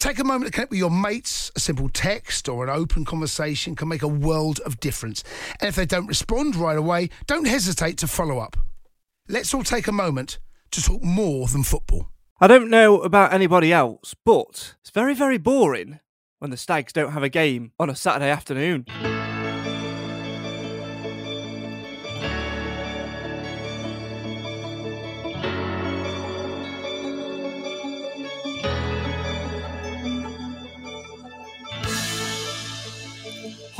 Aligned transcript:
Take 0.00 0.18
a 0.18 0.24
moment 0.24 0.46
to 0.46 0.50
connect 0.50 0.70
with 0.70 0.78
your 0.78 0.90
mates. 0.90 1.52
A 1.54 1.60
simple 1.60 1.90
text 1.90 2.48
or 2.48 2.64
an 2.64 2.70
open 2.70 3.04
conversation 3.04 3.76
can 3.76 3.86
make 3.86 4.02
a 4.02 4.08
world 4.08 4.58
of 4.60 4.80
difference. 4.80 5.22
And 5.60 5.68
if 5.68 5.76
they 5.76 5.84
don't 5.84 6.06
respond 6.06 6.56
right 6.56 6.78
away, 6.78 7.10
don't 7.26 7.46
hesitate 7.46 7.98
to 7.98 8.06
follow 8.06 8.38
up. 8.38 8.56
Let's 9.28 9.52
all 9.52 9.62
take 9.62 9.86
a 9.88 9.92
moment 9.92 10.38
to 10.70 10.82
talk 10.82 11.02
more 11.02 11.48
than 11.48 11.64
football. 11.64 12.08
I 12.40 12.46
don't 12.46 12.70
know 12.70 13.02
about 13.02 13.34
anybody 13.34 13.74
else, 13.74 14.14
but 14.24 14.74
it's 14.80 14.90
very, 14.90 15.12
very 15.14 15.36
boring 15.36 16.00
when 16.38 16.50
the 16.50 16.56
Stags 16.56 16.94
don't 16.94 17.12
have 17.12 17.22
a 17.22 17.28
game 17.28 17.72
on 17.78 17.90
a 17.90 17.94
Saturday 17.94 18.30
afternoon. 18.30 18.86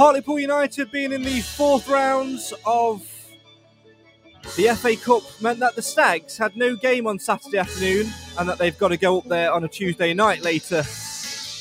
Hartlepool 0.01 0.39
United 0.39 0.91
being 0.91 1.13
in 1.13 1.23
the 1.23 1.41
fourth 1.41 1.87
rounds 1.87 2.55
of 2.65 3.07
the 4.57 4.75
FA 4.75 4.97
Cup 4.97 5.23
meant 5.43 5.59
that 5.59 5.77
the 5.77 5.83
Stags 5.83 6.39
had 6.39 6.57
no 6.57 6.75
game 6.75 7.07
on 7.07 7.19
Saturday 7.19 7.59
afternoon 7.59 8.11
and 8.39 8.49
that 8.49 8.57
they've 8.57 8.79
got 8.79 8.89
to 8.89 8.97
go 8.97 9.19
up 9.19 9.27
there 9.27 9.53
on 9.53 9.63
a 9.65 9.69
Tuesday 9.69 10.15
night 10.15 10.41
later 10.41 10.83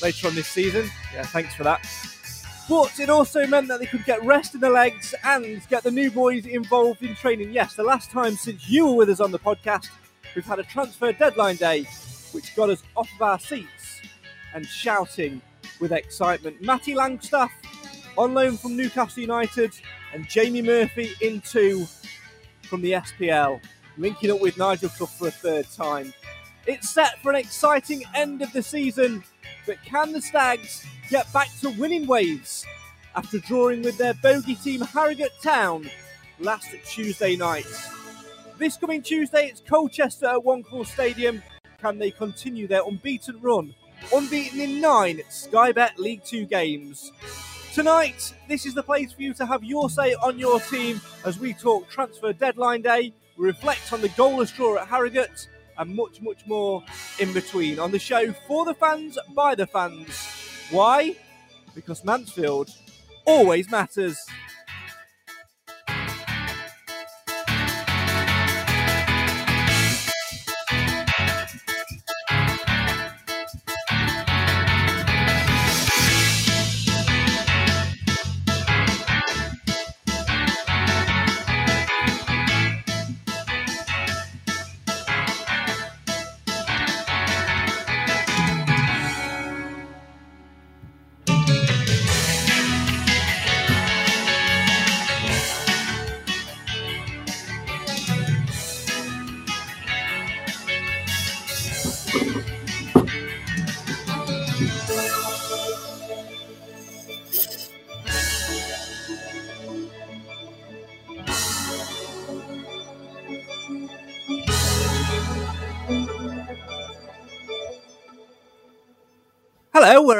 later 0.02 0.26
on 0.26 0.34
this 0.34 0.46
season. 0.46 0.88
Yeah, 1.12 1.24
thanks 1.24 1.54
for 1.54 1.64
that. 1.64 1.86
But 2.66 2.98
it 2.98 3.10
also 3.10 3.46
meant 3.46 3.68
that 3.68 3.78
they 3.78 3.84
could 3.84 4.06
get 4.06 4.24
rest 4.24 4.54
in 4.54 4.60
the 4.60 4.70
legs 4.70 5.14
and 5.22 5.60
get 5.68 5.82
the 5.82 5.90
new 5.90 6.10
boys 6.10 6.46
involved 6.46 7.02
in 7.02 7.14
training. 7.16 7.52
Yes, 7.52 7.74
the 7.74 7.82
last 7.82 8.10
time 8.10 8.36
since 8.36 8.70
you 8.70 8.86
were 8.86 8.94
with 8.94 9.10
us 9.10 9.20
on 9.20 9.32
the 9.32 9.38
podcast, 9.38 9.90
we've 10.34 10.46
had 10.46 10.58
a 10.58 10.64
transfer 10.64 11.12
deadline 11.12 11.56
day, 11.56 11.86
which 12.32 12.56
got 12.56 12.70
us 12.70 12.82
off 12.96 13.10
of 13.16 13.20
our 13.20 13.38
seats 13.38 14.00
and 14.54 14.64
shouting 14.64 15.42
with 15.78 15.92
excitement. 15.92 16.62
Matty 16.62 16.94
Longstaff 16.94 17.50
on 18.16 18.34
loan 18.34 18.56
from 18.56 18.76
Newcastle 18.76 19.20
United, 19.20 19.72
and 20.12 20.28
Jamie 20.28 20.62
Murphy 20.62 21.10
in 21.20 21.40
two 21.40 21.86
from 22.62 22.82
the 22.82 22.92
SPL, 22.92 23.60
linking 23.96 24.30
up 24.30 24.40
with 24.40 24.58
Nigel 24.58 24.88
Clough 24.90 25.06
for 25.06 25.28
a 25.28 25.30
third 25.30 25.66
time. 25.70 26.12
It's 26.66 26.90
set 26.90 27.18
for 27.22 27.30
an 27.30 27.36
exciting 27.36 28.02
end 28.14 28.42
of 28.42 28.52
the 28.52 28.62
season, 28.62 29.24
but 29.66 29.82
can 29.84 30.12
the 30.12 30.20
Stags 30.20 30.86
get 31.08 31.32
back 31.32 31.48
to 31.60 31.70
winning 31.70 32.06
ways 32.06 32.64
after 33.14 33.38
drawing 33.38 33.82
with 33.82 33.98
their 33.98 34.14
bogey 34.14 34.54
team 34.54 34.80
Harrogate 34.80 35.40
Town 35.42 35.88
last 36.38 36.68
Tuesday 36.86 37.36
night? 37.36 37.66
This 38.58 38.76
coming 38.76 39.02
Tuesday, 39.02 39.46
it's 39.46 39.62
Colchester 39.66 40.26
at 40.26 40.44
One 40.44 40.62
Call 40.62 40.84
Stadium. 40.84 41.42
Can 41.80 41.98
they 41.98 42.10
continue 42.10 42.66
their 42.66 42.82
unbeaten 42.86 43.40
run? 43.40 43.74
Unbeaten 44.14 44.60
in 44.60 44.80
nine 44.80 45.22
Sky 45.30 45.72
Bet 45.72 45.98
League 45.98 46.22
Two 46.24 46.44
games. 46.44 47.10
Tonight, 47.72 48.34
this 48.48 48.66
is 48.66 48.74
the 48.74 48.82
place 48.82 49.12
for 49.12 49.22
you 49.22 49.32
to 49.34 49.46
have 49.46 49.62
your 49.62 49.88
say 49.88 50.14
on 50.14 50.40
your 50.40 50.58
team 50.58 51.00
as 51.24 51.38
we 51.38 51.54
talk 51.54 51.88
transfer 51.88 52.32
deadline 52.32 52.82
day, 52.82 53.14
we 53.38 53.46
reflect 53.46 53.92
on 53.92 54.00
the 54.00 54.08
goalless 54.08 54.54
draw 54.54 54.78
at 54.78 54.88
Harrogate, 54.88 55.48
and 55.78 55.94
much, 55.94 56.20
much 56.20 56.44
more 56.48 56.82
in 57.20 57.32
between 57.32 57.78
on 57.78 57.92
the 57.92 57.98
show 57.98 58.32
for 58.48 58.64
the 58.64 58.74
fans, 58.74 59.16
by 59.36 59.54
the 59.54 59.68
fans. 59.68 60.10
Why? 60.72 61.14
Because 61.72 62.04
Mansfield 62.04 62.70
always 63.24 63.70
matters. 63.70 64.18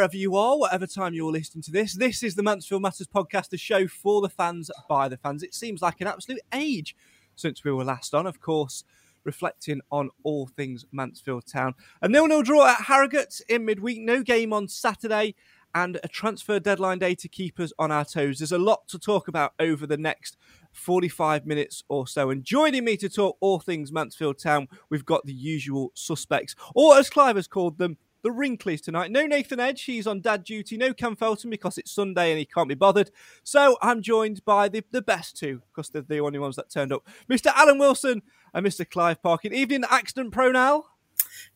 Wherever 0.01 0.17
you 0.17 0.35
are, 0.35 0.57
whatever 0.57 0.87
time 0.87 1.13
you're 1.13 1.31
listening 1.31 1.61
to 1.61 1.71
this. 1.71 1.93
This 1.93 2.23
is 2.23 2.35
the 2.35 2.43
Mansfield 2.43 2.81
Matters 2.81 3.07
podcast, 3.07 3.53
a 3.53 3.59
show 3.59 3.87
for 3.87 4.23
the 4.23 4.31
fans, 4.31 4.71
by 4.89 5.11
the 5.11 5.19
fans. 5.19 5.43
It 5.43 5.53
seems 5.53 5.83
like 5.83 6.01
an 6.01 6.07
absolute 6.07 6.41
age 6.55 6.97
since 7.37 7.63
we 7.65 7.71
were 7.71 7.85
last 7.85 8.15
on, 8.15 8.27
of 8.27 8.41
course, 8.41 8.83
reflecting 9.25 9.83
on 9.93 10.09
all 10.23 10.47
things 10.47 10.87
Mansfield 10.91 11.45
Town. 11.47 11.75
A 12.01 12.09
nil-nil 12.09 12.43
draw 12.43 12.67
at 12.67 12.85
Harrogate 12.85 13.43
in 13.47 13.67
midweek, 13.67 14.01
no 14.01 14.23
game 14.23 14.55
on 14.55 14.69
Saturday, 14.69 15.35
and 15.75 16.01
a 16.03 16.09
transfer 16.09 16.59
deadline 16.59 16.99
day 16.99 17.15
to 17.17 17.29
keep 17.29 17.61
us 17.61 17.71
on 17.79 17.93
our 17.93 18.07
toes. 18.07 18.39
There's 18.39 18.53
a 18.53 18.59
lot 18.59 18.89
to 18.89 18.99
talk 18.99 19.29
about 19.29 19.53
over 19.61 19.87
the 19.87 19.99
next 19.99 20.39
45 20.73 21.45
minutes 21.45 21.85
or 21.91 22.07
so. 22.07 22.31
And 22.31 22.43
joining 22.43 22.85
me 22.85 22.97
to 22.97 23.11
talk 23.11 23.37
all 23.41 23.61
things 23.61 23.93
Mansfield 23.93 24.39
Town, 24.39 24.67
we've 24.89 25.05
got 25.05 25.27
the 25.27 25.35
usual 25.35 25.93
suspects, 25.93 26.57
or 26.75 26.97
as 26.97 27.11
Clive 27.11 27.37
has 27.37 27.47
called 27.47 27.77
them, 27.77 27.99
the 28.23 28.31
Wrinklies 28.31 28.83
tonight. 28.83 29.11
No 29.11 29.27
Nathan 29.27 29.61
Edge, 29.61 29.83
he's 29.83 30.07
on 30.07 30.21
dad 30.21 30.45
duty. 30.45 30.77
No 30.77 30.93
Cam 30.93 31.17
Felton 31.17 31.51
because 31.51 31.79
it's 31.79 31.93
Sunday 31.93 32.31
and 32.31 32.39
he 32.39 32.45
can't 32.45 32.69
be 32.69 32.75
bothered. 32.75 33.11
So 33.43 33.77
I'm 33.83 34.03
joined 34.03 34.45
by 34.45 34.69
the, 34.69 34.85
the 34.91 35.03
best 35.03 35.37
two 35.37 35.63
because 35.69 35.91
they're 35.91 36.03
the 36.03 36.21
only 36.21 36.39
ones 36.39 36.57
that 36.57 36.71
turned 36.71 36.93
up. 36.93 37.07
Mr. 37.31 37.53
Alan 37.55 37.79
Wilson 37.79 38.23
and 38.55 38.67
Mr. 38.67 38.89
Clive 38.89 39.23
Parkin. 39.23 39.55
Evening, 39.55 39.85
accident 39.91 40.33
pro 40.33 40.51
now. 40.51 40.85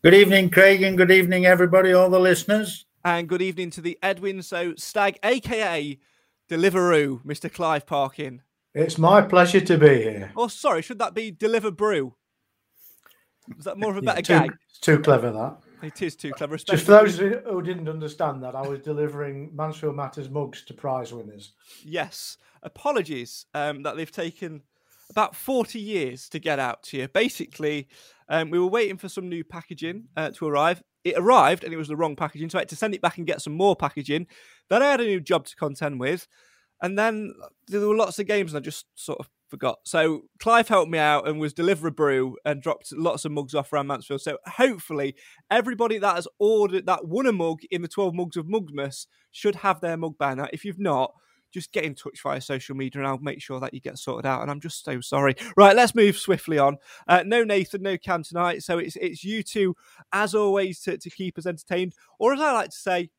Good 0.03 0.15
evening, 0.15 0.51
Craig, 0.51 0.83
and 0.83 0.97
good 0.97 1.11
evening, 1.11 1.47
everybody, 1.47 1.93
all 1.93 2.11
the 2.11 2.21
listeners. 2.21 2.87
And 3.05 3.29
good 3.29 3.43
evening 3.43 3.71
to 3.71 3.81
the 3.81 3.99
Edwin 4.03 4.43
So 4.43 4.75
Stag, 4.77 5.19
aka 5.23 5.99
Deliveroo, 6.49 7.25
Mr. 7.25 7.53
Clive 7.53 7.87
Parkin. 7.87 8.43
It's 8.75 8.99
my 8.99 9.23
pleasure 9.23 9.61
to 9.61 9.79
be 9.79 10.03
here. 10.03 10.33
Oh, 10.37 10.49
sorry, 10.49 10.83
should 10.83 10.99
that 10.99 11.15
be 11.15 11.31
Deliver 11.31 11.71
Brew? 11.71 12.15
Is 13.59 13.65
that 13.65 13.79
more 13.79 13.91
of 13.91 13.97
a 13.99 14.03
better 14.03 14.23
too, 14.23 14.33
gag? 14.33 14.53
It's 14.71 14.81
too 14.81 14.99
clever 14.99 15.31
that. 15.31 15.59
It 15.85 16.03
is 16.03 16.17
too 16.17 16.33
clever. 16.33 16.57
Just 16.57 16.85
for 16.85 16.93
those 16.93 17.19
who 17.19 17.63
didn't 17.63 17.89
understand 17.89 18.43
that, 18.43 18.55
I 18.55 18.67
was 18.67 18.81
delivering 18.81 19.51
Mansfield 19.55 19.97
Matters 19.97 20.31
mugs 20.31 20.63
to 20.65 20.75
prize 20.75 21.13
winners. 21.13 21.53
Yes. 21.85 22.39
Apologies 22.63 23.47
um, 23.55 23.83
that 23.83 23.97
they've 23.97 24.11
taken 24.11 24.63
about 25.11 25.37
40 25.37 25.79
years 25.79 26.29
to 26.31 26.39
get 26.39 26.59
out 26.59 26.83
to 26.85 26.99
you. 26.99 27.09
Basically, 27.09 27.89
um, 28.29 28.51
we 28.51 28.59
were 28.59 28.67
waiting 28.67 28.97
for 28.97 29.09
some 29.09 29.29
new 29.29 29.45
packaging 29.45 30.05
uh, 30.17 30.31
to 30.31 30.47
arrive. 30.47 30.83
It 31.05 31.17
arrived 31.19 31.65
and 31.65 31.73
it 31.73 31.77
was 31.77 31.89
the 31.89 31.97
wrong 31.97 32.17
packaging, 32.17 32.49
so 32.49 32.59
I 32.59 32.63
had 32.63 32.71
to 32.71 32.77
send 32.77 32.95
it 32.95 33.03
back 33.03 33.19
and 33.19 33.27
get 33.27 33.43
some 33.43 33.53
more 33.53 33.77
packaging. 33.77 34.27
Then 34.71 34.83
I 34.83 34.91
had 34.91 35.01
a 35.01 35.05
new 35.05 35.21
job 35.21 35.45
to 35.47 35.57
contend 35.57 36.01
with. 36.01 36.27
And 36.81 36.99
then 36.99 37.35
there 37.69 37.81
were 37.81 37.95
lots 37.95 38.19
of 38.19 38.27
games 38.27 38.53
and 38.53 38.63
I 38.63 38.65
just 38.65 38.87
sort 38.95 39.21
of 39.21 39.29
forgot. 39.55 39.79
So 39.85 40.23
Clive 40.41 40.69
helped 40.69 40.91
me 40.91 40.99
out 40.99 41.29
and 41.29 41.39
was 41.39 41.53
deliver 41.53 41.87
a 41.87 41.93
brew 41.93 42.37
and 42.45 42.61
dropped 42.61 42.93
lots 42.93 43.25
of 43.25 43.31
mugs 43.31 43.55
off 43.55 43.73
around 43.73 43.87
Mansfield. 43.87 44.21
So 44.21 44.39
hopefully 44.47 45.15
everybody 45.51 45.99
that 45.99 46.17
has 46.17 46.27
ordered 46.41 46.87
that 46.87 47.07
won 47.07 47.27
a 47.27 47.33
mug 47.33 47.61
in 47.71 47.83
the 47.83 47.89
12 47.89 48.15
mugs 48.15 48.37
of 48.37 48.47
Mugmas 48.47 49.07
should 49.31 49.57
have 49.57 49.81
their 49.81 49.97
mug 49.97 50.15
now. 50.21 50.49
If 50.53 50.65
you've 50.65 50.81
not, 50.81 51.13
just 51.53 51.71
get 51.71 51.85
in 51.85 51.95
touch 51.95 52.21
via 52.21 52.41
social 52.41 52.75
media 52.75 53.01
and 53.01 53.07
I'll 53.07 53.19
make 53.19 53.41
sure 53.41 53.61
that 53.61 53.73
you 53.73 53.81
get 53.81 53.97
sorted 53.97 54.27
out. 54.27 54.43
And 54.43 54.51
I'm 54.51 54.61
just 54.61 54.85
so 54.85 55.01
sorry. 55.01 55.37
Right, 55.57 55.77
let's 55.77 55.95
move 55.95 56.17
swiftly 56.17 56.59
on. 56.59 56.79
Uh, 57.07 57.23
no 57.25 57.45
Nathan, 57.45 57.83
no 57.83 57.97
Cam 57.97 58.25
tonight. 58.25 58.65
So 58.65 58.79
it's 58.79 58.97
it's 58.97 59.23
you 59.23 59.45
two, 59.45 59.77
as 60.13 60.35
always, 60.35 60.81
to, 60.81 60.99
to 60.99 61.11
keep 61.11 61.39
us 61.39 61.47
entertained. 61.47 61.93
Or 62.19 62.33
as 62.35 62.41
I 62.41 62.53
like 62.53 62.71
to 62.71 62.77
say, 62.77 63.11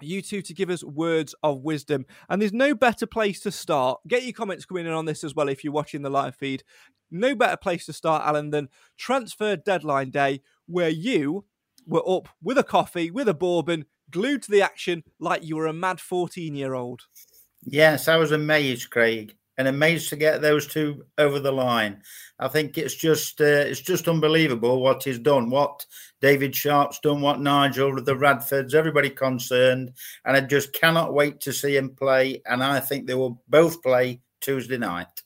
you 0.00 0.22
two 0.22 0.42
to 0.42 0.54
give 0.54 0.70
us 0.70 0.84
words 0.84 1.34
of 1.42 1.62
wisdom. 1.62 2.06
And 2.28 2.40
there's 2.40 2.52
no 2.52 2.74
better 2.74 3.06
place 3.06 3.40
to 3.40 3.50
start. 3.50 4.00
Get 4.06 4.24
your 4.24 4.32
comments 4.32 4.64
coming 4.64 4.86
in 4.86 4.92
on 4.92 5.04
this 5.04 5.24
as 5.24 5.34
well 5.34 5.48
if 5.48 5.64
you're 5.64 5.72
watching 5.72 6.02
the 6.02 6.10
live 6.10 6.36
feed. 6.36 6.62
No 7.10 7.34
better 7.34 7.56
place 7.56 7.86
to 7.86 7.92
start, 7.92 8.24
Alan, 8.26 8.50
than 8.50 8.68
transfer 8.96 9.56
deadline 9.56 10.10
day, 10.10 10.42
where 10.66 10.90
you 10.90 11.44
were 11.86 12.08
up 12.08 12.28
with 12.42 12.58
a 12.58 12.64
coffee, 12.64 13.10
with 13.10 13.28
a 13.28 13.34
bourbon, 13.34 13.86
glued 14.10 14.42
to 14.42 14.50
the 14.50 14.62
action 14.62 15.04
like 15.18 15.42
you 15.42 15.56
were 15.56 15.66
a 15.66 15.72
mad 15.72 16.00
14 16.00 16.54
year 16.54 16.74
old. 16.74 17.02
Yes, 17.64 18.08
I 18.08 18.16
was 18.16 18.32
amazed, 18.32 18.90
Craig, 18.90 19.34
and 19.58 19.68
amazed 19.68 20.08
to 20.08 20.16
get 20.16 20.40
those 20.40 20.66
two 20.66 21.04
over 21.18 21.40
the 21.40 21.52
line. 21.52 22.00
I 22.38 22.46
think 22.48 22.78
it's 22.78 22.94
just 22.94 23.40
uh, 23.40 23.44
it's 23.44 23.80
just 23.80 24.08
unbelievable 24.08 24.80
what 24.80 25.02
he's 25.02 25.18
done, 25.18 25.50
what 25.50 25.84
David 26.20 26.54
Sharpe's 26.54 27.00
done, 27.00 27.20
what 27.20 27.40
Nigel, 27.40 28.00
the 28.02 28.14
Radfords, 28.14 28.74
everybody 28.74 29.10
concerned, 29.10 29.92
and 30.24 30.36
I 30.36 30.40
just 30.40 30.72
cannot 30.72 31.12
wait 31.12 31.40
to 31.40 31.52
see 31.52 31.76
him 31.76 31.90
play. 31.90 32.40
And 32.46 32.62
I 32.62 32.78
think 32.78 33.06
they 33.06 33.14
will 33.14 33.42
both 33.48 33.82
play 33.82 34.20
Tuesday 34.40 34.78
night. 34.78 35.22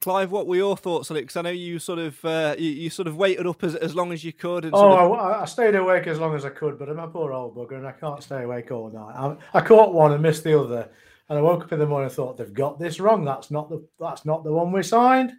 Clive, 0.00 0.30
what 0.30 0.46
were 0.46 0.56
your 0.56 0.76
thoughts 0.76 1.10
on 1.10 1.16
it? 1.16 1.22
Because 1.22 1.36
I 1.36 1.42
know 1.42 1.50
you 1.50 1.78
sort 1.80 1.98
of 1.98 2.24
uh, 2.24 2.54
you, 2.56 2.70
you, 2.70 2.90
sort 2.90 3.08
of 3.08 3.16
waited 3.16 3.46
up 3.48 3.64
as, 3.64 3.74
as 3.74 3.96
long 3.96 4.12
as 4.12 4.22
you 4.22 4.32
could. 4.32 4.64
And 4.64 4.74
oh, 4.74 5.12
of... 5.12 5.18
I, 5.18 5.42
I, 5.42 5.44
stayed 5.44 5.74
awake 5.74 6.06
as 6.06 6.20
long 6.20 6.36
as 6.36 6.44
I 6.44 6.50
could, 6.50 6.78
but 6.78 6.88
I'm 6.88 7.00
a 7.00 7.08
poor 7.08 7.32
old 7.32 7.56
bugger, 7.56 7.72
and 7.72 7.86
I 7.86 7.92
can't 7.92 8.22
stay 8.22 8.44
awake 8.44 8.70
all 8.70 8.90
night. 8.90 9.14
I, 9.16 9.58
I 9.58 9.60
caught 9.60 9.92
one 9.92 10.12
and 10.12 10.22
missed 10.22 10.44
the 10.44 10.60
other, 10.60 10.88
and 11.28 11.38
I 11.38 11.42
woke 11.42 11.64
up 11.64 11.72
in 11.72 11.78
the 11.78 11.86
morning 11.86 12.06
and 12.06 12.14
thought 12.14 12.36
they've 12.36 12.52
got 12.52 12.78
this 12.78 13.00
wrong. 13.00 13.24
That's 13.24 13.50
not 13.50 13.68
the 13.68 13.86
that's 14.00 14.24
not 14.24 14.44
the 14.44 14.52
one 14.52 14.72
we 14.72 14.82
signed. 14.82 15.32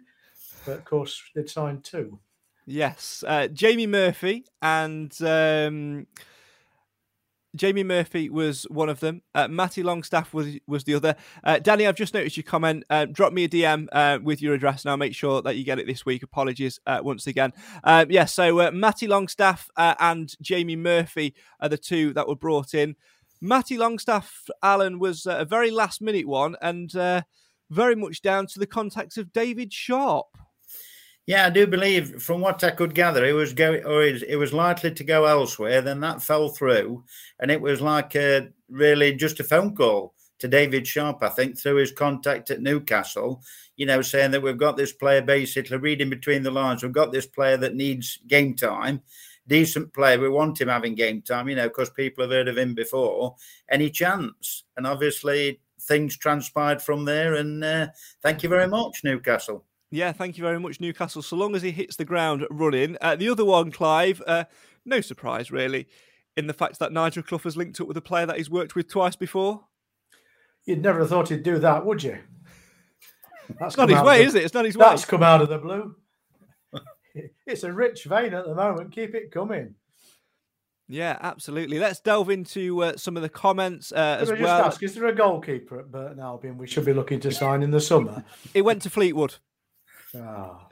But 0.66 0.78
of 0.78 0.84
course, 0.84 1.22
they'd 1.34 1.48
signed 1.48 1.84
two. 1.84 2.18
Yes, 2.66 3.24
uh, 3.26 3.48
Jamie 3.48 3.86
Murphy 3.86 4.44
and 4.62 5.12
um, 5.22 6.06
Jamie 7.56 7.82
Murphy 7.82 8.30
was 8.30 8.62
one 8.64 8.88
of 8.88 9.00
them. 9.00 9.22
Uh, 9.34 9.48
Matty 9.48 9.82
Longstaff 9.82 10.32
was 10.32 10.58
was 10.66 10.84
the 10.84 10.94
other. 10.94 11.16
Uh, 11.42 11.58
Danny, 11.58 11.86
I've 11.86 11.96
just 11.96 12.14
noticed 12.14 12.36
your 12.36 12.44
comment. 12.44 12.84
Uh, 12.88 13.06
drop 13.06 13.32
me 13.32 13.44
a 13.44 13.48
DM 13.48 13.88
uh, 13.92 14.18
with 14.22 14.40
your 14.40 14.54
address, 14.54 14.84
and 14.84 14.90
I'll 14.90 14.96
make 14.96 15.14
sure 15.14 15.42
that 15.42 15.56
you 15.56 15.64
get 15.64 15.78
it 15.78 15.86
this 15.86 16.06
week. 16.06 16.22
Apologies 16.22 16.78
uh, 16.86 17.00
once 17.02 17.26
again. 17.26 17.52
Yes, 17.84 18.06
yeah, 18.08 18.24
so 18.26 18.60
uh, 18.60 18.70
Matty 18.70 19.08
Longstaff 19.08 19.68
and 19.76 20.32
Jamie 20.40 20.76
Murphy 20.76 21.34
are 21.58 21.68
the 21.68 21.78
two 21.78 22.12
that 22.12 22.28
were 22.28 22.36
brought 22.36 22.74
in. 22.74 22.94
Matty 23.40 23.78
Longstaff, 23.78 24.44
Alan, 24.62 24.98
was 24.98 25.26
uh, 25.26 25.38
a 25.38 25.44
very 25.44 25.70
last 25.70 26.02
minute 26.02 26.26
one, 26.26 26.56
and 26.60 26.94
uh, 26.94 27.22
very 27.70 27.96
much 27.96 28.22
down 28.22 28.46
to 28.48 28.58
the 28.58 28.66
contacts 28.66 29.16
of 29.16 29.32
David 29.32 29.72
Sharpe. 29.72 30.36
Yeah, 31.26 31.46
I 31.46 31.50
do 31.50 31.66
believe, 31.66 32.20
from 32.22 32.40
what 32.40 32.64
I 32.64 32.70
could 32.70 32.94
gather, 32.94 33.24
it 33.24 33.32
was 33.32 33.52
going, 33.52 33.84
or 33.84 34.02
it 34.02 34.38
was 34.38 34.52
likely 34.52 34.92
to 34.92 35.04
go 35.04 35.26
elsewhere. 35.26 35.80
Then 35.80 36.00
that 36.00 36.22
fell 36.22 36.48
through, 36.48 37.04
and 37.38 37.50
it 37.50 37.60
was 37.60 37.80
like 37.80 38.16
a, 38.16 38.48
really 38.68 39.14
just 39.14 39.38
a 39.38 39.44
phone 39.44 39.76
call 39.76 40.14
to 40.40 40.48
David 40.48 40.86
Sharpe, 40.86 41.22
I 41.22 41.28
think, 41.28 41.58
through 41.58 41.76
his 41.76 41.92
contact 41.92 42.50
at 42.50 42.62
Newcastle. 42.62 43.42
You 43.76 43.86
know, 43.86 44.02
saying 44.02 44.32
that 44.32 44.42
we've 44.42 44.58
got 44.58 44.76
this 44.76 44.92
player 44.92 45.22
basically 45.22 45.76
reading 45.76 46.10
between 46.10 46.42
the 46.42 46.50
lines. 46.50 46.82
We've 46.82 46.90
got 46.90 47.12
this 47.12 47.26
player 47.26 47.56
that 47.58 47.76
needs 47.76 48.18
game 48.26 48.56
time, 48.56 49.02
decent 49.50 49.92
player. 49.92 50.18
We 50.18 50.30
want 50.30 50.60
him 50.60 50.68
having 50.68 50.94
game 50.94 51.20
time. 51.20 51.48
You 51.48 51.56
know, 51.56 51.68
because 51.68 51.90
people 51.90 52.24
have 52.24 52.30
heard 52.30 52.48
of 52.48 52.56
him 52.56 52.74
before. 52.74 53.36
Any 53.68 53.90
chance? 53.90 54.64
And 54.78 54.86
obviously, 54.86 55.60
things 55.82 56.16
transpired 56.16 56.80
from 56.80 57.04
there. 57.04 57.34
And 57.34 57.62
uh, 57.62 57.88
thank 58.22 58.42
you 58.42 58.48
very 58.48 58.68
much, 58.68 59.04
Newcastle. 59.04 59.64
Yeah, 59.90 60.12
thank 60.12 60.38
you 60.38 60.44
very 60.44 60.60
much, 60.60 60.80
Newcastle. 60.80 61.20
So 61.20 61.36
long 61.36 61.54
as 61.56 61.62
he 61.62 61.72
hits 61.72 61.96
the 61.96 62.04
ground 62.04 62.46
running. 62.48 62.96
Uh, 63.00 63.16
the 63.16 63.28
other 63.28 63.44
one, 63.44 63.72
Clive, 63.72 64.22
uh, 64.26 64.44
no 64.84 65.00
surprise 65.00 65.50
really, 65.50 65.88
in 66.36 66.46
the 66.46 66.54
fact 66.54 66.78
that 66.78 66.92
Nigel 66.92 67.24
Clough 67.24 67.38
has 67.38 67.56
linked 67.56 67.80
up 67.80 67.88
with 67.88 67.96
a 67.96 68.02
player 68.02 68.24
that 68.26 68.36
he's 68.36 68.48
worked 68.48 68.76
with 68.76 68.88
twice 68.88 69.16
before. 69.16 69.64
You'd 70.64 70.82
never 70.82 71.00
have 71.00 71.08
thought 71.08 71.28
he'd 71.28 71.42
do 71.42 71.58
that, 71.58 71.84
would 71.84 72.04
you? 72.04 72.18
That's 73.58 73.76
not 73.76 73.88
his 73.88 74.00
way, 74.00 74.18
the, 74.18 74.24
is 74.24 74.34
it? 74.36 74.44
It's 74.44 74.54
not 74.54 74.64
his 74.64 74.76
that's 74.76 74.86
way. 74.86 74.90
That's 74.90 75.04
come 75.06 75.24
out 75.24 75.42
of 75.42 75.48
the 75.48 75.58
blue. 75.58 75.96
It's 77.46 77.62
a 77.64 77.72
rich 77.72 78.04
vein 78.04 78.34
at 78.34 78.46
the 78.46 78.54
moment. 78.54 78.92
Keep 78.92 79.14
it 79.14 79.30
coming. 79.30 79.74
Yeah, 80.88 81.16
absolutely. 81.20 81.78
Let's 81.78 82.00
delve 82.00 82.30
into 82.30 82.82
uh, 82.82 82.96
some 82.96 83.16
of 83.16 83.22
the 83.22 83.28
comments 83.28 83.92
uh, 83.92 84.18
as 84.20 84.32
well. 84.32 84.64
Ask, 84.64 84.82
is 84.82 84.94
there 84.94 85.06
a 85.06 85.14
goalkeeper 85.14 85.78
at 85.78 85.92
Burton 85.92 86.18
Albion 86.18 86.58
we 86.58 86.66
should 86.66 86.84
be 86.84 86.92
looking 86.92 87.20
to 87.20 87.30
sign 87.30 87.62
in 87.62 87.70
the 87.70 87.80
summer? 87.80 88.24
it 88.54 88.62
went 88.62 88.82
to 88.82 88.90
Fleetwood. 88.90 89.36
Oh. 90.16 90.66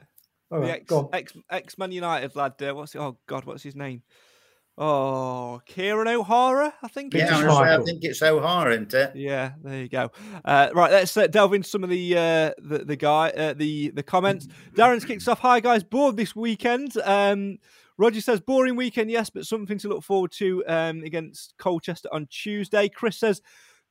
the 0.51 0.71
ex, 0.71 0.93
ex, 1.13 1.33
ex 1.49 1.77
Man 1.77 1.93
United 1.93 2.35
lad. 2.35 2.61
Uh, 2.61 2.73
what's? 2.73 2.97
Oh 2.97 3.17
God, 3.27 3.45
what's 3.45 3.63
his 3.63 3.77
name? 3.77 4.03
Oh, 4.81 5.61
Kieran 5.65 6.07
O'Hara, 6.07 6.73
I 6.81 6.87
think. 6.87 7.13
Yeah, 7.13 7.37
I, 7.37 7.75
I 7.75 7.83
think 7.83 8.01
it's 8.01 8.21
O'Hara, 8.21 8.71
isn't 8.71 8.93
it? 8.93 9.13
Yeah, 9.13 9.51
there 9.61 9.81
you 9.81 9.89
go. 9.89 10.09
Uh, 10.45 10.69
right, 10.73 10.89
let's 10.89 11.17
uh, 11.17 11.27
delve 11.27 11.53
into 11.53 11.67
some 11.67 11.83
of 11.83 11.89
the 11.89 12.17
uh, 12.17 12.51
the, 12.59 12.85
the 12.85 12.95
guy 12.95 13.29
uh, 13.31 13.53
the 13.53 13.89
the 13.89 14.03
comments. 14.03 14.47
Darren's 14.75 15.03
kicks 15.03 15.27
off. 15.27 15.39
Hi 15.39 15.59
guys, 15.59 15.83
bored 15.83 16.15
this 16.15 16.33
weekend. 16.33 16.95
Um, 17.03 17.57
Roger 17.97 18.21
says 18.21 18.39
boring 18.39 18.77
weekend, 18.77 19.11
yes, 19.11 19.29
but 19.29 19.45
something 19.45 19.77
to 19.79 19.89
look 19.89 20.01
forward 20.01 20.31
to 20.33 20.63
um, 20.65 21.03
against 21.03 21.55
Colchester 21.57 22.07
on 22.13 22.27
Tuesday. 22.27 22.87
Chris 22.87 23.17
says 23.17 23.41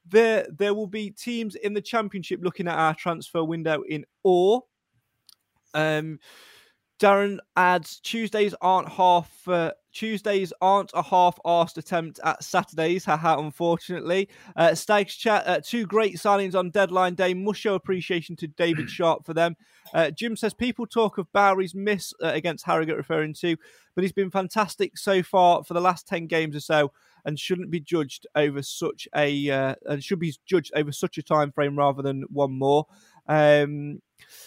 there 0.07 0.47
there 0.51 0.73
will 0.73 0.87
be 0.87 1.11
teams 1.11 1.55
in 1.55 1.75
the 1.75 1.83
championship 1.83 2.41
looking 2.43 2.67
at 2.67 2.79
our 2.79 2.95
transfer 2.95 3.45
window 3.45 3.83
in 3.87 4.07
awe. 4.25 4.61
Um, 5.75 6.19
Darren 6.99 7.39
adds 7.57 8.01
Tuesdays 8.01 8.55
aren't 8.61 8.89
half 8.89 9.47
uh, 9.47 9.73
Tuesdays 9.99 10.53
aren't 10.61 10.93
a 10.95 11.03
half-assed 11.03 11.77
attempt 11.77 12.21
at 12.23 12.45
Saturdays. 12.45 13.05
Haha, 13.05 13.41
unfortunately. 13.41 14.29
Uh, 14.55 14.73
Stags 14.73 15.17
chat 15.17 15.43
uh, 15.45 15.61
two 15.61 15.87
great 15.87 16.15
signings 16.15 16.55
on 16.55 16.71
deadline 16.71 17.17
day. 17.17 17.35
Must 17.35 17.59
show 17.59 17.75
appreciation 17.75 18.37
to 18.37 18.47
David 18.47 18.89
Sharpe 18.91 19.27
for 19.27 19.35
them. 19.35 19.57
Uh, 19.93 20.13
Jim 20.13 20.37
says 20.37 20.55
people 20.55 20.87
talk 20.87 21.19
of 21.19 21.33
Bowery's 21.33 21.75
miss 21.75 22.15
uh, 22.23 22.29
against 22.29 22.65
Harrogate, 22.65 22.97
referring 22.97 23.35
to, 23.41 23.57
but 23.97 24.05
he's 24.05 24.13
been 24.13 24.31
fantastic 24.31 24.97
so 24.97 25.21
far 25.21 25.65
for 25.65 25.75
the 25.75 25.81
last 25.81 26.07
ten 26.07 26.29
games 26.29 26.55
or 26.55 26.61
so, 26.61 26.93
and 27.25 27.37
shouldn't 27.37 27.73
be 27.73 27.81
judged 27.81 28.25
over 28.37 28.63
such 28.63 29.09
a 29.17 29.51
uh, 29.51 29.75
and 29.87 30.05
should 30.05 30.21
be 30.21 30.33
judged 30.47 30.71
over 30.77 30.93
such 30.93 31.19
a 31.19 31.25
time 31.25 31.51
frame 31.51 31.77
rather 31.77 32.03
than 32.03 32.23
one 32.31 32.57
more. 32.57 32.87
Um, 33.29 34.01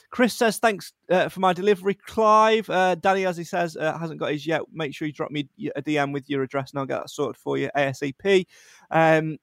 Chris 0.10 0.34
says, 0.34 0.58
thanks 0.58 0.92
uh, 1.10 1.30
for 1.30 1.40
my 1.40 1.54
delivery, 1.54 1.94
Clive. 1.94 2.70
Uh, 2.70 2.96
Danny, 2.96 3.26
as 3.26 3.38
he 3.38 3.46
says, 3.46 3.78
uh, 3.78 3.98
hasn't 3.98 4.20
got 4.20 4.32
his 4.32 4.46
yet. 4.46 4.62
Make 4.74 4.94
sure 4.94 5.08
you 5.08 5.14
drop 5.14 5.32
me 5.32 5.48
a 5.76 5.82
DM 5.82 6.12
with 6.12 6.30
your 6.30 6.44
address 6.44 6.72
and 6.72 6.80
I'll 6.80 6.86
get 6.86 7.00
that 7.00 7.10
sorted 7.10 7.38
for 7.38 7.58
you 7.58 7.70
ASAP. 7.76 8.46
Um, 8.90 9.38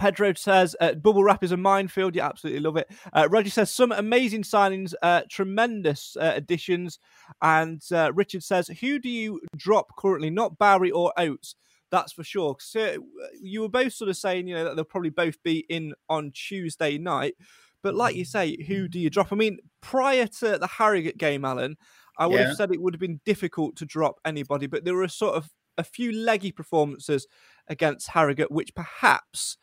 Pedro 0.00 0.32
says, 0.32 0.74
uh, 0.80 0.94
bubble 0.94 1.22
wrap 1.22 1.44
is 1.44 1.52
a 1.52 1.58
minefield. 1.58 2.14
You 2.14 2.22
absolutely 2.22 2.60
love 2.60 2.78
it. 2.78 2.90
Uh, 3.12 3.28
Roger 3.30 3.50
says, 3.50 3.70
some 3.70 3.92
amazing 3.92 4.42
signings, 4.42 4.94
uh, 5.02 5.22
tremendous 5.28 6.16
uh, 6.18 6.32
additions. 6.34 6.98
And 7.42 7.82
uh, 7.92 8.10
Richard 8.14 8.42
says, 8.42 8.68
who 8.68 8.98
do 8.98 9.10
you 9.10 9.40
drop 9.56 9.96
currently? 9.96 10.30
Not 10.30 10.58
Barry 10.58 10.90
or 10.90 11.12
Oates. 11.18 11.54
That's 11.90 12.12
for 12.12 12.24
sure. 12.24 12.56
So 12.60 12.80
uh, 12.82 13.26
you 13.42 13.60
were 13.60 13.68
both 13.68 13.92
sort 13.92 14.08
of 14.08 14.16
saying, 14.16 14.46
you 14.46 14.54
know, 14.54 14.64
that 14.64 14.76
they'll 14.76 14.84
probably 14.84 15.10
both 15.10 15.42
be 15.42 15.66
in 15.68 15.92
on 16.08 16.32
Tuesday 16.32 16.96
night. 16.96 17.34
But 17.82 17.94
like 17.94 18.14
you 18.14 18.24
say, 18.24 18.62
who 18.64 18.88
do 18.88 18.98
you 18.98 19.10
drop? 19.10 19.32
I 19.32 19.36
mean, 19.36 19.58
prior 19.80 20.26
to 20.26 20.58
the 20.58 20.66
Harrogate 20.66 21.18
game, 21.18 21.44
Alan, 21.44 21.76
I 22.18 22.26
would 22.26 22.38
yeah. 22.38 22.48
have 22.48 22.56
said 22.56 22.70
it 22.70 22.82
would 22.82 22.94
have 22.94 23.00
been 23.00 23.20
difficult 23.24 23.76
to 23.76 23.86
drop 23.86 24.16
anybody, 24.24 24.66
but 24.66 24.84
there 24.84 24.94
were 24.94 25.04
a 25.04 25.08
sort 25.08 25.36
of 25.36 25.50
a 25.78 25.84
few 25.84 26.12
leggy 26.12 26.52
performances 26.52 27.26
against 27.68 28.10
Harrogate, 28.10 28.50
which 28.50 28.74
perhaps 28.74 29.56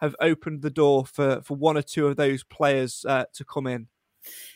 have 0.00 0.14
opened 0.20 0.62
the 0.62 0.70
door 0.70 1.06
for, 1.06 1.40
for 1.42 1.56
one 1.56 1.76
or 1.76 1.82
two 1.82 2.06
of 2.06 2.16
those 2.16 2.44
players 2.44 3.04
uh, 3.08 3.24
to 3.32 3.44
come 3.44 3.66
in. 3.66 3.88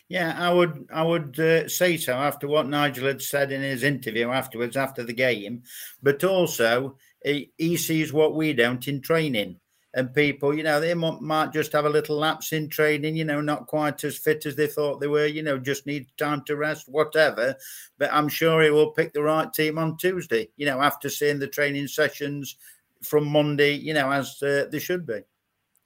Yeah, 0.07 0.35
I 0.37 0.51
would 0.51 0.87
I 0.91 1.03
would 1.03 1.39
uh, 1.39 1.67
say 1.67 1.97
so 1.97 2.13
after 2.13 2.47
what 2.47 2.67
Nigel 2.67 3.05
had 3.05 3.21
said 3.21 3.51
in 3.51 3.61
his 3.61 3.83
interview 3.83 4.29
afterwards 4.29 4.75
after 4.75 5.03
the 5.03 5.13
game, 5.13 5.61
but 6.01 6.23
also 6.23 6.97
he, 7.23 7.51
he 7.57 7.77
sees 7.77 8.11
what 8.11 8.35
we 8.35 8.53
don't 8.53 8.87
in 8.87 9.01
training 9.01 9.59
and 9.93 10.13
people, 10.13 10.55
you 10.55 10.63
know, 10.63 10.79
they 10.79 10.93
might 10.93 11.51
just 11.51 11.71
have 11.73 11.85
a 11.85 11.89
little 11.89 12.17
lapse 12.17 12.53
in 12.53 12.69
training, 12.69 13.15
you 13.15 13.25
know, 13.25 13.41
not 13.41 13.65
quite 13.65 14.03
as 14.03 14.17
fit 14.17 14.45
as 14.45 14.55
they 14.55 14.67
thought 14.67 14.99
they 14.99 15.07
were, 15.07 15.25
you 15.25 15.41
know, 15.41 15.57
just 15.57 15.87
need 15.87 16.07
time 16.17 16.43
to 16.45 16.55
rest, 16.55 16.87
whatever. 16.87 17.55
But 17.97 18.13
I'm 18.13 18.29
sure 18.29 18.61
he 18.61 18.69
will 18.69 18.91
pick 18.91 19.13
the 19.13 19.23
right 19.23 19.51
team 19.51 19.79
on 19.79 19.97
Tuesday, 19.97 20.49
you 20.57 20.65
know, 20.65 20.81
after 20.81 21.09
seeing 21.09 21.39
the 21.39 21.47
training 21.47 21.87
sessions 21.87 22.57
from 23.01 23.27
Monday, 23.27 23.73
you 23.73 23.93
know, 23.93 24.11
as 24.11 24.41
uh, 24.43 24.65
they 24.71 24.79
should 24.79 25.07
be. 25.07 25.21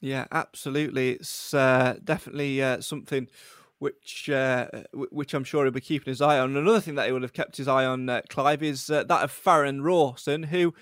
Yeah, 0.01 0.25
absolutely. 0.31 1.11
It's 1.11 1.53
uh, 1.53 1.95
definitely 2.03 2.61
uh, 2.61 2.81
something 2.81 3.29
which 3.79 4.29
uh, 4.29 4.67
which 4.93 5.33
I'm 5.33 5.43
sure 5.43 5.63
he'll 5.63 5.71
be 5.71 5.81
keeping 5.81 6.11
his 6.11 6.21
eye 6.21 6.39
on. 6.39 6.55
Another 6.55 6.81
thing 6.81 6.95
that 6.95 7.05
he 7.05 7.11
would 7.13 7.21
have 7.21 7.33
kept 7.33 7.57
his 7.57 7.67
eye 7.69 7.85
on, 7.85 8.09
uh, 8.09 8.21
Clive, 8.29 8.63
is 8.63 8.89
uh, 8.89 9.03
that 9.03 9.23
of 9.23 9.31
Farrend 9.31 9.85
Rawson, 9.85 10.43
who 10.43 10.73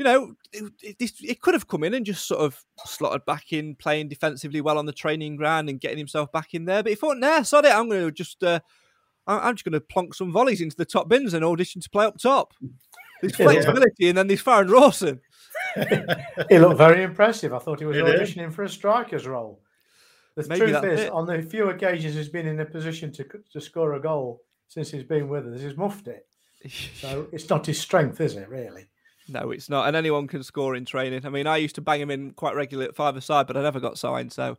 you 0.00 0.04
know, 0.04 0.32
it, 0.50 0.72
it, 0.98 1.12
it, 1.20 1.40
could 1.42 1.52
have 1.52 1.68
come 1.68 1.84
in 1.84 1.92
and 1.92 2.06
just 2.06 2.26
sort 2.26 2.40
of 2.40 2.64
slotted 2.86 3.22
back 3.26 3.52
in, 3.52 3.74
playing 3.74 4.08
defensively 4.08 4.62
well 4.62 4.78
on 4.78 4.86
the 4.86 4.94
training 4.94 5.36
ground 5.36 5.68
and 5.68 5.78
getting 5.78 5.98
himself 5.98 6.32
back 6.32 6.54
in 6.54 6.64
there. 6.64 6.82
But 6.82 6.92
he 6.92 6.96
thought, 6.96 7.18
nah, 7.18 7.42
sod 7.42 7.66
it, 7.66 7.74
I'm 7.74 7.86
going 7.86 8.06
to 8.06 8.10
just, 8.10 8.42
uh, 8.42 8.60
I'm 9.26 9.54
just 9.56 9.66
going 9.66 9.74
to 9.74 9.80
plonk 9.82 10.14
some 10.14 10.32
volleys 10.32 10.62
into 10.62 10.74
the 10.74 10.86
top 10.86 11.10
bins 11.10 11.34
and 11.34 11.44
audition 11.44 11.82
to 11.82 11.90
play 11.90 12.06
up 12.06 12.16
top. 12.16 12.54
There's 13.20 13.36
flexibility, 13.36 13.92
yeah. 13.98 14.08
and 14.08 14.16
then 14.16 14.26
there's 14.28 14.40
Farrend 14.40 14.70
Rawson. 14.70 15.20
he 16.48 16.58
looked 16.58 16.78
very 16.78 17.02
impressive. 17.02 17.52
I 17.52 17.58
thought 17.58 17.80
he 17.80 17.84
was 17.84 17.98
it 17.98 18.06
auditioning 18.06 18.48
is. 18.48 18.54
for 18.54 18.62
a 18.62 18.70
striker's 18.70 19.26
role. 19.26 19.60
The 20.34 20.48
Maybe 20.48 20.60
truth 20.60 20.84
is, 20.84 21.00
it. 21.00 21.12
on 21.12 21.26
the 21.26 21.42
few 21.42 21.68
occasions 21.68 22.14
he's 22.14 22.30
been 22.30 22.46
in 22.46 22.58
a 22.60 22.64
position 22.64 23.12
to 23.12 23.26
to 23.52 23.60
score 23.60 23.92
a 23.92 24.00
goal 24.00 24.40
since 24.68 24.90
he's 24.90 25.02
been 25.02 25.28
with 25.28 25.46
us, 25.46 25.60
he's 25.60 25.76
muffed 25.76 26.08
it. 26.08 26.26
So 26.94 27.26
it's 27.32 27.50
not 27.50 27.66
his 27.66 27.78
strength, 27.78 28.18
is 28.22 28.36
it? 28.36 28.48
Really? 28.48 28.86
No, 29.30 29.50
it's 29.52 29.68
not. 29.68 29.86
And 29.86 29.96
anyone 29.96 30.26
can 30.26 30.42
score 30.42 30.74
in 30.74 30.84
training. 30.84 31.24
I 31.24 31.28
mean, 31.28 31.46
I 31.46 31.58
used 31.58 31.76
to 31.76 31.80
bang 31.80 32.00
him 32.00 32.10
in 32.10 32.32
quite 32.32 32.56
regularly 32.56 32.88
at 32.88 32.96
five 32.96 33.16
aside, 33.16 33.46
but 33.46 33.56
I 33.56 33.62
never 33.62 33.78
got 33.78 33.96
signed. 33.96 34.32
So 34.32 34.58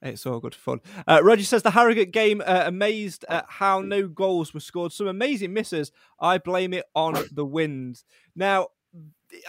it's 0.00 0.24
all 0.24 0.40
good 0.40 0.54
fun. 0.54 0.80
Uh, 1.06 1.20
Roger 1.22 1.44
says 1.44 1.62
the 1.62 1.70
Harrogate 1.70 2.12
game 2.12 2.42
uh, 2.44 2.62
amazed 2.64 3.24
at 3.28 3.44
how 3.48 3.80
no 3.80 4.08
goals 4.08 4.54
were 4.54 4.60
scored. 4.60 4.92
Some 4.92 5.06
amazing 5.06 5.52
misses. 5.52 5.92
I 6.18 6.38
blame 6.38 6.72
it 6.72 6.86
on 6.94 7.14
the 7.30 7.44
wind. 7.44 8.02
Now, 8.34 8.68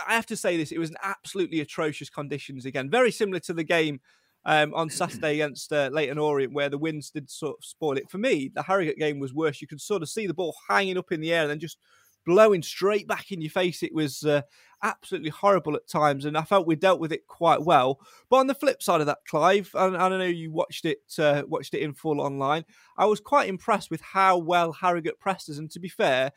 I 0.06 0.16
have 0.16 0.26
to 0.28 0.38
say 0.38 0.58
this: 0.58 0.72
it 0.72 0.80
was 0.80 0.90
an 0.90 0.98
absolutely 1.02 1.62
atrocious 1.62 2.10
conditions 2.10 2.66
again, 2.66 2.90
very 2.90 3.12
similar 3.12 3.40
to 3.42 3.54
the 3.54 3.64
game 3.64 4.02
um, 4.44 4.74
on 4.74 4.90
Saturday 4.90 5.36
against 5.36 5.72
uh, 5.72 5.90
Leyton 5.94 6.18
Orient, 6.18 6.54
where 6.54 6.70
the 6.70 6.78
winds 6.78 7.12
did 7.12 7.30
sort 7.30 7.58
of 7.60 7.66
spoil 7.66 7.98
it. 7.98 8.10
For 8.10 8.18
me, 8.18 8.52
the 8.54 8.64
Harrogate 8.64 8.98
game 8.98 9.20
was 9.20 9.34
worse. 9.34 9.62
You 9.62 9.68
could 9.68 9.82
sort 9.82 10.02
of 10.02 10.10
see 10.10 10.28
the 10.28 10.34
ball 10.34 10.56
hanging 10.70 10.98
up 10.98 11.12
in 11.12 11.22
the 11.22 11.34
air 11.34 11.44
and 11.44 11.52
then 11.52 11.60
just 11.60 11.78
blowing 12.28 12.62
straight 12.62 13.08
back 13.08 13.32
in 13.32 13.42
your 13.42 13.50
face. 13.50 13.82
It 13.82 13.94
was 13.94 14.24
uh, 14.24 14.42
absolutely 14.84 15.30
horrible 15.30 15.76
at 15.76 15.88
times, 15.88 16.26
and 16.26 16.38
I 16.38 16.44
felt 16.44 16.68
we 16.68 16.76
dealt 16.76 17.00
with 17.00 17.14
it 17.14 17.26
quite 17.26 17.64
well. 17.64 18.00
But 18.30 18.38
on 18.38 18.48
the 18.48 18.54
flip 18.54 18.84
side 18.84 19.00
of 19.00 19.08
that, 19.08 19.20
Clive, 19.28 19.72
and 19.74 19.98
I 19.98 20.10
don't 20.10 20.20
know 20.20 20.26
you 20.26 20.52
watched 20.52 20.86
it 20.86 21.00
uh, 21.18 21.44
watched 21.48 21.74
it 21.74 21.82
in 21.82 21.94
full 21.94 22.22
online. 22.22 22.66
I 22.98 23.06
was 23.06 23.22
quite 23.22 23.50
impressed 23.50 23.90
with 23.90 24.02
how 24.02 24.38
well 24.38 24.74
Harrogate 24.74 25.20
pressed 25.20 25.50
us, 25.50 25.58
and 25.58 25.72
to 25.72 25.80
be 25.80 25.90
fair, 25.90 26.34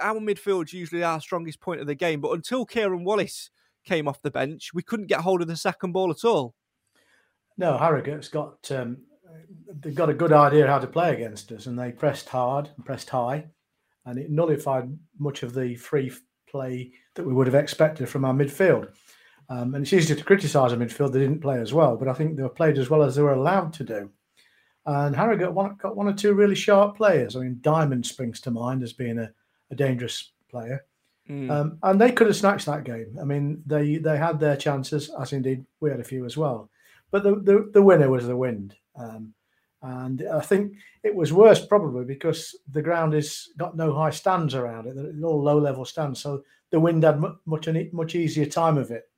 our 0.00 0.18
midfield's 0.18 0.72
usually 0.72 1.04
our 1.04 1.20
strongest 1.20 1.60
point 1.60 1.82
of 1.82 1.86
the 1.86 1.94
game. 1.94 2.20
But 2.20 2.32
until 2.32 2.64
Kieran 2.64 3.04
Wallace 3.04 3.50
came 3.84 4.08
off 4.08 4.22
the 4.22 4.30
bench, 4.30 4.70
we 4.72 4.82
couldn't 4.82 5.06
get 5.06 5.20
hold 5.20 5.42
of 5.42 5.48
the 5.48 5.56
second 5.56 5.92
ball 5.92 6.10
at 6.10 6.24
all. 6.24 6.54
No, 7.58 7.76
Harrogate's 7.76 8.28
got 8.28 8.70
um, 8.70 8.96
they've 9.80 9.94
got 9.94 10.08
a 10.08 10.14
good 10.14 10.32
idea 10.32 10.66
how 10.66 10.78
to 10.78 10.86
play 10.86 11.14
against 11.14 11.52
us, 11.52 11.66
and 11.66 11.78
they 11.78 11.92
pressed 11.92 12.30
hard 12.30 12.70
and 12.76 12.86
pressed 12.86 13.10
high 13.10 13.44
and 14.06 14.18
it 14.18 14.30
nullified 14.30 14.96
much 15.18 15.42
of 15.42 15.54
the 15.54 15.74
free 15.76 16.12
play 16.48 16.92
that 17.14 17.24
we 17.24 17.32
would 17.32 17.46
have 17.46 17.54
expected 17.54 18.08
from 18.08 18.24
our 18.24 18.34
midfield. 18.34 18.92
Um, 19.48 19.74
and 19.74 19.84
it's 19.84 19.92
easy 19.92 20.14
to 20.14 20.24
criticise 20.24 20.72
a 20.72 20.76
midfield; 20.76 21.12
they 21.12 21.20
didn't 21.20 21.42
play 21.42 21.60
as 21.60 21.72
well, 21.72 21.96
but 21.96 22.08
I 22.08 22.14
think 22.14 22.36
they 22.36 22.42
were 22.42 22.48
played 22.48 22.78
as 22.78 22.90
well 22.90 23.02
as 23.02 23.16
they 23.16 23.22
were 23.22 23.34
allowed 23.34 23.72
to 23.74 23.84
do. 23.84 24.10
And 24.84 25.14
Harrogate 25.14 25.46
got 25.46 25.54
one, 25.54 25.76
got 25.76 25.96
one 25.96 26.08
or 26.08 26.12
two 26.12 26.34
really 26.34 26.54
sharp 26.54 26.96
players. 26.96 27.36
I 27.36 27.40
mean, 27.40 27.58
Diamond 27.60 28.04
springs 28.04 28.40
to 28.42 28.50
mind 28.50 28.82
as 28.82 28.92
being 28.92 29.18
a, 29.18 29.32
a 29.70 29.76
dangerous 29.76 30.32
player. 30.50 30.84
Mm. 31.30 31.50
Um, 31.50 31.78
and 31.82 32.00
they 32.00 32.10
could 32.10 32.26
have 32.26 32.36
snatched 32.36 32.66
that 32.66 32.84
game. 32.84 33.16
I 33.20 33.24
mean, 33.24 33.62
they 33.66 33.96
they 33.96 34.16
had 34.16 34.40
their 34.40 34.56
chances, 34.56 35.10
as 35.20 35.32
indeed 35.32 35.64
we 35.80 35.90
had 35.90 36.00
a 36.00 36.04
few 36.04 36.24
as 36.24 36.36
well. 36.36 36.68
But 37.10 37.22
the 37.22 37.36
the, 37.36 37.70
the 37.72 37.82
winner 37.82 38.10
was 38.10 38.26
the 38.26 38.36
wind. 38.36 38.74
Um, 38.96 39.34
and 39.82 40.24
I 40.32 40.40
think 40.40 40.74
it 41.02 41.14
was 41.14 41.32
worse 41.32 41.64
probably 41.64 42.04
because 42.04 42.56
the 42.70 42.82
ground 42.82 43.14
has 43.14 43.48
got 43.56 43.76
no 43.76 43.92
high 43.92 44.10
stands 44.10 44.54
around 44.54 44.86
it; 44.86 44.94
they're 44.94 45.28
all 45.28 45.42
low 45.42 45.58
level 45.58 45.84
stands. 45.84 46.20
So 46.20 46.44
the 46.70 46.80
wind 46.80 47.02
had 47.02 47.20
much 47.44 47.68
much 47.92 48.14
easier 48.14 48.46
time 48.46 48.78
of 48.78 48.90
it, 48.90 49.10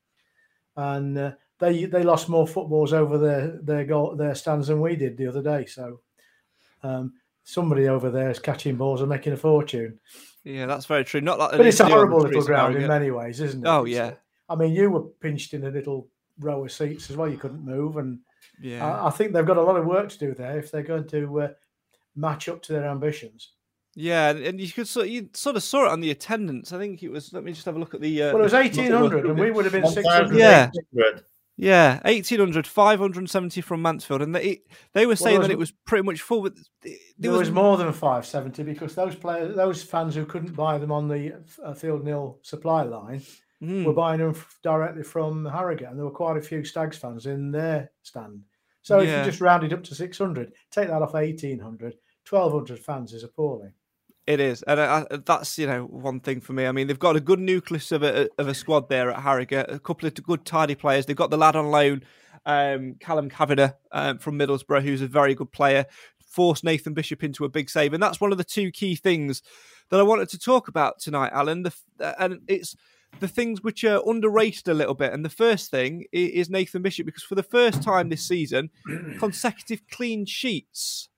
and 0.77 1.19
uh, 1.19 1.33
they 1.59 1.85
they 1.85 2.03
lost 2.03 2.29
more 2.29 2.47
footballs 2.47 2.93
over 2.93 3.19
their 3.19 3.59
their 3.63 3.85
goal 3.85 4.17
their 4.17 4.35
stands 4.35 4.69
than 4.69 4.81
we 4.81 4.97
did 4.97 5.19
the 5.19 5.27
other 5.27 5.43
day. 5.43 5.67
So 5.67 6.01
um, 6.83 7.13
somebody 7.45 7.89
over 7.89 8.11
there 8.11 8.31
is 8.31 8.39
catching 8.39 8.77
balls 8.77 9.01
and 9.01 9.11
making 9.11 9.35
a 9.35 9.37
fortune. 9.37 10.01
Yeah, 10.45 10.67
that's 10.67 10.87
very 10.87 11.05
true. 11.05 11.21
Not 11.21 11.39
that, 11.39 11.59
but 11.59 11.67
it's 11.67 11.81
a 11.81 11.87
horrible 11.87 12.21
little 12.21 12.43
ground 12.43 12.77
in 12.77 12.89
many 12.89 13.11
ways, 13.11 13.41
isn't 13.41 13.67
it? 13.67 13.69
Oh 13.69 13.85
yeah. 13.85 14.15
I 14.49 14.57
mean, 14.57 14.75
you 14.75 14.91
were 14.91 15.03
pinched 15.03 15.55
in 15.55 15.65
a 15.65 15.71
little 15.71 16.09
row 16.39 16.65
of 16.65 16.73
seats 16.73 17.11
as 17.11 17.17
well. 17.17 17.29
You 17.29 17.39
couldn't 17.39 17.65
move, 17.65 17.97
and 17.97 18.19
yeah, 18.61 18.87
I, 18.87 19.09
I, 19.09 19.11
think 19.11 19.33
they've 19.33 19.47
got 19.47 19.57
a 19.57 19.63
lot 19.63 19.77
of 19.77 19.87
work 19.87 20.09
to 20.11 20.19
do 20.19 20.35
there 20.35 20.59
if 20.59 20.71
they're 20.71 20.83
going 20.83 21.07
to 21.09 21.41
uh, 21.41 21.49
match 22.17 22.49
up 22.49 22.63
to 22.63 22.73
their 22.73 22.87
ambitions. 22.87 23.53
Yeah, 23.97 24.31
and 24.31 24.61
you 24.61 24.71
could 24.73 24.89
sort 24.89 25.09
you 25.09 25.31
sort 25.35 25.57
of 25.57 25.63
saw 25.63 25.87
it 25.87 25.93
on 25.93 26.01
the 26.01 26.11
attendance. 26.11 26.73
I 26.73 26.79
think 26.79 27.03
it 27.03 27.11
was. 27.11 27.33
Let 27.33 27.45
me 27.45 27.53
just 27.53 27.65
have 27.67 27.77
a 27.77 27.79
look 27.79 27.95
at 27.95 28.01
the. 28.01 28.25
Uh, 28.25 28.33
well, 28.33 28.41
it 28.41 28.45
was 28.45 28.55
eighteen 28.55 28.91
hundred, 28.91 29.27
and 29.27 29.39
we 29.39 29.51
would 29.51 29.65
have 29.65 29.73
been 29.73 29.87
six 29.87 30.07
hundred. 30.09 30.37
Yeah. 30.37 30.71
Yeah, 31.57 32.01
1800, 32.05 32.67
570 32.67 33.61
from 33.61 33.81
Mansfield, 33.81 34.23
and 34.23 34.35
they 34.35 34.63
they 34.93 35.07
were 35.07 35.15
saying 35.15 35.35
well, 35.35 35.43
was, 35.43 35.49
that 35.49 35.53
it 35.53 35.59
was 35.59 35.71
pretty 35.71 36.03
much 36.03 36.21
full. 36.21 36.43
But 36.43 36.55
there 37.17 37.31
was, 37.31 37.41
was, 37.41 37.51
more 37.53 37.77
than 37.77 37.93
570 37.93 38.65
because 38.65 38.97
those 38.97 39.15
players, 39.15 39.55
those 39.55 39.81
fans 39.81 40.17
who 40.17 40.27
couldn't 40.27 40.57
buy 40.57 40.79
them 40.79 40.91
on 40.91 41.07
the 41.07 41.41
uh, 41.63 41.75
Field 41.75 42.05
Nil 42.05 42.41
supply 42.43 42.83
line, 42.83 43.23
mm. 43.65 43.85
were 43.85 43.93
buying 43.93 44.21
them 44.21 44.35
directly 44.63 45.03
from 45.03 45.45
Harrogate, 45.45 45.89
and 45.89 45.99
there 45.99 46.05
were 46.05 46.11
quite 46.11 46.37
a 46.37 46.43
few 46.43 46.65
Stags 46.65 46.97
fans 46.97 47.27
in 47.27 47.51
their 47.51 47.91
stand. 48.03 48.43
So 48.83 49.01
yeah. 49.01 49.21
if 49.21 49.27
you 49.27 49.31
just 49.31 49.41
round 49.41 49.65
it 49.65 49.73
up 49.73 49.83
to 49.85 49.95
600, 49.95 50.53
take 50.71 50.89
that 50.89 51.03
off 51.03 51.15
1800, 51.15 51.95
1200 52.29 52.79
fans 52.79 53.13
is 53.13 53.25
appalling. 53.25 53.73
It 54.27 54.41
is, 54.41 54.63
and 54.63 54.81
I, 54.81 55.07
that's 55.27 55.59
you 55.59 55.67
know 55.67 55.85
one 55.85 56.21
thing 56.21 56.41
for 56.41 56.55
me. 56.55 56.67
I 56.67 56.73
mean, 56.73 56.87
they've 56.87 56.99
got 56.99 57.17
a 57.17 57.21
good 57.21 57.41
nucleus 57.41 57.93
of 57.93 58.03
a 58.03 58.29
of 58.39 58.49
a 58.49 58.55
squad 58.55 58.89
there 58.89 59.11
at 59.11 59.21
Harrogate. 59.21 59.67
A 59.69 59.79
couple 59.79 60.07
of 60.07 60.15
good, 60.15 60.47
tidy 60.47 60.75
players. 60.75 61.05
They've 61.05 61.15
got 61.15 61.31
the 61.31 61.37
lad 61.37 61.57
on 61.57 61.71
loan, 61.71 62.03
um, 62.47 62.95
Callum 63.01 63.29
Kavanagh 63.29 63.73
um, 63.93 64.19
from 64.19 64.39
Middlesbrough, 64.39 64.83
who's 64.83 65.03
a 65.03 65.07
very 65.07 65.35
good 65.35 65.53
player. 65.53 65.85
Forced 66.27 66.65
Nathan 66.65 66.95
Bishop 66.95 67.23
into 67.23 67.45
a 67.45 67.51
big 67.51 67.69
save, 67.69 67.93
and 67.93 68.03
that's 68.03 68.19
one 68.21 68.33
of 68.33 68.39
the 68.39 68.45
two 68.45 68.71
key 68.71 68.95
things 68.95 69.43
that 69.91 70.01
I 70.01 70.03
wanted 70.03 70.31
to 70.31 70.39
talk 70.39 70.69
about 70.69 71.01
tonight, 71.01 71.33
Alan. 71.35 71.63
The, 71.63 71.75
and 72.19 72.41
it's 72.49 72.75
the 73.21 73.29
things 73.29 73.63
which 73.63 73.85
are 73.85 74.03
underrated 74.07 74.69
a 74.69 74.75
little 74.75 74.95
bit. 74.95 75.13
And 75.13 75.25
the 75.25 75.31
first 75.31 75.71
thing 75.71 76.05
is 76.13 76.51
Nathan 76.51 76.83
Bishop, 76.83 77.07
because 77.07 77.23
for 77.23 77.35
the 77.35 77.43
first 77.43 77.83
time 77.83 78.09
this 78.09 78.27
season, 78.27 78.71
consecutive 79.19 79.81
clean 79.91 80.27
sheets. 80.27 81.09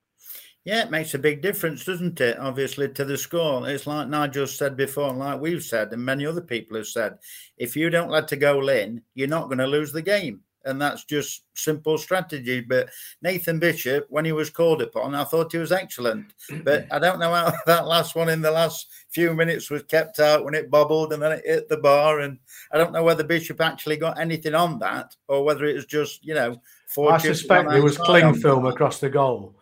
Yeah, 0.64 0.82
it 0.82 0.90
makes 0.90 1.14
a 1.14 1.18
big 1.18 1.42
difference, 1.42 1.84
doesn't 1.84 2.20
it? 2.20 2.38
Obviously, 2.40 2.88
to 2.88 3.04
the 3.04 3.16
score. 3.16 3.68
It's 3.68 3.86
like 3.86 4.08
Nigel 4.08 4.48
said 4.48 4.76
before, 4.76 5.10
and 5.10 5.18
like 5.20 5.40
we've 5.40 5.62
said, 5.62 5.92
and 5.92 6.04
many 6.04 6.26
other 6.26 6.40
people 6.40 6.76
have 6.76 6.88
said 6.88 7.18
if 7.56 7.76
you 7.76 7.88
don't 7.88 8.10
let 8.10 8.32
a 8.32 8.36
goal 8.36 8.68
in, 8.68 9.00
you're 9.14 9.28
not 9.28 9.46
going 9.46 9.58
to 9.58 9.66
lose 9.66 9.92
the 9.92 10.02
game 10.02 10.40
and 10.66 10.80
that's 10.80 11.04
just 11.04 11.44
simple 11.54 11.96
strategy. 11.96 12.60
But 12.60 12.90
Nathan 13.22 13.58
Bishop, 13.58 14.06
when 14.10 14.24
he 14.24 14.32
was 14.32 14.50
called 14.50 14.82
upon, 14.82 15.14
I 15.14 15.24
thought 15.24 15.52
he 15.52 15.58
was 15.58 15.72
excellent. 15.72 16.34
But 16.64 16.86
I 16.90 16.98
don't 16.98 17.20
know 17.20 17.32
how 17.32 17.52
that 17.66 17.86
last 17.86 18.14
one 18.14 18.28
in 18.28 18.42
the 18.42 18.50
last 18.50 18.88
few 19.10 19.34
minutes 19.34 19.70
was 19.70 19.84
kept 19.84 20.18
out 20.20 20.44
when 20.44 20.54
it 20.54 20.70
bobbled 20.70 21.12
and 21.12 21.22
then 21.22 21.32
it 21.32 21.42
hit 21.44 21.68
the 21.68 21.76
bar. 21.76 22.20
And 22.20 22.38
I 22.72 22.78
don't 22.78 22.92
know 22.92 23.04
whether 23.04 23.24
Bishop 23.24 23.60
actually 23.60 23.96
got 23.96 24.18
anything 24.18 24.54
on 24.54 24.78
that 24.80 25.14
or 25.28 25.44
whether 25.44 25.64
it 25.64 25.74
was 25.74 25.86
just, 25.86 26.24
you 26.24 26.34
know, 26.34 26.60
I 27.08 27.18
suspect 27.18 27.70
there 27.70 27.82
was 27.82 27.98
cling 27.98 28.34
film 28.34 28.66
across 28.66 29.00
the 29.00 29.10
goal. 29.10 29.54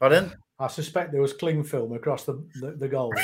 Pardon? 0.00 0.32
I 0.60 0.66
suspect 0.66 1.12
there 1.12 1.22
was 1.22 1.32
cling 1.32 1.62
film 1.62 1.92
across 1.92 2.24
the, 2.24 2.44
the, 2.60 2.72
the 2.72 2.88
goal. 2.88 3.14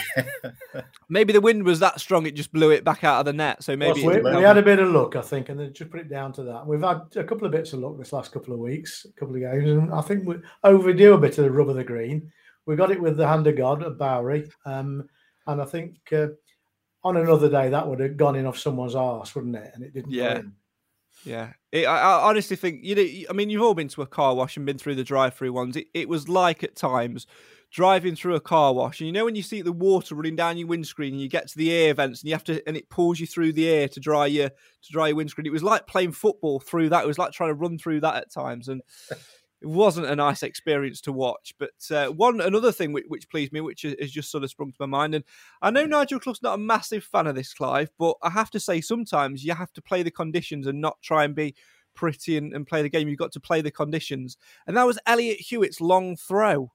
maybe 1.08 1.32
the 1.32 1.40
wind 1.40 1.64
was 1.64 1.80
that 1.80 2.00
strong 2.00 2.26
it 2.26 2.36
just 2.36 2.52
blew 2.52 2.70
it 2.70 2.84
back 2.84 3.02
out 3.02 3.18
of 3.18 3.26
the 3.26 3.32
net. 3.32 3.64
So 3.64 3.76
maybe 3.76 4.04
well, 4.04 4.22
we, 4.22 4.36
we, 4.36 4.42
had 4.42 4.56
a 4.56 4.62
bit 4.62 4.78
of 4.78 4.92
luck, 4.92 5.16
I 5.16 5.20
think, 5.20 5.48
and 5.48 5.58
then 5.58 5.72
just 5.72 5.90
put 5.90 5.98
it 5.98 6.08
down 6.08 6.32
to 6.34 6.44
that. 6.44 6.64
We've 6.64 6.80
had 6.80 7.02
a 7.16 7.24
couple 7.24 7.44
of 7.44 7.52
bits 7.52 7.72
of 7.72 7.80
luck 7.80 7.98
this 7.98 8.12
last 8.12 8.30
couple 8.30 8.54
of 8.54 8.60
weeks, 8.60 9.04
a 9.04 9.12
couple 9.18 9.34
of 9.34 9.40
games, 9.40 9.68
and 9.68 9.92
I 9.92 10.00
think 10.00 10.26
we 10.26 10.36
overdue 10.62 11.14
a 11.14 11.18
bit 11.18 11.36
of 11.38 11.44
the 11.44 11.50
rub 11.50 11.68
of 11.68 11.74
the 11.74 11.82
green. 11.82 12.30
We 12.66 12.76
got 12.76 12.92
it 12.92 13.02
with 13.02 13.16
the 13.16 13.26
hand 13.26 13.48
of 13.48 13.56
God 13.56 13.82
at 13.82 13.98
Bowery, 13.98 14.48
um, 14.64 15.08
and 15.48 15.60
I 15.60 15.64
think 15.64 15.96
uh, 16.12 16.28
on 17.02 17.16
another 17.16 17.50
day 17.50 17.68
that 17.68 17.86
would 17.86 17.98
have 17.98 18.16
gone 18.16 18.36
in 18.36 18.46
off 18.46 18.58
someone's 18.58 18.94
arse, 18.94 19.34
wouldn't 19.34 19.56
it? 19.56 19.72
And 19.74 19.82
it 19.82 19.92
didn't. 19.92 20.12
Yeah. 20.12 20.40
Yeah, 21.24 21.52
it, 21.72 21.86
I, 21.86 21.98
I, 21.98 22.28
honestly 22.28 22.56
think 22.56 22.84
you 22.84 22.94
know. 22.94 23.26
I 23.30 23.32
mean, 23.32 23.50
you've 23.50 23.62
all 23.62 23.74
been 23.74 23.88
to 23.88 24.02
a 24.02 24.06
car 24.06 24.34
wash 24.34 24.56
and 24.56 24.66
been 24.66 24.78
through 24.78 24.96
the 24.96 25.04
drive-through 25.04 25.52
ones. 25.52 25.76
It, 25.76 25.86
it 25.94 26.08
was 26.08 26.28
like 26.28 26.62
at 26.62 26.76
times 26.76 27.26
driving 27.72 28.14
through 28.14 28.34
a 28.34 28.40
car 28.40 28.72
wash, 28.74 29.00
and 29.00 29.06
you 29.06 29.12
know 29.12 29.24
when 29.24 29.34
you 29.34 29.42
see 29.42 29.62
the 29.62 29.72
water 29.72 30.14
running 30.14 30.36
down 30.36 30.58
your 30.58 30.68
windscreen, 30.68 31.14
and 31.14 31.22
you 31.22 31.28
get 31.28 31.48
to 31.48 31.58
the 31.58 31.72
air 31.72 31.94
vents, 31.94 32.20
and 32.20 32.28
you 32.28 32.34
have 32.34 32.44
to, 32.44 32.66
and 32.68 32.76
it 32.76 32.90
pulls 32.90 33.18
you 33.18 33.26
through 33.26 33.52
the 33.52 33.68
air 33.68 33.88
to 33.88 34.00
dry 34.00 34.26
your 34.26 34.48
to 34.48 34.92
dry 34.92 35.08
your 35.08 35.16
windscreen. 35.16 35.46
It 35.46 35.52
was 35.52 35.62
like 35.62 35.86
playing 35.86 36.12
football 36.12 36.60
through 36.60 36.90
that. 36.90 37.04
It 37.04 37.08
was 37.08 37.18
like 37.18 37.32
trying 37.32 37.50
to 37.50 37.54
run 37.54 37.78
through 37.78 38.00
that 38.00 38.16
at 38.16 38.30
times, 38.30 38.68
and 38.68 38.82
it 39.64 39.68
wasn't 39.68 40.06
a 40.06 40.14
nice 40.14 40.42
experience 40.42 41.00
to 41.00 41.12
watch. 41.12 41.54
But 41.58 41.70
uh, 41.90 42.08
one 42.08 42.42
another 42.42 42.70
thing 42.70 42.92
which, 42.92 43.06
which, 43.08 43.30
pleased 43.30 43.50
me, 43.50 43.62
which 43.62 43.80
has 43.82 44.10
just 44.10 44.30
sort 44.30 44.44
of 44.44 44.50
sprung 44.50 44.72
to 44.72 44.76
my 44.80 44.86
mind, 44.86 45.14
and 45.14 45.24
I 45.62 45.70
know 45.70 45.86
Nigel 45.86 46.20
Clough's 46.20 46.42
not 46.42 46.56
a 46.56 46.58
massive 46.58 47.02
fan 47.02 47.26
of 47.26 47.34
this, 47.34 47.54
Clive, 47.54 47.90
but 47.98 48.16
I 48.22 48.28
have 48.28 48.50
to 48.50 48.60
say 48.60 48.82
sometimes 48.82 49.42
you 49.42 49.54
have 49.54 49.72
to 49.72 49.80
play 49.80 50.02
the 50.02 50.10
conditions 50.10 50.66
and 50.66 50.82
not 50.82 51.00
try 51.00 51.24
and 51.24 51.34
be 51.34 51.54
pretty 51.94 52.36
and, 52.36 52.52
and 52.52 52.66
play 52.66 52.82
the 52.82 52.90
game. 52.90 53.08
You've 53.08 53.18
got 53.18 53.32
to 53.32 53.40
play 53.40 53.62
the 53.62 53.70
conditions, 53.70 54.36
and 54.66 54.76
that 54.76 54.86
was 54.86 54.98
Elliot 55.06 55.40
Hewitt's 55.40 55.80
long 55.80 56.14
throw. 56.16 56.70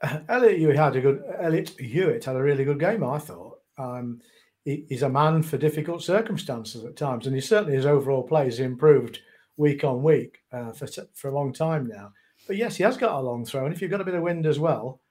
Elliot 0.28 0.58
Hewitt 0.60 0.76
had 0.76 0.94
a 0.94 1.00
good. 1.00 1.20
Elliot 1.40 1.70
Hewitt 1.80 2.24
had 2.24 2.36
a 2.36 2.42
really 2.42 2.64
good 2.64 2.78
game, 2.78 3.02
I 3.02 3.18
thought. 3.18 3.58
Um, 3.76 4.20
he, 4.64 4.84
he's 4.88 5.02
a 5.02 5.08
man 5.08 5.42
for 5.42 5.58
difficult 5.58 6.04
circumstances 6.04 6.84
at 6.84 6.94
times, 6.94 7.26
and 7.26 7.34
he 7.34 7.40
certainly 7.40 7.74
his 7.74 7.86
overall 7.86 8.22
play 8.22 8.44
has 8.44 8.60
improved 8.60 9.18
week 9.58 9.84
on 9.84 10.02
week 10.02 10.38
uh, 10.52 10.72
for 10.72 10.86
for 11.14 11.28
a 11.28 11.34
long 11.34 11.52
time 11.52 11.86
now. 11.86 12.12
But 12.46 12.56
yes, 12.56 12.76
he 12.76 12.84
has 12.84 12.96
got 12.96 13.18
a 13.18 13.20
long 13.20 13.44
throw, 13.44 13.66
and 13.66 13.74
if 13.74 13.82
you've 13.82 13.90
got 13.90 14.00
a 14.00 14.04
bit 14.04 14.14
of 14.14 14.22
wind 14.22 14.46
as 14.46 14.58
well, 14.58 15.02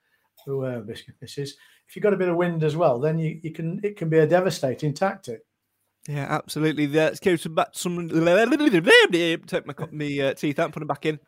who 0.45 0.65
uh, 0.65 0.79
biscuit 0.79 1.15
misses, 1.21 1.55
if 1.87 1.95
you've 1.95 2.03
got 2.03 2.13
a 2.13 2.17
bit 2.17 2.29
of 2.29 2.35
wind 2.35 2.63
as 2.63 2.75
well, 2.75 2.99
then 2.99 3.19
you, 3.19 3.39
you 3.43 3.51
can 3.51 3.79
it 3.83 3.95
can 3.95 4.09
be 4.09 4.17
a 4.17 4.25
devastating 4.25 4.93
tactic. 4.93 5.41
Yeah, 6.07 6.25
absolutely. 6.29 6.87
Let's 6.87 7.19
go 7.19 7.35
to 7.35 7.49
back 7.49 7.69
some. 7.73 8.07
Take 8.09 9.67
my, 9.67 9.73
my 9.91 10.19
uh, 10.19 10.33
teeth 10.33 10.57
out, 10.57 10.71
put 10.71 10.79
them 10.79 10.87
back 10.87 11.05
in. 11.05 11.19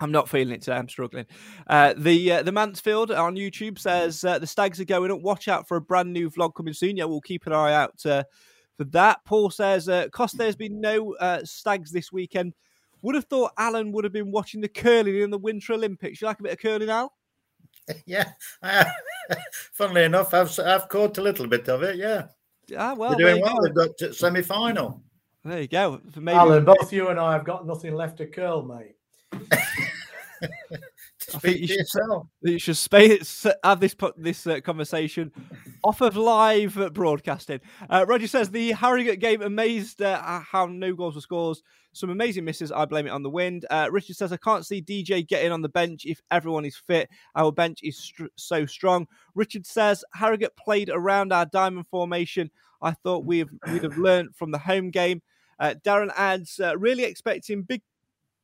I'm 0.00 0.12
not 0.12 0.28
feeling 0.28 0.54
it 0.54 0.62
today. 0.62 0.76
I'm 0.76 0.88
struggling. 0.88 1.26
Uh, 1.66 1.94
the 1.96 2.32
uh, 2.32 2.42
the 2.42 2.52
Mansfield 2.52 3.10
on 3.10 3.36
YouTube 3.36 3.78
says 3.78 4.24
uh, 4.24 4.38
the 4.38 4.46
Stags 4.46 4.80
are 4.80 4.84
going 4.84 5.10
up. 5.10 5.20
Watch 5.20 5.48
out 5.48 5.68
for 5.68 5.76
a 5.76 5.80
brand 5.80 6.12
new 6.12 6.30
vlog 6.30 6.54
coming 6.54 6.74
soon. 6.74 6.96
Yeah, 6.96 7.04
we'll 7.04 7.20
keep 7.20 7.46
an 7.46 7.52
eye 7.52 7.72
out 7.72 8.04
uh, 8.04 8.24
for 8.80 8.84
that. 8.84 9.22
Paul 9.26 9.50
says, 9.50 9.90
uh, 9.90 10.08
"Costa, 10.08 10.38
there's 10.38 10.56
been 10.56 10.80
no 10.80 11.14
uh, 11.16 11.44
Stags 11.44 11.92
this 11.92 12.10
weekend. 12.10 12.54
Would 13.02 13.14
have 13.14 13.26
thought 13.26 13.52
Alan 13.58 13.92
would 13.92 14.04
have 14.04 14.12
been 14.12 14.30
watching 14.30 14.62
the 14.62 14.68
curling 14.68 15.20
in 15.20 15.28
the 15.28 15.36
Winter 15.36 15.74
Olympics. 15.74 16.22
You 16.22 16.26
like 16.26 16.40
a 16.40 16.44
bit 16.44 16.52
of 16.52 16.58
curling, 16.58 16.88
Al? 16.88 17.12
Yeah. 18.06 18.30
funnily 19.72 20.04
enough, 20.04 20.32
I've 20.32 20.58
I've 20.60 20.88
caught 20.88 21.18
a 21.18 21.22
little 21.22 21.46
bit 21.46 21.68
of 21.68 21.82
it. 21.82 21.96
Yeah. 21.96 22.28
Ah, 22.78 22.94
well, 22.94 23.10
They're 23.10 23.34
doing 23.34 23.42
well. 23.42 23.58
They've 23.62 23.74
got 23.74 24.14
semi 24.14 24.42
final. 24.42 25.02
There 25.44 25.60
you 25.60 25.68
go. 25.68 26.00
Maybe... 26.16 26.38
Alan, 26.38 26.64
both 26.64 26.92
you 26.92 27.08
and 27.08 27.18
I 27.18 27.32
have 27.32 27.44
got 27.44 27.66
nothing 27.66 27.94
left 27.94 28.18
to 28.18 28.26
curl, 28.26 28.62
mate. 28.62 28.94
I 31.34 31.38
think 31.38 31.60
you 31.60 31.66
should, 31.66 31.86
you 32.42 32.58
should 32.58 32.76
space, 32.76 33.46
have 33.62 33.80
this 33.80 33.94
this 34.16 34.46
uh, 34.46 34.60
conversation 34.60 35.30
off 35.84 36.00
of 36.00 36.16
live 36.16 36.92
broadcasting. 36.92 37.60
Uh, 37.88 38.04
Roger 38.08 38.26
says 38.26 38.50
the 38.50 38.72
Harrogate 38.72 39.20
game 39.20 39.42
amazed 39.42 40.02
uh, 40.02 40.40
how 40.40 40.66
no 40.66 40.94
goals 40.94 41.14
were 41.14 41.20
scores. 41.20 41.62
Some 41.92 42.10
amazing 42.10 42.44
misses. 42.44 42.72
I 42.72 42.84
blame 42.84 43.06
it 43.06 43.10
on 43.10 43.22
the 43.22 43.30
wind. 43.30 43.66
Uh, 43.70 43.88
Richard 43.90 44.16
says 44.16 44.32
I 44.32 44.36
can't 44.38 44.64
see 44.64 44.80
DJ 44.80 45.26
getting 45.26 45.52
on 45.52 45.62
the 45.62 45.68
bench 45.68 46.04
if 46.04 46.20
everyone 46.30 46.64
is 46.64 46.76
fit. 46.86 47.08
Our 47.34 47.52
bench 47.52 47.80
is 47.82 47.98
str- 47.98 48.26
so 48.36 48.64
strong. 48.64 49.06
Richard 49.34 49.66
says 49.66 50.04
Harrogate 50.14 50.56
played 50.56 50.88
around 50.88 51.32
our 51.32 51.46
diamond 51.46 51.86
formation. 51.88 52.50
I 52.80 52.92
thought 52.92 53.24
we 53.24 53.40
have, 53.40 53.50
we'd 53.70 53.82
have 53.82 53.98
learned 53.98 54.36
from 54.36 54.52
the 54.52 54.58
home 54.58 54.90
game. 54.90 55.22
Uh, 55.58 55.74
Darren 55.84 56.10
adds, 56.16 56.58
uh, 56.58 56.78
really 56.78 57.04
expecting 57.04 57.62
big 57.62 57.82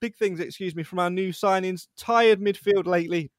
big 0.00 0.16
things, 0.16 0.40
excuse 0.40 0.74
me, 0.74 0.82
from 0.82 0.98
our 0.98 1.10
new 1.10 1.30
signings. 1.30 1.88
Tired 1.96 2.40
midfield 2.40 2.86
lately. 2.86 3.30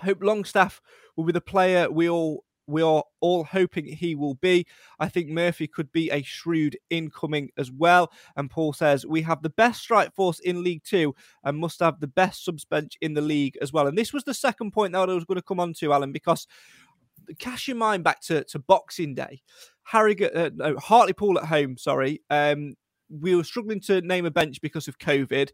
Hope 0.00 0.22
Longstaff 0.22 0.80
will 1.16 1.24
be 1.24 1.32
the 1.32 1.40
player 1.40 1.90
we 1.90 2.08
all 2.08 2.44
we 2.70 2.82
are 2.82 3.02
all 3.20 3.44
hoping 3.44 3.84
he 3.84 4.14
will 4.14 4.34
be. 4.34 4.64
I 4.98 5.08
think 5.08 5.28
Murphy 5.28 5.66
could 5.66 5.90
be 5.92 6.10
a 6.10 6.22
shrewd 6.22 6.78
incoming 6.88 7.50
as 7.58 7.70
well. 7.70 8.12
And 8.36 8.48
Paul 8.48 8.72
says 8.72 9.04
we 9.04 9.22
have 9.22 9.42
the 9.42 9.50
best 9.50 9.80
strike 9.80 10.14
force 10.14 10.38
in 10.38 10.62
League 10.62 10.84
Two 10.84 11.14
and 11.42 11.58
must 11.58 11.80
have 11.80 12.00
the 12.00 12.06
best 12.06 12.44
subs 12.44 12.64
bench 12.64 12.96
in 13.00 13.14
the 13.14 13.20
league 13.20 13.58
as 13.60 13.72
well. 13.72 13.88
And 13.88 13.98
this 13.98 14.12
was 14.12 14.24
the 14.24 14.34
second 14.34 14.70
point 14.70 14.92
that 14.92 15.08
I 15.08 15.12
was 15.12 15.24
going 15.24 15.36
to 15.36 15.42
come 15.42 15.60
on 15.60 15.74
to, 15.74 15.92
Alan, 15.92 16.12
because 16.12 16.46
cash 17.38 17.68
your 17.68 17.76
mind 17.76 18.04
back 18.04 18.20
to, 18.22 18.44
to 18.44 18.58
Boxing 18.58 19.14
Day. 19.14 19.42
Harrogate, 19.82 20.34
uh, 20.36 20.50
no, 20.54 20.76
Hartlepool 20.78 21.38
at 21.38 21.46
home, 21.46 21.76
sorry. 21.76 22.22
Um, 22.30 22.76
we 23.10 23.34
were 23.34 23.44
struggling 23.44 23.80
to 23.80 24.00
name 24.00 24.26
a 24.26 24.30
bench 24.30 24.60
because 24.60 24.88
of 24.88 24.98
COVID. 24.98 25.50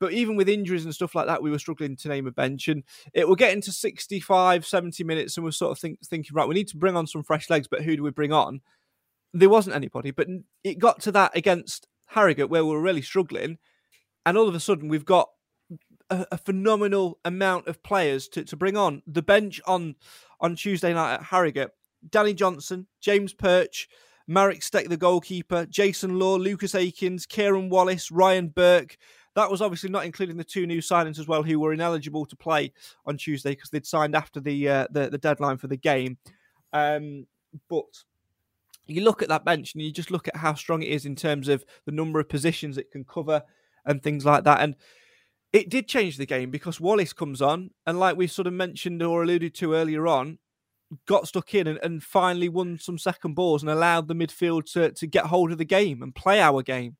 But 0.00 0.12
even 0.12 0.36
with 0.36 0.48
injuries 0.48 0.84
and 0.84 0.94
stuff 0.94 1.14
like 1.14 1.26
that, 1.26 1.42
we 1.42 1.50
were 1.50 1.58
struggling 1.58 1.96
to 1.96 2.08
name 2.08 2.26
a 2.26 2.30
bench. 2.30 2.68
And 2.68 2.84
it 3.12 3.26
will 3.26 3.34
get 3.34 3.52
into 3.52 3.72
65, 3.72 4.64
70 4.64 5.04
minutes, 5.04 5.36
and 5.36 5.44
we're 5.44 5.50
sort 5.50 5.72
of 5.72 5.78
think, 5.78 5.98
thinking, 6.06 6.34
right, 6.34 6.46
we 6.46 6.54
need 6.54 6.68
to 6.68 6.76
bring 6.76 6.96
on 6.96 7.06
some 7.06 7.24
fresh 7.24 7.50
legs, 7.50 7.66
but 7.68 7.82
who 7.82 7.96
do 7.96 8.02
we 8.02 8.10
bring 8.10 8.32
on? 8.32 8.60
There 9.34 9.50
wasn't 9.50 9.76
anybody. 9.76 10.12
But 10.12 10.28
it 10.62 10.78
got 10.78 11.00
to 11.02 11.12
that 11.12 11.36
against 11.36 11.88
Harrogate 12.06 12.48
where 12.48 12.64
we 12.64 12.70
were 12.70 12.80
really 12.80 13.02
struggling. 13.02 13.58
And 14.24 14.38
all 14.38 14.48
of 14.48 14.54
a 14.54 14.60
sudden, 14.60 14.88
we've 14.88 15.04
got 15.04 15.30
a, 16.10 16.26
a 16.32 16.38
phenomenal 16.38 17.18
amount 17.24 17.66
of 17.66 17.82
players 17.82 18.28
to, 18.28 18.44
to 18.44 18.56
bring 18.56 18.76
on. 18.76 19.02
The 19.06 19.22
bench 19.22 19.60
on, 19.66 19.96
on 20.40 20.54
Tuesday 20.54 20.94
night 20.94 21.14
at 21.14 21.22
Harrogate 21.24 21.70
Danny 22.08 22.34
Johnson, 22.34 22.86
James 23.00 23.32
Perch, 23.32 23.88
Marek 24.28 24.60
Stech, 24.60 24.88
the 24.88 24.96
goalkeeper, 24.96 25.66
Jason 25.66 26.18
Law, 26.18 26.36
Lucas 26.36 26.74
Akins, 26.74 27.24
Kieran 27.26 27.70
Wallace, 27.70 28.10
Ryan 28.10 28.48
Burke. 28.48 28.98
That 29.34 29.50
was 29.50 29.62
obviously 29.62 29.88
not 29.88 30.04
including 30.04 30.36
the 30.36 30.44
two 30.44 30.66
new 30.66 30.80
signings 30.80 31.18
as 31.18 31.26
well, 31.26 31.42
who 31.42 31.58
were 31.58 31.72
ineligible 31.72 32.26
to 32.26 32.36
play 32.36 32.72
on 33.06 33.16
Tuesday 33.16 33.52
because 33.52 33.70
they'd 33.70 33.86
signed 33.86 34.14
after 34.14 34.38
the, 34.38 34.68
uh, 34.68 34.86
the, 34.90 35.08
the 35.08 35.18
deadline 35.18 35.56
for 35.56 35.66
the 35.66 35.76
game. 35.76 36.18
Um, 36.74 37.26
but 37.70 38.04
you 38.86 39.02
look 39.02 39.22
at 39.22 39.28
that 39.28 39.44
bench 39.44 39.74
and 39.74 39.82
you 39.82 39.90
just 39.92 40.10
look 40.10 40.28
at 40.28 40.36
how 40.36 40.54
strong 40.54 40.82
it 40.82 40.88
is 40.88 41.06
in 41.06 41.16
terms 41.16 41.48
of 41.48 41.64
the 41.86 41.92
number 41.92 42.20
of 42.20 42.28
positions 42.28 42.76
it 42.76 42.90
can 42.90 43.04
cover 43.04 43.42
and 43.86 44.02
things 44.02 44.26
like 44.26 44.44
that. 44.44 44.60
And 44.60 44.76
it 45.52 45.70
did 45.70 45.88
change 45.88 46.18
the 46.18 46.26
game 46.26 46.50
because 46.50 46.80
Wallace 46.80 47.14
comes 47.14 47.40
on, 47.40 47.70
and 47.86 47.98
like 47.98 48.16
we 48.18 48.26
sort 48.26 48.46
of 48.46 48.52
mentioned 48.52 49.02
or 49.02 49.22
alluded 49.22 49.54
to 49.56 49.74
earlier 49.74 50.06
on, 50.06 50.38
got 51.06 51.28
stuck 51.28 51.54
in 51.54 51.66
and, 51.66 51.78
and 51.82 52.02
finally 52.02 52.48
won 52.48 52.78
some 52.78 52.98
second 52.98 53.34
balls 53.34 53.62
and 53.62 53.70
allowed 53.70 54.08
the 54.08 54.14
midfield 54.14 54.70
to, 54.72 54.90
to 54.92 55.06
get 55.06 55.26
hold 55.26 55.52
of 55.52 55.58
the 55.58 55.64
game 55.64 56.02
and 56.02 56.14
play 56.14 56.40
our 56.40 56.62
game. 56.62 56.96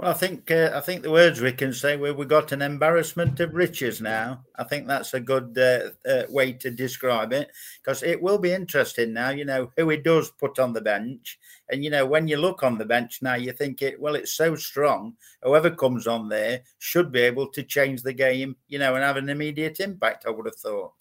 Well, 0.00 0.08
I 0.10 0.14
think 0.14 0.50
uh, 0.50 0.70
I 0.74 0.80
think 0.80 1.02
the 1.02 1.10
words 1.10 1.42
we 1.42 1.52
can 1.52 1.74
say 1.74 1.98
we 1.98 2.10
we 2.10 2.24
got 2.24 2.52
an 2.52 2.62
embarrassment 2.62 3.38
of 3.38 3.52
riches 3.52 4.00
now. 4.00 4.42
I 4.56 4.64
think 4.64 4.86
that's 4.86 5.12
a 5.12 5.20
good 5.20 5.58
uh, 5.58 6.08
uh, 6.08 6.22
way 6.30 6.54
to 6.54 6.70
describe 6.70 7.34
it 7.34 7.50
because 7.84 8.02
it 8.02 8.22
will 8.22 8.38
be 8.38 8.50
interesting 8.50 9.12
now. 9.12 9.28
You 9.28 9.44
know 9.44 9.70
who 9.76 9.90
he 9.90 9.98
does 9.98 10.30
put 10.30 10.58
on 10.58 10.72
the 10.72 10.80
bench, 10.80 11.38
and 11.68 11.84
you 11.84 11.90
know 11.90 12.06
when 12.06 12.28
you 12.28 12.38
look 12.38 12.62
on 12.62 12.78
the 12.78 12.86
bench 12.86 13.20
now, 13.20 13.34
you 13.34 13.52
think 13.52 13.82
it. 13.82 14.00
Well, 14.00 14.14
it's 14.14 14.32
so 14.32 14.56
strong. 14.56 15.16
Whoever 15.42 15.70
comes 15.70 16.06
on 16.06 16.30
there 16.30 16.62
should 16.78 17.12
be 17.12 17.20
able 17.20 17.48
to 17.48 17.62
change 17.62 18.02
the 18.02 18.14
game. 18.14 18.56
You 18.68 18.78
know, 18.78 18.94
and 18.94 19.04
have 19.04 19.18
an 19.18 19.28
immediate 19.28 19.80
impact. 19.80 20.24
I 20.26 20.30
would 20.30 20.46
have 20.46 20.56
thought. 20.56 20.94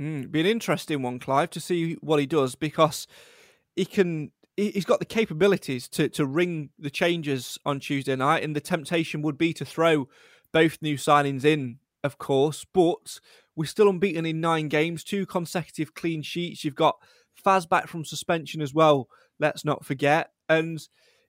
Mm, 0.00 0.30
be 0.30 0.40
an 0.40 0.46
interesting 0.46 1.02
one, 1.02 1.18
Clive, 1.18 1.50
to 1.50 1.60
see 1.60 1.94
what 1.94 2.18
he 2.20 2.26
does 2.26 2.54
because 2.54 3.06
he 3.76 3.84
can. 3.84 4.32
He's 4.56 4.84
got 4.84 5.00
the 5.00 5.04
capabilities 5.04 5.88
to 5.90 6.08
to 6.10 6.26
ring 6.26 6.70
the 6.78 6.90
changes 6.90 7.58
on 7.64 7.80
Tuesday 7.80 8.16
night, 8.16 8.42
and 8.42 8.54
the 8.54 8.60
temptation 8.60 9.22
would 9.22 9.38
be 9.38 9.52
to 9.52 9.64
throw 9.64 10.08
both 10.52 10.82
new 10.82 10.96
signings 10.96 11.44
in, 11.44 11.78
of 12.02 12.18
course. 12.18 12.64
But 12.72 13.20
we're 13.56 13.66
still 13.66 13.88
unbeaten 13.88 14.26
in 14.26 14.40
nine 14.40 14.68
games, 14.68 15.04
two 15.04 15.26
consecutive 15.26 15.94
clean 15.94 16.22
sheets. 16.22 16.64
You've 16.64 16.74
got 16.74 16.96
Faz 17.44 17.68
back 17.68 17.88
from 17.88 18.04
suspension 18.04 18.60
as 18.60 18.74
well. 18.74 19.08
Let's 19.38 19.64
not 19.64 19.84
forget, 19.84 20.30
and 20.48 20.80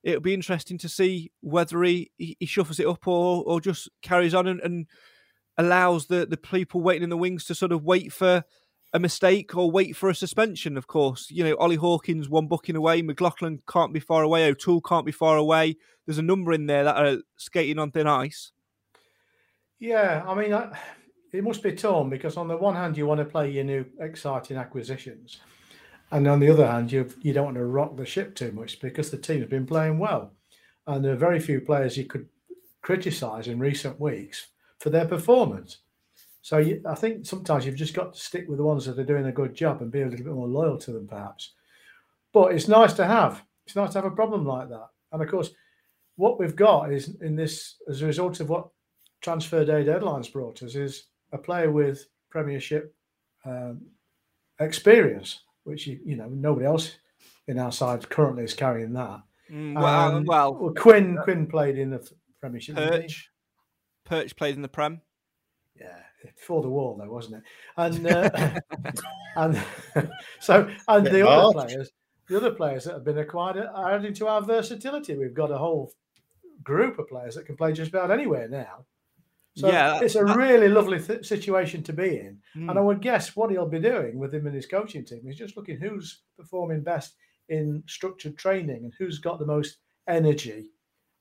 it'll 0.04 0.22
be 0.22 0.36
interesting 0.36 0.78
to 0.78 0.90
see 0.90 1.32
whether 1.42 1.82
he, 1.84 2.12
he 2.18 2.46
shuffles 2.46 2.80
it 2.80 2.88
up 2.88 3.08
or 3.08 3.44
or 3.46 3.60
just 3.60 3.90
carries 4.02 4.34
on 4.34 4.48
and, 4.48 4.60
and 4.62 4.88
allows 5.58 6.08
the, 6.08 6.26
the 6.26 6.38
people 6.38 6.82
waiting 6.82 7.04
in 7.04 7.10
the 7.10 7.18
wings 7.18 7.46
to 7.46 7.56
sort 7.56 7.72
of 7.72 7.84
wait 7.84 8.12
for 8.12 8.44
a 8.94 9.00
mistake 9.00 9.56
or 9.56 9.70
wait 9.70 9.96
for 9.96 10.10
a 10.10 10.16
suspension, 10.16 10.78
of 10.78 10.88
course. 10.88 11.30
You 11.30 11.44
know, 11.44 11.56
Ollie 11.58 11.76
Hawkins 11.76 12.30
one 12.30 12.48
booking 12.48 12.76
away, 12.76 13.02
McLaughlin 13.02 13.62
can't 13.70 13.94
be 13.94 14.00
far 14.00 14.24
away, 14.24 14.48
O'Toole 14.48 14.82
can't 14.82 15.06
be 15.06 15.12
far 15.12 15.38
away. 15.38 15.76
There's 16.06 16.18
a 16.18 16.24
number 16.24 16.54
in 16.54 16.66
there 16.68 16.84
that 16.84 16.98
are 16.98 17.18
skating 17.38 17.80
on 17.80 17.92
thin 17.92 18.08
ice. 18.08 18.52
Yeah, 19.80 20.24
I 20.26 20.34
mean, 20.36 20.58
it 21.34 21.44
must 21.44 21.62
be 21.62 21.74
torn 21.74 22.10
because 22.10 22.38
on 22.38 22.48
the 22.48 22.56
one 22.56 22.76
hand, 22.76 22.98
you 22.98 23.06
want 23.06 23.20
to 23.20 23.26
play 23.26 23.52
your 23.52 23.66
new 23.66 23.86
exciting 24.00 24.58
acquisitions. 24.58 25.40
And 26.12 26.28
on 26.28 26.40
the 26.40 26.50
other 26.50 26.66
hand, 26.66 26.92
you 26.92 27.10
you 27.22 27.34
don't 27.34 27.46
want 27.46 27.58
to 27.58 27.66
rock 27.66 27.98
the 27.98 28.06
ship 28.06 28.36
too 28.36 28.52
much 28.52 28.80
because 28.80 29.10
the 29.10 29.18
team's 29.18 29.48
been 29.48 29.66
playing 29.66 30.00
well. 30.00 30.32
And 30.88 31.04
there 31.04 31.14
are 31.14 31.18
very 31.18 31.40
few 31.40 31.60
players 31.60 31.98
you 31.98 32.06
could 32.06 32.28
criticise 32.82 33.48
in 33.48 33.60
recent 33.60 34.00
weeks 34.00 34.48
for 34.86 34.92
their 34.92 35.08
performance. 35.08 35.80
So 36.44 36.60
you, 36.60 36.80
I 36.88 36.94
think 36.94 37.26
sometimes 37.26 37.66
you've 37.66 37.74
just 37.74 37.96
got 37.96 38.14
to 38.14 38.20
stick 38.20 38.48
with 38.48 38.60
the 38.60 38.64
ones 38.64 38.86
that 38.86 39.00
are 39.00 39.04
doing 39.04 39.26
a 39.26 39.32
good 39.32 39.56
job 39.56 39.82
and 39.82 39.92
be 39.92 40.04
a 40.04 40.06
little 40.06 40.24
bit 40.24 40.36
more 40.36 40.48
loyal 40.48 40.78
to 40.78 40.92
them, 40.92 41.08
perhaps. 41.08 41.54
But 42.32 42.54
it's 42.54 42.68
nice 42.68 42.94
to 42.94 43.08
have. 43.08 43.44
It's 43.66 43.76
nice 43.76 43.94
to 43.94 43.98
have 43.98 44.06
a 44.06 44.16
problem 44.16 44.46
like 44.46 44.70
that. 44.70 44.90
And 45.12 45.24
of 45.24 45.28
course, 45.28 45.50
what 46.18 46.40
we've 46.40 46.56
got 46.56 46.94
is 46.94 47.16
in 47.22 47.36
this, 47.36 47.78
as 47.90 48.04
a 48.04 48.06
result 48.06 48.42
of 48.42 48.50
what 48.50 48.68
transfer 49.22 49.66
day 49.66 49.84
deadlines 49.84 50.32
brought 50.32 50.62
us, 50.62 50.76
is 50.76 51.06
a 51.32 51.38
player 51.40 51.72
with 51.72 52.06
Premiership 52.30 52.94
um, 53.44 53.82
experience, 54.60 55.40
which 55.64 55.88
you, 55.88 56.00
you 56.06 56.16
know 56.16 56.30
nobody 56.30 56.68
else 56.68 56.96
in 57.48 57.58
our 57.58 57.72
side 57.72 58.08
currently 58.08 58.44
is 58.44 58.54
carrying 58.54 58.94
that. 58.94 59.20
Mm, 59.52 59.82
well, 59.82 60.16
Um, 60.18 60.26
well, 60.26 60.54
well, 60.54 60.74
Quinn 60.76 61.18
Quinn 61.24 61.48
played 61.48 61.80
in 61.80 61.90
the 61.90 62.08
Premiership. 62.40 62.76
Perch, 62.76 63.32
Perch 64.06 64.36
played 64.36 64.56
in 64.56 64.62
the 64.62 64.68
Prem. 64.68 65.02
Yeah, 65.80 65.98
before 66.24 66.62
the 66.62 66.70
wall 66.70 66.96
though, 66.98 67.12
wasn't 67.12 67.38
it? 67.38 67.44
And 67.78 68.08
uh, 68.08 68.60
and 69.36 69.64
so 70.40 70.70
and 70.88 71.06
the 71.06 71.28
other 71.28 71.54
players, 71.54 71.92
the 72.30 72.38
other 72.38 72.52
players 72.52 72.86
that 72.86 72.94
have 72.94 73.04
been 73.04 73.18
acquired 73.18 73.58
are 73.58 73.94
adding 73.94 74.14
to 74.14 74.28
our 74.28 74.42
versatility. 74.42 75.16
We've 75.16 75.34
got 75.34 75.52
a 75.52 75.58
whole 75.58 75.92
group 76.64 76.98
of 77.00 77.08
players 77.10 77.36
that 77.36 77.46
can 77.46 77.58
play 77.58 77.74
just 77.74 77.90
about 77.90 78.12
anywhere 78.12 78.48
now. 78.48 78.86
So 79.58 79.70
Yeah, 79.70 80.00
it's 80.02 80.16
a 80.16 80.24
that- 80.24 80.36
really 80.36 80.68
lovely 80.68 81.00
th- 81.00 81.26
situation 81.26 81.82
to 81.84 81.94
be 81.94 82.18
in. 82.20 82.40
Mm. 82.56 82.70
And 82.70 82.80
I 82.80 82.82
would 82.82 83.02
guess 83.02 83.36
what 83.36 83.52
he'll 83.52 83.68
be 83.70 83.80
doing 83.80 84.18
with 84.18 84.34
him 84.34 84.48
and 84.48 84.56
his 84.56 84.66
coaching 84.66 85.06
team 85.06 85.22
is 85.28 85.38
just 85.38 85.56
looking 85.56 85.78
who's 85.78 86.24
performing 86.36 86.82
best 86.82 87.16
in 87.48 87.84
structured 87.88 88.38
training 88.38 88.84
and 88.84 88.94
who's 88.98 89.20
got 89.20 89.40
the 89.40 89.46
most 89.46 89.78
energy 90.08 90.72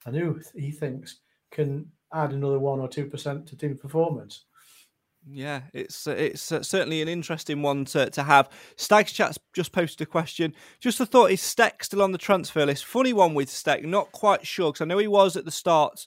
and 0.06 0.16
who 0.16 0.40
he 0.56 0.70
thinks 0.72 1.20
can 1.52 1.88
add 2.14 2.32
another 2.32 2.58
one 2.58 2.80
or 2.80 2.88
two 2.88 3.06
percent 3.06 3.46
to 3.48 3.56
team 3.56 3.76
performance. 3.76 4.44
Yeah, 5.26 5.62
it's 5.72 6.06
it's 6.06 6.42
certainly 6.42 7.00
an 7.00 7.08
interesting 7.08 7.62
one 7.62 7.86
to, 7.86 8.10
to 8.10 8.22
have. 8.22 8.50
Stags 8.76 9.12
Chat's 9.12 9.38
just 9.54 9.72
posted 9.72 10.06
a 10.06 10.10
question. 10.10 10.54
Just 10.80 11.00
a 11.00 11.06
thought: 11.06 11.30
Is 11.30 11.40
Stech 11.40 11.82
still 11.82 12.02
on 12.02 12.12
the 12.12 12.18
transfer 12.18 12.66
list? 12.66 12.84
Funny 12.84 13.12
one 13.14 13.34
with 13.34 13.48
Stech. 13.48 13.84
Not 13.84 14.12
quite 14.12 14.46
sure 14.46 14.70
because 14.70 14.82
I 14.82 14.84
know 14.84 14.98
he 14.98 15.08
was 15.08 15.36
at 15.36 15.46
the 15.46 15.50
start 15.50 16.06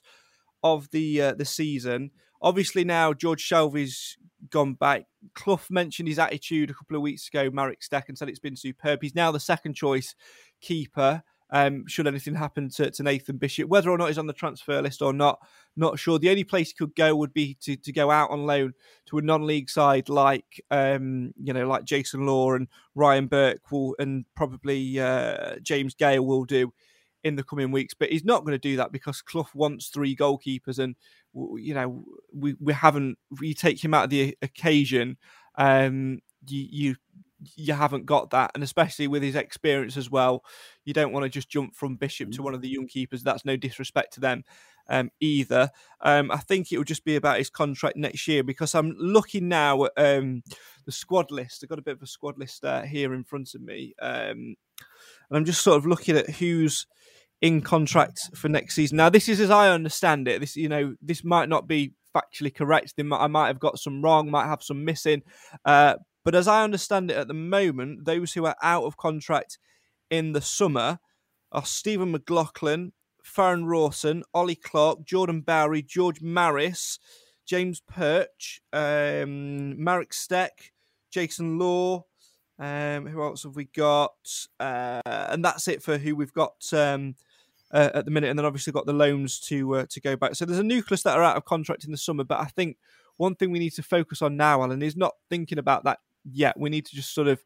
of 0.62 0.88
the 0.90 1.20
uh, 1.20 1.34
the 1.34 1.44
season. 1.44 2.12
Obviously 2.40 2.84
now 2.84 3.12
George 3.12 3.42
Shelvey's 3.42 4.16
gone 4.50 4.74
back. 4.74 5.06
Clough 5.34 5.60
mentioned 5.68 6.08
his 6.08 6.20
attitude 6.20 6.70
a 6.70 6.74
couple 6.74 6.96
of 6.96 7.02
weeks 7.02 7.26
ago. 7.26 7.50
Marek 7.52 7.80
Stech 7.80 8.08
and 8.08 8.16
said 8.16 8.28
it's 8.28 8.38
been 8.38 8.56
superb. 8.56 9.00
He's 9.02 9.14
now 9.16 9.32
the 9.32 9.40
second 9.40 9.74
choice 9.74 10.14
keeper. 10.60 11.24
Um, 11.50 11.86
should 11.86 12.06
anything 12.06 12.34
happen 12.34 12.68
to, 12.70 12.90
to 12.90 13.02
Nathan 13.02 13.38
Bishop, 13.38 13.68
whether 13.68 13.90
or 13.90 13.96
not 13.96 14.08
he's 14.08 14.18
on 14.18 14.26
the 14.26 14.34
transfer 14.34 14.82
list 14.82 15.00
or 15.00 15.14
not, 15.14 15.38
not 15.76 15.98
sure. 15.98 16.18
The 16.18 16.28
only 16.28 16.44
place 16.44 16.68
he 16.68 16.74
could 16.74 16.94
go 16.94 17.16
would 17.16 17.32
be 17.32 17.56
to, 17.62 17.76
to 17.76 17.92
go 17.92 18.10
out 18.10 18.30
on 18.30 18.44
loan 18.44 18.74
to 19.06 19.18
a 19.18 19.22
non-league 19.22 19.70
side 19.70 20.08
like 20.10 20.62
um, 20.70 21.32
you 21.42 21.52
know 21.52 21.66
like 21.66 21.84
Jason 21.84 22.26
Law 22.26 22.52
and 22.52 22.68
Ryan 22.94 23.28
Burke 23.28 23.70
will 23.70 23.96
and 23.98 24.26
probably 24.34 25.00
uh, 25.00 25.56
James 25.62 25.94
Gale 25.94 26.24
will 26.24 26.44
do 26.44 26.72
in 27.24 27.36
the 27.36 27.44
coming 27.44 27.70
weeks. 27.70 27.94
But 27.94 28.10
he's 28.10 28.24
not 28.24 28.44
going 28.44 28.52
to 28.52 28.58
do 28.58 28.76
that 28.76 28.92
because 28.92 29.22
Clough 29.22 29.48
wants 29.54 29.88
three 29.88 30.14
goalkeepers, 30.14 30.78
and 30.78 30.96
you 31.32 31.74
know 31.74 32.04
we 32.34 32.56
we 32.60 32.72
haven't. 32.72 33.18
You 33.40 33.54
take 33.54 33.82
him 33.82 33.94
out 33.94 34.04
of 34.04 34.10
the 34.10 34.36
occasion, 34.42 35.16
um, 35.56 36.20
you 36.46 36.66
you 36.70 36.96
you 37.56 37.74
haven't 37.74 38.06
got 38.06 38.30
that, 38.30 38.50
and 38.54 38.62
especially 38.62 39.06
with 39.06 39.22
his 39.22 39.34
experience 39.34 39.96
as 39.96 40.10
well, 40.10 40.44
you 40.84 40.92
don't 40.92 41.12
want 41.12 41.24
to 41.24 41.28
just 41.28 41.48
jump 41.48 41.74
from 41.74 41.96
Bishop 41.96 42.30
to 42.32 42.42
one 42.42 42.54
of 42.54 42.62
the 42.62 42.68
young 42.68 42.86
keepers. 42.86 43.22
That's 43.22 43.44
no 43.44 43.56
disrespect 43.56 44.14
to 44.14 44.20
them 44.20 44.44
um, 44.88 45.10
either. 45.20 45.70
Um, 46.00 46.30
I 46.30 46.38
think 46.38 46.72
it 46.72 46.78
will 46.78 46.84
just 46.84 47.04
be 47.04 47.16
about 47.16 47.38
his 47.38 47.50
contract 47.50 47.96
next 47.96 48.26
year 48.26 48.42
because 48.42 48.74
I'm 48.74 48.94
looking 48.98 49.48
now 49.48 49.84
at 49.84 49.92
um, 49.96 50.42
the 50.84 50.92
squad 50.92 51.30
list. 51.30 51.62
I've 51.62 51.68
got 51.68 51.78
a 51.78 51.82
bit 51.82 51.96
of 51.96 52.02
a 52.02 52.06
squad 52.06 52.38
list 52.38 52.64
uh, 52.64 52.82
here 52.82 53.14
in 53.14 53.24
front 53.24 53.54
of 53.54 53.60
me, 53.60 53.94
um, 54.00 54.56
and 55.28 55.36
I'm 55.36 55.44
just 55.44 55.62
sort 55.62 55.76
of 55.76 55.86
looking 55.86 56.16
at 56.16 56.30
who's 56.30 56.86
in 57.40 57.60
contract 57.60 58.18
for 58.34 58.48
next 58.48 58.74
season. 58.74 58.96
Now, 58.96 59.10
this 59.10 59.28
is 59.28 59.40
as 59.40 59.50
I 59.50 59.70
understand 59.70 60.26
it. 60.26 60.40
This, 60.40 60.56
you 60.56 60.68
know, 60.68 60.94
this 61.00 61.22
might 61.22 61.48
not 61.48 61.68
be 61.68 61.92
factually 62.14 62.54
correct. 62.54 62.94
They 62.96 63.02
might, 63.02 63.22
I 63.22 63.26
might 63.28 63.46
have 63.48 63.60
got 63.60 63.78
some 63.78 64.02
wrong, 64.02 64.30
might 64.30 64.46
have 64.46 64.62
some 64.62 64.84
missing. 64.84 65.22
Uh, 65.64 65.94
but 66.24 66.34
as 66.34 66.48
I 66.48 66.64
understand 66.64 67.10
it 67.10 67.16
at 67.16 67.28
the 67.28 67.34
moment, 67.34 68.04
those 68.04 68.32
who 68.32 68.44
are 68.44 68.56
out 68.62 68.84
of 68.84 68.96
contract 68.96 69.58
in 70.10 70.32
the 70.32 70.40
summer 70.40 70.98
are 71.52 71.64
Stephen 71.64 72.10
McLaughlin, 72.10 72.92
Farrend 73.22 73.68
Rawson, 73.68 74.22
Ollie 74.34 74.54
Clarke, 74.54 75.04
Jordan 75.04 75.40
Bowery, 75.42 75.82
George 75.82 76.20
Maris, 76.20 76.98
James 77.46 77.80
Perch, 77.80 78.60
um, 78.72 79.82
Marek 79.82 80.12
Stech, 80.12 80.72
Jason 81.10 81.58
Law. 81.58 82.04
Um, 82.60 83.06
who 83.06 83.22
else 83.22 83.44
have 83.44 83.54
we 83.54 83.66
got? 83.66 84.16
Uh, 84.58 85.00
and 85.04 85.44
that's 85.44 85.68
it 85.68 85.82
for 85.82 85.96
who 85.96 86.16
we've 86.16 86.32
got 86.32 86.56
um, 86.72 87.14
uh, 87.72 87.90
at 87.94 88.04
the 88.04 88.10
minute. 88.10 88.30
And 88.30 88.38
then 88.38 88.46
obviously 88.46 88.72
got 88.72 88.86
the 88.86 88.92
loans 88.92 89.38
to 89.40 89.76
uh, 89.76 89.86
to 89.90 90.00
go 90.00 90.16
back. 90.16 90.34
So 90.34 90.44
there's 90.44 90.58
a 90.58 90.64
nucleus 90.64 91.04
that 91.04 91.16
are 91.16 91.22
out 91.22 91.36
of 91.36 91.44
contract 91.44 91.84
in 91.84 91.92
the 91.92 91.96
summer. 91.96 92.24
But 92.24 92.40
I 92.40 92.46
think 92.46 92.76
one 93.16 93.34
thing 93.36 93.50
we 93.50 93.60
need 93.60 93.74
to 93.74 93.82
focus 93.82 94.22
on 94.22 94.36
now, 94.36 94.62
Alan, 94.62 94.82
is 94.82 94.96
not 94.96 95.14
thinking 95.30 95.58
about 95.58 95.84
that 95.84 96.00
yet. 96.32 96.58
We 96.58 96.70
need 96.70 96.86
to 96.86 96.96
just 96.96 97.14
sort 97.14 97.28
of 97.28 97.42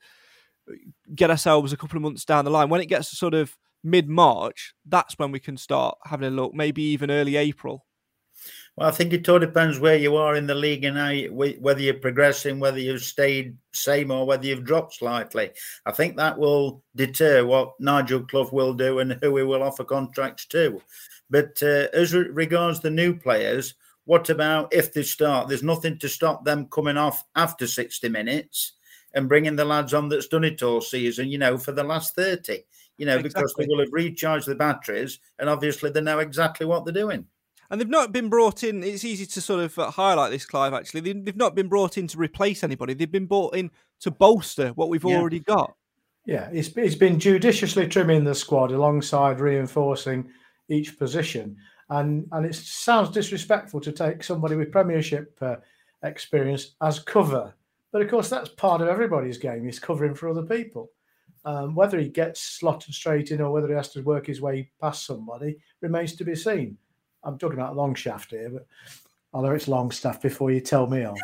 get 1.14 1.30
ourselves 1.30 1.72
a 1.72 1.76
couple 1.76 1.96
of 1.96 2.02
months 2.02 2.24
down 2.24 2.44
the 2.44 2.50
line. 2.50 2.68
When 2.68 2.80
it 2.80 2.86
gets 2.86 3.10
to 3.10 3.16
sort 3.16 3.34
of 3.34 3.56
mid 3.82 4.08
March, 4.08 4.74
that's 4.86 5.18
when 5.18 5.32
we 5.32 5.40
can 5.40 5.56
start 5.56 5.98
having 6.04 6.28
a 6.28 6.30
look. 6.30 6.54
Maybe 6.54 6.82
even 6.82 7.10
early 7.10 7.36
April. 7.36 7.84
Well, 8.76 8.88
I 8.88 8.90
think 8.90 9.12
it 9.12 9.28
all 9.28 9.38
depends 9.38 9.78
where 9.78 9.96
you 9.96 10.16
are 10.16 10.34
in 10.34 10.46
the 10.46 10.54
league 10.54 10.84
and 10.84 10.96
how 10.96 11.10
you, 11.10 11.30
whether 11.30 11.80
you're 11.80 11.94
progressing, 11.94 12.58
whether 12.58 12.78
you've 12.78 13.02
stayed 13.02 13.56
same 13.72 14.10
or 14.10 14.26
whether 14.26 14.46
you've 14.46 14.64
dropped 14.64 14.94
slightly. 14.94 15.50
I 15.84 15.92
think 15.92 16.16
that 16.16 16.38
will 16.38 16.82
deter 16.96 17.44
what 17.44 17.78
Nigel 17.78 18.22
Clough 18.22 18.50
will 18.50 18.72
do 18.72 19.00
and 19.00 19.12
who 19.20 19.36
he 19.36 19.42
will 19.42 19.62
offer 19.62 19.84
contracts 19.84 20.46
to. 20.46 20.80
But 21.28 21.62
uh, 21.62 21.88
as 21.92 22.14
re- 22.14 22.28
regards 22.30 22.80
the 22.80 22.90
new 22.90 23.14
players, 23.14 23.74
what 24.04 24.28
about 24.30 24.72
if 24.72 24.92
they 24.92 25.02
start? 25.02 25.48
There's 25.48 25.62
nothing 25.62 25.98
to 25.98 26.08
stop 26.08 26.44
them 26.44 26.66
coming 26.66 26.96
off 26.96 27.24
after 27.36 27.66
60 27.66 28.08
minutes 28.08 28.72
and 29.14 29.28
bringing 29.28 29.56
the 29.56 29.64
lads 29.64 29.94
on 29.94 30.08
that's 30.08 30.28
done 30.28 30.44
it 30.44 30.62
all 30.62 30.80
season, 30.80 31.28
you 31.28 31.38
know, 31.38 31.58
for 31.58 31.72
the 31.72 31.84
last 31.84 32.14
30, 32.16 32.58
you 32.98 33.06
know, 33.06 33.22
because 33.22 33.54
they 33.56 33.66
will 33.66 33.80
have 33.80 33.92
recharged 33.92 34.46
the 34.48 34.54
batteries 34.54 35.18
and 35.38 35.48
obviously 35.48 35.90
they 35.90 36.00
know 36.00 36.18
exactly 36.18 36.66
what 36.66 36.84
they're 36.84 36.94
doing. 36.94 37.26
And 37.70 37.80
they've 37.80 37.88
not 37.88 38.12
been 38.12 38.28
brought 38.28 38.62
in. 38.64 38.82
It's 38.82 39.04
easy 39.04 39.24
to 39.24 39.40
sort 39.40 39.60
of 39.60 39.78
uh, 39.78 39.90
highlight 39.90 40.30
this, 40.30 40.44
Clive. 40.44 40.74
Actually, 40.74 41.00
They- 41.00 41.20
they've 41.20 41.36
not 41.36 41.54
been 41.54 41.68
brought 41.68 41.96
in 41.96 42.06
to 42.08 42.18
replace 42.18 42.62
anybody. 42.62 42.92
They've 42.92 43.10
been 43.10 43.26
brought 43.26 43.54
in 43.56 43.70
to 44.00 44.10
bolster 44.10 44.70
what 44.70 44.88
we've 44.90 45.04
Yeah. 45.04 45.18
already 45.18 45.38
got. 45.40 45.74
Yeah, 46.26 46.50
he's, 46.52 46.72
he's 46.74 46.94
been 46.96 47.18
judiciously 47.18 47.88
trimming 47.88 48.24
the 48.24 48.34
squad 48.34 48.72
alongside 48.72 49.40
reinforcing 49.40 50.30
each 50.68 50.98
position. 50.98 51.56
And 51.92 52.26
and 52.32 52.46
it 52.46 52.54
sounds 52.54 53.10
disrespectful 53.10 53.80
to 53.80 53.92
take 53.92 54.22
somebody 54.22 54.56
with 54.56 54.72
Premiership 54.72 55.36
uh, 55.40 55.56
experience 56.02 56.74
as 56.80 56.98
cover. 56.98 57.54
But 57.92 58.02
of 58.02 58.10
course, 58.10 58.28
that's 58.28 58.48
part 58.48 58.80
of 58.80 58.88
everybody's 58.88 59.38
game, 59.38 59.68
is 59.68 59.78
covering 59.78 60.14
for 60.14 60.28
other 60.28 60.42
people. 60.42 60.90
Um, 61.44 61.74
whether 61.74 61.98
he 61.98 62.08
gets 62.08 62.40
slotted 62.40 62.94
straight 62.94 63.32
in 63.32 63.40
or 63.40 63.50
whether 63.50 63.68
he 63.68 63.74
has 63.74 63.90
to 63.90 64.02
work 64.02 64.26
his 64.26 64.40
way 64.40 64.70
past 64.80 65.04
somebody 65.04 65.56
remains 65.80 66.14
to 66.16 66.24
be 66.24 66.36
seen. 66.36 66.78
I'm 67.24 67.36
talking 67.36 67.58
about 67.58 67.76
long 67.76 67.94
shaft 67.94 68.30
here, 68.30 68.48
but 68.48 68.66
although 69.32 69.50
it's 69.50 69.68
long 69.68 69.90
stuff 69.90 70.22
before 70.22 70.52
you 70.52 70.60
tell 70.60 70.86
me 70.86 71.04
off. 71.04 71.18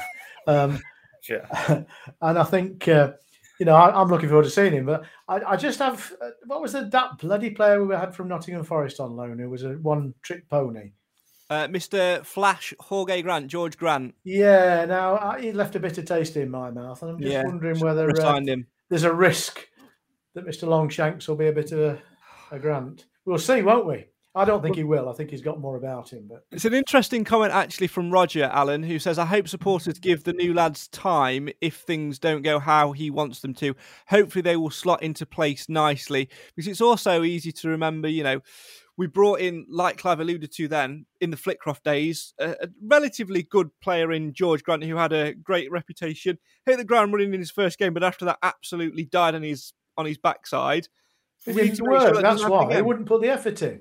Um, 0.46 0.80
Sure. 1.20 1.46
and 2.22 2.38
I 2.38 2.44
think 2.44 2.88
uh, 2.88 3.12
you 3.58 3.66
know 3.66 3.74
I, 3.74 4.00
I'm 4.00 4.08
looking 4.08 4.28
forward 4.28 4.44
to 4.44 4.50
seeing 4.50 4.72
him. 4.72 4.86
But 4.86 5.04
I, 5.28 5.40
I 5.40 5.56
just 5.56 5.78
have 5.78 6.12
uh, 6.20 6.30
what 6.46 6.60
was 6.62 6.72
the 6.72 6.84
that 6.84 7.18
bloody 7.18 7.50
player 7.50 7.84
we 7.84 7.94
had 7.94 8.14
from 8.14 8.28
Nottingham 8.28 8.64
Forest 8.64 9.00
on 9.00 9.16
loan 9.16 9.38
who 9.38 9.50
was 9.50 9.64
a 9.64 9.70
one 9.74 10.14
trick 10.22 10.48
pony. 10.48 10.92
Uh, 11.50 11.66
Mr. 11.66 12.24
Flash, 12.26 12.74
Jorge 12.78 13.22
Grant, 13.22 13.46
George 13.46 13.78
Grant, 13.78 14.14
Yeah, 14.22 14.84
now 14.84 15.16
I, 15.16 15.40
he 15.40 15.52
left 15.52 15.76
a 15.76 15.80
bitter 15.80 16.02
taste 16.02 16.36
in 16.36 16.50
my 16.50 16.70
mouth, 16.70 17.00
and 17.00 17.10
I'm 17.12 17.20
just 17.20 17.32
Yeah, 17.32 17.44
wondering 17.44 17.80
whether 17.80 18.10
uh, 18.20 18.40
him. 18.40 18.66
there's 18.90 19.04
a 19.04 19.14
risk 19.14 19.66
that 20.34 20.46
Mr. 20.46 20.68
Longshanks 20.68 21.26
will 21.26 21.36
be 21.36 21.48
a 21.48 21.52
bit 21.52 21.72
of 21.72 21.78
a, 21.78 22.02
a 22.50 22.58
grant. 22.58 23.06
We'll 23.24 23.38
see, 23.38 23.62
won't 23.62 23.86
we? 23.86 24.04
I 24.38 24.44
don't 24.44 24.62
think 24.62 24.76
he 24.76 24.84
will. 24.84 25.08
I 25.08 25.14
think 25.14 25.30
he's 25.30 25.42
got 25.42 25.58
more 25.58 25.76
about 25.76 26.12
him, 26.12 26.28
but 26.28 26.44
It's 26.52 26.64
an 26.64 26.72
interesting 26.72 27.24
comment 27.24 27.52
actually 27.52 27.88
from 27.88 28.12
Roger 28.12 28.44
Allen, 28.44 28.84
who 28.84 29.00
says, 29.00 29.18
I 29.18 29.24
hope 29.24 29.48
supporters 29.48 29.98
give 29.98 30.22
the 30.22 30.32
new 30.32 30.54
lads 30.54 30.86
time 30.88 31.48
if 31.60 31.78
things 31.78 32.20
don't 32.20 32.42
go 32.42 32.60
how 32.60 32.92
he 32.92 33.10
wants 33.10 33.40
them 33.40 33.52
to. 33.54 33.74
Hopefully, 34.08 34.42
they 34.42 34.56
will 34.56 34.70
slot 34.70 35.02
into 35.02 35.26
place 35.26 35.68
nicely 35.68 36.28
because 36.54 36.68
it's 36.68 36.80
also 36.80 37.24
easy 37.24 37.50
to 37.50 37.68
remember, 37.68 38.08
you 38.08 38.22
know. 38.22 38.40
We 38.96 39.06
brought 39.06 39.40
in, 39.40 39.66
like 39.68 39.96
Clive 39.98 40.20
alluded 40.20 40.52
to 40.52 40.68
then, 40.68 41.06
in 41.20 41.30
the 41.30 41.36
Flitcroft 41.36 41.84
days, 41.84 42.34
a, 42.40 42.50
a 42.50 42.68
relatively 42.82 43.42
good 43.44 43.70
player 43.80 44.10
in 44.12 44.32
George 44.32 44.62
Grant 44.62 44.82
who 44.84 44.96
had 44.96 45.12
a 45.12 45.34
great 45.34 45.70
reputation. 45.70 46.38
Hit 46.64 46.78
the 46.78 46.84
ground 46.84 47.12
running 47.12 47.34
in 47.34 47.40
his 47.40 47.50
first 47.50 47.78
game, 47.78 47.94
but 47.94 48.04
after 48.04 48.24
that, 48.24 48.38
absolutely 48.42 49.04
died 49.04 49.34
on 49.34 49.42
his 49.42 49.72
on 49.96 50.06
his 50.06 50.18
backside. 50.18 50.86
it 51.44 51.54
didn't 51.54 51.76
sure 51.76 52.12
that 52.12 52.22
That's 52.22 52.46
why 52.46 52.76
he 52.76 52.82
wouldn't 52.82 53.06
put 53.06 53.20
the 53.20 53.30
effort 53.30 53.62
in. 53.62 53.80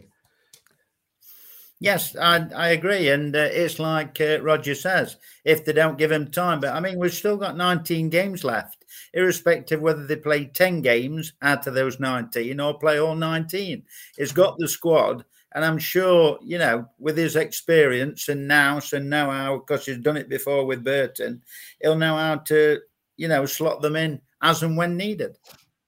Yes, 1.79 2.15
I, 2.15 2.47
I 2.55 2.69
agree. 2.69 3.09
And 3.09 3.35
uh, 3.35 3.49
it's 3.51 3.77
like 3.77 4.19
uh, 4.19 4.41
Roger 4.41 4.73
says, 4.73 5.17
if 5.45 5.63
they 5.63 5.73
don't 5.73 5.97
give 5.97 6.11
him 6.11 6.31
time. 6.31 6.59
But 6.59 6.73
I 6.73 6.79
mean, 6.79 6.97
we've 6.97 7.13
still 7.13 7.37
got 7.37 7.55
19 7.55 8.09
games 8.09 8.43
left, 8.43 8.83
irrespective 9.13 9.79
whether 9.79 10.07
they 10.07 10.15
play 10.15 10.45
10 10.45 10.81
games 10.81 11.33
out 11.41 11.67
of 11.67 11.75
those 11.75 11.99
19 11.99 12.59
or 12.59 12.79
play 12.79 12.99
all 12.99 13.15
19. 13.15 13.83
He's 14.17 14.31
got 14.31 14.57
the 14.57 14.67
squad. 14.67 15.23
And 15.53 15.63
I'm 15.63 15.77
sure, 15.77 16.39
you 16.43 16.57
know, 16.57 16.87
with 16.99 17.17
his 17.17 17.35
experience 17.35 18.27
and 18.27 18.47
nous 18.47 18.93
and 18.93 19.09
know 19.09 19.29
how, 19.29 19.57
because 19.57 19.85
he's 19.85 19.97
done 19.97 20.17
it 20.17 20.29
before 20.29 20.65
with 20.65 20.83
Burton, 20.83 21.41
he'll 21.81 21.95
know 21.95 22.17
how 22.17 22.37
to, 22.37 22.79
you 23.17 23.27
know, 23.27 23.45
slot 23.45 23.81
them 23.81 23.95
in 23.95 24.19
as 24.41 24.63
and 24.63 24.77
when 24.77 24.97
needed. 24.97 25.37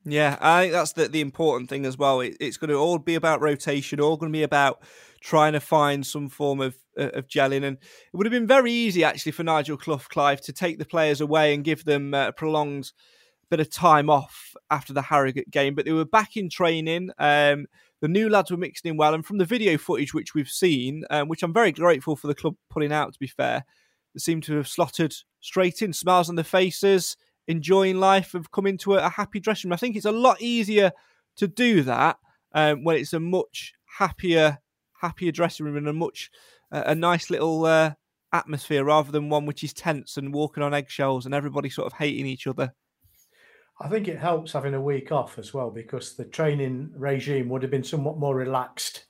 Yeah, 0.05 0.37
I 0.39 0.61
think 0.61 0.73
that's 0.73 0.93
the, 0.93 1.07
the 1.07 1.21
important 1.21 1.69
thing 1.69 1.85
as 1.85 1.97
well. 1.97 2.21
It, 2.21 2.37
it's 2.39 2.57
going 2.57 2.69
to 2.69 2.77
all 2.77 2.97
be 2.99 3.15
about 3.15 3.41
rotation, 3.41 3.99
all 3.99 4.17
going 4.17 4.31
to 4.31 4.37
be 4.37 4.43
about 4.43 4.81
trying 5.21 5.53
to 5.53 5.59
find 5.59 6.05
some 6.05 6.29
form 6.29 6.61
of 6.61 6.75
uh, 6.97 7.09
of 7.13 7.27
gelling. 7.27 7.63
And 7.63 7.77
it 7.77 8.17
would 8.17 8.25
have 8.25 8.31
been 8.31 8.47
very 8.47 8.71
easy 8.71 9.03
actually 9.03 9.31
for 9.31 9.43
Nigel 9.43 9.77
Clough 9.77 10.01
Clive 10.09 10.41
to 10.41 10.53
take 10.53 10.79
the 10.79 10.85
players 10.85 11.21
away 11.21 11.53
and 11.53 11.63
give 11.63 11.85
them 11.85 12.13
uh, 12.13 12.27
a 12.27 12.31
prolonged 12.33 12.91
bit 13.49 13.59
of 13.59 13.69
time 13.69 14.09
off 14.09 14.55
after 14.69 14.93
the 14.93 15.01
Harrogate 15.01 15.49
game, 15.49 15.75
but 15.75 15.85
they 15.85 15.91
were 15.91 16.05
back 16.05 16.37
in 16.37 16.49
training. 16.49 17.09
Um, 17.17 17.65
the 18.01 18.07
new 18.07 18.29
lads 18.29 18.51
were 18.51 18.57
mixing 18.57 18.91
in 18.91 18.97
well, 18.97 19.13
and 19.13 19.25
from 19.25 19.39
the 19.39 19.45
video 19.45 19.77
footage 19.77 20.13
which 20.13 20.33
we've 20.33 20.49
seen, 20.49 21.03
um, 21.09 21.27
which 21.27 21.43
I'm 21.43 21.53
very 21.53 21.71
grateful 21.71 22.15
for 22.15 22.27
the 22.27 22.35
club 22.35 22.55
putting 22.69 22.93
out, 22.93 23.13
to 23.13 23.19
be 23.19 23.27
fair, 23.27 23.65
they 24.13 24.19
seem 24.19 24.41
to 24.41 24.57
have 24.57 24.67
slotted 24.67 25.15
straight 25.39 25.81
in, 25.81 25.93
smiles 25.93 26.29
on 26.29 26.35
their 26.35 26.43
faces, 26.43 27.17
enjoying 27.47 27.99
life, 27.99 28.33
have 28.33 28.51
come 28.51 28.67
into 28.67 28.93
a, 28.95 29.05
a 29.05 29.09
happy 29.09 29.39
dressing 29.39 29.69
room. 29.69 29.73
I 29.73 29.77
think 29.77 29.95
it's 29.95 30.05
a 30.05 30.11
lot 30.11 30.41
easier 30.41 30.91
to 31.37 31.47
do 31.47 31.83
that 31.83 32.17
um, 32.53 32.83
when 32.83 32.97
it's 32.97 33.13
a 33.13 33.19
much 33.19 33.73
happier, 33.97 34.59
happier 35.01 35.31
dressing 35.31 35.65
room 35.65 35.77
and 35.77 35.87
a 35.87 35.93
much 35.93 36.29
uh, 36.71 36.83
a 36.85 36.95
nice 36.95 37.29
little 37.29 37.65
uh, 37.65 37.93
atmosphere 38.33 38.83
rather 38.83 39.11
than 39.11 39.29
one 39.29 39.45
which 39.45 39.63
is 39.63 39.73
tense 39.73 40.17
and 40.17 40.33
walking 40.33 40.63
on 40.63 40.73
eggshells 40.73 41.25
and 41.25 41.33
everybody 41.33 41.69
sort 41.69 41.87
of 41.87 41.93
hating 41.93 42.25
each 42.25 42.47
other. 42.47 42.73
I 43.81 43.87
think 43.87 44.07
it 44.07 44.19
helps 44.19 44.51
having 44.51 44.73
a 44.73 44.81
week 44.81 45.11
off 45.11 45.39
as 45.39 45.53
well 45.53 45.71
because 45.71 46.15
the 46.15 46.25
training 46.25 46.91
regime 46.95 47.47
would 47.49 47.61
have 47.61 47.71
been 47.71 47.83
somewhat 47.83 48.17
more 48.17 48.35
relaxed 48.35 49.05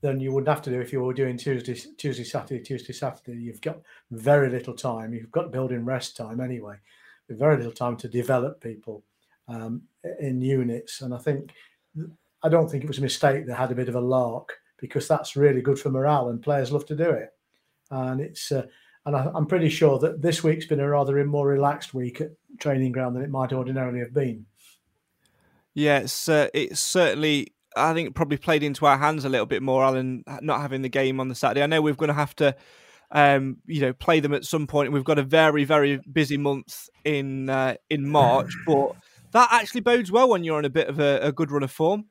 than 0.00 0.18
you 0.18 0.32
would 0.32 0.48
have 0.48 0.60
to 0.62 0.70
do 0.70 0.80
if 0.80 0.92
you 0.92 1.00
were 1.00 1.14
doing 1.14 1.36
Tuesday, 1.36 1.74
Tuesday, 1.96 2.24
Saturday, 2.24 2.60
Tuesday, 2.60 2.92
Saturday. 2.92 3.38
You've 3.38 3.60
got 3.60 3.78
very 4.10 4.50
little 4.50 4.74
time. 4.74 5.14
You've 5.14 5.30
got 5.30 5.52
building 5.52 5.84
rest 5.84 6.16
time 6.16 6.40
anyway. 6.40 6.76
Very 7.30 7.56
little 7.56 7.72
time 7.72 7.96
to 7.98 8.08
develop 8.08 8.60
people 8.60 9.04
um, 9.46 9.82
in 10.18 10.42
units, 10.42 11.00
and 11.00 11.14
I 11.14 11.18
think 11.18 11.52
I 12.42 12.48
don't 12.48 12.68
think 12.68 12.82
it 12.82 12.88
was 12.88 12.98
a 12.98 13.02
mistake 13.02 13.46
they 13.46 13.54
had 13.54 13.70
a 13.70 13.76
bit 13.76 13.88
of 13.88 13.94
a 13.94 14.00
lark 14.00 14.58
because 14.82 15.06
that's 15.06 15.36
really 15.36 15.62
good 15.62 15.78
for 15.78 15.90
morale 15.90 16.28
and 16.28 16.42
players 16.42 16.72
love 16.72 16.84
to 16.84 16.96
do 16.96 17.08
it. 17.08 17.30
And 17.90 18.20
it's 18.20 18.50
uh, 18.50 18.66
and 19.06 19.16
I, 19.16 19.30
am 19.34 19.46
pretty 19.46 19.68
sure 19.68 19.98
that 20.00 20.20
this 20.20 20.42
week's 20.42 20.66
been 20.66 20.80
a 20.80 20.88
rather 20.88 21.24
more 21.24 21.46
relaxed 21.46 21.94
week 21.94 22.20
at 22.20 22.32
training 22.58 22.92
ground 22.92 23.14
than 23.16 23.22
it 23.22 23.30
might 23.30 23.52
ordinarily 23.52 24.00
have 24.00 24.12
been. 24.12 24.44
Yeah, 25.72 26.00
it's 26.00 26.28
uh, 26.28 26.48
it's 26.52 26.80
certainly 26.80 27.54
I 27.76 27.94
think 27.94 28.14
probably 28.14 28.38
played 28.38 28.64
into 28.64 28.84
our 28.86 28.98
hands 28.98 29.24
a 29.24 29.28
little 29.28 29.46
bit 29.46 29.62
more, 29.62 29.84
Alan, 29.84 30.24
not 30.40 30.60
having 30.60 30.82
the 30.82 30.88
game 30.88 31.20
on 31.20 31.28
the 31.28 31.34
Saturday. 31.34 31.62
I 31.62 31.66
know 31.66 31.80
we're 31.80 31.94
going 31.94 32.08
to 32.08 32.14
have 32.14 32.34
to, 32.36 32.56
um, 33.12 33.58
you 33.66 33.80
know, 33.80 33.92
play 33.92 34.18
them 34.18 34.34
at 34.34 34.44
some 34.44 34.66
point. 34.66 34.92
We've 34.92 35.04
got 35.04 35.18
a 35.18 35.22
very 35.22 35.64
very 35.64 36.00
busy 36.12 36.36
month 36.36 36.88
in 37.04 37.48
uh, 37.48 37.76
in 37.88 38.08
March, 38.08 38.52
but 38.66 38.96
that 39.30 39.48
actually 39.52 39.82
bodes 39.82 40.10
well 40.10 40.28
when 40.28 40.42
you're 40.42 40.58
on 40.58 40.64
a 40.64 40.70
bit 40.70 40.88
of 40.88 40.98
a, 40.98 41.20
a 41.22 41.32
good 41.32 41.52
run 41.52 41.62
of 41.62 41.70
form. 41.70 42.06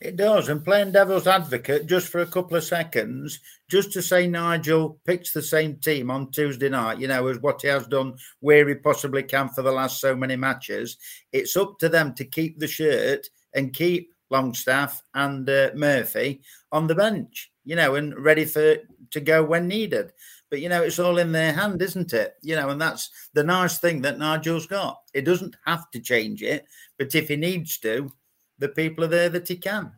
It 0.00 0.16
does. 0.16 0.48
And 0.48 0.64
playing 0.64 0.92
devil's 0.92 1.26
advocate 1.26 1.86
just 1.86 2.08
for 2.08 2.20
a 2.20 2.26
couple 2.26 2.56
of 2.56 2.64
seconds, 2.64 3.40
just 3.68 3.92
to 3.92 4.02
say 4.02 4.26
Nigel 4.26 4.98
picks 5.04 5.32
the 5.32 5.42
same 5.42 5.76
team 5.76 6.10
on 6.10 6.30
Tuesday 6.30 6.68
night, 6.68 6.98
you 6.98 7.08
know, 7.08 7.26
as 7.26 7.38
what 7.38 7.62
he 7.62 7.68
has 7.68 7.86
done 7.86 8.16
where 8.40 8.68
he 8.68 8.74
possibly 8.74 9.22
can 9.22 9.48
for 9.48 9.62
the 9.62 9.72
last 9.72 10.00
so 10.00 10.16
many 10.16 10.36
matches. 10.36 10.96
It's 11.32 11.56
up 11.56 11.78
to 11.78 11.88
them 11.88 12.14
to 12.14 12.24
keep 12.24 12.58
the 12.58 12.68
shirt 12.68 13.26
and 13.54 13.72
keep 13.72 14.14
Longstaff 14.30 15.02
and 15.14 15.48
uh, 15.48 15.70
Murphy 15.74 16.40
on 16.72 16.86
the 16.86 16.94
bench, 16.94 17.50
you 17.64 17.76
know, 17.76 17.96
and 17.96 18.16
ready 18.16 18.44
for 18.44 18.76
to 19.10 19.20
go 19.20 19.44
when 19.44 19.68
needed. 19.68 20.12
But 20.50 20.60
you 20.60 20.68
know, 20.68 20.82
it's 20.82 20.98
all 20.98 21.18
in 21.18 21.32
their 21.32 21.52
hand, 21.52 21.80
isn't 21.82 22.12
it? 22.12 22.34
You 22.42 22.56
know, 22.56 22.70
and 22.70 22.80
that's 22.80 23.10
the 23.34 23.44
nice 23.44 23.78
thing 23.78 24.02
that 24.02 24.18
Nigel's 24.18 24.66
got. 24.66 25.00
He 25.12 25.20
doesn't 25.20 25.56
have 25.66 25.90
to 25.92 26.00
change 26.00 26.42
it, 26.42 26.64
but 26.98 27.14
if 27.14 27.28
he 27.28 27.36
needs 27.36 27.78
to, 27.78 28.10
the 28.60 28.68
people 28.68 29.04
are 29.04 29.08
there 29.08 29.28
that 29.30 29.48
he 29.48 29.56
can. 29.56 29.92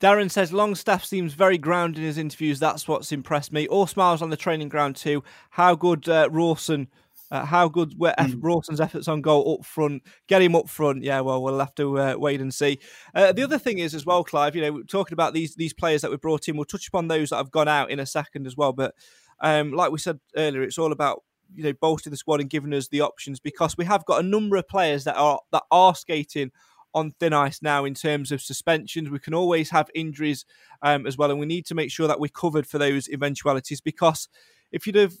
Darren 0.00 0.30
says 0.30 0.52
Longstaff 0.52 1.04
seems 1.04 1.32
very 1.32 1.56
grounded 1.56 2.00
in 2.00 2.06
his 2.06 2.18
interviews. 2.18 2.58
That's 2.58 2.88
what's 2.88 3.12
impressed 3.12 3.52
me. 3.52 3.68
All 3.68 3.86
smiles 3.86 4.20
on 4.20 4.30
the 4.30 4.36
training 4.36 4.68
ground 4.68 4.96
too. 4.96 5.22
How 5.50 5.76
good 5.76 6.08
uh, 6.08 6.28
Rawson, 6.32 6.88
uh, 7.30 7.44
how 7.44 7.68
good 7.68 7.96
mm. 7.96 8.38
Rawson's 8.42 8.80
efforts 8.80 9.06
on 9.06 9.20
goal 9.20 9.58
up 9.58 9.64
front. 9.64 10.02
Get 10.26 10.42
him 10.42 10.56
up 10.56 10.68
front. 10.68 11.04
Yeah, 11.04 11.20
well, 11.20 11.40
we'll 11.40 11.60
have 11.60 11.74
to 11.76 11.98
uh, 12.00 12.14
wait 12.18 12.40
and 12.40 12.52
see. 12.52 12.80
Uh, 13.14 13.30
the 13.30 13.44
other 13.44 13.58
thing 13.58 13.78
is 13.78 13.94
as 13.94 14.04
well, 14.04 14.24
Clive. 14.24 14.56
You 14.56 14.62
know, 14.62 14.82
talking 14.82 15.14
about 15.14 15.34
these 15.34 15.54
these 15.54 15.72
players 15.72 16.02
that 16.02 16.10
we 16.10 16.16
brought 16.16 16.48
in. 16.48 16.56
We'll 16.56 16.64
touch 16.64 16.88
upon 16.88 17.06
those 17.06 17.30
that 17.30 17.36
have 17.36 17.52
gone 17.52 17.68
out 17.68 17.92
in 17.92 18.00
a 18.00 18.06
second 18.06 18.48
as 18.48 18.56
well. 18.56 18.72
But 18.72 18.96
um, 19.40 19.72
like 19.72 19.92
we 19.92 19.98
said 19.98 20.18
earlier, 20.36 20.62
it's 20.62 20.78
all 20.78 20.90
about 20.90 21.22
you 21.54 21.62
know 21.62 21.72
bolstering 21.74 22.10
the 22.10 22.16
squad 22.16 22.40
and 22.40 22.50
giving 22.50 22.74
us 22.74 22.88
the 22.88 23.02
options 23.02 23.38
because 23.38 23.76
we 23.76 23.84
have 23.84 24.04
got 24.04 24.20
a 24.20 24.26
number 24.26 24.56
of 24.56 24.66
players 24.66 25.04
that 25.04 25.16
are 25.16 25.40
that 25.52 25.62
are 25.70 25.94
skating 25.94 26.50
on 26.94 27.12
thin 27.18 27.32
ice 27.32 27.62
now 27.62 27.84
in 27.84 27.94
terms 27.94 28.32
of 28.32 28.40
suspensions. 28.40 29.10
We 29.10 29.18
can 29.18 29.34
always 29.34 29.70
have 29.70 29.90
injuries 29.94 30.44
um, 30.82 31.06
as 31.06 31.16
well, 31.16 31.30
and 31.30 31.40
we 31.40 31.46
need 31.46 31.66
to 31.66 31.74
make 31.74 31.90
sure 31.90 32.08
that 32.08 32.20
we're 32.20 32.28
covered 32.28 32.66
for 32.66 32.78
those 32.78 33.08
eventualities 33.08 33.80
because 33.80 34.28
if 34.70 34.86
you'd 34.86 34.96
have 34.96 35.14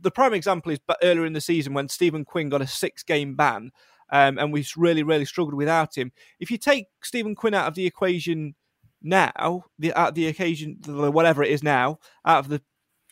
the 0.00 0.10
prime 0.10 0.34
example 0.34 0.72
is 0.72 0.80
earlier 1.02 1.24
in 1.24 1.32
the 1.32 1.40
season 1.40 1.72
when 1.72 1.88
Stephen 1.88 2.24
Quinn 2.24 2.48
got 2.48 2.62
a 2.62 2.66
six 2.66 3.02
game 3.02 3.36
ban 3.36 3.70
um, 4.10 4.38
and 4.38 4.52
we 4.52 4.66
really, 4.76 5.02
really 5.02 5.24
struggled 5.24 5.54
without 5.54 5.96
him. 5.96 6.12
If 6.40 6.50
you 6.50 6.58
take 6.58 6.86
Stephen 7.02 7.34
Quinn 7.34 7.54
out 7.54 7.68
of 7.68 7.74
the 7.74 7.86
equation 7.86 8.54
now, 9.02 9.64
the 9.78 9.92
out 9.94 10.14
the 10.14 10.28
occasion, 10.28 10.78
whatever 10.86 11.42
it 11.42 11.50
is 11.50 11.62
now, 11.62 11.98
out 12.24 12.40
of 12.40 12.48
the 12.48 12.62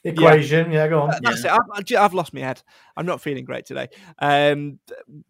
equation. 0.03 0.71
Yeah, 0.71 0.85
yeah 0.85 0.89
go 0.89 1.03
on. 1.03 1.15
That's 1.23 1.45
yeah. 1.45 1.57
it. 1.57 1.61
I've, 1.75 2.03
I've, 2.05 2.15
lost 2.15 2.35
my 2.35 2.41
head. 2.41 2.63
I'm 2.97 3.07
not 3.07 3.21
feeling 3.21 3.45
great 3.45 3.67
today. 3.67 3.89
Um, 4.19 4.79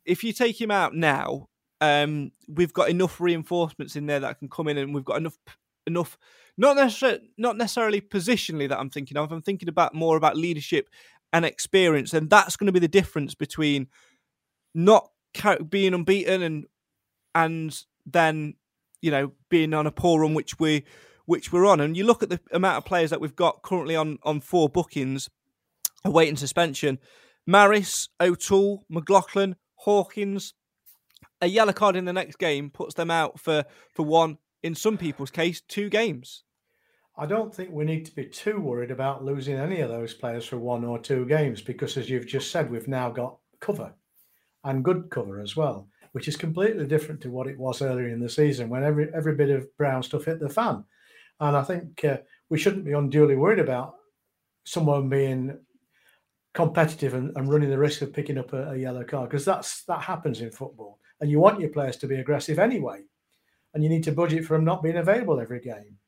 if 0.05 0.25
you 0.25 0.33
take 0.33 0.61
him 0.61 0.71
out 0.71 0.95
now, 0.95 1.49
um, 1.81 2.31
we've 2.49 2.73
got 2.73 2.89
enough 2.89 3.21
reinforcements 3.21 3.97
in 3.97 4.07
there 4.07 4.21
that 4.21 4.39
can 4.39 4.49
come 4.49 4.69
in, 4.69 4.79
and 4.79 4.95
we've 4.95 5.05
got 5.05 5.19
enough 5.19 5.39
enough 5.87 6.17
not 6.57 6.77
necessarily 6.77 7.31
not 7.37 7.57
necessarily 7.57 8.01
positionally 8.01 8.69
that 8.69 8.79
I'm 8.79 8.91
thinking 8.91 9.17
of. 9.17 9.33
I'm 9.33 9.43
thinking 9.43 9.69
about 9.69 9.95
more 9.95 10.17
about 10.17 10.37
leadership 10.37 10.89
and 11.33 11.45
experience, 11.45 12.15
and 12.15 12.31
that's 12.31 12.57
going 12.57 12.67
to 12.67 12.73
be 12.73 12.79
the 12.79 12.89
difference 12.89 13.35
between 13.35 13.89
not 14.75 15.11
being 15.69 15.95
unbeaten 15.95 16.43
and 16.43 16.67
and 17.35 17.85
then 18.07 18.55
you 19.03 19.11
know 19.11 19.33
being 19.49 19.75
on 19.75 19.87
a 19.87 19.93
poor 19.93 20.21
run, 20.21 20.35
which 20.35 20.59
we 20.59 20.85
which 21.27 21.53
we're 21.53 21.67
on. 21.67 21.81
And 21.81 21.97
you 21.97 22.05
look 22.05 22.23
at 22.23 22.29
the 22.29 22.41
amount 22.53 22.79
of 22.79 22.85
players 22.85 23.11
that 23.11 23.21
we've 23.21 23.37
got 23.37 23.63
currently 23.63 23.97
on 23.97 24.19
on 24.23 24.41
four 24.41 24.69
bookings 24.69 25.29
awaiting 26.05 26.37
suspension: 26.37 26.99
Maris, 27.47 28.09
O'Toole, 28.21 28.85
McLaughlin, 28.89 29.57
Hawkins, 29.77 30.55
a 31.41 31.47
yellow 31.47 31.73
card 31.73 31.97
in 31.97 32.05
the 32.05 32.13
next 32.13 32.39
game 32.39 32.71
puts 32.71 32.95
them 32.95 33.11
out 33.11 33.39
for 33.39 33.65
for 33.93 34.05
one, 34.05 34.39
in 34.63 34.75
some 34.75 34.97
people's 34.97 35.31
case, 35.31 35.61
two 35.61 35.89
games. 35.89 36.45
I 37.17 37.27
don't 37.27 37.55
think 37.55 37.71
we 37.71 37.85
need 37.85 38.05
to 38.07 38.15
be 38.15 38.25
too 38.25 38.59
worried 38.61 38.91
about 38.91 39.25
losing 39.25 39.57
any 39.57 39.81
of 39.81 39.89
those 39.89 40.15
players 40.15 40.47
for 40.47 40.59
one 40.59 40.85
or 40.85 40.99
two 40.99 41.25
games 41.27 41.63
because, 41.63 41.97
as 41.97 42.11
you've 42.11 42.27
just 42.27 42.51
said, 42.51 42.71
we've 42.71 42.89
now 42.89 43.11
got 43.11 43.39
cover 43.61 43.95
and 44.65 44.85
good 44.85 45.11
cover 45.11 45.41
as 45.41 45.55
well, 45.55 45.89
which 46.13 46.27
is 46.27 46.37
completely 46.37 46.87
different 46.87 47.21
to 47.21 47.31
what 47.31 47.47
it 47.47 47.59
was 47.59 47.83
earlier 47.83 48.09
in 48.09 48.19
the 48.19 48.29
season 48.29 48.69
when 48.69 48.83
every 48.83 49.09
every 49.15 49.35
bit 49.35 49.51
of 49.51 49.77
brown 49.77 50.03
stuff 50.03 50.25
hit 50.25 50.41
the 50.41 50.49
fan. 50.49 50.85
And 51.41 51.57
I 51.57 51.63
think 51.63 52.05
uh, 52.05 52.19
we 52.51 52.59
shouldn't 52.59 52.85
be 52.85 52.93
unduly 52.93 53.37
worried 53.37 53.59
about 53.59 53.95
someone 54.65 55.09
being 55.09 55.59
competitive 56.53 57.15
and, 57.15 57.37
and 57.37 57.49
running 57.49 57.71
the 57.71 57.79
risk 57.79 58.03
of 58.03 58.13
picking 58.13 58.39
up 58.39 58.53
a, 58.53 58.71
a 58.71 58.77
yellow 58.77 59.05
card 59.05 59.29
because 59.29 59.45
that's 59.45 59.85
that 59.85 60.01
happens 60.01 60.41
in 60.41 60.51
football 60.51 60.99
and 61.21 61.31
you 61.31 61.41
want 61.41 61.61
your 61.61 61.71
players 61.71 61.97
to 61.99 62.07
be 62.07 62.17
aggressive 62.17 62.59
anyway, 62.59 63.03
and 63.73 63.83
you 63.83 63.89
need 63.89 64.05
to 64.05 64.13
budget 64.13 64.45
for 64.45 64.57
them 64.57 64.65
not 64.65 64.83
being 64.83 64.97
available 64.97 65.41
every 65.41 65.61
game. 65.61 65.99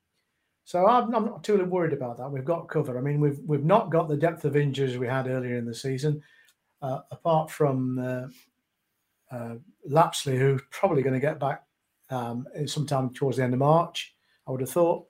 So 0.65 0.87
I'm, 0.87 1.15
I'm 1.15 1.27
not 1.27 1.45
too 1.45 1.63
worried 1.65 1.93
about 1.93 2.17
that. 2.19 2.31
We've 2.31 2.45
got 2.45 2.69
cover. 2.69 2.99
I 2.99 3.01
mean, 3.01 3.21
we've 3.21 3.39
we've 3.47 3.65
not 3.65 3.91
got 3.91 4.09
the 4.09 4.17
depth 4.17 4.45
of 4.45 4.57
injuries 4.57 4.99
we 4.99 5.07
had 5.07 5.29
earlier 5.29 5.57
in 5.57 5.65
the 5.65 5.75
season, 5.75 6.23
uh, 6.83 7.01
apart 7.13 7.51
from 7.51 7.99
uh, 7.99 8.27
uh, 9.31 9.55
Lapslie, 9.85 10.39
who's 10.39 10.63
probably 10.71 11.03
going 11.03 11.15
to 11.15 11.21
get 11.21 11.39
back 11.39 11.63
um, 12.11 12.47
sometime 12.67 13.11
towards 13.15 13.37
the 13.37 13.45
end 13.45 13.55
of 13.55 13.61
March. 13.61 14.15
I 14.47 14.51
would 14.51 14.61
have 14.61 14.71
thought. 14.71 15.07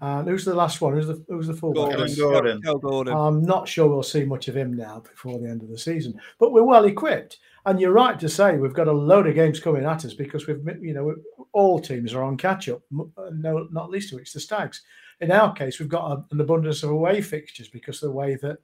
And 0.00 0.28
who's 0.28 0.44
the 0.44 0.54
last 0.54 0.80
one? 0.80 0.94
Who's 0.94 1.06
the 1.06 1.24
who's 1.28 1.46
the 1.46 1.54
fullback? 1.54 1.96
Gordon. 1.96 2.14
Gordon. 2.16 2.60
Gordon. 2.60 3.16
I'm 3.16 3.42
not 3.42 3.68
sure 3.68 3.88
we'll 3.88 4.02
see 4.02 4.24
much 4.24 4.48
of 4.48 4.56
him 4.56 4.74
now 4.74 5.00
before 5.00 5.38
the 5.38 5.48
end 5.48 5.62
of 5.62 5.68
the 5.68 5.78
season, 5.78 6.14
but 6.38 6.52
we're 6.52 6.64
well 6.64 6.86
equipped. 6.86 7.38
And 7.64 7.80
you're 7.80 7.92
right 7.92 8.18
to 8.18 8.28
say 8.28 8.56
we've 8.56 8.74
got 8.74 8.88
a 8.88 8.92
load 8.92 9.28
of 9.28 9.36
games 9.36 9.60
coming 9.60 9.84
at 9.84 10.04
us 10.04 10.14
because 10.14 10.48
we've, 10.48 10.60
you 10.80 10.94
know, 10.94 11.14
all 11.52 11.78
teams 11.78 12.12
are 12.12 12.24
on 12.24 12.36
catch 12.36 12.68
up. 12.68 12.82
No, 12.90 13.68
not 13.70 13.90
least 13.90 14.12
of 14.12 14.18
which 14.18 14.32
the 14.32 14.40
Stags. 14.40 14.82
In 15.20 15.30
our 15.30 15.52
case, 15.52 15.78
we've 15.78 15.88
got 15.88 16.10
a, 16.10 16.24
an 16.32 16.40
abundance 16.40 16.82
of 16.82 16.90
away 16.90 17.20
fixtures 17.20 17.68
because 17.68 18.02
of 18.02 18.08
the 18.08 18.16
way 18.16 18.34
that 18.42 18.58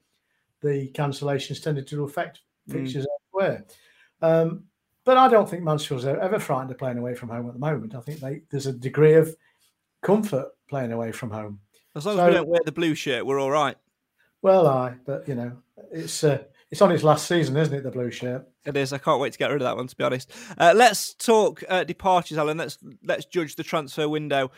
the 0.60 0.90
cancellations 0.92 1.62
tended 1.62 1.86
to 1.86 2.02
affect 2.02 2.40
mm. 2.68 2.72
fixtures 2.72 3.04
mm. 3.04 3.40
elsewhere. 3.40 3.66
Um, 4.20 4.64
but 5.04 5.16
I 5.16 5.28
don't 5.28 5.48
think 5.48 5.62
Mansfield's 5.62 6.04
are 6.04 6.18
ever 6.18 6.40
frightened 6.40 6.72
of 6.72 6.78
playing 6.78 6.98
away 6.98 7.14
from 7.14 7.28
home 7.28 7.46
at 7.46 7.54
the 7.54 7.60
moment. 7.60 7.94
I 7.94 8.00
think 8.00 8.18
they, 8.18 8.42
there's 8.50 8.66
a 8.66 8.72
degree 8.72 9.14
of 9.14 9.34
comfort 10.02 10.48
playing 10.68 10.92
away 10.92 11.12
from 11.12 11.30
home. 11.30 11.60
As 11.96 12.06
long 12.06 12.16
So- 12.16 12.22
as 12.24 12.28
we 12.28 12.34
don't 12.34 12.48
wear 12.48 12.60
the 12.64 12.72
blue 12.72 12.94
shirt, 12.94 13.26
we're 13.26 13.40
all 13.40 13.50
right. 13.50 13.76
Well, 14.42 14.66
I, 14.68 14.94
but 15.04 15.26
you 15.26 15.34
know, 15.34 15.52
it's 15.90 16.22
uh, 16.22 16.38
it's 16.70 16.80
on 16.80 16.92
its 16.92 17.02
last 17.02 17.26
season, 17.26 17.56
isn't 17.56 17.74
it? 17.74 17.82
The 17.82 17.90
blue 17.90 18.10
shirt. 18.10 18.46
It 18.64 18.76
is. 18.76 18.92
I 18.92 18.98
can't 18.98 19.20
wait 19.20 19.32
to 19.32 19.38
get 19.38 19.50
rid 19.50 19.62
of 19.62 19.66
that 19.66 19.76
one. 19.76 19.88
To 19.88 19.96
be 19.96 20.04
honest, 20.04 20.30
uh, 20.58 20.74
let's 20.76 21.14
talk 21.14 21.64
uh, 21.68 21.82
departures, 21.84 22.38
Alan. 22.38 22.56
Let's 22.58 22.78
let's 23.02 23.24
judge 23.24 23.56
the 23.56 23.64
transfer 23.64 24.08
window 24.08 24.50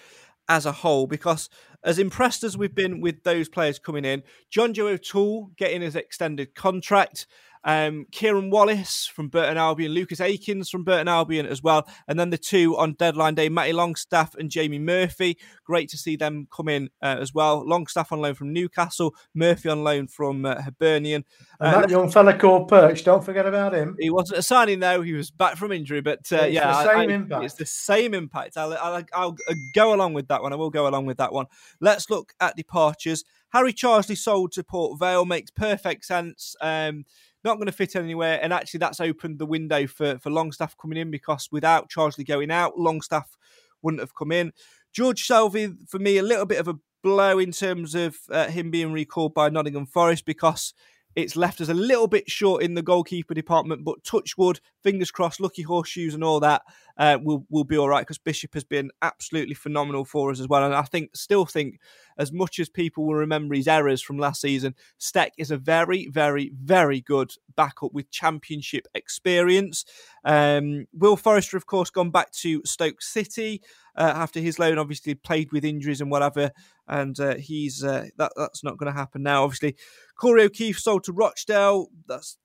as 0.49 0.67
a 0.67 0.73
whole 0.73 1.07
because 1.07 1.49
as 1.83 1.99
impressed 1.99 2.43
as 2.45 2.59
we've 2.59 2.75
been 2.75 3.01
with 3.01 3.23
those 3.23 3.49
players 3.49 3.79
coming 3.79 4.05
in, 4.05 4.23
John 4.51 4.75
Joe 4.75 4.89
O'Toole 4.89 5.51
getting 5.57 5.81
his 5.81 5.97
extended 5.97 6.55
contract. 6.55 7.27
Um, 7.63 8.07
Kieran 8.11 8.49
Wallace 8.51 9.07
from 9.07 9.29
Burton 9.29 9.59
Albion, 9.59 9.93
Lucas 9.93 10.21
Akins 10.21 10.71
from 10.71 10.83
Burton 10.85 11.09
Albion 11.09 11.45
as 11.47 11.63
well, 11.63 11.87
and 12.09 12.19
then 12.19 12.31
the 12.31 12.39
two 12.39 12.77
on 12.79 12.95
deadline 12.95 13.35
day, 13.35 13.49
Matty 13.51 13.73
Longstaff 13.75 14.35
and 14.37 14.51
Jamie 14.51 14.79
Murphy. 14.79 15.37
Great 15.65 15.89
to 15.91 15.99
see 15.99 16.17
them 16.17 16.49
come 16.51 16.69
in 16.69 16.89
uh, 17.03 17.17
as 17.21 17.35
well. 17.35 17.63
Longstaff 17.69 18.13
on 18.13 18.21
loan 18.21 18.35
from 18.35 18.53
Newcastle, 18.53 19.15
Murphy 19.35 19.69
on 19.69 19.85
loan 19.85 20.07
from 20.07 20.47
uh, 20.47 20.61
Hibernian. 20.63 21.25
And 21.61 21.77
Uh, 21.77 21.81
that 21.83 21.91
young 21.91 22.11
fella 22.11 22.33
called 22.37 22.69
Perch, 22.69 23.05
don't 23.05 23.23
forget 23.23 23.47
about 23.47 23.75
him. 23.75 23.95
he 23.99 24.09
wasn't 24.09 24.39
a 24.39 24.43
signing 24.43 24.81
though; 24.81 25.03
he 25.03 25.13
was 25.13 25.31
back 25.31 25.57
from 25.57 25.71
injury. 25.73 26.01
But 26.01 26.21
uh, 26.33 26.37
It's 26.37 26.55
yeah, 26.55 26.67
the 26.83 26.91
I- 26.91 26.95
same 27.01 27.11
I- 27.11 27.15
impact. 27.15 27.45
It's 27.45 27.55
the 27.55 27.67
same 27.67 28.15
impact. 28.15 28.57
I'll, 28.57 28.73
I'll, 28.75 29.05
I'll 29.13 29.37
go 29.75 29.93
along 29.95 30.15
with 30.15 30.29
that 30.29 30.43
one. 30.43 30.53
I 30.53 30.57
will 30.57 30.71
go 30.71 30.87
along 30.87 31.05
with 31.07 31.19
that 31.19 31.33
one. 31.33 31.47
Let's 31.81 32.09
look 32.09 32.33
at 32.41 32.57
departures. 32.57 33.25
Harry 33.53 33.73
Charsley 33.73 34.17
sold 34.17 34.53
to 34.53 34.63
Port 34.63 34.99
Vale 35.01 35.25
makes 35.27 35.51
perfect 35.51 36.05
sense. 36.05 36.55
Um, 36.61 37.05
not 37.45 37.57
going 37.57 37.67
to 37.67 37.73
fit 37.73 37.97
anywhere, 37.97 38.39
and 38.43 38.53
actually 38.53 38.79
that's 38.79 39.01
opened 39.01 39.39
the 39.39 39.47
window 39.47 39.87
for 39.87 40.19
for 40.19 40.31
Longstaff 40.31 40.77
coming 40.77 40.99
in 40.99 41.11
because 41.11 41.49
without 41.51 41.91
Charsley 41.91 42.27
going 42.27 42.51
out, 42.51 42.79
Longstaff 42.79 43.37
wouldn't 43.83 44.01
have 44.01 44.15
come 44.15 44.33
in. 44.33 44.53
George 44.93 45.27
Shelvey, 45.27 45.77
for 45.89 45.99
me, 45.99 46.19
a 46.19 46.23
little 46.23 46.47
bit 46.47 46.59
of 46.59 46.69
a 46.69 46.79
blow 47.03 47.39
in 47.39 47.53
terms 47.53 47.95
of 47.95 48.17
uh, 48.31 48.49
him 48.49 48.71
being 48.71 48.93
recalled 48.93 49.35
by 49.35 49.49
Nottingham 49.49 49.87
Forest 49.87 50.27
because 50.27 50.75
it's 51.17 51.37
left 51.37 51.61
us 51.61 51.69
a 51.69 51.75
little 51.75 52.07
bit 52.07 52.31
short 52.31 52.63
in 52.63 52.75
the 52.75 52.83
goalkeeper 52.83 53.35
department. 53.35 53.85
But 53.85 54.05
touchwood, 54.05 54.61
fingers 54.83 55.11
crossed, 55.11 55.41
lucky 55.41 55.63
horseshoes 55.63 56.15
and 56.15 56.25
all 56.25 56.41
that 56.41 56.63
uh, 57.01 57.19
will 57.23 57.47
will 57.49 57.65
be 57.65 57.79
all 57.79 57.89
right 57.89 58.03
because 58.03 58.19
Bishop 58.19 58.55
has 58.55 58.63
been 58.63 58.91
absolutely 59.03 59.55
phenomenal 59.55 60.05
for 60.05 60.31
us 60.31 60.39
as 60.39 60.49
well. 60.49 60.65
And 60.65 60.75
I 60.75 60.83
think 60.83 61.17
still 61.17 61.47
think 61.47 61.81
as 62.19 62.31
much 62.31 62.59
as 62.59 62.69
people 62.69 63.07
will 63.07 63.15
remember 63.15 63.55
his 63.55 63.67
errors 63.67 64.03
from 64.03 64.19
last 64.19 64.43
season, 64.43 64.75
Stech 64.99 65.31
is 65.39 65.51
a 65.51 65.57
very, 65.57 66.09
very, 66.09 66.53
very 66.55 67.01
good 67.01 67.33
backup 67.57 67.93
with 67.93 68.11
championship 68.11 68.87
experience. 68.95 69.87
Um, 70.25 70.87
Will 70.93 71.17
Forrester, 71.17 71.57
of 71.57 71.67
course, 71.67 71.89
gone 71.91 72.11
back 72.11 72.31
to 72.33 72.63
Stoke 72.67 73.01
City 73.01 73.63
uh, 73.97 74.13
after 74.15 74.41
his 74.41 74.59
loan. 74.59 74.79
Obviously, 74.79 75.15
played 75.15 75.53
with 75.53 75.65
injuries 75.65 76.03
and 76.03 76.11
whatever, 76.11 76.51
and 76.91 77.19
uh, 77.21 77.37
he's 77.37 77.83
uh, 77.83 78.07
that 78.19 78.33
that's 78.37 78.63
not 78.63 78.77
going 78.77 78.93
to 78.93 78.99
happen 78.99 79.23
now. 79.23 79.45
Obviously, 79.45 79.77
Corey 80.17 80.43
O'Keeffe 80.43 80.79
sold 80.79 81.05
to 81.05 81.13
Rochdale. 81.13 81.87
That's 82.07 82.37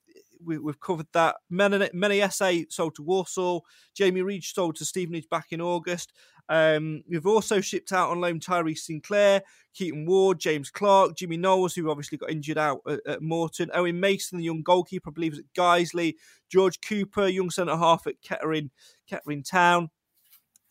we, 0.43 0.59
we've 0.59 0.79
covered 0.79 1.07
that. 1.13 1.37
Many 1.49 1.89
Many 1.93 2.21
Essay 2.21 2.67
sold 2.69 2.95
to 2.95 3.03
Walsall. 3.03 3.65
Jamie 3.95 4.21
Reid 4.21 4.43
sold 4.43 4.75
to 4.77 4.85
Stevenage 4.85 5.27
back 5.29 5.47
in 5.49 5.59
August. 5.59 6.13
Um, 6.47 7.01
we've 7.09 7.25
also 7.25 7.59
shipped 7.59 7.91
out 7.91 8.11
on 8.11 8.21
loan 8.21 8.39
Tyrese 8.39 8.77
Sinclair, 8.77 9.41
Keaton 9.73 10.05
Ward, 10.05 10.39
James 10.39 10.69
Clark, 10.69 11.17
Jimmy 11.17 11.37
Knowles, 11.37 11.73
who 11.73 11.89
obviously 11.89 12.19
got 12.19 12.29
injured 12.29 12.59
out 12.59 12.81
at, 12.87 12.99
at 13.07 13.21
Morton, 13.23 13.71
Owen 13.73 13.99
Mason, 13.99 14.37
the 14.37 14.43
young 14.43 14.61
goalkeeper, 14.61 15.09
I 15.09 15.13
believe, 15.13 15.33
is 15.33 15.39
at 15.39 15.53
Guiseley, 15.57 16.13
George 16.51 16.79
Cooper, 16.81 17.27
young 17.27 17.49
centre 17.49 17.75
half 17.75 18.05
at 18.05 18.21
Kettering, 18.21 18.69
Kettering 19.09 19.41
Town. 19.41 19.89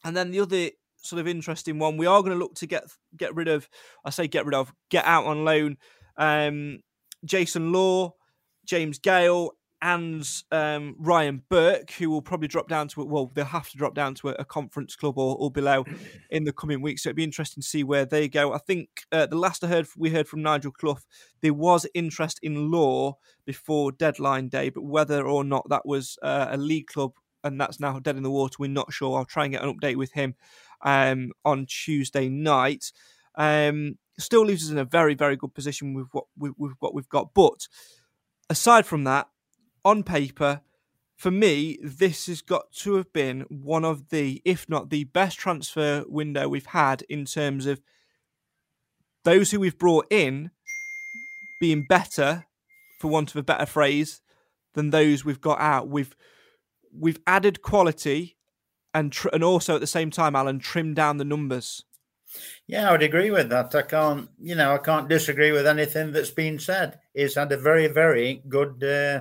And 0.04 0.16
then 0.16 0.30
the 0.30 0.40
other 0.40 0.70
sort 1.04 1.20
of 1.20 1.28
interesting 1.28 1.78
one, 1.78 1.96
we 1.96 2.06
are 2.06 2.20
going 2.22 2.32
to 2.32 2.38
look 2.38 2.54
to 2.56 2.66
get 2.66 2.84
get 3.16 3.34
rid 3.34 3.48
of, 3.48 3.68
I 4.04 4.10
say 4.10 4.26
get 4.26 4.46
rid 4.46 4.54
of, 4.54 4.72
get 4.90 5.04
out 5.04 5.26
on 5.26 5.44
loan, 5.44 5.76
um, 6.16 6.80
Jason 7.24 7.72
Law, 7.72 8.14
James 8.66 8.98
Gale, 8.98 9.50
and 9.84 10.26
um, 10.50 10.96
Ryan 10.98 11.42
Burke, 11.50 11.90
who 11.90 12.08
will 12.08 12.22
probably 12.22 12.48
drop 12.48 12.68
down 12.68 12.88
to 12.88 13.04
well, 13.04 13.30
they'll 13.34 13.44
have 13.44 13.68
to 13.68 13.76
drop 13.76 13.94
down 13.94 14.14
to 14.14 14.30
a, 14.30 14.32
a 14.38 14.44
conference 14.44 14.96
club 14.96 15.18
or, 15.18 15.36
or 15.38 15.50
below 15.50 15.84
in 16.30 16.44
the 16.44 16.54
coming 16.54 16.80
weeks. 16.80 17.02
So 17.02 17.10
it'd 17.10 17.16
be 17.16 17.24
interesting 17.24 17.60
to 17.60 17.68
see 17.68 17.84
where 17.84 18.06
they 18.06 18.26
go. 18.26 18.54
I 18.54 18.58
think 18.58 18.88
uh, 19.12 19.26
the 19.26 19.36
last 19.36 19.62
I 19.62 19.66
heard, 19.66 19.86
we 19.94 20.08
heard 20.08 20.26
from 20.26 20.40
Nigel 20.40 20.72
Clough, 20.72 21.00
there 21.42 21.52
was 21.52 21.86
interest 21.92 22.38
in 22.42 22.70
Law 22.70 23.18
before 23.44 23.92
deadline 23.92 24.48
day, 24.48 24.70
but 24.70 24.84
whether 24.84 25.26
or 25.26 25.44
not 25.44 25.68
that 25.68 25.84
was 25.84 26.16
uh, 26.22 26.46
a 26.50 26.56
league 26.56 26.86
club 26.86 27.12
and 27.44 27.60
that's 27.60 27.78
now 27.78 27.98
dead 27.98 28.16
in 28.16 28.22
the 28.22 28.30
water, 28.30 28.56
we're 28.58 28.70
not 28.70 28.92
sure. 28.92 29.18
I'll 29.18 29.24
try 29.24 29.44
and 29.44 29.52
get 29.52 29.62
an 29.62 29.78
update 29.78 29.96
with 29.96 30.12
him 30.12 30.34
um, 30.82 31.32
on 31.44 31.66
Tuesday 31.66 32.28
night. 32.28 32.90
Um, 33.36 33.98
still 34.18 34.44
leaves 34.44 34.64
us 34.64 34.70
in 34.70 34.78
a 34.78 34.84
very, 34.84 35.14
very 35.14 35.36
good 35.36 35.54
position 35.54 35.94
with 35.94 36.08
what 36.12 36.24
with, 36.36 36.54
with 36.58 36.72
what 36.80 36.94
we've 36.94 37.08
got. 37.08 37.34
But 37.34 37.68
aside 38.48 38.86
from 38.86 39.04
that, 39.04 39.28
on 39.84 40.02
paper, 40.02 40.62
for 41.16 41.30
me, 41.30 41.78
this 41.82 42.26
has 42.26 42.42
got 42.42 42.72
to 42.72 42.94
have 42.94 43.12
been 43.12 43.42
one 43.48 43.84
of 43.84 44.08
the, 44.08 44.42
if 44.44 44.68
not 44.68 44.90
the 44.90 45.04
best 45.04 45.38
transfer 45.38 46.04
window 46.08 46.48
we've 46.48 46.66
had 46.66 47.02
in 47.08 47.24
terms 47.24 47.66
of 47.66 47.80
those 49.24 49.50
who 49.50 49.60
we've 49.60 49.78
brought 49.78 50.06
in 50.10 50.50
being 51.60 51.86
better, 51.88 52.46
for 53.00 53.08
want 53.08 53.30
of 53.30 53.36
a 53.36 53.42
better 53.42 53.66
phrase, 53.66 54.20
than 54.74 54.90
those 54.90 55.24
we've 55.24 55.40
got 55.40 55.60
out. 55.60 55.88
We've 55.88 56.14
we've 56.98 57.20
added 57.26 57.62
quality 57.62 58.36
and 58.92 59.12
tr- 59.12 59.28
and 59.32 59.42
also 59.42 59.74
at 59.74 59.80
the 59.80 59.86
same 59.86 60.10
time, 60.10 60.36
Alan, 60.36 60.58
trimmed 60.58 60.96
down 60.96 61.16
the 61.16 61.24
numbers. 61.24 61.84
Yeah, 62.66 62.88
I 62.88 62.92
would 62.92 63.02
agree 63.02 63.30
with 63.30 63.50
that. 63.50 63.74
I 63.74 63.82
can't, 63.82 64.28
you 64.40 64.54
know, 64.54 64.74
I 64.74 64.78
can't 64.78 65.08
disagree 65.08 65.52
with 65.52 65.66
anything 65.66 66.12
that's 66.12 66.30
been 66.30 66.58
said. 66.58 66.98
He's 67.12 67.34
had 67.34 67.52
a 67.52 67.56
very, 67.56 67.86
very 67.86 68.42
good, 68.48 68.82
uh, 68.82 69.20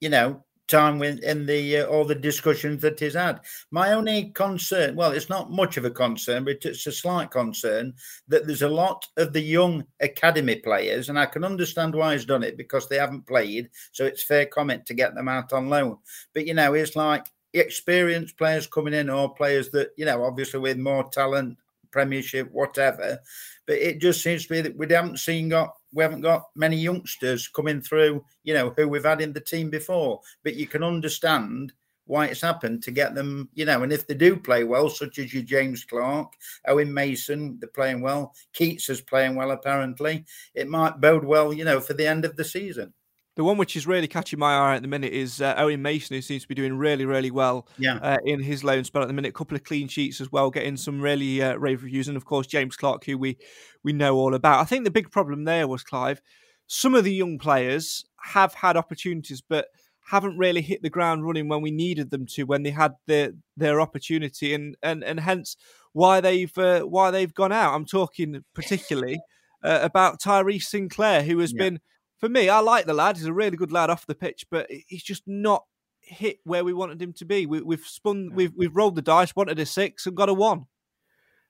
you 0.00 0.08
know, 0.08 0.44
time 0.70 0.98
with 0.98 1.18
in 1.20 1.46
the 1.46 1.78
uh, 1.78 1.86
all 1.86 2.04
the 2.04 2.14
discussions 2.14 2.80
that 2.82 3.00
he's 3.00 3.14
had. 3.14 3.40
My 3.70 3.92
only 3.92 4.30
concern, 4.30 4.96
well, 4.96 5.12
it's 5.12 5.28
not 5.28 5.50
much 5.50 5.76
of 5.76 5.84
a 5.84 5.90
concern, 5.90 6.44
but 6.44 6.64
it's 6.64 6.86
a 6.86 6.92
slight 6.92 7.30
concern 7.30 7.94
that 8.28 8.46
there's 8.46 8.62
a 8.62 8.68
lot 8.68 9.06
of 9.16 9.32
the 9.32 9.40
young 9.40 9.84
academy 10.00 10.56
players, 10.56 11.08
and 11.08 11.18
I 11.18 11.26
can 11.26 11.44
understand 11.44 11.94
why 11.94 12.12
he's 12.12 12.24
done 12.24 12.42
it 12.42 12.56
because 12.56 12.88
they 12.88 12.96
haven't 12.96 13.26
played, 13.26 13.68
so 13.92 14.04
it's 14.04 14.22
fair 14.22 14.46
comment 14.46 14.86
to 14.86 14.94
get 14.94 15.14
them 15.14 15.28
out 15.28 15.52
on 15.52 15.68
loan. 15.68 15.98
But 16.32 16.46
you 16.46 16.54
know, 16.54 16.74
it's 16.74 16.96
like 16.96 17.26
experienced 17.52 18.38
players 18.38 18.66
coming 18.66 18.94
in 18.94 19.10
or 19.10 19.34
players 19.34 19.70
that 19.70 19.90
you 19.96 20.04
know, 20.04 20.24
obviously 20.24 20.60
with 20.60 20.78
more 20.78 21.08
talent 21.10 21.58
Premiership, 21.90 22.50
whatever. 22.52 23.18
But 23.66 23.78
it 23.78 24.00
just 24.00 24.22
seems 24.22 24.44
to 24.44 24.48
be 24.48 24.60
that 24.62 24.76
we 24.76 24.86
haven't 24.92 25.18
seen 25.18 25.48
got 25.48 25.74
we 25.92 26.02
haven't 26.02 26.20
got 26.20 26.50
many 26.54 26.76
youngsters 26.76 27.48
coming 27.48 27.80
through, 27.80 28.24
you 28.44 28.54
know, 28.54 28.70
who 28.76 28.88
we've 28.88 29.04
had 29.04 29.20
in 29.20 29.32
the 29.32 29.40
team 29.40 29.70
before. 29.70 30.20
But 30.44 30.54
you 30.54 30.66
can 30.66 30.82
understand 30.82 31.72
why 32.10 32.26
it's 32.26 32.40
happened 32.40 32.82
to 32.82 32.90
get 32.90 33.14
them, 33.14 33.48
you 33.54 33.64
know, 33.64 33.84
and 33.84 33.92
if 33.92 34.06
they 34.06 34.14
do 34.14 34.36
play 34.36 34.64
well, 34.64 34.88
such 34.88 35.20
as 35.20 35.32
your 35.32 35.44
James 35.44 35.84
Clark, 35.84 36.32
Owen 36.66 36.92
Mason, 36.92 37.56
they're 37.60 37.68
playing 37.68 38.00
well, 38.00 38.34
Keats 38.52 38.88
is 38.88 39.00
playing 39.00 39.36
well 39.36 39.52
apparently, 39.52 40.24
it 40.54 40.68
might 40.68 41.00
bode 41.00 41.24
well, 41.24 41.52
you 41.52 41.64
know, 41.64 41.78
for 41.78 41.94
the 41.94 42.06
end 42.06 42.24
of 42.24 42.34
the 42.34 42.44
season. 42.44 42.92
The 43.36 43.44
one 43.44 43.56
which 43.58 43.76
is 43.76 43.86
really 43.86 44.08
catching 44.08 44.38
my 44.38 44.54
eye 44.54 44.76
at 44.76 44.82
the 44.82 44.88
minute 44.88 45.12
is 45.12 45.40
uh, 45.40 45.54
Owen 45.56 45.80
Mason, 45.82 46.16
who 46.16 46.20
seems 46.22 46.42
to 46.42 46.48
be 46.48 46.54
doing 46.54 46.76
really, 46.76 47.06
really 47.06 47.30
well 47.30 47.68
Yeah. 47.78 47.96
uh, 48.02 48.18
in 48.24 48.40
his 48.42 48.64
loan 48.64 48.84
spell 48.84 49.02
at 49.02 49.08
the 49.08 49.14
minute. 49.14 49.28
A 49.28 49.32
couple 49.32 49.56
of 49.56 49.62
clean 49.64 49.88
sheets 49.88 50.20
as 50.20 50.32
well, 50.32 50.50
getting 50.50 50.76
some 50.76 51.00
really 51.00 51.40
uh, 51.40 51.54
rave 51.56 51.82
reviews, 51.82 52.08
and 52.08 52.16
of 52.16 52.24
course 52.24 52.46
James 52.46 52.76
Clark, 52.76 53.04
who 53.04 53.16
we 53.16 53.38
we 53.84 53.92
know 53.92 54.16
all 54.16 54.34
about. 54.34 54.60
I 54.60 54.64
think 54.64 54.84
the 54.84 54.90
big 54.90 55.10
problem 55.10 55.44
there 55.44 55.68
was 55.68 55.82
Clive. 55.82 56.20
Some 56.66 56.94
of 56.94 57.04
the 57.04 57.14
young 57.14 57.38
players 57.38 58.04
have 58.22 58.52
had 58.54 58.76
opportunities, 58.76 59.40
but 59.40 59.68
haven't 60.10 60.36
really 60.36 60.60
hit 60.60 60.82
the 60.82 60.90
ground 60.90 61.24
running 61.24 61.48
when 61.48 61.62
we 61.62 61.70
needed 61.70 62.10
them 62.10 62.26
to, 62.26 62.42
when 62.44 62.64
they 62.64 62.70
had 62.70 62.94
their 63.06 63.30
their 63.56 63.80
opportunity, 63.80 64.52
and 64.54 64.76
and 64.82 65.04
and 65.04 65.20
hence 65.20 65.56
why 65.92 66.20
they've 66.20 66.56
uh, 66.58 66.80
why 66.82 67.10
they've 67.12 67.32
gone 67.34 67.52
out. 67.52 67.74
I'm 67.74 67.86
talking 67.86 68.44
particularly 68.54 69.20
uh, 69.62 69.78
about 69.82 70.20
Tyrese 70.20 70.64
Sinclair, 70.64 71.22
who 71.22 71.38
has 71.38 71.52
Yeah. 71.54 71.58
been 71.64 71.80
for 72.20 72.28
me, 72.28 72.48
I 72.48 72.60
like 72.60 72.86
the 72.86 72.94
lad. 72.94 73.16
He's 73.16 73.26
a 73.26 73.32
really 73.32 73.56
good 73.56 73.72
lad 73.72 73.90
off 73.90 74.06
the 74.06 74.14
pitch, 74.14 74.46
but 74.50 74.70
he's 74.86 75.02
just 75.02 75.22
not 75.26 75.64
hit 76.00 76.38
where 76.44 76.64
we 76.64 76.72
wanted 76.72 77.00
him 77.00 77.12
to 77.14 77.24
be. 77.24 77.46
We, 77.46 77.62
we've 77.62 77.86
spun, 77.86 78.30
we've 78.34 78.52
we've 78.54 78.76
rolled 78.76 78.96
the 78.96 79.02
dice, 79.02 79.34
wanted 79.34 79.58
a 79.58 79.66
six, 79.66 80.06
and 80.06 80.16
got 80.16 80.28
a 80.28 80.34
one. 80.34 80.66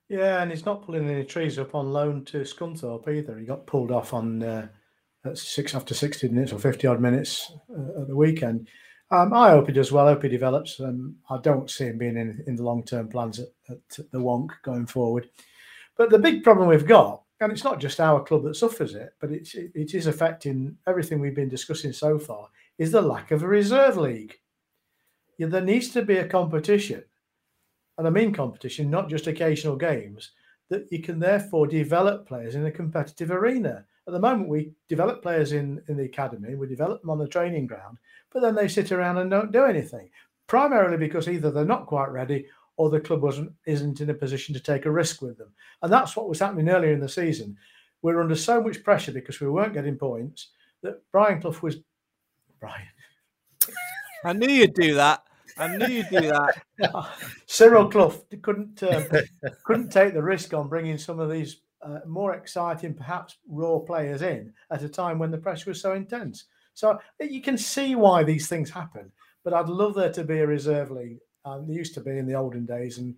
Yeah, 0.07 0.41
and 0.41 0.51
he's 0.51 0.65
not 0.65 0.85
pulling 0.85 1.09
any 1.09 1.23
trees 1.23 1.59
up 1.59 1.75
on 1.75 1.93
loan 1.93 2.25
to 2.25 2.41
Scunthorpe 2.41 3.07
either. 3.07 3.37
He 3.37 3.45
got 3.45 3.67
pulled 3.67 3.91
off 3.91 4.13
on 4.13 4.43
uh, 4.43 4.67
six 5.33 5.75
after 5.75 5.93
sixty 5.93 6.27
minutes 6.29 6.53
or 6.53 6.59
fifty 6.59 6.87
odd 6.87 7.01
minutes 7.01 7.51
uh, 7.69 8.01
at 8.01 8.07
the 8.07 8.15
weekend. 8.15 8.67
Um, 9.09 9.33
I 9.33 9.49
hope 9.49 9.67
he 9.67 9.73
does 9.73 9.91
well. 9.91 10.07
I 10.07 10.13
hope 10.13 10.23
he 10.23 10.29
develops. 10.29 10.79
Um, 10.79 11.17
I 11.29 11.37
don't 11.37 11.69
see 11.69 11.85
him 11.85 11.97
being 11.97 12.15
in, 12.15 12.41
in 12.47 12.55
the 12.55 12.63
long 12.63 12.83
term 12.83 13.09
plans 13.09 13.39
at, 13.39 13.47
at 13.69 14.11
the 14.11 14.19
Wonk 14.19 14.51
going 14.63 14.85
forward. 14.85 15.29
But 15.97 16.09
the 16.09 16.19
big 16.19 16.43
problem 16.43 16.69
we've 16.69 16.87
got, 16.87 17.23
and 17.41 17.51
it's 17.51 17.63
not 17.63 17.79
just 17.79 17.99
our 17.99 18.23
club 18.23 18.43
that 18.43 18.55
suffers 18.55 18.93
it, 18.93 19.15
but 19.19 19.31
it's, 19.31 19.55
it, 19.55 19.93
is 19.93 20.07
affecting 20.07 20.77
everything 20.87 21.19
we've 21.19 21.35
been 21.35 21.49
discussing 21.49 21.91
so 21.91 22.19
far, 22.19 22.49
is 22.77 22.91
the 22.91 23.01
lack 23.01 23.31
of 23.31 23.43
a 23.43 23.47
reserve 23.47 23.97
league. 23.97 24.35
Yeah, 25.37 25.47
there 25.47 25.61
needs 25.61 25.89
to 25.89 26.03
be 26.03 26.17
a 26.17 26.27
competition, 26.27 27.03
and 27.97 28.07
I 28.07 28.11
mean 28.11 28.31
competition, 28.31 28.91
not 28.91 29.09
just 29.09 29.27
occasional 29.27 29.75
games, 29.75 30.31
that 30.69 30.91
you 30.91 31.01
can 31.01 31.19
therefore 31.19 31.67
develop 31.67 32.27
players 32.27 32.55
in 32.55 32.65
a 32.65 32.71
competitive 32.71 33.31
arena. 33.31 33.85
At 34.07 34.13
the 34.13 34.19
moment, 34.19 34.47
we 34.47 34.73
develop 34.87 35.21
players 35.21 35.51
in, 35.51 35.81
in 35.87 35.97
the 35.97 36.05
academy, 36.05 36.55
we 36.55 36.67
develop 36.67 37.01
them 37.01 37.09
on 37.09 37.17
the 37.17 37.27
training 37.27 37.67
ground, 37.67 37.97
but 38.31 38.41
then 38.41 38.55
they 38.55 38.67
sit 38.67 38.91
around 38.91 39.17
and 39.17 39.31
don't 39.31 39.51
do 39.51 39.65
anything, 39.65 40.09
primarily 40.47 40.97
because 40.97 41.27
either 41.27 41.49
they're 41.49 41.65
not 41.65 41.87
quite 41.87 42.09
ready 42.09 42.45
or 42.77 42.89
the 42.89 42.99
club 42.99 43.21
wasn't 43.21 43.51
isn't 43.65 44.01
in 44.01 44.09
a 44.09 44.13
position 44.13 44.53
to 44.53 44.59
take 44.59 44.85
a 44.85 44.91
risk 44.91 45.21
with 45.21 45.37
them. 45.37 45.49
And 45.81 45.91
that's 45.91 46.15
what 46.15 46.29
was 46.29 46.39
happening 46.39 46.69
earlier 46.69 46.93
in 46.93 46.99
the 46.99 47.09
season. 47.09 47.57
We 48.01 48.13
were 48.13 48.21
under 48.21 48.35
so 48.35 48.61
much 48.61 48.83
pressure 48.83 49.11
because 49.11 49.39
we 49.39 49.49
weren't 49.49 49.73
getting 49.73 49.97
points 49.97 50.49
that 50.81 51.01
Brian 51.11 51.41
Clough 51.41 51.59
was 51.61 51.77
Brian. 52.59 52.87
I 54.25 54.33
knew 54.33 54.49
you'd 54.49 54.73
do 54.73 54.95
that. 54.95 55.23
I 55.57 55.75
knew 55.75 55.87
you'd 55.87 56.09
do 56.09 56.21
that. 56.21 56.55
Cyril 57.45 57.89
Clough 57.89 58.23
couldn't 58.41 58.81
um, 58.83 59.05
couldn't 59.63 59.91
take 59.91 60.13
the 60.13 60.23
risk 60.23 60.53
on 60.53 60.67
bringing 60.67 60.97
some 60.97 61.19
of 61.19 61.29
these 61.29 61.61
uh, 61.81 61.99
more 62.07 62.33
exciting, 62.35 62.93
perhaps 62.93 63.37
raw 63.47 63.79
players 63.79 64.21
in 64.21 64.53
at 64.71 64.83
a 64.83 64.89
time 64.89 65.19
when 65.19 65.31
the 65.31 65.37
pressure 65.37 65.69
was 65.69 65.81
so 65.81 65.93
intense. 65.93 66.45
So 66.73 66.99
you 67.19 67.41
can 67.41 67.57
see 67.57 67.95
why 67.95 68.23
these 68.23 68.47
things 68.47 68.69
happen. 68.69 69.11
But 69.43 69.53
I'd 69.53 69.69
love 69.69 69.95
there 69.95 70.11
to 70.13 70.23
be 70.23 70.39
a 70.39 70.47
reserve 70.47 70.91
league. 70.91 71.19
Um, 71.45 71.67
there 71.67 71.77
used 71.77 71.93
to 71.95 72.01
be 72.01 72.17
in 72.17 72.25
the 72.25 72.35
olden 72.35 72.65
days, 72.65 72.97
and 72.97 73.15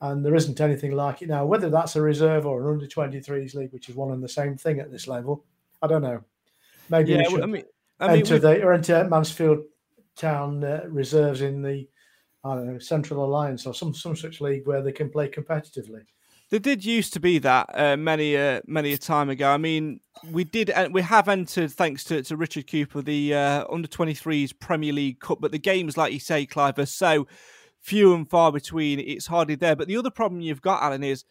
and 0.00 0.24
there 0.24 0.34
isn't 0.34 0.60
anything 0.60 0.92
like 0.92 1.22
it 1.22 1.28
now. 1.28 1.46
Whether 1.46 1.70
that's 1.70 1.96
a 1.96 2.02
reserve 2.02 2.46
or 2.46 2.62
an 2.62 2.74
under 2.74 2.86
23s 2.86 3.54
league, 3.54 3.72
which 3.72 3.88
is 3.88 3.94
one 3.94 4.12
and 4.12 4.22
the 4.22 4.28
same 4.28 4.56
thing 4.56 4.80
at 4.80 4.90
this 4.90 5.06
level, 5.06 5.44
I 5.82 5.86
don't 5.86 6.02
know. 6.02 6.22
Maybe 6.88 7.12
Yeah, 7.12 7.18
we 7.18 7.24
should 7.24 7.42
I 7.42 7.46
mean, 7.46 7.64
I 8.00 8.08
mean, 8.08 8.18
enter 8.18 8.38
the 8.38 8.62
or 8.62 8.72
enter 8.72 9.08
Mansfield 9.08 9.64
Town 10.16 10.62
uh, 10.62 10.84
reserves 10.88 11.40
in 11.40 11.62
the 11.62 11.88
I 12.44 12.54
don't 12.54 12.72
know 12.72 12.78
Central 12.78 13.24
Alliance 13.24 13.66
or 13.66 13.74
some 13.74 13.94
some 13.94 14.14
such 14.14 14.40
league 14.40 14.66
where 14.66 14.82
they 14.82 14.92
can 14.92 15.10
play 15.10 15.28
competitively. 15.28 16.02
There 16.50 16.60
did 16.60 16.84
used 16.84 17.14
to 17.14 17.20
be 17.20 17.38
that 17.38 17.70
uh, 17.74 17.96
many 17.96 18.36
uh, 18.36 18.60
many 18.66 18.92
a 18.92 18.98
time 18.98 19.30
ago. 19.30 19.50
I 19.50 19.56
mean, 19.56 20.00
we 20.30 20.44
did 20.44 20.70
uh, 20.70 20.88
we 20.92 21.02
have 21.02 21.28
entered 21.28 21.72
thanks 21.72 22.04
to, 22.04 22.22
to 22.22 22.36
Richard 22.36 22.70
Cooper 22.70 23.00
the 23.02 23.34
uh, 23.34 23.64
under 23.70 23.88
23s 23.88 24.58
Premier 24.58 24.92
League 24.92 25.20
Cup, 25.20 25.40
but 25.40 25.52
the 25.52 25.58
games, 25.58 25.96
like 25.96 26.12
you 26.12 26.20
say, 26.20 26.44
Clive, 26.44 26.78
are 26.78 26.86
so 26.86 27.26
few 27.84 28.14
and 28.14 28.28
far 28.28 28.50
between. 28.50 28.98
It's 28.98 29.26
hardly 29.26 29.54
there. 29.54 29.76
But 29.76 29.88
the 29.88 29.96
other 29.98 30.10
problem 30.10 30.40
you've 30.40 30.62
got, 30.62 30.82
Alan, 30.82 31.04
is 31.04 31.24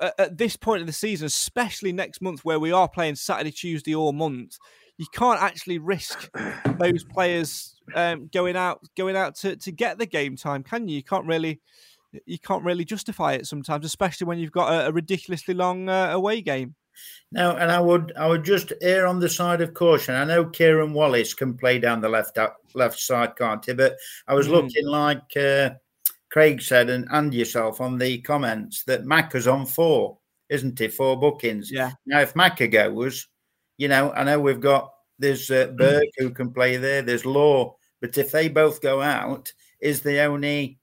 at, 0.00 0.14
at 0.18 0.38
this 0.38 0.56
point 0.56 0.80
in 0.80 0.86
the 0.86 0.92
season, 0.92 1.26
especially 1.26 1.92
next 1.92 2.22
month 2.22 2.44
where 2.44 2.60
we 2.60 2.70
are 2.70 2.88
playing 2.88 3.16
Saturday, 3.16 3.50
Tuesday 3.50 3.94
all 3.94 4.12
month, 4.12 4.58
you 4.96 5.06
can't 5.12 5.42
actually 5.42 5.78
risk 5.78 6.30
those 6.78 7.02
players 7.02 7.80
um, 7.96 8.30
going 8.32 8.56
out 8.56 8.80
going 8.96 9.16
out 9.16 9.34
to, 9.36 9.56
to 9.56 9.72
get 9.72 9.98
the 9.98 10.06
game 10.06 10.36
time, 10.36 10.62
can 10.62 10.86
you? 10.86 10.96
You 10.96 11.02
can't 11.02 11.26
really 11.26 11.60
you 12.26 12.38
can't 12.38 12.62
really 12.62 12.84
justify 12.84 13.32
it 13.32 13.46
sometimes, 13.46 13.84
especially 13.84 14.26
when 14.26 14.38
you've 14.38 14.52
got 14.52 14.72
a, 14.72 14.88
a 14.88 14.92
ridiculously 14.92 15.54
long 15.54 15.88
uh, 15.88 16.10
away 16.12 16.42
game. 16.42 16.76
No, 17.32 17.56
and 17.56 17.70
I 17.70 17.80
would 17.80 18.12
I 18.16 18.26
would 18.28 18.44
just 18.44 18.72
err 18.82 19.06
on 19.06 19.18
the 19.18 19.28
side 19.28 19.60
of 19.62 19.72
caution. 19.74 20.14
I 20.14 20.24
know 20.24 20.44
Kieran 20.44 20.92
Wallace 20.92 21.32
can 21.34 21.56
play 21.56 21.78
down 21.78 22.00
the 22.00 22.08
left 22.08 22.38
left 22.74 22.98
side, 22.98 23.36
can't 23.36 23.64
he? 23.64 23.72
But 23.72 23.96
I 24.28 24.34
was 24.34 24.48
Mhm. 24.48 24.50
looking 24.50 24.86
like 24.86 25.36
uh, 25.36 25.70
Craig 26.30 26.60
said 26.62 26.90
and 26.90 27.06
and 27.10 27.32
yourself 27.32 27.80
on 27.80 27.98
the 27.98 28.18
comments 28.22 28.84
that 28.84 29.04
Macca's 29.04 29.46
on 29.48 29.64
four, 29.66 30.18
isn't 30.50 30.78
he? 30.78 30.88
Four 30.88 31.18
bookings. 31.18 31.70
Yeah. 31.72 31.92
Now, 32.06 32.20
if 32.20 32.34
Macca 32.34 32.70
goes, 32.70 33.28
you 33.78 33.88
know, 33.88 34.12
I 34.12 34.24
know 34.24 34.38
we've 34.40 34.60
got 34.60 34.92
there's 35.18 35.50
uh, 35.50 35.68
Burke 35.76 36.04
who 36.18 36.30
can 36.30 36.52
play 36.52 36.76
there. 36.76 37.00
There's 37.02 37.24
Law, 37.24 37.76
but 38.00 38.18
if 38.18 38.30
they 38.32 38.48
both 38.48 38.80
go 38.82 39.00
out, 39.00 39.52
is 39.80 40.00
the 40.02 40.20
only 40.20 40.78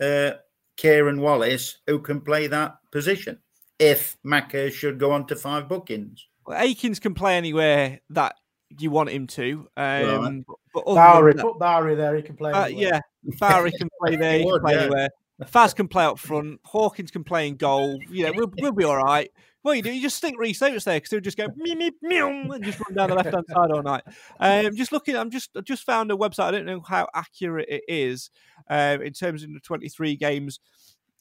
uh, 0.00 0.32
Kieran 0.76 1.20
Wallace 1.20 1.78
who 1.86 2.00
can 2.00 2.20
play 2.20 2.46
that 2.48 2.76
position? 2.90 3.38
If 3.78 4.16
Macca 4.24 4.72
should 4.72 4.98
go 4.98 5.12
on 5.12 5.26
to 5.26 5.36
five 5.36 5.68
bookings. 5.68 6.26
Well, 6.46 6.62
Akins 6.62 6.98
can 6.98 7.14
play 7.14 7.36
anywhere 7.36 8.00
that 8.10 8.36
you 8.78 8.90
want 8.90 9.10
him 9.10 9.26
to. 9.28 9.68
Um, 9.76 10.44
but, 10.46 10.56
but 10.72 10.84
other 10.86 10.94
Bowery, 10.94 11.32
that- 11.34 11.42
put 11.42 11.58
Bowery 11.58 11.94
there. 11.94 12.14
He 12.16 12.22
can 12.22 12.36
play. 12.36 12.52
uh, 12.52 12.64
anywhere. 12.64 12.84
yeah, 12.84 13.00
Barry 13.40 13.72
can 13.72 13.88
play 14.00 14.16
there. 14.16 14.38
He 14.38 14.44
can 14.44 14.60
play 14.60 14.74
yeah. 14.74 14.80
anywhere. 14.80 15.08
Faz 15.42 15.74
can 15.74 15.88
play 15.88 16.04
up 16.04 16.18
front. 16.18 16.60
Hawkins 16.64 17.10
can 17.10 17.24
play 17.24 17.48
in 17.48 17.56
goal. 17.56 17.98
You 18.08 18.26
know, 18.26 18.32
we'll, 18.36 18.52
we'll 18.58 18.72
be 18.72 18.84
all 18.84 18.96
right. 18.96 19.30
What 19.62 19.76
you 19.76 19.82
do? 19.82 19.92
You 19.92 20.02
just 20.02 20.16
stick 20.16 20.34
Rhys 20.38 20.60
Oates 20.60 20.84
there 20.84 20.96
because 20.96 21.10
he'll 21.10 21.20
just 21.20 21.38
go 21.38 21.46
me 21.56 21.74
me 21.74 21.90
meow 22.02 22.28
and 22.28 22.62
just 22.62 22.78
run 22.80 22.94
down 22.94 23.08
the 23.08 23.16
left 23.16 23.32
hand 23.32 23.46
side 23.48 23.70
all 23.70 23.82
night. 23.82 24.02
Um, 24.38 24.76
just 24.76 24.92
looking, 24.92 25.16
I'm 25.16 25.30
just 25.30 25.50
I 25.56 25.62
just 25.62 25.84
found 25.84 26.12
a 26.12 26.14
website. 26.14 26.44
I 26.44 26.50
don't 26.50 26.66
know 26.66 26.82
how 26.86 27.08
accurate 27.14 27.68
it 27.70 27.82
is 27.88 28.30
um, 28.68 29.00
in 29.00 29.14
terms 29.14 29.42
of 29.42 29.52
the 29.52 29.60
23 29.60 30.16
games. 30.16 30.60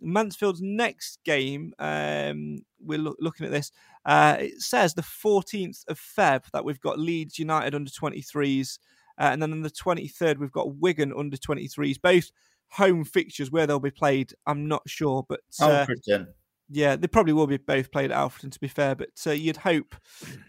Mansfield's 0.03 0.61
next 0.61 1.19
game, 1.23 1.73
um, 1.79 2.59
we're 2.79 2.99
loo- 2.99 3.15
looking 3.19 3.45
at 3.45 3.51
this. 3.51 3.71
Uh, 4.05 4.37
it 4.39 4.61
says 4.61 4.93
the 4.93 5.01
14th 5.01 5.85
of 5.87 5.99
Feb 5.99 6.43
that 6.51 6.65
we've 6.65 6.81
got 6.81 6.99
Leeds 6.99 7.39
United 7.39 7.73
under 7.73 7.89
23s, 7.89 8.79
uh, 9.17 9.29
and 9.31 9.41
then 9.41 9.51
on 9.51 9.61
the 9.61 9.69
23rd 9.69 10.37
we've 10.37 10.51
got 10.51 10.75
Wigan 10.75 11.13
under 11.17 11.37
23s. 11.37 12.01
Both 12.01 12.31
home 12.69 13.03
fixtures 13.03 13.51
where 13.51 13.65
they'll 13.67 13.79
be 13.79 13.91
played. 13.91 14.33
I'm 14.45 14.67
not 14.67 14.81
sure, 14.87 15.25
but 15.29 15.41
uh, 15.61 15.85
Alfreton. 15.85 16.27
yeah, 16.69 16.95
they 16.95 17.07
probably 17.07 17.33
will 17.33 17.45
be 17.47 17.57
both 17.57 17.91
played 17.91 18.11
at 18.11 18.17
Alfreton. 18.17 18.51
To 18.51 18.59
be 18.59 18.67
fair, 18.67 18.95
but 18.95 19.09
uh, 19.27 19.31
you'd 19.31 19.57
hope 19.57 19.95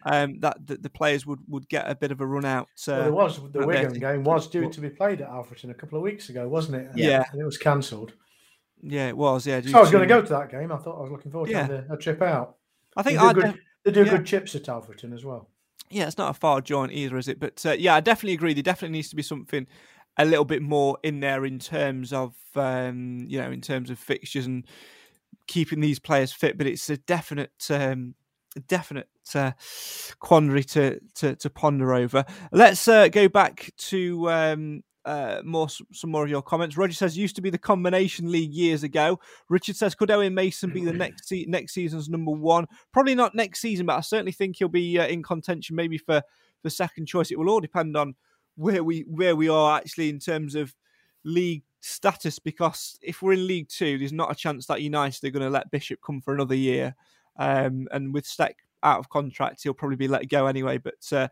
um, 0.07 0.41
that 0.41 0.67
the, 0.67 0.77
the 0.79 0.89
players 0.91 1.27
would, 1.27 1.41
would 1.49 1.69
get 1.69 1.89
a 1.91 1.95
bit 1.95 2.11
of 2.13 2.21
a 2.23 2.27
run 2.27 2.45
out. 2.47 2.69
Uh, 2.89 2.93
Well, 2.93 3.03
there 3.03 3.13
was 3.13 3.37
the 3.37 3.43
out 3.45 3.53
there 3.53 3.67
Wigan 3.67 4.01
game 4.01 4.25
was 4.25 4.49
due 4.49 4.71
to 4.71 4.81
be 4.81 4.89
played 4.89 5.21
at 5.21 5.29
Alfreton 5.29 5.71
a 5.71 5.75
couple 5.75 5.99
of 5.99 6.03
weeks 6.03 6.29
ago, 6.31 6.49
wasn't 6.49 6.77
it? 6.77 6.91
Yeah. 6.97 7.25
and 7.31 7.41
it 7.41 7.45
was 7.45 7.59
cancelled. 7.59 8.15
Yeah, 8.83 9.09
it 9.09 9.17
was. 9.17 9.47
Yeah, 9.47 9.61
So 9.63 9.79
I 9.79 9.81
was 9.81 9.91
going 9.91 10.03
to 10.03 10.09
go 10.15 10.23
to 10.23 10.29
that 10.29 10.51
game. 10.51 10.71
I 10.73 10.77
thought 10.77 10.99
I 10.99 11.03
was 11.03 11.11
looking 11.11 11.31
forward 11.33 11.51
Yeah. 11.51 11.67
to 11.67 11.87
a, 11.91 11.95
a 11.95 11.97
trip 11.97 12.21
out. 12.23 12.57
I 12.97 13.03
They 13.03 13.11
think 13.11 13.21
do, 13.21 13.27
I 13.27 13.33
good, 13.33 13.43
def- 13.45 13.57
they 13.85 13.91
do 13.93 14.05
yeah. 14.05 14.11
good 14.11 14.27
chips 14.27 14.55
at 14.55 14.63
Alfreton 14.65 15.13
as 15.15 15.25
well. 15.25 15.49
yeah, 15.91 16.07
it's 16.07 16.19
not 16.19 16.31
a 16.31 16.35
far 16.39 16.61
jaunt 16.61 16.93
either, 16.93 17.17
is 17.17 17.29
it? 17.29 17.41
But 17.41 17.65
uh, 17.67 17.73
yeah, 17.73 17.95
I 17.95 18.01
definitely 18.01 18.35
agree. 18.35 18.55
There 18.55 18.63
definitely 18.63 18.97
needs 18.97 19.09
to 19.11 19.17
be 19.17 19.23
something 19.23 19.67
a 20.17 20.25
little 20.25 20.45
bit 20.45 20.63
more 20.63 20.97
in 21.03 21.21
there 21.21 21.45
in 21.45 21.59
terms 21.59 22.13
of 22.13 22.35
um, 22.55 23.25
you 23.29 23.41
know 23.41 23.51
in 23.51 23.61
terms 23.61 23.91
of 23.91 23.99
fixtures 23.99 24.47
and 24.47 24.65
keeping 25.49 25.81
these 25.81 25.99
players 25.99 26.33
fit. 26.33 26.57
But 26.57 26.67
it's 26.69 26.89
a 26.89 26.97
definite, 26.97 27.51
um, 27.71 28.15
definite 28.69 29.09
uh, 29.35 29.53
quandary 30.21 30.63
to, 30.65 31.01
to 31.17 31.35
to 31.37 31.51
ponder 31.51 31.93
over. 31.95 32.25
Let's 32.53 32.87
uh, 32.89 33.09
go 33.09 33.29
back 33.29 33.71
to. 33.79 34.31
Um, 34.31 34.85
uh, 35.05 35.43
more 35.45 35.69
some 35.69 36.11
more 36.11 36.25
of 36.25 36.31
your 36.31 36.43
comments. 36.43 36.77
Roger 36.77 36.95
says 36.95 37.17
used 37.17 37.37
to 37.37 37.43
be 37.43 37.51
the 37.51 37.59
combination 37.59 38.31
league 38.31 38.53
years 38.53 38.83
ago. 38.83 39.21
Richard 39.49 39.77
says 39.77 39.95
could 39.95 40.11
Owen 40.11 40.35
Mason 40.35 40.71
be 40.71 40.85
the 40.85 40.93
next 40.93 41.29
se- 41.29 41.47
next 41.49 41.75
season's 41.75 42.09
number 42.09 42.31
one? 42.31 42.67
Probably 42.93 43.15
not 43.15 43.35
next 43.35 43.61
season, 43.61 43.87
but 43.87 43.97
I 43.97 44.01
certainly 44.01 44.33
think 44.33 44.57
he'll 44.57 44.69
be 44.69 44.99
uh, 44.99 45.07
in 45.07 45.23
contention 45.23 45.77
maybe 45.77 45.99
for 45.99 46.23
the 46.63 46.71
second 46.71 47.07
choice. 47.07 47.31
It 47.31 47.39
will 47.39 47.51
all 47.51 47.61
depend 47.61 47.97
on 47.97 48.15
where 48.57 48.83
we 48.83 49.01
where 49.03 49.37
we 49.37 49.49
are 49.49 49.77
actually 49.77 50.09
in 50.09 50.19
terms 50.19 50.55
of 50.55 50.75
league 51.25 51.65
status. 51.81 52.39
Because 52.39 52.99
if 53.03 53.21
we're 53.21 53.35
in 53.35 53.47
League 53.47 53.69
Two, 53.69 53.99
there's 53.99 54.13
not 54.13 54.33
a 54.33 54.37
chance 54.37 54.67
that 54.67 54.83
United 54.83 55.27
are 55.27 55.31
going 55.31 55.45
to 55.45 55.51
let 55.51 55.71
Bishop 55.71 56.01
come 56.05 56.21
for 56.21 56.35
another 56.35 56.55
year. 56.55 56.95
Um, 57.37 57.89
and 57.91 58.15
with 58.15 58.25
Stech 58.27 58.55
out 58.85 58.99
of 58.99 59.09
contract, 59.09 59.63
he'll 59.63 59.75
probably 59.75 59.97
be 59.97 60.09
let 60.09 60.29
go 60.29 60.47
anyway. 60.47 60.79
But 60.79 61.13
uh, 61.13 61.29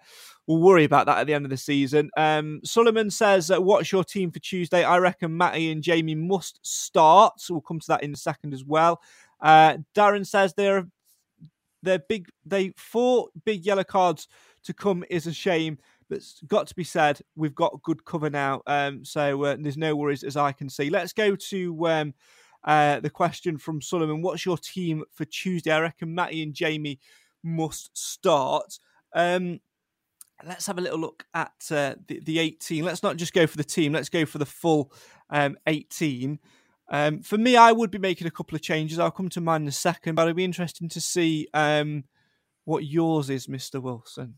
we'll 0.47 0.59
worry 0.59 0.85
about 0.85 1.07
that 1.07 1.19
at 1.19 1.27
the 1.27 1.35
end 1.35 1.45
of 1.45 1.51
the 1.51 1.57
season. 1.57 2.11
Um, 2.17 2.61
Sullivan 2.65 3.11
says, 3.11 3.51
uh, 3.51 3.61
"What's 3.61 3.93
your 3.93 4.05
team 4.05 4.31
for 4.31 4.41
Tuesday?" 4.41 4.83
I 4.83 4.99
reckon 4.99 5.37
Matty 5.37 5.71
and 5.71 5.83
Jamie 5.83 6.15
must 6.15 6.59
start. 6.63 7.41
So 7.41 7.55
we'll 7.55 7.61
come 7.61 7.81
to 7.81 7.89
that 7.89 8.03
in 8.03 8.13
a 8.13 8.17
second 8.17 8.55
as 8.55 8.65
well. 8.65 9.01
Uh, 9.41 9.79
Darren 9.95 10.27
says 10.27 10.55
they're 10.55 10.87
they're 11.83 11.99
big. 12.09 12.29
They 12.45 12.73
four 12.77 13.29
big 13.45 13.65
yellow 13.67 13.85
cards 13.85 14.29
to 14.65 14.73
come 14.73 15.05
is 15.11 15.27
a 15.27 15.33
shame, 15.33 15.79
but 16.09 16.19
it's 16.19 16.41
got 16.47 16.67
to 16.69 16.75
be 16.75 16.85
said. 16.85 17.21
We've 17.37 17.55
got 17.55 17.83
good 17.83 18.05
cover 18.05 18.31
now, 18.31 18.63
um, 18.67 19.05
so 19.05 19.45
uh, 19.45 19.57
there's 19.59 19.77
no 19.77 19.97
worries 19.97 20.23
as 20.23 20.37
I 20.37 20.53
can 20.53 20.69
see. 20.69 20.91
Let's 20.91 21.13
go 21.13 21.37
to 21.37 21.89
um, 21.89 22.15
uh, 22.65 23.01
the 23.01 23.11
question 23.11 23.59
from 23.59 23.83
Solomon. 23.83 24.23
What's 24.23 24.47
your 24.47 24.59
team 24.59 25.05
for 25.13 25.25
Tuesday? 25.25 25.73
I 25.73 25.81
reckon 25.81 26.15
Matty 26.15 26.43
and 26.43 26.55
Jamie 26.55 27.01
must 27.43 27.97
start. 27.97 28.79
Um, 29.15 29.61
let's 30.45 30.67
have 30.67 30.79
a 30.79 30.83
little 30.83 30.99
look 30.99 31.25
at 31.35 31.53
uh, 31.71 31.95
the, 32.07 32.21
the 32.21 32.39
18. 32.39 32.85
Let's 32.85 33.03
not 33.03 33.17
just 33.17 33.33
go 33.33 33.47
for 33.47 33.57
the 33.57 33.65
team. 33.65 33.93
Let's 33.93 34.09
go 34.09 34.27
for 34.27 34.39
the 34.39 34.47
full 34.47 34.93
um, 35.31 35.57
18. 35.67 36.39
Um, 36.91 37.23
for 37.23 37.39
me, 37.39 37.57
I 37.57 37.73
would 37.73 37.91
be 37.91 37.99
making 37.99 38.27
a 38.27 38.31
couple 38.31 38.57
of 38.57 38.63
changes. 38.63 38.99
I'll 38.99 39.11
come 39.11 39.29
to 39.31 39.41
mine 39.41 39.63
in 39.63 39.69
a 39.69 39.73
second, 39.73 40.15
but 40.15 40.23
it'd 40.23 40.37
be 40.37 40.45
interesting 40.45 40.89
to 40.91 41.01
see 41.01 41.49
um, 41.55 42.05
what 42.65 42.85
yours 42.85 43.31
is, 43.31 43.47
Mr. 43.47 43.81
Wilson. 43.81 44.35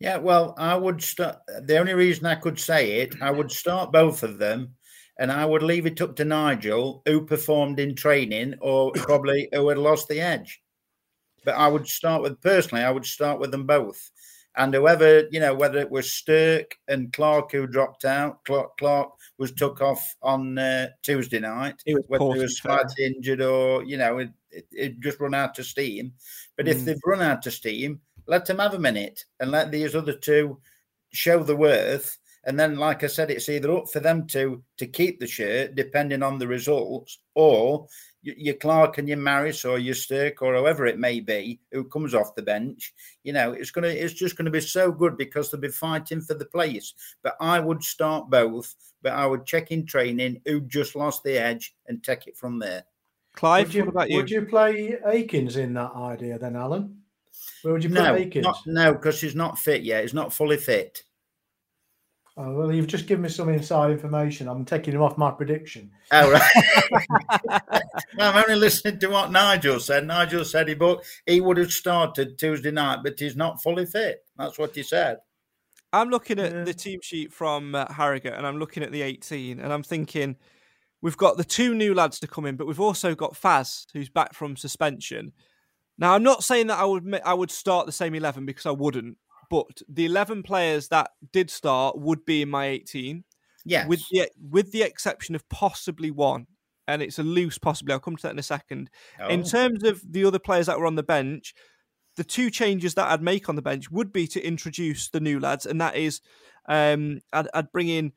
Yeah, 0.00 0.18
well, 0.18 0.54
I 0.58 0.74
would 0.76 1.02
start. 1.02 1.38
The 1.62 1.78
only 1.78 1.94
reason 1.94 2.26
I 2.26 2.34
could 2.34 2.58
say 2.58 3.00
it, 3.00 3.14
I 3.22 3.30
would 3.30 3.50
start 3.50 3.92
both 3.92 4.22
of 4.22 4.38
them, 4.38 4.74
and 5.18 5.30
I 5.30 5.46
would 5.46 5.62
leave 5.62 5.86
it 5.86 6.00
up 6.00 6.16
to 6.16 6.24
Nigel, 6.24 7.02
who 7.06 7.24
performed 7.24 7.78
in 7.78 7.94
training, 7.94 8.56
or 8.60 8.92
probably 8.92 9.48
who 9.52 9.68
had 9.68 9.78
lost 9.78 10.08
the 10.08 10.20
edge. 10.20 10.60
But 11.44 11.54
I 11.56 11.68
would 11.68 11.86
start 11.86 12.22
with 12.22 12.40
personally. 12.40 12.84
I 12.84 12.90
would 12.90 13.06
start 13.06 13.40
with 13.40 13.50
them 13.50 13.66
both, 13.66 14.10
and 14.56 14.72
whoever 14.72 15.26
you 15.30 15.40
know, 15.40 15.54
whether 15.54 15.78
it 15.78 15.90
was 15.90 16.12
Stirk 16.12 16.76
and 16.88 17.12
Clarke 17.12 17.52
who 17.52 17.66
dropped 17.66 18.04
out, 18.04 18.44
Clarke, 18.44 18.76
Clarke 18.78 19.12
was 19.38 19.52
took 19.52 19.80
off 19.80 20.16
on 20.22 20.58
uh, 20.58 20.88
Tuesday 21.02 21.40
night, 21.40 21.82
He 21.84 21.94
was 21.94 22.04
whether 22.08 22.24
he 22.34 22.38
was 22.40 22.58
slightly 22.58 23.04
injured 23.04 23.40
or 23.40 23.84
you 23.84 23.96
know, 23.96 24.18
it, 24.18 24.30
it, 24.50 24.66
it 24.72 25.00
just 25.00 25.20
run 25.20 25.34
out 25.34 25.58
of 25.58 25.66
steam. 25.66 26.12
But 26.56 26.68
if 26.68 26.78
Mm. 26.78 26.84
they've 26.84 27.00
run 27.04 27.22
out 27.22 27.46
of 27.46 27.52
steam, 27.52 28.00
let 28.26 28.46
them 28.46 28.58
have 28.58 28.74
a 28.74 28.78
minute 28.78 29.24
and 29.40 29.50
let 29.50 29.70
these 29.70 29.94
other 29.94 30.14
two 30.14 30.60
show 31.12 31.42
the 31.42 31.56
worth. 31.56 32.16
And 32.46 32.60
then, 32.60 32.76
like 32.76 33.02
I 33.02 33.06
said, 33.06 33.30
it's 33.30 33.48
either 33.48 33.72
up 33.72 33.88
for 33.90 34.00
them 34.00 34.26
to 34.28 34.62
to 34.76 34.86
keep 34.86 35.18
the 35.18 35.26
shirt, 35.26 35.74
depending 35.74 36.22
on 36.22 36.38
the 36.38 36.46
results, 36.46 37.18
or 37.34 37.86
your 38.24 38.54
Clarke 38.54 38.98
and 38.98 39.08
your 39.08 39.18
Maris 39.18 39.64
or 39.64 39.78
your 39.78 39.94
Stirk 39.94 40.40
or 40.42 40.56
whoever 40.56 40.86
it 40.86 40.98
may 40.98 41.20
be 41.20 41.60
who 41.72 41.84
comes 41.84 42.14
off 42.14 42.34
the 42.34 42.42
bench. 42.42 42.94
You 43.22 43.32
know, 43.32 43.52
it's 43.52 43.70
gonna 43.70 43.88
it's 43.88 44.14
just 44.14 44.36
gonna 44.36 44.50
be 44.50 44.60
so 44.60 44.90
good 44.90 45.16
because 45.16 45.50
they'll 45.50 45.60
be 45.60 45.68
fighting 45.68 46.20
for 46.20 46.34
the 46.34 46.46
place. 46.46 46.94
But 47.22 47.36
I 47.40 47.60
would 47.60 47.82
start 47.84 48.30
both, 48.30 48.74
but 49.02 49.12
I 49.12 49.26
would 49.26 49.44
check 49.46 49.70
in 49.70 49.86
training 49.86 50.40
who 50.46 50.62
just 50.62 50.96
lost 50.96 51.22
the 51.22 51.38
edge 51.38 51.74
and 51.86 52.02
take 52.02 52.26
it 52.26 52.36
from 52.36 52.58
there. 52.58 52.84
Clive, 53.34 53.66
Would 53.68 53.74
you, 53.74 53.88
about 53.88 54.10
you? 54.10 54.16
would 54.16 54.30
you 54.30 54.42
play 54.42 54.96
Akins 55.04 55.56
in 55.56 55.74
that 55.74 55.92
idea 55.94 56.38
then, 56.38 56.54
Alan? 56.54 56.96
Where 57.62 57.74
would 57.74 57.82
you 57.82 57.90
play 57.90 58.02
No, 58.02 58.14
Akins? 58.14 58.44
not, 58.44 58.58
no, 58.66 58.92
because 58.92 59.20
he's 59.20 59.34
not 59.34 59.58
fit 59.58 59.82
yet. 59.82 60.02
He's 60.02 60.14
not 60.14 60.32
fully 60.32 60.56
fit. 60.56 61.02
Oh, 62.36 62.52
well, 62.52 62.72
you've 62.72 62.88
just 62.88 63.06
given 63.06 63.22
me 63.22 63.28
some 63.28 63.48
inside 63.48 63.92
information. 63.92 64.48
I'm 64.48 64.64
taking 64.64 64.92
him 64.92 65.02
off 65.02 65.16
my 65.16 65.30
prediction. 65.30 65.92
Oh, 66.10 66.32
right. 66.32 67.62
I'm 68.18 68.36
only 68.42 68.56
listening 68.56 68.98
to 69.00 69.06
what 69.06 69.30
Nigel 69.30 69.78
said. 69.78 70.04
Nigel 70.06 70.44
said 70.44 70.66
he 70.66 70.74
but 70.74 71.04
he 71.26 71.40
would 71.40 71.58
have 71.58 71.70
started 71.72 72.36
Tuesday 72.36 72.72
night, 72.72 73.00
but 73.04 73.20
he's 73.20 73.36
not 73.36 73.62
fully 73.62 73.86
fit. 73.86 74.24
That's 74.36 74.58
what 74.58 74.74
he 74.74 74.82
said. 74.82 75.18
I'm 75.92 76.10
looking 76.10 76.40
at 76.40 76.52
Yeah. 76.52 76.64
the 76.64 76.74
team 76.74 76.98
sheet 77.02 77.32
from 77.32 77.76
uh, 77.76 77.86
Harrogate 77.92 78.34
and 78.34 78.44
I'm 78.44 78.58
looking 78.58 78.82
at 78.82 78.90
the 78.90 79.02
18 79.02 79.60
and 79.60 79.72
I'm 79.72 79.84
thinking 79.84 80.34
we've 81.00 81.16
got 81.16 81.36
the 81.36 81.44
two 81.44 81.72
new 81.72 81.94
lads 81.94 82.18
to 82.18 82.26
come 82.26 82.46
in, 82.46 82.56
but 82.56 82.66
we've 82.66 82.80
also 82.80 83.14
got 83.14 83.34
Faz 83.34 83.86
who's 83.92 84.08
back 84.08 84.34
from 84.34 84.56
suspension. 84.56 85.32
Now 85.96 86.14
I'm 86.14 86.24
not 86.24 86.42
saying 86.42 86.66
that 86.66 86.80
I 86.80 86.84
would 86.84 87.20
I 87.24 87.32
would 87.32 87.52
start 87.52 87.86
the 87.86 87.92
same 87.92 88.16
11 88.16 88.44
because 88.44 88.66
I 88.66 88.72
wouldn't, 88.72 89.18
but 89.50 89.82
the 89.88 90.04
11 90.06 90.42
players 90.42 90.88
that 90.88 91.10
did 91.32 91.50
start 91.50 91.98
would 91.98 92.24
be 92.24 92.42
in 92.42 92.50
my 92.50 92.66
18 92.66 93.24
Yes. 93.66 93.88
with 93.88 94.02
the 94.10 94.28
with 94.50 94.72
the 94.72 94.82
exception 94.82 95.34
of 95.34 95.48
possibly 95.48 96.10
one. 96.10 96.46
And 96.86 97.00
it's 97.00 97.18
a 97.18 97.22
loose 97.22 97.56
possibly. 97.56 97.94
I'll 97.94 98.00
come 98.00 98.16
to 98.16 98.22
that 98.24 98.32
in 98.32 98.38
a 98.38 98.42
second. 98.42 98.90
In 99.30 99.40
Oh, 99.40 99.44
terms 99.44 99.82
of 99.84 100.02
the 100.06 100.24
other 100.26 100.38
players 100.38 100.66
that 100.66 100.78
were 100.78 100.84
on 100.86 100.96
the 100.96 101.02
bench, 101.02 101.54
the 102.16 102.24
two 102.24 102.50
changes 102.50 102.92
that 102.94 103.10
I'd 103.10 103.22
make 103.22 103.48
on 103.48 103.56
the 103.56 103.62
bench 103.62 103.90
would 103.90 104.12
be 104.12 104.26
to 104.28 104.46
introduce 104.46 105.08
the 105.08 105.18
new 105.20 105.40
lads, 105.40 105.64
and 105.64 105.80
that 105.80 105.96
is, 105.96 106.20
um, 106.68 107.20
I'd, 107.32 107.48
I'd 107.54 107.72
bring 107.72 107.88
in 107.88 108.12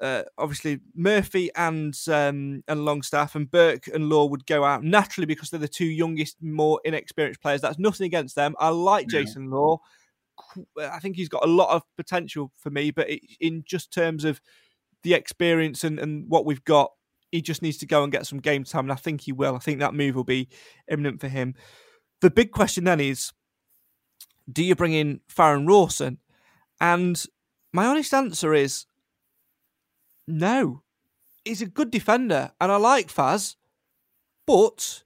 uh, 0.00 0.22
obviously 0.38 0.78
Murphy 0.94 1.50
and 1.56 1.98
um, 2.08 2.62
and 2.68 2.84
Longstaff, 2.84 3.34
and 3.34 3.50
Burke 3.50 3.88
and 3.88 4.08
Law 4.08 4.26
would 4.26 4.46
go 4.46 4.62
out 4.62 4.84
naturally 4.84 5.26
because 5.26 5.50
they're 5.50 5.58
the 5.58 5.66
two 5.66 5.86
youngest, 5.86 6.36
more 6.40 6.80
inexperienced 6.84 7.42
players. 7.42 7.60
That's 7.60 7.78
nothing 7.78 8.06
against 8.06 8.36
them. 8.36 8.54
I 8.60 8.68
like 8.68 9.08
No. 9.10 9.18
Jason 9.18 9.50
Law. 9.50 9.80
I 10.78 10.98
think 10.98 11.16
he's 11.16 11.28
got 11.28 11.44
a 11.44 11.50
lot 11.50 11.74
of 11.74 11.82
potential 11.96 12.52
for 12.56 12.70
me, 12.70 12.90
but 12.90 13.08
it, 13.10 13.20
in 13.40 13.64
just 13.66 13.92
terms 13.92 14.24
of 14.24 14.40
the 15.02 15.14
experience 15.14 15.84
and, 15.84 15.98
and 15.98 16.28
what 16.28 16.44
we've 16.44 16.64
got, 16.64 16.92
he 17.32 17.42
just 17.42 17.62
needs 17.62 17.76
to 17.78 17.86
go 17.86 18.02
and 18.02 18.12
get 18.12 18.26
some 18.26 18.38
game 18.38 18.64
time, 18.64 18.84
and 18.86 18.92
I 18.92 18.96
think 18.96 19.22
he 19.22 19.32
will. 19.32 19.56
I 19.56 19.58
think 19.58 19.80
that 19.80 19.94
move 19.94 20.14
will 20.14 20.24
be 20.24 20.48
imminent 20.90 21.20
for 21.20 21.28
him. 21.28 21.54
The 22.20 22.30
big 22.30 22.50
question 22.50 22.84
then 22.84 23.00
is, 23.00 23.32
do 24.50 24.62
you 24.62 24.74
bring 24.74 24.92
in 24.92 25.20
Farrend 25.28 25.68
Rawson? 25.68 26.18
And 26.80 27.22
my 27.72 27.86
honest 27.86 28.14
answer 28.14 28.54
is 28.54 28.86
no. 30.26 30.82
He's 31.44 31.62
a 31.62 31.66
good 31.66 31.90
defender, 31.90 32.52
and 32.60 32.72
I 32.72 32.76
like 32.76 33.08
Faz, 33.08 33.56
but 34.46 35.02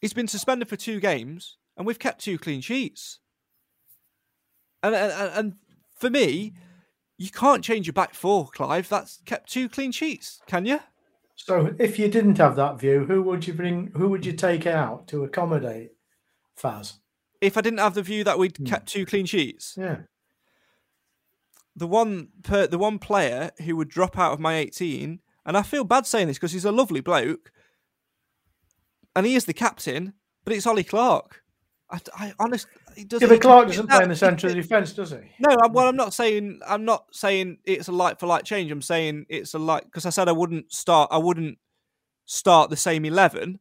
he's 0.00 0.12
been 0.12 0.28
suspended 0.28 0.68
for 0.68 0.76
two 0.76 1.00
games, 1.00 1.58
and 1.76 1.86
we've 1.86 1.98
kept 1.98 2.22
two 2.22 2.38
clean 2.38 2.60
sheets. 2.60 3.20
And 4.82 4.94
and, 4.94 5.12
and 5.34 5.54
for 5.96 6.10
me, 6.10 6.54
you 7.16 7.30
can't 7.30 7.64
change 7.64 7.86
your 7.86 7.94
back 7.94 8.14
four, 8.14 8.48
Clive. 8.54 8.88
That's 8.88 9.20
kept 9.26 9.50
two 9.50 9.68
clean 9.68 9.92
sheets, 9.92 10.40
can 10.46 10.64
you? 10.66 10.80
So, 11.34 11.74
if 11.78 11.98
you 11.98 12.08
didn't 12.08 12.38
have 12.38 12.56
that 12.56 12.80
view, 12.80 13.04
who 13.04 13.22
would 13.22 13.46
you 13.46 13.54
bring? 13.54 13.92
Who 13.96 14.08
would 14.08 14.26
you 14.26 14.32
take 14.32 14.66
out 14.66 15.06
to 15.08 15.24
accommodate 15.24 15.90
Faz? 16.60 16.94
If 17.40 17.56
I 17.56 17.60
didn't 17.60 17.78
have 17.78 17.94
the 17.94 18.02
view 18.02 18.24
that 18.24 18.38
we'd 18.38 18.56
Hmm. 18.56 18.64
kept 18.64 18.88
two 18.88 19.06
clean 19.06 19.26
sheets, 19.26 19.74
Yeah, 19.76 19.98
the 21.76 21.86
one 21.86 22.28
per, 22.42 22.66
the 22.66 22.78
one 22.78 22.98
player 22.98 23.50
who 23.64 23.76
would 23.76 23.88
drop 23.88 24.18
out 24.18 24.32
of 24.32 24.40
my 24.40 24.56
18, 24.56 25.20
and 25.46 25.56
I 25.56 25.62
feel 25.62 25.84
bad 25.84 26.06
saying 26.06 26.26
this 26.26 26.36
because 26.38 26.52
he's 26.52 26.64
a 26.64 26.72
lovely 26.72 27.00
bloke, 27.00 27.52
and 29.14 29.24
he 29.26 29.34
is 29.36 29.44
the 29.44 29.54
captain, 29.54 30.14
but 30.44 30.52
it's 30.52 30.66
Ollie 30.66 30.82
Clarke. 30.84 31.42
I, 31.90 32.00
I 32.16 32.32
honest, 32.40 32.66
he 32.98 33.04
doesn't. 33.04 33.26
yeah. 33.28 33.34
But 33.34 33.40
Clarke 33.42 33.68
doesn't 33.68 33.88
play 33.88 34.02
in 34.02 34.08
the 34.08 34.16
centre 34.16 34.46
of 34.48 34.54
the 34.54 34.60
defence, 34.60 34.92
does 34.92 35.10
he? 35.10 35.18
No, 35.38 35.56
I'm, 35.62 35.72
well, 35.72 35.88
I'm 35.88 35.96
not 35.96 36.12
saying 36.12 36.60
I'm 36.66 36.84
not 36.84 37.06
saying 37.12 37.58
it's 37.64 37.88
a 37.88 37.92
light 37.92 38.18
for 38.20 38.26
light 38.26 38.44
change. 38.44 38.70
I'm 38.70 38.82
saying 38.82 39.26
it's 39.28 39.54
a 39.54 39.58
light 39.58 39.84
because 39.84 40.04
I 40.06 40.10
said 40.10 40.28
I 40.28 40.32
wouldn't 40.32 40.72
start. 40.72 41.08
I 41.12 41.18
wouldn't 41.18 41.58
start 42.26 42.70
the 42.70 42.76
same 42.76 43.04
eleven, 43.04 43.60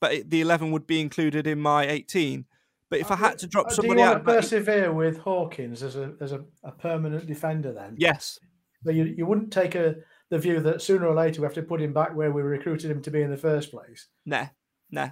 but 0.00 0.12
it, 0.12 0.30
the 0.30 0.40
eleven 0.40 0.70
would 0.72 0.86
be 0.86 1.00
included 1.00 1.46
in 1.46 1.60
my 1.60 1.86
18. 1.86 2.46
But 2.88 2.98
if 2.98 3.10
I 3.12 3.16
had 3.16 3.38
to 3.38 3.46
drop 3.46 3.66
Uh, 3.66 3.70
somebody 3.70 3.98
do 3.98 4.00
you 4.00 4.06
out, 4.08 4.08
want 4.08 4.18
of 4.20 4.24
to 4.26 4.32
my- 4.32 4.40
persevere 4.40 4.92
with 4.92 5.18
Hawkins 5.18 5.82
as 5.84 5.94
a 5.94 6.14
as 6.20 6.32
a, 6.32 6.42
a 6.64 6.72
permanent 6.72 7.26
defender? 7.26 7.72
Then, 7.72 7.94
yes, 7.98 8.38
But 8.82 8.94
you, 8.96 9.04
you 9.04 9.26
wouldn't 9.26 9.52
take 9.52 9.76
a 9.76 9.94
the 10.30 10.38
view 10.38 10.60
that 10.60 10.80
sooner 10.82 11.06
or 11.06 11.14
later 11.14 11.40
we 11.40 11.44
have 11.46 11.54
to 11.54 11.62
put 11.62 11.80
him 11.82 11.92
back 11.92 12.14
where 12.16 12.30
we 12.32 12.42
recruited 12.42 12.90
him 12.90 13.02
to 13.02 13.10
be 13.10 13.20
in 13.22 13.30
the 13.30 13.36
first 13.36 13.70
place. 13.70 14.08
Nah, 14.26 14.46
nah. 14.90 15.10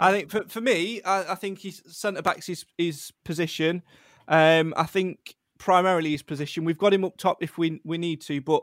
I 0.00 0.12
think 0.12 0.30
for, 0.30 0.44
for 0.48 0.60
me, 0.60 1.02
I, 1.02 1.32
I 1.32 1.34
think 1.34 1.58
he's 1.58 1.82
centre 1.86 2.22
back's 2.22 2.46
his, 2.46 2.64
his 2.78 3.12
position. 3.24 3.82
Um, 4.28 4.74
I 4.76 4.84
think 4.84 5.34
primarily 5.58 6.10
his 6.10 6.22
position. 6.22 6.64
We've 6.64 6.78
got 6.78 6.94
him 6.94 7.04
up 7.04 7.16
top 7.16 7.42
if 7.42 7.58
we 7.58 7.80
we 7.84 7.98
need 7.98 8.20
to, 8.22 8.40
but 8.40 8.62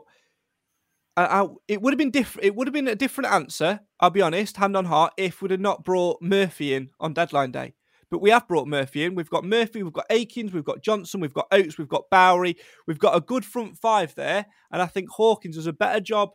I, 1.16 1.42
I, 1.42 1.46
it 1.68 1.82
would 1.82 1.92
have 1.92 1.98
been 1.98 2.10
different. 2.10 2.46
It 2.46 2.54
would 2.54 2.66
have 2.66 2.74
been 2.74 2.88
a 2.88 2.94
different 2.94 3.30
answer. 3.30 3.80
I'll 4.00 4.10
be 4.10 4.22
honest, 4.22 4.56
hand 4.56 4.76
on 4.76 4.86
heart, 4.86 5.12
if 5.16 5.42
we'd 5.42 5.50
have 5.50 5.60
not 5.60 5.84
brought 5.84 6.22
Murphy 6.22 6.74
in 6.74 6.90
on 7.00 7.12
deadline 7.12 7.52
day. 7.52 7.74
But 8.10 8.20
we 8.20 8.30
have 8.30 8.48
brought 8.48 8.66
Murphy 8.66 9.04
in. 9.04 9.14
We've 9.14 9.30
got 9.30 9.44
Murphy, 9.44 9.82
we've 9.82 9.92
got 9.92 10.06
Akins, 10.10 10.52
we've 10.52 10.64
got 10.64 10.82
Johnson, 10.82 11.20
we've 11.20 11.34
got 11.34 11.46
Oates, 11.52 11.78
we've 11.78 11.88
got 11.88 12.10
Bowery. 12.10 12.56
We've 12.86 12.98
got 12.98 13.16
a 13.16 13.20
good 13.20 13.44
front 13.44 13.78
five 13.78 14.14
there, 14.14 14.46
and 14.72 14.82
I 14.82 14.86
think 14.86 15.10
Hawkins 15.10 15.56
does 15.56 15.66
a 15.66 15.72
better 15.72 16.00
job 16.00 16.30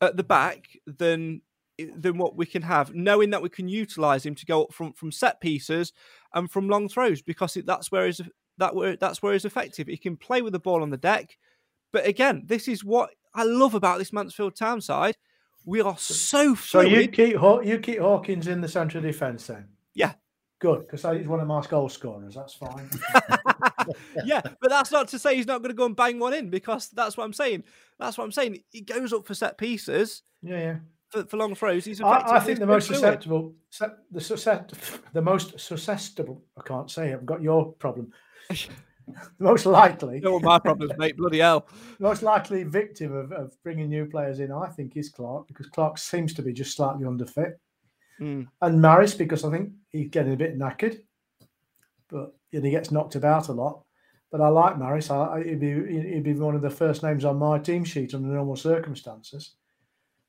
at 0.00 0.16
the 0.16 0.24
back 0.24 0.66
than 0.86 1.42
than 1.78 2.18
what 2.18 2.36
we 2.36 2.46
can 2.46 2.62
have, 2.62 2.94
knowing 2.94 3.30
that 3.30 3.42
we 3.42 3.48
can 3.48 3.68
utilise 3.68 4.24
him 4.24 4.34
to 4.34 4.46
go 4.46 4.64
up 4.64 4.72
front 4.72 4.96
from 4.96 5.10
set 5.10 5.40
pieces 5.40 5.92
and 6.32 6.50
from 6.50 6.68
long 6.68 6.88
throws 6.88 7.22
because 7.22 7.56
it, 7.56 7.66
that's 7.66 7.90
where 7.90 8.06
he's 8.06 8.20
that 8.58 8.74
where 8.74 8.96
that's 8.96 9.22
where 9.22 9.32
he's 9.32 9.44
effective. 9.44 9.86
He 9.86 9.96
can 9.96 10.16
play 10.16 10.42
with 10.42 10.52
the 10.52 10.60
ball 10.60 10.82
on 10.82 10.90
the 10.90 10.96
deck, 10.96 11.36
but 11.92 12.06
again, 12.06 12.42
this 12.46 12.68
is 12.68 12.84
what 12.84 13.10
I 13.34 13.44
love 13.44 13.74
about 13.74 13.98
this 13.98 14.12
Mansfield 14.12 14.56
Town 14.56 14.80
side. 14.80 15.16
We 15.66 15.80
are 15.80 15.96
so 15.96 16.54
So 16.54 16.82
fluid. 16.82 16.92
you 16.92 17.08
keep 17.08 17.32
you 17.66 17.78
keep 17.78 17.98
Hawkins 17.98 18.46
in 18.48 18.60
the 18.60 18.68
central 18.68 19.02
defence 19.02 19.46
then. 19.46 19.66
Yeah. 19.94 20.12
Good, 20.60 20.86
because 20.86 21.02
he's 21.18 21.26
one 21.26 21.40
of 21.40 21.46
my 21.46 21.60
goal 21.62 21.88
scorers. 21.88 22.36
That's 22.36 22.54
fine. 22.54 22.88
yeah, 24.24 24.40
but 24.60 24.70
that's 24.70 24.92
not 24.92 25.08
to 25.08 25.18
say 25.18 25.36
he's 25.36 25.46
not 25.46 25.60
going 25.60 25.70
to 25.70 25.76
go 25.76 25.84
and 25.84 25.96
bang 25.96 26.18
one 26.18 26.32
in 26.32 26.48
because 26.48 26.88
that's 26.90 27.16
what 27.16 27.24
I'm 27.24 27.32
saying. 27.32 27.64
That's 27.98 28.16
what 28.16 28.24
I'm 28.24 28.32
saying. 28.32 28.62
He 28.70 28.80
goes 28.80 29.12
up 29.12 29.26
for 29.26 29.34
set 29.34 29.58
pieces 29.58 30.22
yeah, 30.44 30.58
yeah. 30.58 30.76
For, 31.14 31.24
for 31.24 31.36
long 31.36 31.54
throws. 31.54 31.84
He's 31.84 32.00
effective. 32.00 32.32
I, 32.32 32.36
I 32.36 32.40
think 32.40 32.58
the 32.58 32.66
most 32.66 32.86
fluid. 32.88 33.00
susceptible, 33.00 33.54
the 34.10 34.20
suscept, 34.20 34.72
the 35.12 35.22
most 35.22 35.58
susceptible. 35.60 36.42
I 36.58 36.62
can't 36.62 36.90
say. 36.90 37.10
it, 37.10 37.14
I've 37.14 37.26
got 37.26 37.40
your 37.42 37.72
problem. 37.74 38.12
the 38.50 38.64
most 39.38 39.64
likely, 39.66 40.20
No 40.20 40.40
my 40.40 40.58
problems, 40.58 40.92
mate. 40.98 41.16
Bloody 41.16 41.38
hell. 41.38 41.68
most 41.98 42.22
likely 42.22 42.64
victim 42.64 43.14
of, 43.14 43.32
of 43.32 43.54
bringing 43.62 43.88
new 43.88 44.06
players 44.06 44.40
in, 44.40 44.50
I 44.50 44.66
think, 44.68 44.96
is 44.96 45.08
Clarke 45.10 45.46
because 45.46 45.66
Clarke 45.68 45.98
seems 45.98 46.34
to 46.34 46.42
be 46.42 46.52
just 46.52 46.76
slightly 46.76 47.04
underfit, 47.04 47.54
Mm. 48.20 48.46
and 48.62 48.80
Maris 48.80 49.12
because 49.14 49.44
I 49.44 49.50
think 49.50 49.72
he's 49.90 50.08
getting 50.08 50.34
a 50.34 50.36
bit 50.36 50.56
knackered, 50.58 50.98
but 52.08 52.34
and 52.52 52.64
he 52.64 52.70
gets 52.70 52.92
knocked 52.92 53.16
about 53.16 53.48
a 53.48 53.52
lot. 53.52 53.82
But 54.30 54.40
I 54.40 54.48
like 54.48 54.78
Maris. 54.78 55.10
I, 55.10 55.16
I- 55.34 55.42
he'd 55.44 55.58
be 55.60 55.72
he'd 56.12 56.22
be 56.22 56.32
one 56.34 56.54
of 56.54 56.62
the 56.62 56.70
first 56.70 57.02
names 57.02 57.24
on 57.24 57.36
my 57.38 57.58
team 57.58 57.82
sheet 57.84 58.14
under 58.14 58.28
normal 58.28 58.54
circumstances. 58.56 59.56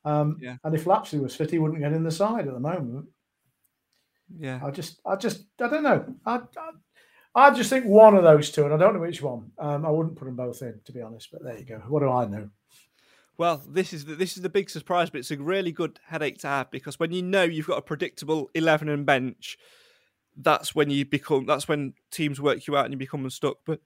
Um, 0.05 0.37
Yeah. 0.39 0.57
And 0.63 0.73
if 0.75 0.85
Lapslie 0.85 1.19
was 1.19 1.35
fit, 1.35 1.51
he 1.51 1.59
wouldn't 1.59 1.81
get 1.81 1.93
in 1.93 2.03
the 2.03 2.11
side 2.11 2.47
at 2.47 2.53
the 2.53 2.59
moment. 2.59 3.07
Yeah. 4.37 4.59
I 4.63 4.71
just, 4.71 5.01
I 5.05 5.15
just, 5.15 5.45
I 5.61 5.67
don't 5.67 5.83
know. 5.83 6.05
I, 6.25 6.35
I, 6.35 6.71
I 7.35 7.53
just 7.53 7.69
think 7.69 7.85
one 7.85 8.15
of 8.15 8.23
those 8.23 8.49
two, 8.49 8.63
and 8.63 8.73
I 8.73 8.77
don't 8.77 8.93
know 8.93 9.01
which 9.01 9.21
one. 9.21 9.51
Um, 9.59 9.85
I 9.85 9.89
wouldn't 9.89 10.15
put 10.15 10.25
them 10.25 10.35
both 10.35 10.61
in, 10.61 10.79
to 10.85 10.91
be 10.93 11.01
honest. 11.01 11.29
But 11.31 11.43
there 11.43 11.57
you 11.57 11.65
go. 11.65 11.81
What 11.87 11.99
do 11.99 12.09
I 12.09 12.25
know? 12.25 12.49
Well, 13.37 13.61
this 13.67 13.91
is 13.91 14.05
the, 14.05 14.15
this 14.15 14.37
is 14.37 14.43
the 14.43 14.49
big 14.49 14.69
surprise, 14.69 15.09
but 15.09 15.19
it's 15.19 15.31
a 15.31 15.37
really 15.37 15.73
good 15.73 15.99
headache 16.07 16.37
to 16.39 16.47
have 16.47 16.71
because 16.71 16.97
when 16.97 17.11
you 17.11 17.21
know 17.21 17.43
you've 17.43 17.67
got 17.67 17.77
a 17.77 17.81
predictable 17.81 18.49
eleven 18.53 18.87
and 18.87 19.05
bench, 19.05 19.57
that's 20.37 20.73
when 20.73 20.89
you 20.89 21.05
become 21.05 21.45
that's 21.45 21.67
when 21.67 21.93
teams 22.11 22.39
work 22.39 22.65
you 22.67 22.77
out 22.77 22.85
and 22.85 22.93
you 22.93 22.97
become 22.97 23.25
unstuck. 23.25 23.57
But 23.65 23.81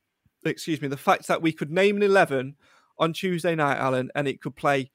excuse 0.46 0.80
me, 0.80 0.88
the 0.88 0.98
fact 0.98 1.28
that 1.28 1.42
we 1.42 1.52
could 1.52 1.72
name 1.72 1.96
an 1.96 2.04
eleven 2.04 2.56
on 3.00 3.14
Tuesday 3.14 3.56
night, 3.56 3.78
Alan, 3.78 4.12
and 4.14 4.28
it 4.28 4.42
could 4.42 4.56
play 4.56 4.92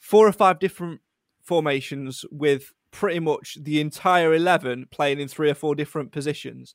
four 0.00 0.26
or 0.26 0.32
five 0.32 0.58
different 0.58 1.00
formations 1.42 2.24
with 2.32 2.72
pretty 2.90 3.20
much 3.20 3.56
the 3.60 3.80
entire 3.80 4.34
eleven 4.34 4.86
playing 4.90 5.20
in 5.20 5.28
three 5.28 5.50
or 5.50 5.54
four 5.54 5.76
different 5.76 6.10
positions. 6.10 6.74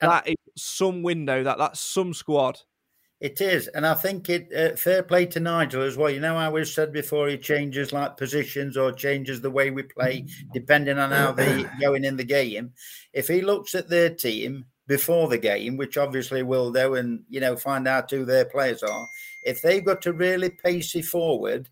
That 0.00 0.26
is 0.26 0.36
some 0.56 1.02
window. 1.02 1.42
That 1.42 1.58
that's 1.58 1.80
some 1.80 2.14
squad. 2.14 2.60
It 3.18 3.40
is, 3.40 3.66
and 3.68 3.86
I 3.86 3.94
think 3.94 4.28
it 4.28 4.52
uh, 4.54 4.76
fair 4.76 5.02
play 5.02 5.24
to 5.26 5.40
Nigel 5.40 5.82
as 5.82 5.96
well. 5.96 6.10
You 6.10 6.20
know, 6.20 6.36
I 6.36 6.46
always 6.46 6.72
said 6.72 6.92
before 6.92 7.28
he 7.28 7.38
changes 7.38 7.90
like 7.90 8.18
positions 8.18 8.76
or 8.76 8.92
changes 8.92 9.40
the 9.40 9.50
way 9.50 9.70
we 9.70 9.84
play 9.84 10.26
depending 10.52 10.98
on 10.98 11.12
how 11.12 11.32
they 11.32 11.64
going 11.80 12.04
in 12.04 12.16
the 12.18 12.24
game. 12.24 12.72
If 13.14 13.26
he 13.26 13.40
looks 13.40 13.74
at 13.74 13.88
their 13.88 14.10
team 14.10 14.66
before 14.86 15.28
the 15.28 15.38
game, 15.38 15.78
which 15.78 15.96
obviously 15.96 16.42
will 16.42 16.70
do, 16.70 16.94
and 16.96 17.24
you 17.30 17.40
know 17.40 17.56
find 17.56 17.88
out 17.88 18.10
who 18.10 18.26
their 18.26 18.44
players 18.44 18.82
are, 18.82 19.08
if 19.44 19.62
they've 19.62 19.84
got 19.84 20.02
to 20.02 20.12
really 20.12 20.50
pacey 20.50 21.00
forward, 21.00 21.70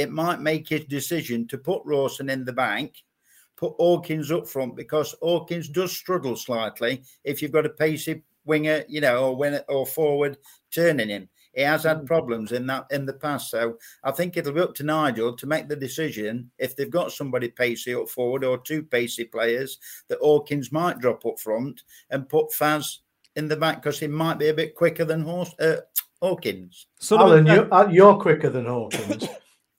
it 0.00 0.10
might 0.10 0.40
make 0.40 0.68
his 0.68 0.84
decision 0.86 1.46
to 1.48 1.58
put 1.58 1.82
Rawson 1.84 2.30
in 2.30 2.44
the 2.44 2.52
bank 2.52 3.02
put 3.60 3.74
Hawkins 3.76 4.32
up 4.32 4.48
front 4.48 4.74
because 4.74 5.14
Hawkins 5.20 5.68
does 5.68 5.92
struggle 5.92 6.34
slightly 6.34 7.02
if 7.24 7.42
you've 7.42 7.52
got 7.52 7.66
a 7.66 7.70
pacey 7.70 8.22
winger, 8.46 8.84
you 8.88 9.02
know, 9.02 9.26
or 9.26 9.36
when 9.36 9.60
or 9.68 9.86
forward 9.86 10.38
turning 10.74 11.10
him. 11.10 11.28
He 11.52 11.60
has 11.62 11.82
had 11.82 12.06
problems 12.06 12.52
in 12.52 12.66
that 12.68 12.86
in 12.90 13.04
the 13.04 13.12
past. 13.12 13.50
So 13.50 13.76
I 14.02 14.12
think 14.12 14.36
it'll 14.36 14.54
be 14.54 14.60
up 14.60 14.74
to 14.76 14.82
Nigel 14.82 15.36
to 15.36 15.46
make 15.46 15.68
the 15.68 15.76
decision 15.76 16.50
if 16.58 16.74
they've 16.74 16.90
got 16.90 17.12
somebody 17.12 17.48
pacey 17.48 17.94
up 17.94 18.08
forward 18.08 18.44
or 18.44 18.56
two 18.56 18.82
pacey 18.82 19.24
players 19.24 19.78
that 20.08 20.20
Hawkins 20.20 20.72
might 20.72 21.00
drop 21.00 21.26
up 21.26 21.38
front 21.38 21.82
and 22.08 22.28
put 22.28 22.52
Faz 22.52 22.98
in 23.36 23.46
the 23.46 23.56
back 23.56 23.82
because 23.82 23.98
he 23.98 24.06
might 24.06 24.38
be 24.38 24.48
a 24.48 24.54
bit 24.54 24.74
quicker 24.74 25.04
than 25.04 25.20
Horse, 25.20 25.54
uh, 25.60 25.80
Hawkins. 26.22 26.86
Alan, 27.18 27.46
you're, 27.46 27.74
uh, 27.74 27.88
you're 27.88 28.16
quicker 28.16 28.48
than 28.48 28.64
Hawkins. 28.66 29.28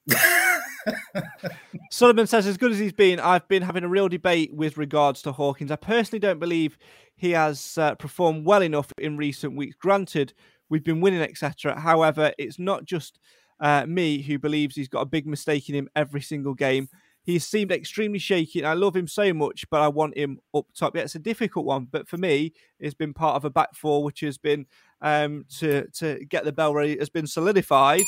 Solomon 1.92 2.28
says, 2.28 2.48
as 2.48 2.58
good 2.58 2.72
as 2.72 2.80
he's 2.80 2.94
been, 2.94 3.20
I've 3.20 3.48
been 3.48 3.62
having 3.64 3.84
a 3.84 3.90
real 3.90 4.10
debate 4.10 4.54
with 4.54 4.78
regards 4.78 5.22
to 5.24 5.32
Hawkins. 5.32 5.72
I 5.72 5.76
personally 5.76 6.20
don't 6.20 6.40
believe 6.40 6.78
he 7.16 7.32
has 7.32 7.78
uh, 7.78 7.96
performed 7.96 8.46
well 8.46 8.64
enough 8.64 8.92
in 8.98 9.18
recent 9.18 9.56
weeks. 9.56 9.76
Granted, 9.80 10.34
we've 10.70 10.84
been 10.84 11.02
winning, 11.02 11.22
etc. 11.22 11.80
However, 11.80 12.34
it's 12.38 12.58
not 12.58 12.86
just 12.86 13.20
uh, 13.60 13.86
me 13.86 14.22
who 14.22 14.40
believes 14.40 14.76
he's 14.76 14.88
got 14.88 15.02
a 15.02 15.06
big 15.06 15.28
mistake 15.28 15.70
in 15.70 15.76
him 15.76 15.90
every 15.96 16.22
single 16.22 16.54
game. 16.54 16.88
He's 17.24 17.46
seemed 17.46 17.72
extremely 17.72 18.18
shaky, 18.18 18.60
and 18.60 18.68
I 18.68 18.74
love 18.74 18.96
him 18.96 19.08
so 19.08 19.32
much, 19.32 19.66
but 19.70 19.80
I 19.82 19.88
want 19.90 20.18
him 20.18 20.40
up 20.56 20.66
top. 20.76 20.96
Yeah, 20.96 21.04
it's 21.04 21.14
a 21.14 21.20
difficult 21.20 21.68
one, 21.68 21.88
but 21.92 22.08
for 22.08 22.18
me, 22.18 22.54
it's 22.80 22.96
been 22.96 23.14
part 23.14 23.36
of 23.36 23.46
a 23.46 23.52
back 23.52 23.76
four 23.76 24.04
which 24.04 24.22
has 24.22 24.40
been 24.40 24.66
um, 25.02 25.46
to 25.60 25.88
to 25.92 26.26
get 26.26 26.46
the 26.46 26.52
bell 26.52 26.74
ready 26.74 26.98
has 26.98 27.10
been 27.10 27.28
solidified 27.28 28.02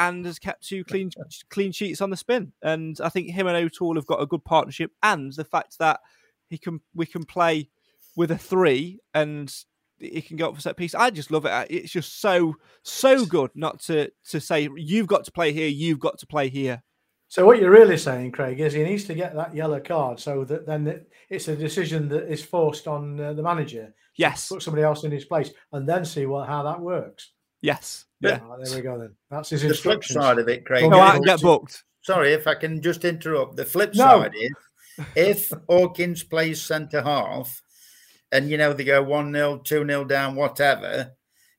and 0.00 0.24
has 0.24 0.38
kept 0.38 0.66
two 0.66 0.82
clean 0.82 1.10
clean 1.50 1.70
sheets 1.70 2.00
on 2.00 2.08
the 2.08 2.16
spin. 2.16 2.52
And 2.62 2.98
I 3.04 3.10
think 3.10 3.30
him 3.30 3.46
and 3.46 3.56
O'Toole 3.56 3.96
have 3.96 4.06
got 4.06 4.22
a 4.22 4.26
good 4.26 4.44
partnership, 4.44 4.90
and 5.02 5.32
the 5.34 5.44
fact 5.44 5.78
that 5.78 6.00
he 6.48 6.58
can 6.58 6.80
we 6.94 7.06
can 7.06 7.24
play 7.24 7.68
with 8.16 8.30
a 8.30 8.38
three 8.38 8.98
and 9.14 9.54
he 9.98 10.22
can 10.22 10.38
go 10.38 10.48
up 10.48 10.54
for 10.54 10.60
set 10.62 10.78
piece. 10.78 10.94
I 10.94 11.10
just 11.10 11.30
love 11.30 11.44
it. 11.44 11.66
It's 11.70 11.92
just 11.92 12.20
so 12.20 12.54
so 12.82 13.26
good 13.26 13.50
not 13.54 13.80
to 13.82 14.10
to 14.30 14.40
say 14.40 14.68
you've 14.74 15.06
got 15.06 15.24
to 15.24 15.32
play 15.32 15.52
here, 15.52 15.68
you've 15.68 16.00
got 16.00 16.18
to 16.18 16.26
play 16.26 16.48
here. 16.48 16.82
So 17.28 17.46
what 17.46 17.60
you're 17.60 17.70
really 17.70 17.98
saying, 17.98 18.32
Craig, 18.32 18.58
is 18.58 18.72
he 18.72 18.82
needs 18.82 19.04
to 19.04 19.14
get 19.14 19.36
that 19.36 19.54
yellow 19.54 19.78
card 19.78 20.18
so 20.18 20.44
that 20.44 20.66
then 20.66 21.06
it's 21.28 21.46
a 21.46 21.54
decision 21.54 22.08
that 22.08 22.32
is 22.32 22.42
forced 22.42 22.88
on 22.88 23.20
uh, 23.20 23.34
the 23.34 23.42
manager. 23.42 23.94
Yes, 24.16 24.48
put 24.48 24.62
somebody 24.62 24.82
else 24.82 25.04
in 25.04 25.12
his 25.12 25.26
place, 25.26 25.50
and 25.72 25.88
then 25.88 26.04
see 26.04 26.26
what 26.26 26.48
how 26.48 26.62
that 26.62 26.80
works. 26.80 27.32
Yes. 27.62 28.06
Yeah. 28.20 28.40
Oh, 28.44 28.56
there 28.62 28.76
we 28.76 28.82
go 28.82 28.98
then. 28.98 29.14
That's 29.30 29.50
his 29.50 29.62
the 29.62 29.74
flip 29.74 30.04
side 30.04 30.38
of 30.38 30.48
it, 30.48 30.64
Craig. 30.64 30.90
Go 30.90 31.00
out 31.00 31.16
and 31.16 31.24
get 31.24 31.40
booked. 31.40 31.84
Sorry 32.02 32.32
if 32.32 32.46
I 32.46 32.54
can 32.54 32.80
just 32.80 33.04
interrupt. 33.04 33.56
The 33.56 33.64
flip 33.64 33.94
no. 33.94 34.04
side 34.04 34.32
is 34.34 34.52
if 35.14 35.52
Hawkins 35.68 36.22
plays 36.22 36.62
centre 36.62 37.02
half 37.02 37.62
and 38.32 38.50
you 38.50 38.56
know 38.56 38.72
they 38.72 38.84
go 38.84 39.02
1 39.02 39.32
0, 39.32 39.58
2 39.58 39.86
0 39.86 40.04
down, 40.04 40.34
whatever, 40.34 41.12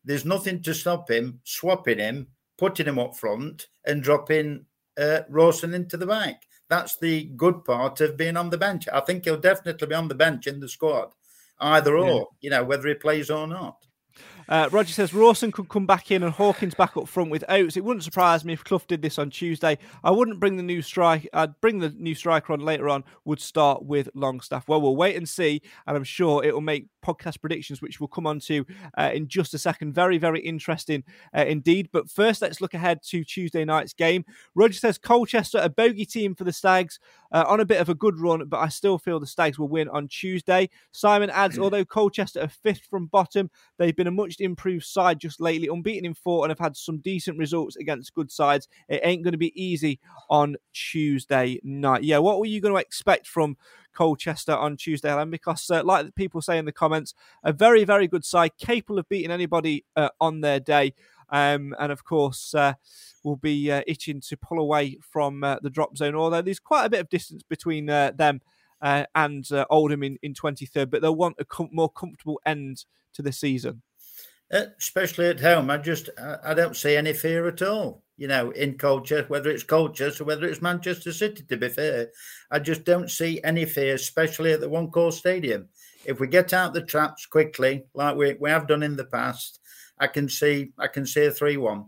there's 0.04 0.26
nothing 0.26 0.62
to 0.64 0.74
stop 0.74 1.10
him 1.10 1.40
swapping 1.44 2.00
him, 2.00 2.28
putting 2.58 2.88
him 2.88 3.00
up 3.00 3.16
front, 3.16 3.68
and 3.86 4.04
dropping 4.04 4.66
uh, 4.98 5.22
Rawson 5.30 5.74
into 5.74 5.98
the 5.98 6.08
back. 6.08 6.44
That's 6.70 6.98
the 6.98 7.26
good 7.36 7.66
part 7.66 8.00
of 8.02 8.18
being 8.18 8.38
on 8.38 8.50
the 8.50 8.58
bench. 8.58 8.88
I 8.92 9.02
think 9.02 9.26
he'll 9.26 9.38
definitely 9.38 9.88
be 9.88 9.96
on 9.96 10.08
the 10.08 10.16
bench 10.16 10.48
in 10.48 10.60
the 10.60 10.70
squad, 10.70 11.14
either 11.60 11.98
or, 11.98 12.10
yeah. 12.10 12.24
you 12.40 12.50
know, 12.50 12.64
whether 12.64 12.88
he 12.88 12.94
plays 12.94 13.30
or 13.30 13.46
not. 13.46 13.86
Uh, 14.52 14.68
Roger 14.70 14.92
says 14.92 15.14
Rawson 15.14 15.50
could 15.50 15.70
come 15.70 15.86
back 15.86 16.12
in 16.12 16.24
and 16.24 16.34
Hawkins 16.34 16.76
back 16.76 16.98
up 16.98 17.08
front 17.08 17.32
with 17.32 17.46
Oates. 17.48 17.78
It 17.78 17.86
wouldn't 17.86 18.04
surprise 18.04 18.44
me 18.44 18.52
if 18.52 18.66
Clough 18.66 18.82
did 18.86 19.02
this 19.02 19.18
on 19.18 19.30
Tuesday. 19.30 19.78
I 20.04 20.12
wouldn't 20.12 20.42
bring 20.42 20.58
the 20.58 20.64
new 20.64 20.82
strike. 20.82 21.30
I'd 21.32 21.60
bring 21.62 21.80
the 21.80 21.92
new 21.92 22.14
striker 22.14 22.52
on 22.52 22.60
later 22.60 22.90
on. 22.90 23.06
Would 23.24 23.40
start 23.40 23.86
with 23.86 24.10
Longstaff. 24.14 24.68
Well, 24.68 24.82
we'll 24.82 24.98
wait 24.98 25.16
and 25.16 25.28
see, 25.28 25.62
and 25.88 25.96
I'm 25.96 26.04
sure 26.04 26.44
it 26.44 26.54
will 26.54 26.60
make 26.60 26.88
podcast 27.02 27.40
predictions, 27.40 27.82
which 27.82 28.02
we'll 28.02 28.10
come 28.10 28.28
on 28.28 28.42
to 28.42 28.66
uh, 28.98 29.12
in 29.14 29.30
just 29.30 29.54
a 29.54 29.58
second. 29.58 29.94
Very, 29.94 30.18
very 30.18 30.42
interesting 30.42 31.06
uh, 31.34 31.46
indeed. 31.46 31.88
But 31.94 32.10
first, 32.10 32.42
let's 32.42 32.60
look 32.60 32.74
ahead 32.74 33.02
to 33.04 33.24
Tuesday 33.24 33.64
night's 33.64 33.94
game. 33.94 34.26
Roger 34.54 34.78
says 34.78 34.98
Colchester, 34.98 35.60
a 35.62 35.70
bogey 35.70 36.06
team 36.06 36.36
for 36.36 36.44
the 36.44 36.52
Stags, 36.52 37.00
uh, 37.32 37.46
on 37.48 37.60
a 37.60 37.66
bit 37.66 37.82
of 37.82 37.90
a 37.90 37.96
good 37.96 38.20
run, 38.20 38.46
but 38.48 38.60
I 38.60 38.70
still 38.70 38.98
feel 38.98 39.20
the 39.20 39.28
Stags 39.28 39.58
will 39.58 39.68
win 39.68 39.90
on 39.90 40.08
Tuesday. 40.08 40.70
Simon 40.92 41.30
adds, 41.30 41.58
mm. 41.58 41.64
although 41.64 41.86
Colchester 41.86 42.42
are 42.42 42.48
fifth 42.48 42.86
from 42.90 43.08
bottom, 43.08 43.50
they've 43.78 43.96
been 43.96 44.08
a 44.08 44.12
much 44.12 44.40
improved 44.40 44.86
side 44.86 45.20
just 45.20 45.40
lately, 45.40 45.68
unbeaten 45.68 46.06
in 46.06 46.14
four, 46.14 46.44
and 46.44 46.52
have 46.52 46.60
had 46.60 46.76
some 46.76 46.98
decent 47.00 47.38
results 47.38 47.76
against 47.76 48.14
good 48.14 48.32
sides. 48.32 48.68
It 48.90 49.02
ain't 49.04 49.24
going 49.24 49.34
to 49.34 49.38
be 49.38 49.62
easy 49.62 50.00
on 50.30 50.56
Tuesday 50.74 51.60
night. 51.64 52.04
Yeah, 52.04 52.20
what 52.20 52.40
were 52.40 52.46
you 52.46 52.62
going 52.62 52.74
to 52.74 52.80
expect 52.80 53.28
from 53.28 53.58
Colchester 53.94 54.54
on 54.54 54.78
Tuesday, 54.78 55.10
Alan, 55.10 55.30
because, 55.30 55.70
uh, 55.70 55.84
like 55.84 56.14
people 56.16 56.42
say 56.42 56.58
in 56.58 56.66
the 56.66 56.72
comments, 56.72 57.14
a 57.44 57.54
very, 57.54 57.84
very 57.84 58.08
good 58.08 58.26
side, 58.26 58.52
capable 58.58 59.00
of 59.00 59.10
beating 59.10 59.32
anybody 59.32 59.86
uh, 59.96 60.10
on 60.20 60.42
their 60.42 60.60
day. 60.60 60.94
Um, 61.32 61.76
and 61.80 61.92
of 61.92 62.04
course, 62.04 62.54
uh, 62.54 62.74
will 63.24 63.38
be 63.38 63.72
uh, 63.72 63.82
itching 63.88 64.22
to 64.22 64.38
pull 64.38 64.60
away 64.60 64.98
from 65.02 65.44
uh, 65.44 65.58
the 65.62 65.70
drop 65.70 65.98
zone, 65.98 66.16
although 66.16 66.42
there's 66.42 66.60
quite 66.60 66.86
a 66.86 66.90
bit 66.90 67.00
of 67.00 67.10
distance 67.10 67.44
between 67.44 67.90
uh, 67.90 68.12
them 68.16 68.42
and 68.82 69.48
Oldham 69.70 70.02
in, 70.02 70.18
in 70.24 70.34
23rd, 70.34 70.90
but 70.90 71.04
they'll 71.04 71.16
want 71.16 71.36
a 71.38 71.46
com- 71.46 71.70
more 71.72 71.90
comfortable 71.90 72.42
end 72.48 72.86
to 73.14 73.22
the 73.22 73.32
season. 73.32 73.84
Especially 74.50 75.28
at 75.28 75.40
home, 75.40 75.70
I 75.70 75.78
just 75.78 76.10
I 76.44 76.56
don't 76.56 76.76
see 76.76 76.98
any 76.98 77.14
fear 77.14 77.48
at 77.48 77.62
all 77.62 78.04
you 78.22 78.28
know, 78.28 78.52
in 78.52 78.78
culture, 78.78 79.26
whether 79.30 79.50
it's 79.50 79.66
or 79.72 80.26
whether 80.26 80.46
it's 80.46 80.62
Manchester 80.62 81.12
City, 81.12 81.42
to 81.42 81.58
be 81.58 81.70
fair. 81.70 82.10
I 82.52 82.60
just 82.60 82.84
don't 82.84 83.10
see 83.10 83.42
any 83.44 83.66
fear, 83.66 83.96
especially 83.96 84.54
at 84.54 84.60
the 84.60 84.70
one 84.70 84.92
call 84.92 85.12
stadium. 85.12 85.70
If 86.06 86.20
we 86.20 86.28
get 86.28 86.54
out 86.54 86.76
the 86.76 86.84
traps 86.84 87.26
quickly, 87.26 87.86
like 87.96 88.16
we, 88.16 88.36
we 88.40 88.52
have 88.52 88.68
done 88.68 88.84
in 88.84 88.96
the 88.96 89.06
past, 89.06 89.60
I 90.02 90.08
can 90.08 90.28
see 90.28 90.72
I 90.78 90.88
can 90.88 91.06
see 91.06 91.26
a 91.26 91.32
three 91.32 91.56
one. 91.56 91.86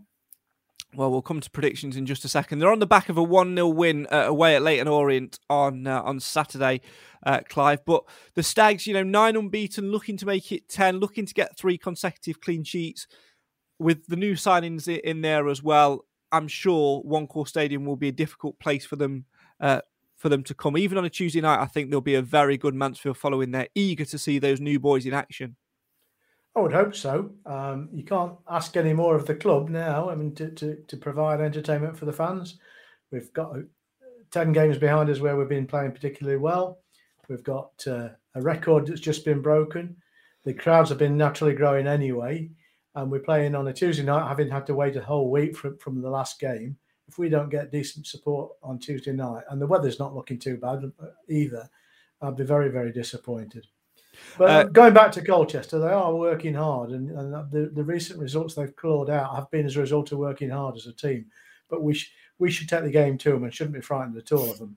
Well, 0.94 1.10
we'll 1.10 1.22
come 1.22 1.40
to 1.40 1.50
predictions 1.50 1.96
in 1.96 2.06
just 2.06 2.24
a 2.24 2.28
second. 2.28 2.60
They're 2.60 2.70
on 2.70 2.78
the 2.78 2.86
back 2.86 3.08
of 3.08 3.18
a 3.18 3.22
1 3.22 3.56
0 3.56 3.66
win 3.68 4.06
uh, 4.12 4.26
away 4.28 4.54
at 4.54 4.62
Leyton 4.62 4.86
Orient 4.86 5.40
on 5.50 5.88
uh, 5.88 6.00
on 6.02 6.20
Saturday, 6.20 6.82
uh, 7.26 7.40
Clive. 7.48 7.84
But 7.84 8.04
the 8.34 8.44
Stags, 8.44 8.86
you 8.86 8.94
know, 8.94 9.02
nine 9.02 9.34
unbeaten, 9.34 9.90
looking 9.90 10.16
to 10.18 10.26
make 10.26 10.52
it 10.52 10.68
10, 10.68 10.98
looking 10.98 11.26
to 11.26 11.34
get 11.34 11.58
three 11.58 11.76
consecutive 11.76 12.40
clean 12.40 12.62
sheets 12.62 13.08
with 13.80 14.06
the 14.06 14.14
new 14.14 14.34
signings 14.34 14.86
in 14.86 15.20
there 15.22 15.48
as 15.48 15.62
well. 15.62 16.04
I'm 16.30 16.46
sure 16.46 17.00
One 17.00 17.26
Call 17.26 17.44
Stadium 17.44 17.84
will 17.84 17.96
be 17.96 18.08
a 18.08 18.12
difficult 18.12 18.60
place 18.60 18.86
for 18.86 18.94
them 18.94 19.24
uh, 19.60 19.80
for 20.16 20.28
them 20.28 20.44
to 20.44 20.54
come. 20.54 20.78
Even 20.78 20.96
on 20.96 21.04
a 21.04 21.10
Tuesday 21.10 21.40
night, 21.40 21.60
I 21.60 21.66
think 21.66 21.90
there'll 21.90 22.00
be 22.02 22.14
a 22.14 22.22
very 22.22 22.56
good 22.56 22.74
Mansfield 22.74 23.18
following 23.18 23.50
there, 23.50 23.66
eager 23.74 24.04
to 24.04 24.18
see 24.18 24.38
those 24.38 24.60
new 24.60 24.78
boys 24.78 25.06
in 25.06 25.12
action. 25.12 25.56
I 26.56 26.60
would 26.60 26.72
hope 26.72 26.94
so. 26.94 27.32
Um, 27.46 27.88
you 27.92 28.04
can't 28.04 28.34
ask 28.48 28.76
any 28.76 28.92
more 28.92 29.16
of 29.16 29.26
the 29.26 29.34
club 29.34 29.68
now. 29.68 30.08
I 30.08 30.14
mean, 30.14 30.34
to, 30.36 30.50
to, 30.50 30.76
to 30.76 30.96
provide 30.96 31.40
entertainment 31.40 31.96
for 31.96 32.04
the 32.04 32.12
fans. 32.12 32.58
We've 33.10 33.32
got 33.32 33.56
uh, 33.56 33.62
10 34.30 34.52
games 34.52 34.78
behind 34.78 35.10
us 35.10 35.20
where 35.20 35.36
we've 35.36 35.48
been 35.48 35.66
playing 35.66 35.92
particularly 35.92 36.38
well. 36.38 36.78
We've 37.28 37.42
got 37.42 37.72
uh, 37.86 38.10
a 38.34 38.42
record 38.42 38.86
that's 38.86 39.00
just 39.00 39.24
been 39.24 39.42
broken. 39.42 39.96
The 40.44 40.54
crowds 40.54 40.90
have 40.90 40.98
been 40.98 41.16
naturally 41.16 41.54
growing 41.54 41.86
anyway 41.86 42.50
and 42.94 43.10
we're 43.10 43.20
playing 43.20 43.54
on 43.54 43.68
a 43.68 43.72
Tuesday 43.72 44.04
night, 44.04 44.28
having 44.28 44.48
had 44.48 44.66
to 44.66 44.74
wait 44.74 44.96
a 44.96 45.02
whole 45.02 45.30
week 45.30 45.56
from, 45.56 45.76
from 45.78 46.00
the 46.00 46.10
last 46.10 46.38
game, 46.38 46.76
if 47.08 47.18
we 47.18 47.28
don't 47.28 47.50
get 47.50 47.72
decent 47.72 48.06
support 48.06 48.52
on 48.62 48.78
Tuesday 48.78 49.12
night, 49.12 49.44
and 49.50 49.60
the 49.60 49.66
weather's 49.66 49.98
not 49.98 50.14
looking 50.14 50.38
too 50.38 50.56
bad 50.56 50.84
uh, 51.02 51.06
either, 51.28 51.68
I'd 52.22 52.36
be 52.36 52.44
very, 52.44 52.70
very 52.70 52.92
disappointed. 52.92 53.66
But 54.38 54.50
uh, 54.50 54.64
going 54.64 54.94
back 54.94 55.12
to 55.12 55.24
Colchester, 55.24 55.78
they 55.78 55.88
are 55.88 56.14
working 56.14 56.54
hard, 56.54 56.90
and, 56.90 57.10
and 57.10 57.50
the, 57.50 57.70
the 57.72 57.84
recent 57.84 58.18
results 58.18 58.54
they've 58.54 58.74
clawed 58.76 59.10
out 59.10 59.34
have 59.34 59.50
been 59.50 59.66
as 59.66 59.76
a 59.76 59.80
result 59.80 60.12
of 60.12 60.18
working 60.18 60.50
hard 60.50 60.76
as 60.76 60.86
a 60.86 60.92
team. 60.92 61.26
But 61.68 61.82
we 61.82 61.94
sh- 61.94 62.12
we 62.38 62.50
should 62.50 62.68
take 62.68 62.82
the 62.82 62.90
game 62.90 63.16
to 63.18 63.30
them 63.30 63.44
and 63.44 63.54
shouldn't 63.54 63.74
be 63.74 63.80
frightened 63.80 64.16
at 64.16 64.32
all 64.32 64.50
of 64.50 64.58
them. 64.58 64.76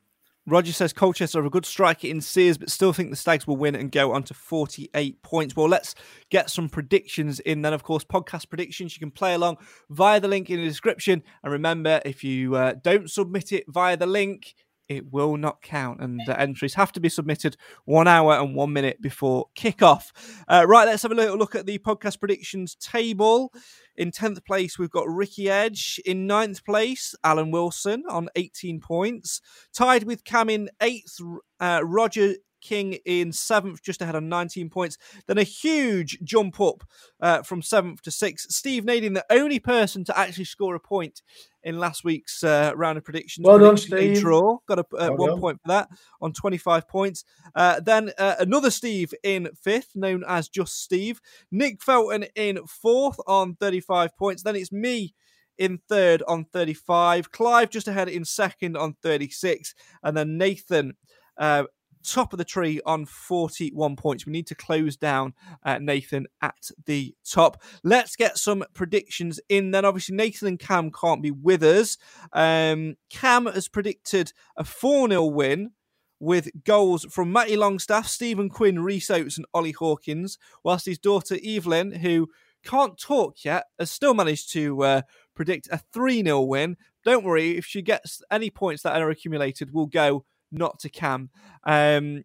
Roger 0.50 0.72
says 0.72 0.94
Colchester 0.94 1.42
are 1.42 1.46
a 1.46 1.50
good 1.50 1.66
striker 1.66 2.08
in 2.08 2.22
Sears, 2.22 2.58
but 2.58 2.70
still 2.70 2.94
think 2.94 3.10
the 3.10 3.18
Stags 3.18 3.46
will 3.46 3.58
win 3.58 3.76
and 3.76 3.92
go 3.92 4.14
on 4.14 4.24
to 4.24 4.34
48 4.34 5.22
points. 5.22 5.58
Well, 5.58 5.68
let's 5.68 5.94
get 6.30 6.50
some 6.50 6.70
predictions 6.70 7.42
in 7.42 7.64
then. 7.64 7.74
Of 7.74 7.84
course, 7.84 8.06
podcast 8.06 8.48
predictions. 8.48 8.96
You 8.96 9.02
can 9.02 9.12
play 9.12 9.34
along 9.34 9.58
via 9.90 10.22
the 10.22 10.30
link 10.30 10.50
in 10.50 10.62
the 10.62 10.66
description. 10.66 11.22
And 11.44 11.52
remember, 11.52 12.00
if 12.06 12.24
you 12.24 12.56
uh, 12.56 12.76
don't 12.82 13.12
submit 13.12 13.52
it 13.52 13.66
via 13.68 13.98
the 13.98 14.06
link, 14.06 14.56
it 14.90 15.12
will 15.12 15.38
not 15.38 15.62
count, 15.62 16.02
and 16.02 16.22
the 16.26 16.40
entries 16.40 16.76
have 16.76 16.92
to 16.94 17.00
be 17.00 17.10
submitted 17.10 17.58
one 17.86 18.08
hour 18.08 18.34
and 18.34 18.56
one 18.56 18.74
minute 18.74 19.02
before 19.02 19.48
kickoff. 19.56 20.12
Uh, 20.48 20.66
right, 20.68 20.88
let's 20.88 21.04
have 21.04 21.12
a 21.12 21.16
little 21.16 21.38
look 21.38 21.56
at 21.56 21.66
the 21.66 21.78
podcast 21.80 22.20
predictions 22.20 22.76
table. 22.76 23.52
In 23.96 24.12
10th 24.12 24.46
place, 24.46 24.78
we've 24.78 24.92
got 24.92 25.10
Ricky 25.10 25.50
Edge. 25.50 26.00
In 26.06 26.28
ninth 26.28 26.64
place, 26.64 27.16
Alan 27.24 27.52
Wilson 27.52 28.04
on 28.10 28.30
18 28.36 28.80
points. 28.80 29.42
Tied 29.74 30.04
with 30.04 30.24
Cam 30.24 30.50
in 30.50 30.70
8th, 30.82 31.22
uh, 31.60 31.82
Roger 31.84 32.36
King 32.62 32.94
in 33.06 33.32
seventh, 33.32 33.82
just 33.84 34.02
ahead 34.02 34.16
on 34.16 34.30
19 34.30 34.70
points. 34.70 34.98
Then 35.28 35.38
a 35.38 35.44
huge 35.44 36.20
jump 36.24 36.60
up 36.60 36.84
uh, 37.22 37.44
from 37.44 37.62
seventh 37.62 38.02
to 38.04 38.12
sixth. 38.12 38.52
Steve 38.52 38.86
Nadine, 38.86 39.14
the 39.14 39.26
only 39.30 39.60
person 39.60 40.04
to 40.06 40.18
actually 40.18 40.46
score 40.46 40.76
a 40.76 40.80
point 40.80 41.22
in 41.64 41.80
last 41.80 42.04
week's 42.04 42.44
uh, 42.44 42.72
round 42.76 42.98
of 42.98 43.04
predictions. 43.04 43.46
Well 43.46 43.60
done, 43.60 43.78
Steve. 43.78 44.22
Draw. 44.22 44.58
Got 44.68 44.80
a, 44.80 44.82
uh, 44.82 44.86
Well 45.10 45.18
one 45.18 45.30
done. 45.32 45.40
point 45.42 45.62
for 45.62 45.68
that 45.68 45.90
on 46.22 46.34
25 46.34 46.88
points. 46.88 47.26
Uh, 47.56 47.80
then 47.80 48.12
uh, 48.18 48.36
another 48.40 48.72
Steve 48.72 49.14
in 49.24 49.50
fifth, 49.62 49.92
known 49.96 50.24
as 50.28 50.48
Just 50.48 50.82
Steve. 50.82 51.20
Nick 51.52 51.82
Felton 51.82 52.26
in 52.36 52.66
fourth 52.66 53.20
on 53.28 53.56
35 53.56 54.16
points. 54.18 54.44
Then 54.44 54.56
it's 54.56 54.72
me 54.72 55.14
in 55.58 55.80
third 55.90 56.24
on 56.28 56.46
35. 56.46 57.32
Clive 57.32 57.70
just 57.70 57.88
ahead 57.88 58.10
in 58.10 58.26
second 58.26 58.78
on 58.78 58.96
36. 59.02 59.74
And 60.04 60.16
then 60.16 60.38
Nathan 60.38 60.96
uh, 61.38 61.64
top 62.04 62.34
of 62.34 62.38
the 62.38 62.46
tree 62.46 62.82
on 62.86 63.06
41 63.06 63.96
points. 63.96 64.26
We 64.26 64.32
need 64.32 64.48
to 64.48 64.56
close 64.56 64.98
down 64.98 65.34
uh, 65.64 65.80
Nathan 65.80 66.28
at 66.42 66.70
the 66.86 67.16
top. 67.24 67.62
Let's 67.84 68.16
get 68.16 68.38
some 68.38 68.64
predictions 68.74 69.40
in 69.50 69.72
then. 69.72 69.86
Obviously, 69.86 70.16
Nathan 70.16 70.48
and 70.48 70.60
Cam 70.60 70.92
can't 70.92 71.22
be 71.22 71.32
with 71.32 71.64
us. 71.64 71.98
Um, 72.34 72.96
Cam 73.10 73.46
has 73.46 73.68
predicted 73.68 74.34
a 74.56 74.64
4 74.64 75.10
0 75.10 75.26
win. 75.26 75.72
With 76.20 76.50
goals 76.64 77.06
from 77.12 77.32
Matty 77.32 77.56
Longstaff, 77.56 78.08
Stephen 78.08 78.50
Quinn, 78.50 78.84
Rhys 78.84 79.12
Oates, 79.12 79.38
and 79.38 79.46
Ollie 79.54 79.74
Hawkins, 79.74 80.40
whilst 80.64 80.88
his 80.88 80.98
daughter 80.98 81.38
Evelyn, 81.46 81.92
who 81.92 82.28
can't 82.64 82.98
talk 82.98 83.46
yet, 83.46 83.66
has 83.78 83.92
still 83.92 84.16
managed 84.16 84.52
to 84.54 84.84
uh, 84.84 85.02
predict 85.36 85.68
a 85.72 85.78
3 85.78 86.24
0 86.24 86.42
win. 86.42 86.76
Don't 87.04 87.24
worry, 87.24 87.56
if 87.56 87.66
she 87.66 87.82
gets 87.82 88.22
any 88.32 88.50
points 88.50 88.84
that 88.84 89.00
are 89.02 89.10
accumulated, 89.10 89.74
we'll 89.74 89.86
go 89.86 90.26
not 90.52 90.80
to 90.80 90.90
Cam. 90.90 91.30
Um, 91.66 92.24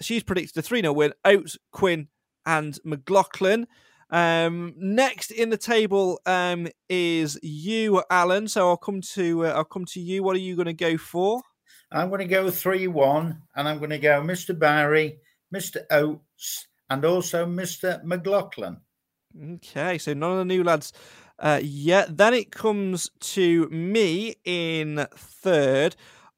she's 0.00 0.22
predicted 0.22 0.58
a 0.58 0.62
3 0.62 0.80
0 0.80 0.92
win. 0.92 1.12
Oates, 1.24 1.58
Quinn, 1.72 2.08
and 2.44 2.78
McLaughlin. 2.84 3.66
Um, 4.08 4.74
next 4.76 5.32
in 5.32 5.50
the 5.50 5.56
table 5.56 6.20
um, 6.26 6.68
is 6.88 7.38
you, 7.42 8.02
Alan. 8.10 8.46
So 8.48 8.68
I'll 8.68 8.76
come 8.76 9.00
to 9.14 9.46
uh, 9.46 9.50
I'll 9.50 9.64
come 9.64 9.84
to 9.86 10.00
you. 10.00 10.22
What 10.22 10.36
are 10.36 10.40
you 10.40 10.54
going 10.54 10.66
to 10.66 10.72
go 10.72 10.96
for? 10.96 11.42
I'm 11.90 12.08
going 12.08 12.20
to 12.20 12.26
go 12.26 12.50
3 12.50 12.88
1, 12.88 13.42
and 13.54 13.68
I'm 13.68 13.78
going 13.78 13.90
to 13.90 13.98
go 13.98 14.20
Mr. 14.20 14.58
Barry, 14.58 15.18
Mr. 15.54 15.82
Oates, 15.90 16.66
and 16.90 17.04
also 17.04 17.46
Mr. 17.46 18.02
McLaughlin. 18.04 18.78
Okay, 19.54 19.98
so 19.98 20.14
none 20.14 20.32
of 20.32 20.38
the 20.38 20.44
new 20.44 20.64
lads 20.64 20.92
uh, 21.38 21.60
yet. 21.62 22.16
Then 22.16 22.34
it 22.34 22.50
comes 22.50 23.10
to 23.20 23.68
me 23.68 24.34
in 24.44 25.06
third. 25.16 25.96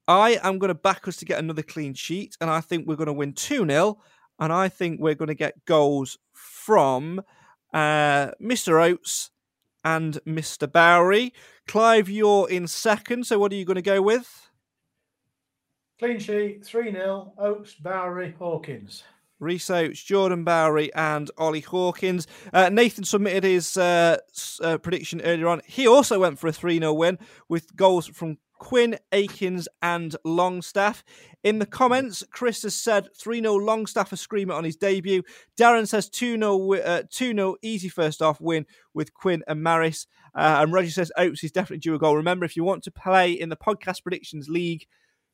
I 0.09 0.41
am 0.43 0.59
going 0.59 0.69
to 0.69 0.75
back 0.75 1.07
us 1.07 1.19
to 1.19 1.27
get 1.27 1.39
another 1.39 1.63
clean 1.63 1.93
sheet, 1.93 2.35
and 2.41 2.49
I 2.49 2.63
think 2.63 2.89
we're 2.89 2.97
going 2.97 3.09
to 3.09 3.13
win 3.13 3.35
2 3.35 3.67
0. 3.67 3.99
And 4.41 4.53
I 4.53 4.69
think 4.69 5.01
we're 5.01 5.15
going 5.15 5.29
to 5.29 5.35
get 5.35 5.65
goals 5.67 6.17
from 6.33 7.21
uh, 7.75 8.31
Mr. 8.41 8.83
Oates 8.83 9.31
and 9.85 10.19
Mr. 10.27 10.71
Bowery. 10.71 11.35
Clive, 11.67 12.09
you're 12.09 12.49
in 12.49 12.67
second, 12.67 13.27
so 13.27 13.39
what 13.39 13.53
are 13.53 13.57
you 13.57 13.67
going 13.67 13.77
to 13.77 13.83
go 13.83 14.01
with? 14.01 14.49
Clean 15.99 16.19
sheet, 16.19 16.65
3 16.65 16.93
0, 16.93 17.35
Oates, 17.37 17.75
Bowery, 17.75 18.35
Hawkins. 18.39 19.03
Rhys 19.41 19.69
Oates, 19.71 20.03
Jordan 20.03 20.45
Bowery, 20.45 20.93
and 20.95 21.31
Ollie 21.37 21.61
Hawkins. 21.61 22.27
Uh, 22.53 22.71
Nathan 22.71 23.05
submitted 23.05 23.45
his 23.45 23.77
uh, 23.77 24.19
uh, 24.63 24.79
prediction 24.79 25.21
earlier 25.21 25.49
on. 25.49 25.61
He 25.67 25.87
also 25.87 26.21
went 26.21 26.39
for 26.39 26.49
a 26.49 26.53
3 26.53 26.79
0 26.79 26.93
win 26.95 27.19
with 27.49 27.77
goals 27.77 28.07
from 28.07 28.39
Quinn, 28.59 28.99
Akins, 29.13 29.69
and 29.83 30.15
Longstaff. 30.25 31.05
In 31.45 31.59
the 31.59 31.67
comments, 31.67 32.25
Chris 32.31 32.63
has 32.63 32.75
said 32.75 33.09
3 33.17 33.41
0 33.41 33.55
Longstaff 33.55 34.13
a 34.13 34.17
screamer 34.17 34.55
on 34.55 34.65
his 34.65 34.77
debut. 34.77 35.23
Darren 35.57 35.87
says 35.87 36.09
2 36.09 36.37
0 36.37 36.75
uh, 36.75 37.03
2 37.11 37.35
0 37.35 37.57
easy 37.63 37.89
first 37.89 38.21
half 38.21 38.41
win 38.41 38.67
with 38.95 39.15
Quinn 39.15 39.43
and 39.47 39.63
Maris. 39.63 40.07
Uh, 40.35 40.59
and 40.61 40.73
Roger 40.73 40.91
says 40.91 41.13
Oates 41.17 41.45
is 41.45 41.53
definitely 41.53 41.79
due 41.79 41.95
a 41.95 41.99
goal. 41.99 42.17
Remember, 42.17 42.45
if 42.45 42.57
you 42.57 42.65
want 42.65 42.83
to 42.85 42.91
play 42.91 43.33
in 43.33 43.49
the 43.49 43.57
Podcast 43.57 44.03
Predictions 44.03 44.49
League, 44.49 44.87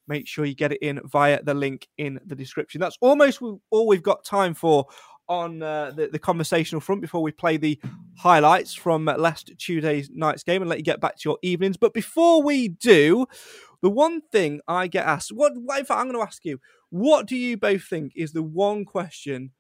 make 0.07 0.27
sure 0.27 0.45
you 0.45 0.55
get 0.55 0.73
it 0.73 0.83
in 0.83 1.01
via 1.05 1.43
the 1.43 1.55
link 1.55 1.89
in 1.99 2.21
the 2.25 2.35
description. 2.35 2.81
That's 2.81 2.99
almost 3.01 3.41
all 3.71 3.87
we've 3.87 4.03
got 4.03 4.25
time 4.25 4.55
for 4.55 4.87
on 5.29 5.63
uh, 5.63 5.93
the, 5.93 6.09
the 6.09 6.19
conversational 6.19 6.81
front 6.81 7.01
before 7.01 7.23
we 7.23 7.33
play 7.33 7.57
the 7.57 7.81
highlights 8.17 8.75
from 8.75 9.09
uh, 9.09 9.17
last 9.17 9.51
Tuesday's 9.59 10.11
night's 10.13 10.43
game 10.43 10.63
and 10.63 10.69
let 10.69 10.79
you 10.79 10.85
get 10.85 11.01
back 11.01 11.17
to 11.19 11.29
your 11.29 11.39
evenings. 11.43 11.77
But 11.77 11.95
before 11.95 12.43
we 12.43 12.69
do, 12.69 13.27
the 13.83 13.91
one 13.91 14.21
thing 14.33 14.61
I 14.67 14.87
get 14.87 15.07
asked, 15.07 15.33
what, 15.33 15.53
what 15.57 15.79
in 15.79 15.85
fact, 15.85 16.01
I'm 16.01 16.07
going 16.07 16.19
to 16.19 16.27
ask 16.27 16.45
you, 16.45 16.61
what 16.91 17.27
do 17.27 17.37
you 17.37 17.57
both 17.57 17.85
think 17.85 18.13
is 18.15 18.33
the 18.33 18.43
one 18.43 18.85
question 18.85 19.51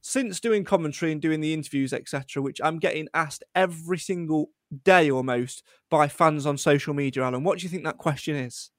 since 0.00 0.40
doing 0.40 0.64
commentary 0.64 1.12
and 1.12 1.22
doing 1.22 1.40
the 1.40 1.54
interviews, 1.54 1.92
etc., 1.92 2.42
which 2.42 2.60
I'm 2.62 2.78
getting 2.78 3.08
asked 3.14 3.44
every 3.54 3.98
single 3.98 4.50
day 4.84 5.10
almost 5.10 5.62
by 5.90 6.08
fans 6.08 6.44
on 6.44 6.58
social 6.58 6.92
media, 6.92 7.22
Alan? 7.22 7.44
What 7.44 7.58
do 7.58 7.62
you 7.62 7.68
think 7.68 7.84
that 7.84 7.98
question 7.98 8.36
is? 8.36 8.70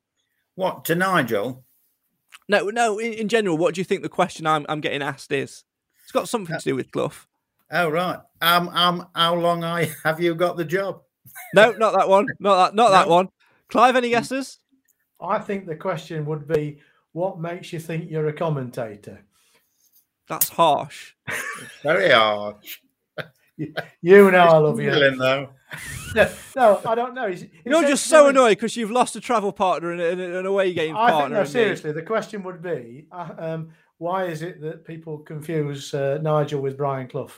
What, 0.56 0.86
to 0.86 0.96
Nigel? 0.96 1.64
No, 2.50 2.70
no. 2.70 3.00
In, 3.00 3.14
in 3.14 3.30
general, 3.30 3.58
what 3.58 3.74
do 3.74 3.82
you 3.82 3.86
think 3.86 4.04
the 4.04 4.10
question 4.10 4.46
I'm 4.46 4.66
I'm 4.70 4.82
getting 4.82 5.02
asked 5.02 5.32
is? 5.32 5.64
It's 6.04 6.12
got 6.12 6.30
something 6.30 6.58
to 6.58 6.64
do 6.64 6.76
with 6.76 6.92
Clough. 6.92 7.12
Oh, 7.72 7.90
right. 7.90 8.20
Um, 8.42 8.70
um, 8.70 9.08
how 9.16 9.36
long 9.36 9.64
I 9.64 9.92
have 10.04 10.20
you 10.20 10.36
got 10.36 10.58
the 10.58 10.66
job? 10.66 11.02
No, 11.56 11.72
not 11.72 11.94
that 11.96 12.08
one. 12.08 12.28
Not 12.40 12.66
that. 12.66 12.76
Not 12.76 12.92
that 12.92 13.10
one. 13.10 13.30
Clive, 13.70 13.96
any 13.96 14.10
guesses? 14.10 14.60
I 15.20 15.40
think 15.40 15.66
the 15.66 15.76
question 15.76 16.26
would 16.26 16.48
be 16.48 16.80
what 17.14 17.40
makes 17.40 17.72
you 17.72 17.80
think 17.80 18.12
you're 18.12 18.28
a 18.28 18.34
commentator? 18.34 19.24
That's 20.28 20.50
harsh. 20.50 21.14
Very 21.84 22.12
harsh. 22.12 22.80
You 24.02 24.32
know 24.32 24.40
I 24.40 24.58
love 24.58 24.80
you. 24.80 24.92
Feeling 24.92 25.18
though. 25.18 25.50
No, 26.16 26.30
no, 26.56 26.82
I 26.86 26.96
don't 26.96 27.14
know. 27.14 27.28
He's- 27.28 27.42
he 27.42 27.50
You're 27.66 27.84
just 27.84 28.08
so 28.08 28.28
annoyed 28.28 28.58
because 28.58 28.76
you've 28.76 28.92
lost 28.92 29.16
a 29.16 29.22
travel 29.22 29.52
partner 29.52 29.92
and 29.92 30.02
an, 30.02 30.20
an 30.20 30.46
away 30.46 30.74
game 30.74 30.96
I 30.96 31.08
think 31.08 31.20
partner. 31.20 31.36
no, 31.36 31.42
and 31.42 31.50
me. 31.50 31.52
seriously, 31.52 31.92
the 31.92 32.02
question 32.02 32.44
would 32.44 32.62
be 32.62 33.08
uh, 33.12 33.30
um, 33.38 33.70
why 34.04 34.26
is 34.26 34.42
it 34.42 34.60
that 34.62 34.86
people 34.86 35.18
confuse 35.20 35.94
uh, 35.94 36.20
Nigel 36.22 36.62
with 36.62 36.76
Brian 36.78 37.08
Clough? 37.08 37.32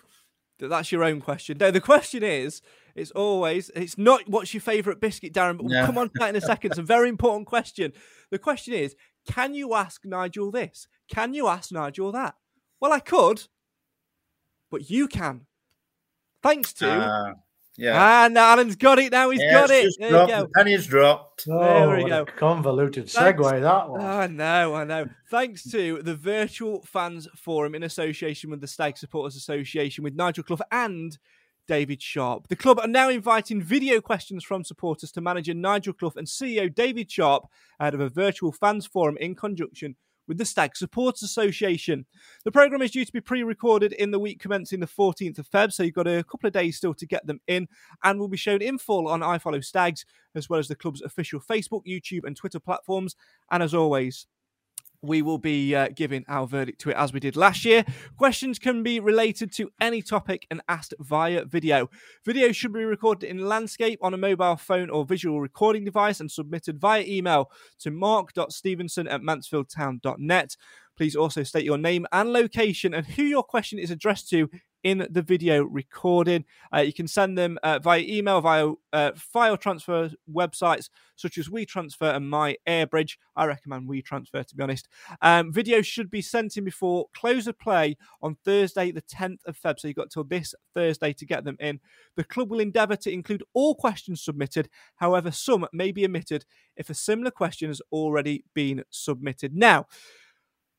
That's 0.57 0.91
your 0.91 1.03
own 1.03 1.21
question. 1.21 1.57
No, 1.59 1.69
the 1.69 1.79
question 1.81 2.23
is, 2.23 2.61
it's 2.95 3.11
always, 3.11 3.69
it's 3.75 3.97
not 3.97 4.27
what's 4.27 4.53
your 4.53 4.61
favourite 4.61 4.99
biscuit, 4.99 5.31
Darren, 5.33 5.57
but 5.57 5.65
we'll 5.65 5.79
No. 5.81 5.85
come 5.85 5.97
on 5.97 6.07
to 6.07 6.13
that 6.19 6.29
in 6.29 6.35
a 6.35 6.41
second. 6.41 6.71
It's 6.71 6.79
a 6.79 6.83
very 6.95 7.07
important 7.09 7.45
question. 7.45 7.93
The 8.31 8.39
question 8.39 8.73
is, 8.73 8.95
can 9.27 9.53
you 9.53 9.75
ask 9.75 10.03
Nigel 10.05 10.49
this? 10.51 10.87
Can 11.07 11.33
you 11.33 11.47
ask 11.47 11.71
Nigel 11.71 12.11
that? 12.13 12.35
Well, 12.79 12.93
I 12.93 12.99
could, 12.99 13.43
but 14.71 14.89
you 14.89 15.07
can. 15.07 15.45
Thanks 16.41 16.73
to. 16.73 16.87
Ah, 16.89 17.33
yeah. 17.77 17.93
Ah, 17.95 18.25
and 18.25 18.37
Alan's 18.37 18.75
got 18.75 18.99
it 18.99 19.11
now. 19.11 19.29
He's 19.29 19.41
Yeah, 19.41 19.51
got 19.53 19.69
it. 19.71 19.83
just 19.83 19.99
There 19.99 20.07
you 20.09 20.13
dropped. 20.15 20.31
go. 20.31 20.41
The 20.41 20.47
penny's 20.49 20.87
dropped. 20.87 21.45
Oh, 21.49 21.59
There 21.59 21.89
we 21.89 21.95
oh, 21.95 22.01
what 22.03 22.09
go. 22.09 22.21
a 22.21 22.25
convoluted 22.25 23.09
Thanks. 23.09 23.39
segue 23.41 23.61
that 23.61 23.89
was. 23.89 24.01
Ah, 24.03 24.19
I 24.21 24.27
know, 24.27 24.75
I 24.75 24.83
know. 24.83 25.07
Thanks 25.29 25.69
to 25.71 26.01
the 26.01 26.15
Virtual 26.15 26.81
Fans 26.83 27.27
Forum 27.35 27.75
in 27.75 27.83
association 27.83 28.49
with 28.49 28.61
the 28.61 28.67
Stag 28.67 28.97
Supporters 28.97 29.35
Association 29.35 30.03
with 30.03 30.15
Nigel 30.15 30.43
Clough 30.43 30.59
and 30.71 31.17
David 31.67 32.01
Sharpe. 32.01 32.47
The 32.47 32.55
club 32.55 32.79
are 32.79 32.87
now 32.87 33.09
inviting 33.09 33.61
video 33.61 33.99
questions 33.99 34.43
from 34.43 34.63
supporters 34.63 35.11
to 35.13 35.21
manager 35.21 35.53
Nigel 35.55 35.93
Clough 35.93 36.13
and 36.15 36.27
CEO 36.27 36.73
David 36.73 37.09
Sharpe 37.11 37.47
out 37.79 37.93
of 37.95 37.99
a 37.99 38.07
virtual 38.07 38.51
fans 38.51 38.85
forum 38.85 39.17
in 39.19 39.33
conjunction 39.35 39.95
with 40.27 40.37
the 40.37 40.45
Stag 40.45 40.75
Supporters 40.75 41.23
Association. 41.23 42.05
The 42.43 42.51
programme 42.51 42.81
is 42.81 42.91
due 42.91 43.05
to 43.05 43.11
be 43.11 43.21
pre 43.21 43.43
recorded 43.43 43.93
in 43.93 44.11
the 44.11 44.19
week 44.19 44.39
commencing 44.39 44.79
the 44.79 44.87
14th 44.87 45.39
of 45.39 45.49
Feb, 45.49 45.71
so 45.71 45.83
you've 45.83 45.93
got 45.93 46.07
a 46.07 46.23
couple 46.23 46.47
of 46.47 46.53
days 46.53 46.77
still 46.77 46.93
to 46.93 47.05
get 47.05 47.25
them 47.27 47.39
in 47.47 47.67
and 48.03 48.19
will 48.19 48.27
be 48.27 48.37
shown 48.37 48.61
in 48.61 48.77
full 48.77 49.07
on 49.07 49.21
iFollow 49.21 49.63
Stags, 49.63 50.05
as 50.35 50.49
well 50.49 50.59
as 50.59 50.67
the 50.67 50.75
club's 50.75 51.01
official 51.01 51.39
Facebook, 51.39 51.85
YouTube, 51.85 52.25
and 52.25 52.35
Twitter 52.35 52.59
platforms. 52.59 53.15
And 53.51 53.61
as 53.61 53.73
always, 53.73 54.27
we 55.05 55.21
will 55.21 55.37
be 55.37 55.75
uh, 55.75 55.89
giving 55.95 56.25
our 56.27 56.47
verdict 56.47 56.81
to 56.81 56.89
it 56.89 56.95
as 56.95 57.13
we 57.13 57.19
did 57.19 57.35
last 57.35 57.65
year. 57.65 57.85
Questions 58.17 58.59
can 58.59 58.83
be 58.83 58.99
related 58.99 59.51
to 59.53 59.71
any 59.79 60.01
topic 60.01 60.45
and 60.49 60.61
asked 60.67 60.93
via 60.99 61.45
video. 61.45 61.89
Video 62.25 62.51
should 62.51 62.73
be 62.73 62.83
recorded 62.83 63.29
in 63.29 63.47
landscape 63.47 63.99
on 64.01 64.13
a 64.13 64.17
mobile 64.17 64.55
phone 64.55 64.89
or 64.89 65.05
visual 65.05 65.41
recording 65.41 65.83
device 65.83 66.19
and 66.19 66.31
submitted 66.31 66.79
via 66.79 67.03
email 67.07 67.49
to 67.79 67.91
mark.stevenson 67.91 69.07
at 69.07 69.21
mansfieldtown.net. 69.21 70.55
Please 70.97 71.15
also 71.15 71.43
state 71.43 71.65
your 71.65 71.77
name 71.77 72.05
and 72.11 72.31
location 72.31 72.93
and 72.93 73.05
who 73.05 73.23
your 73.23 73.43
question 73.43 73.77
is 73.77 73.91
addressed 73.91 74.29
to 74.29 74.49
in 74.85 75.07
the 75.09 75.23
video 75.23 75.63
recording. 75.63 76.45
Uh, 76.71 76.81
you 76.81 76.93
can 76.93 77.07
send 77.07 77.35
them 77.35 77.57
uh, 77.63 77.79
via 77.79 78.01
email, 78.01 78.39
via 78.39 78.71
uh, 78.93 79.11
file 79.15 79.57
transfer 79.57 80.11
websites 80.31 80.89
such 81.15 81.39
as 81.39 81.49
WeTransfer 81.49 82.15
and 82.15 82.29
My 82.29 82.55
Airbridge. 82.67 83.17
I 83.35 83.45
recommend 83.45 83.89
WeTransfer 83.89 84.45
to 84.45 84.55
be 84.55 84.61
honest. 84.61 84.87
Um, 85.23 85.51
videos 85.51 85.85
should 85.85 86.11
be 86.11 86.21
sent 86.21 86.55
in 86.55 86.63
before 86.63 87.07
close 87.15 87.47
of 87.47 87.57
play 87.57 87.97
on 88.21 88.37
Thursday, 88.45 88.91
the 88.91 89.01
10th 89.01 89.39
of 89.47 89.59
Feb. 89.59 89.79
So 89.79 89.87
you've 89.87 89.97
got 89.97 90.11
till 90.11 90.23
this 90.23 90.53
Thursday 90.75 91.13
to 91.13 91.25
get 91.25 91.43
them 91.45 91.57
in. 91.59 91.79
The 92.15 92.23
club 92.23 92.51
will 92.51 92.59
endeavour 92.59 92.95
to 92.97 93.11
include 93.11 93.43
all 93.55 93.73
questions 93.73 94.21
submitted. 94.21 94.69
However, 94.97 95.31
some 95.31 95.65
may 95.73 95.91
be 95.91 96.05
omitted 96.05 96.45
if 96.77 96.91
a 96.91 96.93
similar 96.93 97.31
question 97.31 97.69
has 97.69 97.81
already 97.91 98.43
been 98.53 98.83
submitted. 98.91 99.55
Now, 99.55 99.87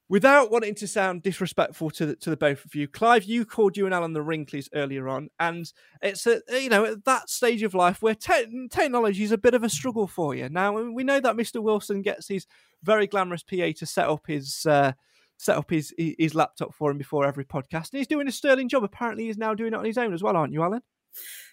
without 0.09 0.50
wanting 0.50 0.74
to 0.76 0.86
sound 0.86 1.22
disrespectful 1.22 1.90
to 1.90 2.07
the, 2.07 2.16
to 2.16 2.30
the 2.30 2.36
both 2.36 2.64
of 2.64 2.74
you, 2.74 2.86
Clive, 2.88 3.24
you 3.24 3.44
called 3.44 3.76
you 3.76 3.86
and 3.86 3.94
Alan 3.94 4.12
the 4.12 4.20
Wrinklies 4.20 4.68
earlier 4.74 5.09
on, 5.09 5.28
and 5.38 5.70
it's 6.02 6.26
a 6.26 6.40
you 6.50 6.68
know 6.68 6.84
at 6.84 7.04
that 7.04 7.28
stage 7.28 7.62
of 7.62 7.74
life 7.74 8.02
where 8.02 8.14
te- 8.14 8.68
technology 8.70 9.24
is 9.24 9.32
a 9.32 9.38
bit 9.38 9.54
of 9.54 9.64
a 9.64 9.68
struggle 9.68 10.07
for 10.07 10.34
you. 10.34 10.48
Now 10.48 10.80
we 10.80 11.04
know 11.04 11.20
that 11.20 11.36
Mr. 11.36 11.62
Wilson 11.62 12.02
gets 12.02 12.28
his 12.28 12.46
very 12.82 13.07
glamorous 13.07 13.42
PA 13.42 13.70
to 13.76 13.86
set 13.86 14.09
up 14.09 14.26
his. 14.26 14.66
Uh, 14.66 14.92
set 15.38 15.59
up 15.59 15.68
his 15.70 15.92
his 15.98 16.34
laptop 16.34 16.74
for 16.74 16.90
him 16.90 16.96
before 16.96 17.26
every 17.26 17.44
podcast, 17.44 17.92
and 17.92 17.98
he's 17.98 18.07
doing 18.07 18.26
a 18.26 18.32
sterling 18.32 18.70
job. 18.70 18.82
Apparently, 18.82 19.26
he's 19.26 19.36
now 19.36 19.52
doing 19.52 19.74
it 19.74 19.76
on 19.76 19.84
his 19.84 19.98
own 19.98 20.14
as 20.14 20.22
well, 20.22 20.34
aren't 20.34 20.54
you, 20.54 20.62
Alan? 20.62 20.80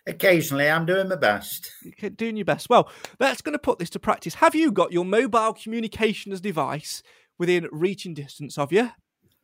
Occasionally, 0.05 0.69
I'm 0.69 0.85
doing 0.85 1.07
my 1.07 1.15
best. 1.15 1.71
You're 1.97 2.09
doing 2.09 2.35
your 2.35 2.45
best. 2.45 2.69
Well, 2.69 2.89
that's 3.19 3.41
going 3.41 3.53
to 3.53 3.59
put 3.59 3.79
this 3.79 3.89
to 3.91 3.99
practice. 3.99 4.33
Have 4.35 4.55
you 4.55 4.71
got 4.71 4.91
your 4.91 5.05
mobile 5.05 5.53
communications 5.53 6.41
device 6.41 7.03
within 7.37 7.67
reaching 7.71 8.13
distance 8.13 8.57
of 8.57 8.71
you? 8.71 8.89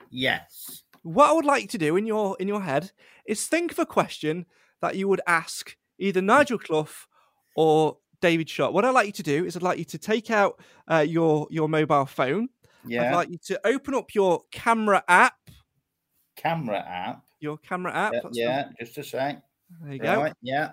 Yes. 0.10 0.84
What 1.04 1.30
I 1.30 1.34
would 1.34 1.46
like 1.46 1.70
to 1.70 1.78
do 1.78 1.96
in 1.96 2.06
your 2.06 2.36
in 2.40 2.48
your 2.48 2.62
head 2.62 2.92
is 3.26 3.48
think 3.48 3.72
of 3.72 3.80
a 3.80 3.86
question 3.86 4.46
that 4.82 4.96
you 4.96 5.08
would 5.08 5.22
ask 5.28 5.76
either 5.98 6.22
Nigel 6.22 6.58
Clough 6.58 6.88
or 7.56 7.98
David 8.22 8.50
Sharpe. 8.50 8.74
What 8.74 8.86
I'd 8.86 8.92
like 8.92 9.08
you 9.08 9.14
to 9.14 9.24
do 9.24 9.46
is 9.46 9.56
I'd 9.56 9.64
like 9.64 9.80
you 9.80 9.86
to 9.86 9.98
take 9.98 10.30
out 10.32 10.60
uh, 10.88 11.06
your 11.08 11.48
your 11.50 11.70
mobile 11.70 12.06
phone. 12.06 12.50
Yeah. 12.86 13.10
I'd 13.10 13.16
like 13.16 13.30
you 13.30 13.38
to 13.46 13.60
open 13.66 13.94
up 13.94 14.14
your 14.14 14.42
camera 14.52 15.04
app. 15.08 15.36
Camera 16.36 16.80
app. 16.80 17.24
Your 17.40 17.58
camera 17.58 17.94
app. 17.94 18.14
Yeah, 18.14 18.30
yeah, 18.32 18.70
just 18.80 18.98
a 18.98 19.04
sec. 19.04 19.42
there 19.82 19.94
you 19.94 20.00
go. 20.00 20.32
Yeah. 20.42 20.72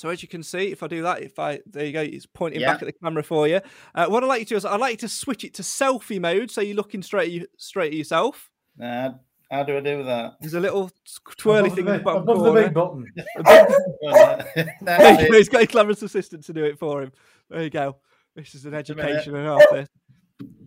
So 0.00 0.08
as 0.08 0.22
you 0.22 0.28
can 0.30 0.42
see, 0.42 0.72
if 0.72 0.82
I 0.82 0.86
do 0.86 1.02
that, 1.02 1.20
if 1.22 1.38
I 1.38 1.60
there 1.66 1.84
you 1.84 1.92
go, 1.92 2.00
it's 2.00 2.24
pointing 2.24 2.62
Yeah. 2.62 2.72
back 2.72 2.80
at 2.80 2.86
the 2.86 2.92
camera 2.94 3.22
for 3.22 3.46
you. 3.46 3.60
Uh, 3.94 4.06
what 4.06 4.24
I'd 4.24 4.28
like 4.28 4.38
you 4.38 4.44
to 4.46 4.48
do 4.48 4.56
is 4.56 4.64
I'd 4.64 4.80
like 4.80 4.92
you 4.92 4.96
to 4.96 5.08
switch 5.10 5.44
it 5.44 5.52
to 5.54 5.62
selfie 5.62 6.18
mode, 6.18 6.50
so 6.50 6.62
you're 6.62 6.74
looking 6.74 7.02
straight 7.02 7.26
at 7.26 7.30
you, 7.32 7.46
straight 7.58 7.92
at 7.92 7.98
yourself. 7.98 8.48
Uh, 8.82 9.10
how 9.50 9.62
do 9.62 9.76
I 9.76 9.80
do 9.80 10.02
that? 10.04 10.36
There's 10.40 10.54
a 10.54 10.60
little 10.60 10.90
twirly 11.36 11.66
above 11.66 11.76
thing 11.76 11.84
the, 11.84 11.92
in 11.92 11.98
the 11.98 12.02
bottom 12.04 12.22
above 12.22 12.44
the 12.44 12.52
big 12.62 12.72
button. 12.72 13.06
There 14.80 15.22
you 15.22 15.28
go. 15.28 15.36
He's 15.36 15.50
got 15.50 15.64
a 15.64 15.66
cleverest 15.66 16.02
assistant 16.02 16.44
to 16.44 16.54
do 16.54 16.64
it 16.64 16.78
for 16.78 17.02
him. 17.02 17.12
There 17.50 17.62
you 17.62 17.68
go. 17.68 17.96
This 18.34 18.54
is 18.54 18.64
an 18.64 18.72
education 18.72 19.36
and 19.36 19.46
half 19.46 19.62
this. 19.70 19.88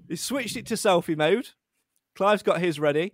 He 0.10 0.16
switched 0.16 0.58
it 0.58 0.68
to 0.68 0.76
selfie 0.76 1.18
mode. 1.18 1.50
Clive's 2.14 2.44
got 2.44 2.60
his 2.62 2.80
ready. 2.80 3.14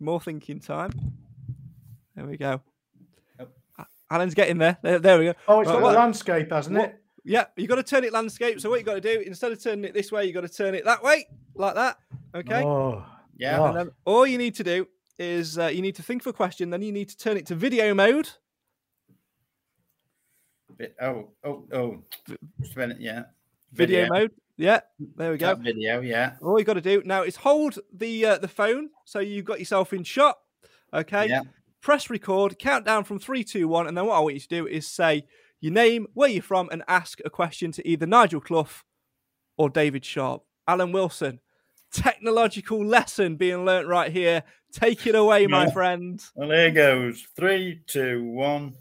More 0.00 0.18
thinking 0.18 0.60
time. 0.60 0.92
There 2.16 2.24
we 2.24 2.38
go. 2.38 2.62
Yep. 4.10 4.10
A- 4.10 4.14
Alan's 4.14 4.34
getting 4.34 4.58
there. 4.58 4.78
There, 4.82 4.98
there 4.98 5.18
we 5.18 5.24
go. 5.26 5.34
Oh, 5.48 5.60
it's 5.60 5.68
Right, 5.68 5.74
got 5.76 5.82
what- 5.82 5.92
the 5.92 5.98
landscape, 5.98 6.50
hasn't 6.50 6.76
what- 6.76 6.90
it? 6.90 7.00
Yeah, 7.26 7.46
you've 7.56 7.68
got 7.70 7.76
to 7.76 7.82
turn 7.82 8.04
it 8.04 8.12
landscape. 8.12 8.60
So 8.60 8.68
what 8.68 8.78
you 8.80 8.84
got 8.84 8.94
to 8.94 9.00
do 9.00 9.20
instead 9.20 9.50
of 9.50 9.62
turning 9.62 9.84
it 9.86 9.94
this 9.94 10.12
way, 10.12 10.26
you've 10.26 10.34
got 10.34 10.42
to 10.42 10.48
turn 10.48 10.74
it 10.74 10.84
that 10.84 11.02
way, 11.02 11.26
like 11.54 11.74
that. 11.74 11.96
Okay. 12.34 12.62
Oh, 12.62 13.02
Yeah. 13.38 13.66
And 13.68 13.76
then 13.76 13.90
all 14.04 14.26
you 14.26 14.36
need 14.36 14.54
to 14.56 14.64
do 14.64 14.86
is 15.18 15.58
uh, 15.58 15.66
you 15.68 15.80
need 15.80 15.94
to 15.96 16.02
think 16.02 16.20
of 16.22 16.26
a 16.26 16.32
question, 16.34 16.68
then 16.68 16.82
you 16.82 16.92
need 16.92 17.08
to 17.08 17.16
turn 17.16 17.38
it 17.38 17.46
to 17.46 17.54
video 17.54 17.94
mode. 17.94 18.28
Bit- 20.76 20.96
Oh, 21.00 21.30
oh, 21.44 21.64
oh. 21.72 22.02
Just 22.60 22.74
a 22.76 22.78
minute, 22.78 23.00
yeah. 23.00 23.22
Video, 23.72 24.06
mode. 24.08 24.32
Yeah, 24.56 24.80
there 25.16 25.32
we 25.32 25.38
go. 25.38 25.46
That 25.46 25.58
video, 25.60 26.00
yeah. 26.00 26.34
All 26.42 26.58
you 26.58 26.64
got 26.64 26.74
to 26.74 26.80
do 26.80 27.02
now 27.04 27.22
is 27.22 27.36
hold 27.36 27.78
the 27.92 28.24
uh, 28.26 28.38
the 28.38 28.46
phone 28.48 28.90
so 29.04 29.18
you've 29.18 29.44
got 29.46 29.58
yourself 29.58 29.92
in 29.92 30.04
shot. 30.04 30.36
Okay. 30.92 31.28
Yeah. 31.28 31.40
Press 31.84 32.08
record, 32.08 32.58
count 32.58 32.86
down 32.86 33.04
from 33.04 33.18
three, 33.18 33.44
two, 33.44 33.68
one, 33.68 33.86
and 33.86 33.94
then 33.94 34.06
what 34.06 34.14
I 34.16 34.20
want 34.20 34.32
you 34.32 34.40
to 34.40 34.48
do 34.48 34.66
is 34.66 34.86
say 34.86 35.26
your 35.60 35.70
name, 35.74 36.06
where 36.14 36.30
you're 36.30 36.42
from, 36.42 36.70
and 36.72 36.82
ask 36.88 37.20
a 37.26 37.30
question 37.30 37.72
to 37.72 37.86
either 37.86 38.06
Nigel 38.06 38.40
Clough 38.40 38.82
or 39.58 39.68
David 39.68 40.02
Sharpe. 40.02 40.42
Alan 40.66 40.92
Wilson. 40.92 41.40
Technological 41.92 42.82
lesson 42.82 43.36
being 43.36 43.66
learnt 43.66 43.86
right 43.86 44.10
here. 44.10 44.44
Take 44.72 45.06
it 45.06 45.14
away, 45.14 45.46
my 45.46 45.64
Yeah. 45.66 45.72
friend. 45.72 46.24
Well, 46.34 46.50
here 46.50 46.70
goes. 46.70 47.22
Three, 47.36 47.82
two, 47.86 48.24
one. 48.30 48.78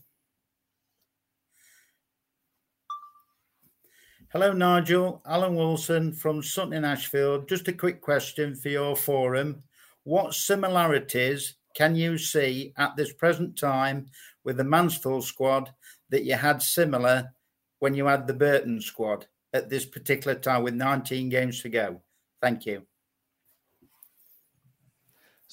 Hello, 4.31 4.53
Nigel. 4.53 5.21
Alan 5.25 5.55
Wilson 5.55 6.13
from 6.13 6.41
Sutton 6.41 6.71
in 6.71 6.85
Ashfield. 6.85 7.49
Just 7.49 7.67
a 7.67 7.73
quick 7.73 7.99
question 7.99 8.55
for 8.55 8.69
your 8.69 8.95
forum. 8.95 9.61
What 10.05 10.33
similarities 10.33 11.55
can 11.73 11.95
you 11.95 12.17
see 12.17 12.73
at 12.77 12.95
this 12.95 13.13
present 13.13 13.57
time 13.57 14.07
with 14.43 14.57
the 14.57 14.63
Mansfield 14.63 15.23
squad 15.23 15.71
that 16.09 16.23
you 16.23 16.35
had 16.35 16.61
similar 16.61 17.31
when 17.79 17.93
you 17.95 18.05
had 18.05 18.27
the 18.27 18.33
Burton 18.33 18.79
squad 18.81 19.27
at 19.53 19.69
this 19.69 19.85
particular 19.85 20.35
time 20.35 20.63
with 20.63 20.73
19 20.73 21.29
games 21.29 21.61
to 21.61 21.69
go? 21.69 22.01
Thank 22.41 22.65
you. 22.65 22.83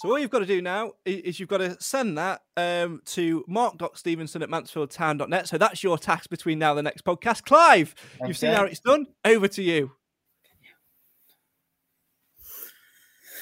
So 0.00 0.08
all 0.08 0.18
you've 0.18 0.30
got 0.30 0.38
to 0.38 0.46
do 0.46 0.62
now 0.62 0.92
is 1.04 1.38
you've 1.38 1.50
got 1.50 1.58
to 1.58 1.76
send 1.78 2.16
that 2.16 2.40
um, 2.56 3.02
to 3.04 3.44
mark.stevenson 3.46 4.42
at 4.42 4.48
mansfieldtown.net. 4.48 5.46
So 5.46 5.58
that's 5.58 5.82
your 5.82 5.98
task 5.98 6.30
between 6.30 6.58
now 6.58 6.70
and 6.70 6.78
the 6.78 6.82
next 6.82 7.04
podcast. 7.04 7.44
Clive, 7.44 7.94
you've 8.26 8.38
seen 8.38 8.54
how 8.54 8.64
it's 8.64 8.80
done. 8.80 9.06
Over 9.26 9.46
to 9.48 9.62
you. 9.62 9.92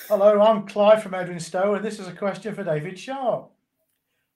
Hello, 0.08 0.40
I'm 0.40 0.66
Clive 0.66 1.02
from 1.02 1.12
Edwinstowe, 1.12 1.76
and 1.76 1.84
this 1.84 1.98
is 1.98 2.08
a 2.08 2.12
question 2.12 2.54
for 2.54 2.64
David 2.64 2.98
Sharpe. 2.98 3.50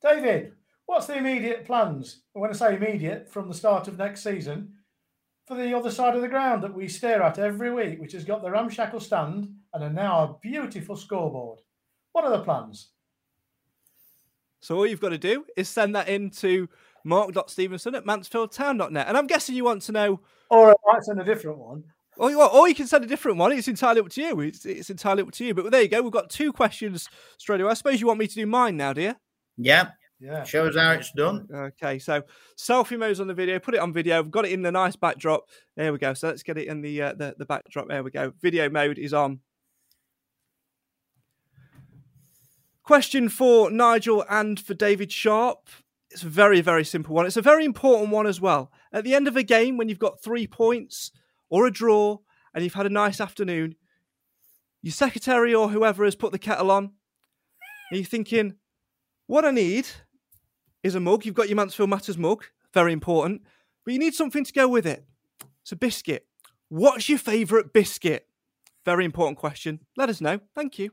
David, 0.03 0.53
what's 0.85 1.07
the 1.07 1.17
immediate 1.17 1.65
plans? 1.65 2.25
When 2.35 2.51
I 2.51 2.53
say 2.53 2.77
immediate, 2.77 3.33
from 3.33 3.49
the 3.49 3.55
start 3.55 3.89
of 3.89 3.97
next 3.97 4.23
season, 4.23 4.75
for 5.47 5.57
the 5.57 5.75
other 5.75 5.91
side 5.91 6.15
of 6.15 6.21
the 6.21 6.29
ground 6.29 6.63
that 6.63 6.75
we 6.75 6.89
stare 6.89 7.23
at 7.23 7.39
every 7.39 7.73
week, 7.73 8.03
which 8.03 8.13
has 8.13 8.27
got 8.27 8.43
the 8.43 8.51
ramshackle 8.51 9.01
stand 9.01 9.49
and 9.73 9.83
a 9.83 9.89
now 9.89 10.23
a 10.25 10.39
beautiful 10.43 10.95
scoreboard. 10.95 11.61
What 12.13 12.27
are 12.27 12.37
the 12.37 12.45
plans? 12.45 12.91
So 14.61 14.77
all 14.77 14.87
you've 14.87 15.01
got 15.01 15.09
to 15.09 15.17
do 15.17 15.47
is 15.57 15.71
send 15.71 15.97
that 15.97 16.07
in 16.07 16.29
to 16.33 16.69
mark.stevenson 17.03 17.95
at 17.95 18.05
mansfieldtown.net. 18.05 19.09
And 19.09 19.17
I'm 19.17 19.27
guessing 19.27 19.55
you 19.55 19.65
want 19.65 19.81
to 19.85 19.93
know, 19.93 20.21
Or 20.51 20.73
I 20.73 20.75
might 20.93 21.03
send 21.03 21.19
a 21.19 21.25
different 21.25 21.57
one. 21.57 21.85
Or 22.19 22.31
you, 22.31 22.43
or 22.43 22.69
you 22.69 22.75
can 22.75 22.87
send 22.87 23.05
a 23.05 23.07
different 23.07 23.39
one. 23.39 23.53
It's 23.53 23.69
entirely 23.69 24.01
up 24.01 24.09
to 24.11 24.21
you. 24.23 24.41
It's, 24.41 24.67
it's 24.67 24.91
entirely 24.91 25.23
up 25.23 25.33
to 25.33 25.45
you. 25.45 25.55
But 25.55 25.71
there 25.71 25.83
you 25.83 25.89
go. 25.89 26.03
We've 26.03 26.13
got 26.13 26.29
two 26.29 26.53
questions 26.53 27.09
straight 27.39 27.61
away. 27.61 27.71
I 27.71 27.75
suppose 27.75 28.01
you 28.01 28.07
want 28.07 28.19
me 28.21 28.27
to 28.27 28.35
do 28.35 28.47
mine 28.47 28.77
now, 28.77 28.93
do 28.93 29.01
you? 29.03 29.15
Yeah, 29.57 29.91
Yeah. 30.21 30.45
shows 30.45 30.77
how 30.77 30.93
it's 30.93 31.11
done. 31.13 31.49
Okay, 31.53 31.99
so 31.99 32.23
selfie 32.57 32.99
mode's 32.99 33.19
on 33.21 33.29
the 33.29 33.35
video. 33.35 33.59
Put 33.59 33.75
it 33.75 33.81
on 33.81 33.93
video. 33.95 34.21
We've 34.23 34.31
got 34.31 34.45
it 34.45 34.53
in 34.53 34.61
the 34.63 34.71
nice 34.73 34.95
backdrop. 34.95 35.45
There 35.77 35.91
we 35.93 35.99
go. 35.99 36.13
So 36.15 36.29
let's 36.29 36.43
get 36.43 36.59
it 36.59 36.69
in 36.69 36.83
the 36.83 37.01
uh, 37.03 37.13
the, 37.15 37.35
the 37.39 37.47
backdrop. 37.47 37.89
There 37.89 38.03
we 38.03 38.11
go. 38.11 38.33
Video 38.43 38.69
mode 38.69 38.99
is 38.99 39.15
on. 39.15 39.41
Question 42.83 43.29
for 43.29 43.71
Nigel 43.71 44.25
and 44.29 44.59
for 44.59 44.75
David 44.75 45.13
Sharpe. 45.13 45.69
It's 46.11 46.25
a 46.25 46.29
very, 46.29 46.61
very 46.61 46.85
simple 46.85 47.15
one. 47.15 47.25
It's 47.27 47.37
a 47.39 47.43
very 47.43 47.65
important 47.65 48.11
one 48.11 48.27
as 48.27 48.41
well. 48.41 48.71
At 48.93 49.05
the 49.05 49.15
end 49.15 49.29
of 49.29 49.37
a 49.37 49.43
game, 49.43 49.77
when 49.79 49.89
you've 49.89 49.99
got 49.99 50.23
three 50.23 50.47
points 50.47 51.11
or 51.53 51.67
a 51.67 51.71
draw 51.71 52.17
and 52.55 52.65
you've 52.65 52.73
had 52.73 52.87
a 52.87 52.91
nice 52.91 53.21
afternoon, 53.21 53.77
your 54.81 54.93
secretary 54.93 55.55
or 55.55 55.69
whoever 55.69 56.03
has 56.07 56.17
put 56.17 56.33
the 56.33 56.39
kettle 56.39 56.71
on, 56.71 56.85
and 57.91 58.01
you're 58.01 58.05
thinking, 58.05 58.55
what 59.27 59.45
I 59.45 59.51
need 59.51 59.87
is 60.83 60.95
a 60.95 61.01
mug. 61.01 61.27
You've 61.27 61.35
got 61.35 61.51
your 61.51 61.57
Mansfield 61.57 61.91
Matters 61.91 62.17
mug, 62.17 62.47
very 62.73 62.95
important, 62.95 63.43
but 63.85 63.93
you 63.93 64.01
need 64.01 64.15
something 64.15 64.45
to 64.45 64.53
go 64.53 64.67
with 64.67 64.87
it. 64.87 65.05
It's 65.61 65.73
a 65.73 65.77
biscuit. 65.77 66.27
What's 66.71 67.11
your 67.11 67.19
favourite 67.19 67.75
biscuit? 67.75 68.27
Very 68.87 69.05
important 69.05 69.37
question. 69.37 69.81
Let 69.95 70.09
us 70.09 70.23
know. 70.23 70.41
Thank 70.55 70.79
you. 70.79 70.91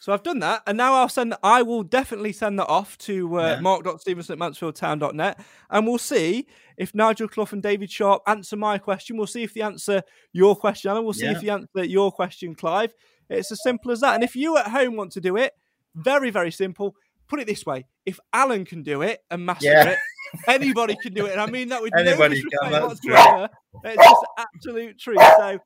So 0.00 0.12
I've 0.12 0.22
done 0.22 0.38
that, 0.40 0.62
and 0.66 0.78
now 0.78 0.94
I'll 0.94 1.08
send. 1.08 1.34
I 1.42 1.62
will 1.62 1.82
definitely 1.82 2.32
send 2.32 2.58
that 2.60 2.68
off 2.68 2.96
to 2.98 3.40
uh, 3.40 3.54
Yeah. 3.54 3.60
mark.stevenson 3.60 4.32
at 4.34 4.38
mansfieldtown.net, 4.38 5.40
and 5.70 5.86
we'll 5.86 5.98
see 5.98 6.46
if 6.76 6.94
Nigel 6.94 7.26
Clough 7.28 7.48
and 7.50 7.62
David 7.62 7.90
Sharpe 7.90 8.22
answer 8.28 8.56
my 8.56 8.78
question. 8.78 9.16
We'll 9.16 9.26
see 9.26 9.42
if 9.42 9.54
they 9.54 9.60
answer 9.62 10.02
your 10.32 10.54
question, 10.54 10.92
and 10.92 11.04
we'll 11.04 11.14
see 11.14 11.26
Yeah. 11.26 11.32
if 11.32 11.42
you 11.42 11.50
answer 11.50 11.84
your 11.84 12.12
question, 12.12 12.54
Clive. 12.54 12.94
It's 13.28 13.50
as 13.50 13.60
simple 13.62 13.90
as 13.90 14.00
that. 14.00 14.14
And 14.14 14.22
if 14.22 14.36
you 14.36 14.56
at 14.56 14.68
home 14.68 14.94
want 14.96 15.12
to 15.12 15.20
do 15.20 15.36
it, 15.36 15.52
very, 15.96 16.30
very 16.30 16.52
simple. 16.52 16.94
Put 17.26 17.40
it 17.40 17.46
this 17.48 17.66
way: 17.66 17.84
if 18.06 18.20
Alan 18.32 18.64
can 18.64 18.82
do 18.84 19.02
it 19.02 19.20
and 19.30 19.44
master 19.44 19.66
Yeah. 19.66 19.88
it, 19.90 19.98
anybody 20.46 20.96
can 21.02 21.12
do 21.12 21.26
it. 21.26 21.32
And 21.32 21.40
I 21.40 21.46
mean 21.50 21.70
that 21.70 21.82
with 21.82 21.92
Anybody 21.96 22.42
no 22.62 22.70
can, 22.70 22.82
whatsoever. 22.88 23.50
It's 23.84 24.02
just 24.02 24.26
absolute 24.38 24.98
truth. 24.98 25.18
So, 25.36 25.58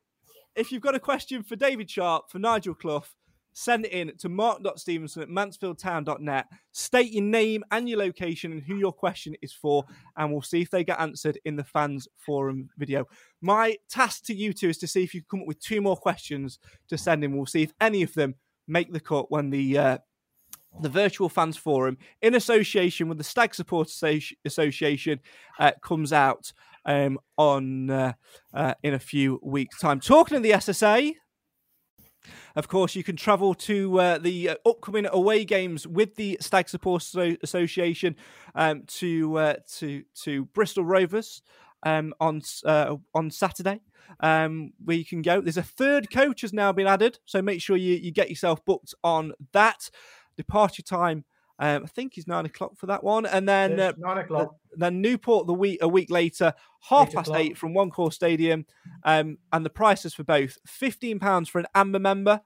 if 0.57 0.73
you've 0.73 0.83
got 0.83 0.95
a 0.95 1.01
question 1.01 1.43
for 1.43 1.55
David 1.55 1.91
Sharpe, 1.91 2.31
for 2.31 2.39
Nigel 2.39 2.75
Clough, 2.75 3.05
send 3.53 3.85
it 3.85 3.93
in 3.93 4.17
to 4.19 4.29
mark.stevenson 4.29 5.23
at 5.23 5.29
mansfieldtown.net. 5.29 6.47
State 6.73 7.13
your 7.13 7.25
name 7.25 7.65
and 7.71 7.89
your 7.89 7.99
location 7.99 8.53
and 8.53 8.63
who 8.63 8.77
your 8.77 8.93
question 8.93 9.35
is 9.43 9.53
for, 9.53 9.85
and 10.17 10.33
we'll 10.33 10.43
see 10.43 10.63
if 10.63 10.71
they 10.71 10.85
get 10.85 11.01
answered 11.01 11.39
in 11.45 11.57
the 11.57 11.65
fans 11.65 12.09
forum 12.17 12.71
video. 12.79 13.07
My 13.41 13.77
task 13.89 14.25
to 14.27 14.35
you 14.35 14.53
two 14.53 14.69
is 14.69 14.79
to 14.79 14.87
see 14.87 15.03
if 15.03 15.15
you 15.15 15.23
can 15.23 15.39
come 15.39 15.41
up 15.43 15.49
with 15.49 15.61
two 15.61 15.81
more 15.81 15.97
questions 15.97 16.59
to 16.89 16.99
send 16.99 17.25
in. 17.25 17.37
We'll 17.37 17.47
see 17.47 17.63
if 17.63 17.73
any 17.81 18.03
of 18.03 18.15
them 18.15 18.35
make 18.67 18.93
the 18.93 19.01
cut 19.01 19.31
when 19.31 19.51
the 19.51 19.79
uh, 19.79 19.99
the 20.81 20.89
virtual 20.89 21.29
fans 21.29 21.57
forum 21.57 21.99
in 22.23 22.35
association 22.35 23.09
with 23.09 23.19
the 23.19 23.25
Stag 23.25 23.55
Support 23.55 23.91
Association 24.45 25.21
uh, 25.59 25.73
comes 25.83 26.13
out 26.13 26.53
um, 26.85 27.19
on 27.37 27.91
uh, 27.91 28.13
uh, 28.55 28.75
in 28.83 28.95
a 28.95 28.99
few 28.99 29.39
weeks' 29.43 29.79
time. 29.81 30.01
Talking 30.01 30.39
of 30.39 30.43
the 30.43 30.53
SSA, 30.53 31.15
of 32.57 32.69
course, 32.69 32.95
you 32.95 33.03
can 33.03 33.17
travel 33.17 33.55
to 33.55 34.01
uh, 34.01 34.19
the 34.19 34.51
uh, 34.51 34.55
upcoming 34.67 35.07
away 35.11 35.45
games 35.45 35.87
with 35.87 36.17
the 36.17 36.39
Stag 36.41 36.69
Support 36.69 37.03
Association 37.43 38.17
um, 38.55 38.85
to 38.87 39.39
uh, 39.39 39.55
to 39.77 40.05
to 40.23 40.45
Bristol 40.47 40.85
Rovers 40.85 41.43
um, 41.83 42.15
on 42.21 42.43
uh, 42.65 42.97
on 43.15 43.31
Saturday. 43.31 43.81
Um, 44.21 44.73
where 44.85 44.97
you 44.97 45.07
can 45.07 45.23
go. 45.23 45.41
There's 45.41 45.57
a 45.57 45.63
third 45.63 46.11
coach 46.11 46.43
has 46.43 46.53
now 46.53 46.71
been 46.71 46.87
added, 46.87 47.19
so 47.25 47.41
make 47.41 47.63
sure 47.63 47.77
you, 47.77 47.95
you 47.95 48.13
get 48.13 48.29
yourself 48.29 48.63
booked 48.65 48.95
on 49.03 49.33
that. 49.53 49.91
Departure 50.37 50.83
time 50.83 51.25
um, 51.63 51.85
I 51.85 51.87
think 51.87 52.15
he's 52.15 52.27
nine 52.27 52.45
o'clock 52.45 52.77
for 52.77 52.87
that 52.87 53.05
one, 53.05 53.25
and 53.25 53.49
then 53.49 53.79
uh, 53.79 53.93
nine 53.97 54.19
o'clock. 54.19 54.57
then 54.77 55.01
Newport 55.01 55.47
the 55.47 55.55
week 55.55 55.79
a 55.81 55.87
week 55.87 56.11
later, 56.11 56.55
half 56.81 57.11
eight 57.11 57.15
past 57.15 57.29
o'clock. 57.29 57.41
eight 57.41 57.57
from 57.57 57.73
One 57.73 57.89
Call 57.89 58.11
Stadium, 58.11 58.67
um, 59.05 59.39
and 59.53 59.65
the 59.65 59.71
prices 59.71 60.13
for 60.13 60.25
both: 60.25 60.59
fifteen 60.67 61.21
pounds 61.21 61.49
for 61.49 61.61
an 61.61 61.67
Amber 61.73 62.01
member, 62.01 62.41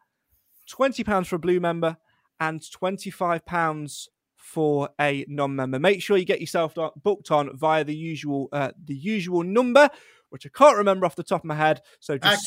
twenty 0.69 1.03
pounds 1.03 1.29
for 1.29 1.37
a 1.37 1.39
Blue 1.39 1.61
member, 1.61 1.97
and 2.41 2.63
twenty 2.71 3.11
five 3.11 3.47
pounds 3.47 4.11
for 4.35 4.91
a 5.01 5.25
non-member. 5.29 5.79
Make 5.79 6.03
sure 6.03 6.19
you 6.19 6.27
get 6.27 6.43
yourself 6.43 6.77
booked 7.03 7.31
on 7.31 7.57
via 7.57 7.85
the 7.85 7.97
usual 7.97 8.51
uh, 8.53 8.73
the 8.85 8.95
usual 8.95 9.43
number, 9.43 9.89
which 10.29 10.45
I 10.45 10.51
can't 10.55 10.77
remember 10.77 11.07
off 11.07 11.17
the 11.17 11.23
top 11.23 11.41
of 11.41 11.47
my 11.47 11.57
head. 11.57 11.81
So 12.01 12.19
just 12.19 12.47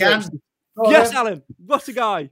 yes. 0.85 1.13
Alan. 1.13 1.41
What 1.65 1.87
a 1.87 1.93
guy. 1.93 2.29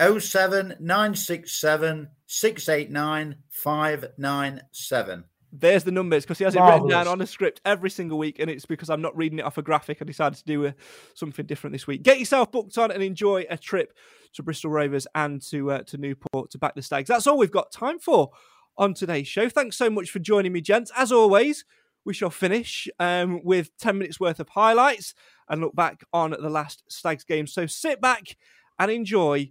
07967 0.00 2.08
689 2.26 3.36
597. 3.50 5.24
There's 5.50 5.84
the 5.84 5.92
numbers 5.92 6.24
because 6.24 6.38
he 6.38 6.44
has 6.44 6.54
it 6.54 6.60
written 6.60 6.88
down 6.88 7.08
on 7.08 7.22
a 7.22 7.26
script 7.26 7.62
every 7.64 7.88
single 7.88 8.18
week, 8.18 8.38
and 8.38 8.50
it's 8.50 8.66
because 8.66 8.90
I'm 8.90 9.00
not 9.00 9.16
reading 9.16 9.38
it 9.38 9.46
off 9.46 9.56
a 9.56 9.62
graphic. 9.62 9.96
I 10.00 10.04
decided 10.04 10.38
to 10.38 10.44
do 10.44 10.66
a, 10.66 10.74
something 11.14 11.46
different 11.46 11.72
this 11.72 11.86
week. 11.86 12.02
Get 12.02 12.18
yourself 12.18 12.52
booked 12.52 12.76
on 12.76 12.90
and 12.90 13.02
enjoy 13.02 13.46
a 13.48 13.56
trip 13.56 13.94
to 14.34 14.42
Bristol 14.42 14.70
Rovers 14.70 15.06
and 15.14 15.40
to 15.48 15.70
uh, 15.70 15.82
to 15.84 15.96
Newport 15.96 16.50
to 16.50 16.58
back 16.58 16.74
the 16.74 16.82
Stags. 16.82 17.08
That's 17.08 17.26
all 17.26 17.38
we've 17.38 17.50
got 17.50 17.72
time 17.72 17.98
for 17.98 18.30
on 18.76 18.92
today's 18.92 19.26
show. 19.26 19.48
Thanks 19.48 19.78
so 19.78 19.88
much 19.88 20.10
for 20.10 20.18
joining 20.18 20.52
me, 20.52 20.60
gents. 20.60 20.92
As 20.94 21.10
always, 21.10 21.64
we 22.04 22.12
shall 22.12 22.30
finish 22.30 22.86
um, 22.98 23.40
with 23.42 23.76
10 23.78 23.98
minutes 23.98 24.20
worth 24.20 24.40
of 24.40 24.50
highlights 24.50 25.14
and 25.48 25.60
look 25.60 25.74
back 25.74 26.04
on 26.12 26.30
the 26.30 26.50
last 26.50 26.84
Stags 26.88 27.24
game. 27.24 27.46
So 27.46 27.66
sit 27.66 28.00
back 28.00 28.36
and 28.78 28.90
enjoy 28.90 29.50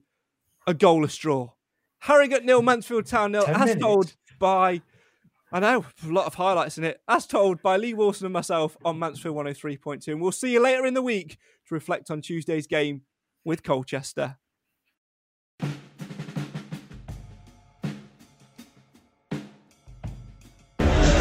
a 0.67 0.73
goalless 0.73 1.17
draw. 1.17 1.49
Harrogate 1.99 2.45
nil, 2.45 2.59
hmm. 2.59 2.65
Mansfield 2.65 3.07
Town 3.07 3.31
nil, 3.31 3.45
as 3.47 3.59
minutes. 3.59 3.81
told 3.81 4.15
by, 4.37 4.81
I 5.51 5.59
know, 5.59 5.85
a 6.05 6.11
lot 6.11 6.27
of 6.27 6.35
highlights 6.35 6.77
in 6.77 6.83
it, 6.83 7.01
as 7.07 7.25
told 7.25 7.63
by 7.63 7.77
Lee 7.77 7.95
Wilson 7.95 8.25
and 8.27 8.33
myself 8.33 8.77
on 8.85 8.99
Mansfield 8.99 9.35
103.2. 9.35 10.09
And 10.09 10.21
we'll 10.21 10.31
see 10.31 10.51
you 10.51 10.61
later 10.61 10.85
in 10.85 10.93
the 10.93 11.01
week 11.01 11.37
to 11.67 11.73
reflect 11.73 12.11
on 12.11 12.21
Tuesday's 12.21 12.67
game 12.67 13.01
with 13.43 13.63
Colchester. 13.63 14.37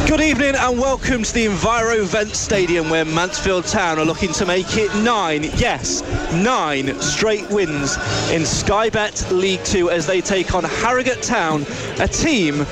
Good 0.07 0.21
evening 0.21 0.55
and 0.55 0.79
welcome 0.79 1.25
to 1.25 1.35
the 1.35 1.47
Envirovent 1.47 2.37
Stadium 2.37 2.91
where 2.91 3.05
Mansfield 3.05 3.67
Town 3.67 3.99
are 3.99 4.05
looking 4.05 4.33
to 4.35 4.47
make 4.47 4.77
it 4.77 4.95
nine, 5.03 5.43
yes, 5.57 6.03
nine 6.33 7.01
straight 7.01 7.51
wins 7.51 7.97
in 8.31 8.47
Sky 8.47 8.89
Bet 8.89 9.27
League 9.33 9.65
Two 9.65 9.91
as 9.91 10.07
they 10.07 10.21
take 10.21 10.55
on 10.55 10.63
Harrogate 10.63 11.23
Town, 11.23 11.67
a 11.99 12.07
team 12.07 12.65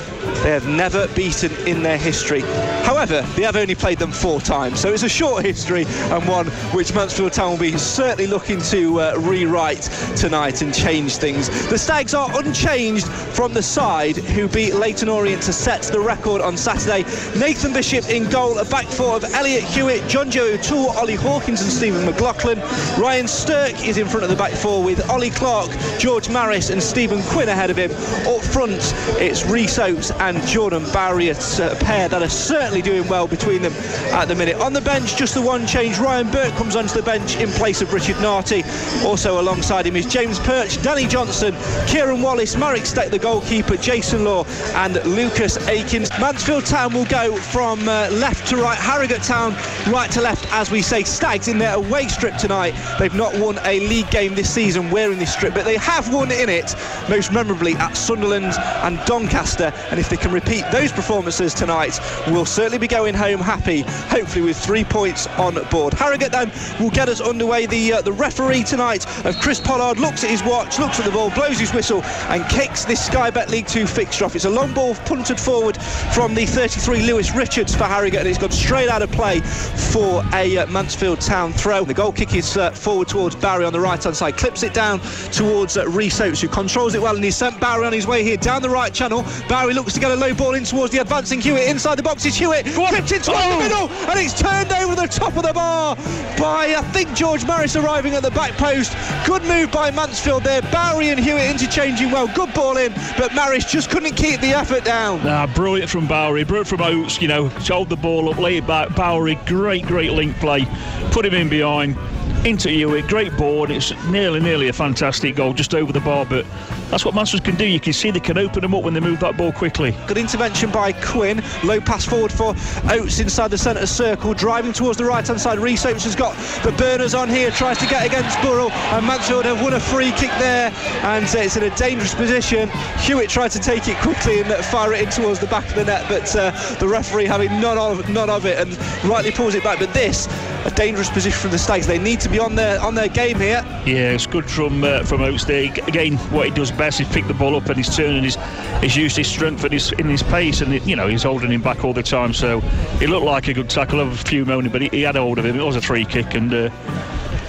they 0.43 0.51
have 0.51 0.66
never 0.66 1.09
beaten 1.09 1.53
in 1.66 1.83
their 1.83 1.99
history. 1.99 2.43
However, 2.85 3.22
they 3.35 3.43
have 3.43 3.57
only 3.57 3.75
played 3.75 3.99
them 3.99 4.12
four 4.12 4.41
times, 4.41 4.81
so 4.81 4.93
it's 4.93 5.03
a 5.03 5.09
short 5.09 5.45
history 5.45 5.85
and 5.87 6.27
one 6.29 6.47
which 6.72 6.95
Mansfield 6.95 7.33
Town 7.33 7.53
will 7.53 7.59
be 7.59 7.77
certainly 7.79 8.27
looking 8.27 8.61
to 8.62 9.01
uh, 9.01 9.14
rewrite 9.18 9.83
tonight 10.16 10.62
and 10.62 10.75
change 10.75 11.16
things. 11.16 11.49
The 11.68 11.79
Stags 11.79 12.14
are 12.14 12.29
unchanged 12.39 13.07
from 13.07 13.55
the 13.55 13.62
side 13.62 14.16
who 14.16 14.49
beat 14.49 14.75
Leyton 14.75 15.09
Orient 15.09 15.43
to 15.45 15.53
set 15.53 15.83
the 15.83 16.01
record 16.01 16.41
on 16.41 16.57
Saturday. 16.57 17.03
Nathan 17.39 17.72
Bishop 17.72 18.09
in 18.09 18.29
goal, 18.29 18.59
a 18.59 18.64
back 18.64 18.87
four 18.87 19.16
of 19.16 19.25
Elliot 19.25 19.64
Hewitt, 19.64 20.07
John 20.09 20.31
Joe 20.31 20.53
O'Toole, 20.55 20.91
Ollie 20.91 21.14
Hawkins 21.14 21.62
and 21.62 21.70
Stephen 21.70 22.05
McLaughlin. 22.05 22.59
Ryan 23.01 23.29
Stirk 23.29 23.87
is 23.87 23.99
in 23.99 24.07
front 24.07 24.25
of 24.25 24.31
the 24.31 24.37
back 24.37 24.53
four 24.53 24.83
with 24.83 25.09
Ollie 25.11 25.31
Clarke, 25.31 25.70
George 25.99 26.29
Maris 26.29 26.70
and 26.70 26.83
Stephen 26.83 27.22
Quinn 27.25 27.49
ahead 27.49 27.70
of 27.70 27.77
him. 27.77 27.91
Up 28.27 28.43
front, 28.43 28.95
it's 29.20 29.45
Rhys 29.47 29.79
Oates 29.79 30.11
and 30.21 30.41
Jordan 30.47 30.85
Bowery, 30.93 31.29
a 31.29 31.35
pair 31.81 32.09
that 32.09 32.23
are 32.23 32.29
certainly 32.29 32.83
doing 32.83 33.07
well 33.09 33.27
between 33.27 33.62
them 33.62 33.73
at 34.12 34.27
the 34.27 34.35
minute. 34.35 34.57
On 34.57 34.73
the 34.73 34.81
bench, 34.81 35.17
just 35.17 35.35
the 35.35 35.43
one 35.43 35.67
change. 35.67 35.99
Ryan 35.99 36.31
Burke 36.31 36.55
comes 36.55 36.77
onto 36.77 36.95
the 36.95 37.03
bench 37.03 37.37
in 37.37 37.49
place 37.51 37.83
of 37.83 37.93
Richard 37.93 38.17
Nartey. 38.17 38.65
Also 39.05 39.41
alongside 39.41 39.87
him 39.87 39.97
is 39.97 40.07
James 40.07 40.39
Perch, 40.41 40.81
Danny 40.83 41.07
Johnson, 41.07 41.55
Kieran 41.87 42.23
Wallace, 42.23 42.57
Marek 42.57 42.83
Stech, 42.83 43.11
the 43.11 43.19
goalkeeper, 43.19 43.77
Jason 43.77 44.25
Law, 44.25 44.45
and 44.75 44.95
Lucas 45.05 45.57
Akins. 45.69 46.11
Mansfield 46.21 46.67
Town 46.67 46.93
will 46.93 47.07
go 47.07 47.37
from 47.37 47.89
uh, 47.89 48.09
left 48.11 48.49
to 48.49 48.57
right, 48.57 48.79
Harrogate 48.79 49.23
Town 49.23 49.55
right 49.93 50.11
to 50.12 50.21
left, 50.21 50.47
as 50.53 50.71
we 50.71 50.83
say. 50.83 51.03
Stags 51.05 51.49
in 51.49 51.59
their 51.59 51.75
away 51.75 52.09
strip 52.09 52.37
tonight. 52.37 52.75
They've 52.99 53.15
not 53.15 53.37
won 53.39 53.59
a 53.65 53.81
league 53.81 54.11
game 54.11 54.35
this 54.35 54.53
season 54.53 54.91
wearing 54.91 55.19
this 55.19 55.33
strip, 55.33 55.55
but 55.55 55.65
they 55.65 55.77
have 55.77 56.12
won 56.12 56.31
in 56.31 56.49
it, 56.49 56.75
most 57.09 57.33
memorably 57.33 57.75
at 57.75 57.97
Sunderland 57.97 58.55
and 58.85 58.99
Doncaster. 59.07 59.73
And 59.91 60.04
if 60.05 60.11
they 60.11 60.17
can 60.19 60.33
repeat 60.33 60.65
those 60.71 60.93
performances 60.93 61.55
tonight, 61.55 61.99
we'll 62.27 62.45
certainly 62.45 62.77
be 62.77 62.87
going 62.87 63.15
home 63.15 63.41
happy, 63.41 63.81
hopefully 64.09 64.45
with 64.45 64.59
three 64.59 64.85
points 64.85 65.27
on 65.39 65.55
board. 65.71 65.95
Harrogate 65.95 66.31
then 66.31 66.53
will 66.79 66.91
get 66.91 67.09
us 67.09 67.23
underway. 67.23 67.65
The 67.65 67.95
uh, 67.95 68.03
the 68.03 68.13
referee 68.13 68.65
tonight 68.65 69.07
of 69.25 69.39
Chris 69.41 69.61
Pollard 69.61 69.99
looks 69.99 70.23
at 70.23 70.29
his 70.29 70.43
watch, 70.43 70.79
looks 70.79 70.99
at 70.99 71.07
the 71.07 71.11
ball, 71.11 71.31
blows 71.31 71.59
his 71.59 71.73
whistle, 71.73 72.03
and 72.29 72.47
kicks 72.51 72.85
this 72.85 73.05
Sky 73.05 73.31
Bet 73.31 73.49
League 73.49 73.67
Two 73.67 73.87
fixture 73.87 74.27
off. 74.27 74.37
It's 74.37 74.45
a 74.45 74.51
long 74.51 74.75
ball 74.75 74.95
punted 74.95 75.41
forward 75.41 75.79
from 76.13 76.35
the 76.35 76.45
33 76.45 77.07
Lewis 77.07 77.35
Richards 77.35 77.75
for 77.75 77.85
Harrogate, 77.85 78.21
and 78.21 78.29
it's 78.29 78.39
gone 78.39 78.51
straight 78.51 78.91
out 78.91 79.01
of 79.01 79.11
play 79.11 79.41
for 79.41 80.23
a 80.35 80.59
uh, 80.59 80.67
Mansfield 80.67 81.23
Town 81.23 81.55
throw. 81.55 81.85
The 81.85 81.95
goal 81.95 82.13
kick 82.13 82.35
is 82.35 82.59
uh, 82.59 82.73
forward 82.73 83.09
towards 83.09 83.37
Barry 83.37 83.65
on 83.65 83.73
the 83.73 83.81
right 83.81 84.03
hand 84.03 84.17
side, 84.17 84.37
clips 84.37 84.63
it 84.63 84.75
down 84.75 85.01
towards 85.33 85.79
uh, 85.79 85.89
Rhys 85.89 86.21
Oates, 86.21 86.43
who 86.43 86.49
controls 86.49 86.95
it 86.95 87.01
well, 87.01 87.15
and 87.15 87.25
he's 87.25 87.37
sent 87.37 87.59
Barry 87.59 87.87
on 87.87 87.93
his 87.95 88.07
way 88.07 88.23
here 88.23 88.37
down 88.37 88.61
the 88.61 88.69
right 88.69 88.93
channel. 88.93 89.25
Barry 89.49 89.73
looks 89.73 89.94
to 89.95 90.01
get 90.01 90.11
a 90.11 90.17
low 90.17 90.35
ball 90.35 90.55
in 90.55 90.65
towards 90.65 90.93
the 90.93 90.99
advancing 90.99 91.41
Hewitt. 91.41 91.69
Inside 91.69 91.97
the 91.97 92.03
box 92.03 92.27
is 92.27 92.35
Hewitt. 92.35 92.67
Clipped 92.67 93.13
it 93.13 93.23
towards 93.23 93.41
oh. 93.43 93.57
the 93.57 93.63
middle, 93.63 93.89
and 94.11 94.19
it's 94.19 94.39
turned 94.39 94.73
over 94.73 94.95
the 94.95 95.07
top 95.07 95.37
of 95.37 95.43
the 95.43 95.53
bar 95.53 95.97
by, 96.39 96.75
I 96.77 96.83
think, 96.93 97.15
George 97.15 97.47
Maris 97.47 97.77
arriving 97.77 98.15
at 98.15 98.23
the 98.23 98.31
back 98.31 98.53
post. 98.53 98.97
Good 99.27 99.43
move 99.45 99.71
by 99.71 99.91
Mansfield 99.91 100.43
there. 100.43 100.63
Bowery 100.63 101.09
and 101.09 101.21
Hewitt 101.21 101.49
interchanging 101.51 102.11
well. 102.11 102.27
Good 102.29 102.53
ball 102.55 102.77
in, 102.77 102.93
but 103.17 103.35
Maris 103.35 103.65
just 103.65 103.91
couldn't 103.91 104.15
keep 104.15 104.41
the 104.41 104.51
effort 104.51 104.85
down. 104.85 105.23
Nah, 105.25 105.47
brilliant 105.47 105.91
from 105.91 106.07
Bowery. 106.07 106.45
Brilliant 106.45 106.69
from 106.69 106.83
Oates, 106.83 107.21
you 107.23 107.29
know, 107.29 107.49
hold 107.49 107.89
the 107.89 107.97
ball 107.97 108.29
up, 108.29 108.39
lay 108.39 108.57
it 108.57 108.67
back. 108.67 108.95
Bowery, 108.97 109.37
great, 109.47 109.87
great 109.87 110.13
link 110.13 110.37
play. 110.37 110.67
Put 111.11 111.25
him 111.25 111.35
in 111.35 111.49
behind 111.49 111.97
into 112.45 112.68
Hewitt, 112.68 113.09
great 113.09 113.35
board. 113.37 113.70
It's 113.70 113.93
nearly, 114.07 114.41
nearly 114.41 114.68
a 114.68 114.72
fantastic 114.72 115.37
goal 115.37 115.55
just 115.55 115.75
over 115.75 115.93
the 115.93 116.01
bar, 116.01 116.27
but 116.27 116.45
that's 116.91 117.05
what 117.05 117.14
Masters 117.14 117.41
can 117.41 117.57
do. 117.57 117.64
You 117.64 117.81
can 117.81 117.93
see 117.93 118.11
they 118.11 118.20
can 118.20 118.39
open 118.39 118.61
them 118.61 118.75
up 118.75 118.83
when 118.83 118.95
they 118.95 119.01
move 119.01 119.20
that 119.20 119.37
ball 119.37 119.53
quickly. 119.53 119.97
Good 120.07 120.18
intervention 120.18 120.70
by 120.70 120.93
Quinn. 120.93 121.43
Low 121.64 121.81
pass 121.81 122.05
forward 122.05 122.31
for 122.31 122.55
Oates 122.91 123.18
inside 123.18 123.49
the 123.49 123.59
centre 123.59 123.87
circle, 123.87 124.35
driving 124.35 124.72
towards 124.72 124.99
the 124.99 125.05
right 125.05 125.27
hand 125.27 125.41
side. 125.41 125.59
Rhys 125.59 125.85
Oates 125.87 126.05
has 126.05 126.14
got 126.14 126.37
the 126.62 126.72
burners 126.72 127.14
on 127.14 127.29
here, 127.29 127.51
tries 127.51 127.79
to 127.79 127.87
get 127.87 128.07
against 128.07 128.41
Burrell, 128.43 128.70
and 128.70 129.07
Mansfield 129.07 129.45
have 129.47 129.62
won 129.62 129.75
a 129.75 129.81
free 129.81 130.12
kick 130.12 130.31
there, 130.39 130.70
and 131.03 131.25
it's 131.25 131.57
in 131.57 131.62
a 131.62 131.77
dangerous 131.77 132.14
position. 132.14 132.68
Hewitt 132.99 133.31
tried 133.31 133.51
to 133.53 133.59
take 133.59 133.89
it 133.89 133.97
quickly 133.99 134.41
and 134.41 134.64
fire 134.66 134.93
it 134.93 135.03
in 135.03 135.11
towards 135.11 135.41
the 135.41 135.47
back 135.47 135.66
of 135.68 135.75
the 135.75 135.85
net, 135.85 136.05
but 136.09 136.35
uh, 136.37 136.51
the 136.77 136.87
referee 136.87 137.27
having 137.27 137.49
none 137.61 137.79
of 137.79 138.09
none 138.09 138.31
of 138.31 138.45
it 138.47 138.59
and 138.59 138.79
rightly 139.05 139.31
pulls 139.31 139.55
it 139.55 139.64
back. 139.64 139.79
But 139.79 139.93
this 139.95 140.29
a 140.64 140.70
dangerous 140.70 141.11
position 141.11 141.39
for 141.39 141.49
the 141.49 141.59
Stags. 141.59 141.87
They 141.87 141.99
need 141.99 142.14
to 142.21 142.29
be 142.29 142.39
on 142.39 142.55
their 142.55 142.81
on 142.81 142.95
their 142.95 143.09
game 143.09 143.39
here. 143.39 143.62
Yeah, 143.87 144.12
it's 144.12 144.27
good 144.27 144.49
from 144.49 144.85
uh, 144.85 145.05
from 145.05 145.23
Oates 145.23 145.45
there. 145.45 145.73
Again, 145.87 146.17
what 146.31 146.47
he 146.47 146.53
does 146.53 146.71
best 146.71 147.01
is 147.01 147.09
pick 147.09 147.27
the 147.27 147.35
ball 147.35 147.57
up 147.57 147.67
and 147.67 147.77
he's 147.77 147.95
turning 147.95 148.25
his 148.25 148.37
he's 148.81 148.97
used 148.97 149.17
his 149.17 149.29
strength 149.29 149.65
and 149.65 149.73
his 149.73 149.93
in 149.93 150.07
his 150.07 150.23
pace 150.23 150.61
and 150.61 150.85
you 150.87 150.97
know 150.97 151.09
he's 151.09 151.23
holding 151.23 151.51
him 151.51 151.62
back 151.62 151.85
all 151.85 151.93
the 151.93 152.03
time. 152.03 152.33
So 152.33 152.62
it 153.01 153.09
looked 153.09 153.27
like 153.27 153.49
a 153.49 153.55
good 153.55 153.71
tackle 153.71 154.01
of 154.01 154.12
a 154.12 154.17
few 154.17 154.45
moments, 154.45 154.73
but 154.73 154.83
he, 154.83 154.89
he, 154.89 155.03
had 155.03 155.17
hold 155.17 155.39
of 155.39 155.45
him. 155.45 155.59
It 155.59 155.65
was 155.65 155.77
a 155.77 155.83
free 155.83 156.05
kick 156.05 156.35
and. 156.35 156.53
Uh, 156.53 156.71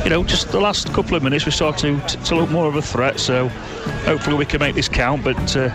you 0.03 0.11
know, 0.11 0.23
just 0.23 0.51
the 0.51 0.59
last 0.59 0.93
couple 0.93 1.15
of 1.15 1.23
minutes, 1.23 1.47
we 1.47 1.51
started 1.51 2.07
to, 2.07 2.17
to 2.25 2.35
look 2.35 2.51
more 2.51 2.67
of 2.67 2.75
a 2.75 2.81
threat. 2.81 3.19
So 3.19 3.47
hopefully 4.05 4.35
we 4.35 4.45
can 4.45 4.59
make 4.59 4.75
this 4.75 4.87
count. 4.87 5.23
But 5.23 5.57
uh, 5.57 5.69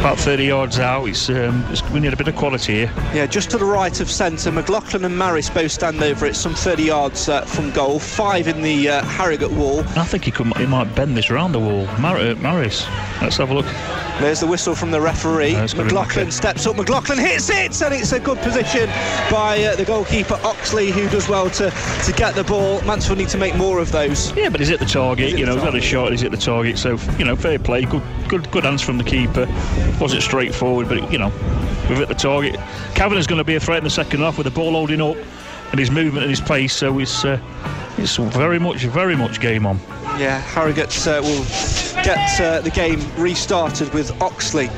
about 0.00 0.18
30 0.18 0.46
yards 0.46 0.78
out, 0.78 1.04
it's, 1.04 1.28
um, 1.28 1.62
it's, 1.68 1.82
we 1.90 2.00
need 2.00 2.14
a 2.14 2.16
bit 2.16 2.26
of 2.26 2.34
quality 2.34 2.72
here. 2.72 2.92
Yeah, 3.12 3.26
just 3.26 3.50
to 3.50 3.58
the 3.58 3.66
right 3.66 4.00
of 4.00 4.10
centre, 4.10 4.50
McLaughlin 4.50 5.04
and 5.04 5.16
Maris 5.16 5.50
both 5.50 5.72
stand 5.72 6.02
over 6.02 6.24
it, 6.24 6.34
some 6.34 6.54
30 6.54 6.84
yards 6.84 7.28
uh, 7.28 7.42
from 7.42 7.70
goal. 7.70 7.98
Five 7.98 8.48
in 8.48 8.62
the 8.62 8.88
uh, 8.88 9.04
Harrogate 9.04 9.52
wall. 9.52 9.80
I 9.96 10.04
think 10.04 10.24
he 10.24 10.30
could, 10.30 10.56
he 10.56 10.64
might 10.64 10.94
bend 10.94 11.18
this 11.18 11.30
around 11.30 11.52
the 11.52 11.60
wall. 11.60 11.84
Mar- 11.98 12.16
uh, 12.16 12.34
Maris, 12.36 12.86
let's 13.20 13.36
have 13.36 13.50
a 13.50 13.54
look. 13.54 14.09
There's 14.20 14.40
the 14.40 14.46
whistle 14.46 14.74
from 14.74 14.90
the 14.90 15.00
referee. 15.00 15.54
McLaughlin 15.54 16.30
steps 16.30 16.66
up. 16.66 16.76
McLaughlin 16.76 17.18
hits 17.18 17.48
it, 17.48 17.80
and 17.80 17.94
it's 17.94 18.12
a 18.12 18.20
good 18.20 18.36
position 18.40 18.86
by 19.30 19.64
uh, 19.64 19.76
the 19.76 19.84
goalkeeper 19.86 20.38
Oxley, 20.44 20.90
who 20.90 21.08
does 21.08 21.26
well 21.26 21.48
to, 21.48 21.70
to 21.70 22.12
get 22.12 22.34
the 22.34 22.44
ball. 22.44 22.82
Mansfield 22.82 23.16
need 23.16 23.30
to 23.30 23.38
make 23.38 23.56
more 23.56 23.78
of 23.78 23.90
those. 23.92 24.36
Yeah, 24.36 24.50
but 24.50 24.60
he's 24.60 24.70
at 24.70 24.78
the 24.78 24.84
target. 24.84 25.24
He's 25.24 25.34
at 25.34 25.40
You 25.40 25.46
know, 25.46 25.54
he's 25.54 25.64
got 25.64 25.74
a 25.74 25.80
shot. 25.80 26.10
He's 26.10 26.22
at 26.22 26.32
the 26.32 26.36
target. 26.36 26.76
So 26.76 26.98
you 27.18 27.24
know, 27.24 27.34
fair 27.34 27.58
play. 27.58 27.86
Good, 27.86 28.02
good, 28.28 28.50
good 28.50 28.66
answer 28.66 28.84
from 28.84 28.98
the 28.98 29.04
keeper. 29.04 29.46
Wasn't 29.98 30.22
straightforward, 30.22 30.88
but 30.88 31.10
you 31.10 31.18
know, 31.18 31.32
we've 31.88 31.96
hit 31.96 32.08
the 32.08 32.14
target. 32.14 32.56
Kavanagh's 32.94 33.26
going 33.26 33.38
to 33.38 33.44
be 33.44 33.54
a 33.54 33.60
threat 33.60 33.78
in 33.78 33.84
the 33.84 33.90
second 33.90 34.20
half 34.20 34.36
with 34.36 34.44
the 34.44 34.50
ball 34.50 34.72
holding 34.72 35.00
up 35.00 35.16
and 35.70 35.80
his 35.80 35.90
movement 35.90 36.24
and 36.24 36.30
his 36.30 36.42
pace. 36.42 36.74
So 36.74 36.98
it's 36.98 37.24
uh, 37.24 37.40
it's 38.00 38.16
very 38.16 38.58
much, 38.58 38.84
very 38.84 39.14
much 39.14 39.40
game 39.40 39.66
on. 39.66 39.78
Yeah, 40.18 40.40
Harrogate 40.40 41.06
uh, 41.06 41.20
will 41.22 41.44
get 42.02 42.40
uh, 42.40 42.60
the 42.60 42.70
game 42.70 43.00
restarted 43.16 43.92
with 43.92 44.10
Oxley. 44.22 44.68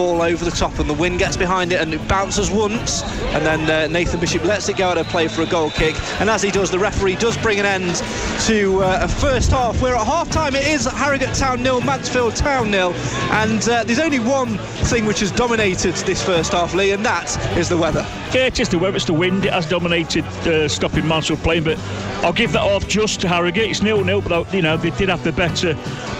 Ball 0.00 0.22
over 0.22 0.46
the 0.46 0.50
top, 0.50 0.78
and 0.78 0.88
the 0.88 0.94
wind 0.94 1.18
gets 1.18 1.36
behind 1.36 1.72
it, 1.72 1.80
and 1.82 1.92
it 1.92 2.08
bounces 2.08 2.50
once, 2.50 3.02
and 3.34 3.44
then 3.44 3.68
uh, 3.68 3.86
Nathan 3.92 4.18
Bishop 4.18 4.42
lets 4.44 4.66
it 4.70 4.78
go 4.78 4.88
out 4.88 4.96
of 4.96 5.06
play 5.08 5.28
for 5.28 5.42
a 5.42 5.46
goal 5.46 5.68
kick. 5.68 5.94
And 6.22 6.30
as 6.30 6.40
he 6.40 6.50
does, 6.50 6.70
the 6.70 6.78
referee 6.78 7.16
does 7.16 7.36
bring 7.36 7.60
an 7.60 7.66
end 7.66 7.96
to 8.46 8.82
uh, 8.82 9.00
a 9.02 9.08
first 9.08 9.50
half. 9.50 9.82
Where 9.82 9.94
at 9.94 10.06
half 10.06 10.30
time 10.30 10.54
it 10.54 10.66
is 10.66 10.86
Harrogate 10.86 11.34
Town 11.34 11.62
nil, 11.62 11.82
Mansfield 11.82 12.34
Town 12.34 12.70
nil, 12.70 12.94
and 13.30 13.60
uh, 13.68 13.84
there's 13.84 13.98
only 13.98 14.20
one 14.20 14.56
thing 14.88 15.04
which 15.04 15.20
has 15.20 15.30
dominated 15.30 15.94
this 15.96 16.24
first 16.24 16.52
half, 16.52 16.72
Lee, 16.72 16.92
and 16.92 17.04
that 17.04 17.36
is 17.58 17.68
the 17.68 17.76
weather. 17.76 18.06
Yeah, 18.32 18.46
it's 18.46 18.56
just 18.56 18.70
the 18.70 18.78
weather, 18.78 18.96
it's 18.96 19.04
the 19.04 19.12
wind. 19.12 19.44
It 19.44 19.52
has 19.52 19.66
dominated 19.68 20.24
uh, 20.46 20.66
stopping 20.66 21.06
Mansfield 21.06 21.40
playing, 21.40 21.64
but 21.64 21.78
I'll 22.24 22.32
give 22.32 22.52
that 22.52 22.62
off 22.62 22.88
just 22.88 23.20
to 23.20 23.28
Harrogate. 23.28 23.70
It's 23.70 23.82
nil 23.82 24.02
nil, 24.02 24.22
but 24.22 24.52
you 24.54 24.62
know 24.62 24.78
they 24.78 24.90
did 24.90 25.10
have 25.10 25.22
the 25.24 25.32
better 25.32 25.70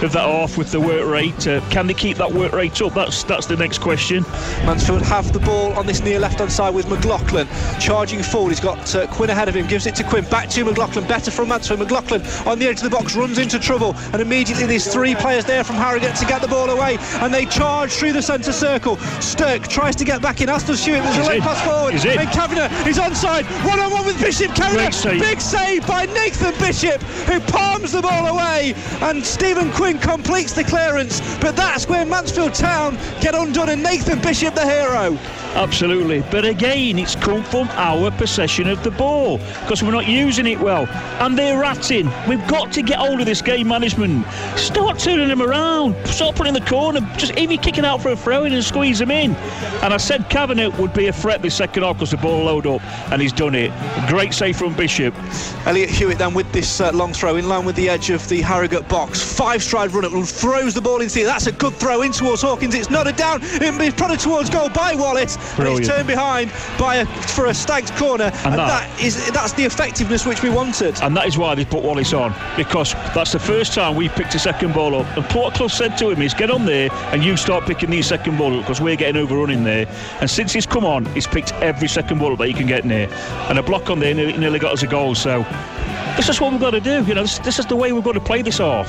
of 0.03 0.11
that 0.11 0.25
off 0.25 0.55
with 0.55 0.71
the 0.71 0.79
work 0.79 1.07
rate. 1.07 1.47
Uh, 1.47 1.61
can 1.69 1.87
they 1.87 1.93
keep 1.95 2.17
that 2.17 2.31
work 2.31 2.51
rate 2.53 2.79
up? 2.81 2.93
That's 2.93 3.23
that's 3.23 3.45
the 3.45 3.55
next 3.55 3.70
question. 3.77 4.23
Mansfield 4.65 5.01
have 5.03 5.31
the 5.33 5.39
ball 5.39 5.73
on 5.73 5.85
this 5.85 6.01
near 6.01 6.19
left 6.19 6.39
hand 6.39 6.51
side 6.51 6.73
with 6.73 6.89
McLaughlin 6.89 7.47
charging 7.79 8.23
forward. 8.23 8.49
He's 8.49 8.59
got 8.59 8.95
uh, 8.95 9.07
Quinn 9.07 9.29
ahead 9.29 9.47
of 9.47 9.55
him, 9.55 9.67
gives 9.67 9.85
it 9.85 9.95
to 9.95 10.03
Quinn, 10.03 10.25
back 10.25 10.49
to 10.49 10.65
McLaughlin, 10.65 11.07
better 11.07 11.31
from 11.31 11.49
Mansfield. 11.49 11.79
McLaughlin 11.79 12.21
on 12.45 12.59
the 12.59 12.67
edge 12.67 12.77
of 12.77 12.83
the 12.83 12.89
box 12.89 13.15
runs 13.15 13.37
into 13.37 13.59
trouble, 13.59 13.95
and 14.13 14.21
immediately 14.21 14.65
there's 14.65 14.91
three 14.91 15.15
players 15.15 15.45
there 15.45 15.63
from 15.63 15.75
Harrogate 15.75 16.15
to 16.15 16.25
get 16.25 16.41
the 16.41 16.47
ball 16.47 16.69
away, 16.69 16.97
and 17.21 17.33
they 17.33 17.45
charge 17.45 17.91
through 17.91 18.13
the 18.13 18.21
centre 18.21 18.53
circle. 18.53 18.97
Stirk 19.19 19.67
tries 19.67 19.95
to 19.95 20.05
get 20.05 20.21
back 20.21 20.41
in, 20.41 20.49
as 20.49 20.63
does 20.63 20.81
Stewart. 20.81 21.03
There's 21.03 21.25
a 21.25 21.29
late 21.29 21.41
pass 21.41 21.61
forward, 21.65 21.93
He's 21.93 22.05
in. 22.05 22.17
Kavanagh 22.27 22.87
is 22.87 22.97
onside, 22.97 23.45
one 23.67 23.79
on 23.79 23.91
one 23.91 24.05
with 24.05 24.19
Bishop. 24.19 24.53
Kavanagh, 24.55 24.91
save. 24.91 25.21
big 25.21 25.41
save 25.41 25.85
by 25.87 26.05
Nathan 26.07 26.57
Bishop, 26.59 27.01
who 27.27 27.39
palms 27.39 27.91
the 27.91 28.01
ball 28.01 28.27
away, 28.27 28.73
and 29.01 29.23
Stephen 29.23 29.71
Quinn 29.71 29.99
completes 29.99 30.53
the 30.53 30.63
clearance. 30.63 31.21
But 31.39 31.55
that's 31.55 31.87
where 31.87 32.05
Mansfield 32.05 32.53
Town 32.53 32.97
get 33.21 33.35
undone, 33.51 33.69
and 33.69 33.83
Nathan 33.83 34.19
Bishop 34.19 34.55
the 34.55 34.65
hero. 34.65 35.40
Absolutely. 35.55 36.23
But 36.31 36.45
again, 36.45 36.97
it's 36.97 37.15
come 37.15 37.43
from 37.43 37.67
our 37.71 38.09
possession 38.11 38.67
of 38.67 38.81
the 38.83 38.91
ball 38.91 39.37
because 39.37 39.83
we're 39.83 39.91
not 39.91 40.07
using 40.07 40.47
it 40.47 40.59
well. 40.59 40.87
And 41.19 41.37
they're 41.37 41.59
ratting. 41.59 42.09
We've 42.27 42.45
got 42.47 42.71
to 42.73 42.81
get 42.81 42.99
hold 42.99 43.19
of 43.19 43.25
this 43.25 43.41
game 43.41 43.67
management. 43.67 44.25
Start 44.55 44.97
turning 44.97 45.27
them 45.27 45.41
around. 45.41 45.95
Start 46.07 46.35
putting 46.35 46.55
in 46.55 46.63
the 46.63 46.69
corner. 46.69 47.01
Just 47.17 47.37
even 47.37 47.57
kicking 47.57 47.83
out 47.83 48.01
for 48.01 48.09
a 48.09 48.15
throw 48.15 48.45
in 48.45 48.53
and 48.53 48.63
squeeze 48.63 48.99
them 48.99 49.11
in. 49.11 49.35
And 49.83 49.93
I 49.93 49.97
said 49.97 50.29
Kavanagh 50.29 50.69
would 50.79 50.93
be 50.93 51.07
a 51.07 51.13
threat 51.13 51.41
this 51.41 51.55
second 51.55 51.83
half 51.83 51.97
because 51.97 52.11
the 52.11 52.17
ball 52.17 52.45
load 52.45 52.65
up. 52.65 52.81
And 53.11 53.21
he's 53.21 53.33
done 53.33 53.53
it. 53.53 53.71
Great 54.07 54.33
save 54.33 54.57
from 54.57 54.73
Bishop. 54.73 55.13
Elliot 55.65 55.89
Hewitt 55.89 56.17
then 56.17 56.33
with 56.33 56.49
this 56.53 56.79
uh, 56.79 56.91
long 56.93 57.11
throw 57.11 57.35
in 57.35 57.49
line 57.49 57.65
with 57.65 57.75
the 57.75 57.89
edge 57.89 58.09
of 58.09 58.27
the 58.29 58.41
Harrogate 58.41 58.87
box. 58.87 59.21
Five 59.21 59.61
stride 59.61 59.91
run 59.91 60.05
up 60.05 60.13
and 60.13 60.27
throws 60.27 60.73
the 60.73 60.81
ball 60.81 61.01
into 61.01 61.19
the 61.19 61.23
That's 61.25 61.47
a 61.47 61.51
good 61.51 61.73
throw 61.73 62.03
in 62.03 62.13
towards 62.13 62.41
Hawkins. 62.41 62.73
It's 62.73 62.89
nodded 62.89 63.17
down. 63.17 63.39
It's 63.43 63.95
prodded 63.95 64.19
towards 64.19 64.49
goal 64.49 64.69
by 64.69 64.95
Wallace. 64.95 65.37
And 65.41 65.55
Brilliant. 65.57 65.79
it's 65.81 65.89
turned 65.89 66.07
behind 66.07 66.51
by 66.77 66.97
a, 66.97 67.05
for 67.05 67.47
a 67.47 67.53
Stags 67.53 67.91
corner. 67.91 68.25
And, 68.45 68.55
that- 68.55 68.67
that 68.71 69.01
is 69.03 69.29
that's 69.31 69.53
the 69.53 69.63
effectiveness 69.65 70.25
which 70.25 70.41
we 70.43 70.49
wanted. 70.49 71.01
And 71.01 71.15
that 71.17 71.27
is 71.27 71.37
why 71.37 71.55
they 71.55 71.65
put 71.65 71.83
Wallace 71.83 72.13
on 72.13 72.33
because 72.57 72.93
that's 73.13 73.31
the 73.31 73.39
first 73.39 73.73
time 73.73 73.95
we 73.95 74.09
picked 74.09 74.35
a 74.35 74.39
second 74.39 74.73
ball 74.73 74.95
up. 74.95 75.17
And 75.17 75.25
what 75.33 75.53
Clough 75.55 75.67
said 75.67 75.97
to 75.97 76.09
him 76.09 76.21
is, 76.21 76.33
get 76.33 76.51
on 76.51 76.65
there 76.65 76.89
and 77.11 77.23
you 77.23 77.35
start 77.37 77.65
picking 77.65 77.89
these 77.89 78.07
second 78.07 78.37
ball 78.37 78.53
up 78.57 78.61
because 78.61 78.81
we're 78.81 78.95
getting 78.95 79.17
overrun 79.21 79.49
in 79.49 79.63
there. 79.63 79.87
And 80.19 80.29
since 80.29 80.53
he's 80.53 80.65
come 80.65 80.85
on, 80.85 81.05
he's 81.13 81.27
picked 81.27 81.53
every 81.55 81.87
second 81.87 82.19
ball 82.19 82.33
up 82.33 82.39
that 82.39 82.47
he 82.47 82.53
can 82.53 82.67
get 82.67 82.85
near. 82.85 83.07
And 83.49 83.59
a 83.59 83.63
block 83.63 83.89
on 83.89 83.99
there 83.99 84.13
nearly, 84.13 84.37
nearly 84.37 84.59
got 84.59 84.73
us 84.73 84.83
a 84.83 84.87
goal. 84.87 85.15
So 85.15 85.43
this 86.15 86.29
is 86.29 86.39
what 86.39 86.51
we've 86.51 86.61
got 86.61 86.71
to 86.71 86.79
do. 86.81 87.03
You 87.05 87.15
know, 87.15 87.21
this, 87.23 87.39
this 87.39 87.59
is 87.59 87.65
the 87.65 87.75
way 87.75 87.91
we've 87.91 88.03
got 88.03 88.13
to 88.13 88.19
play 88.21 88.41
this 88.41 88.59
off. 88.59 88.87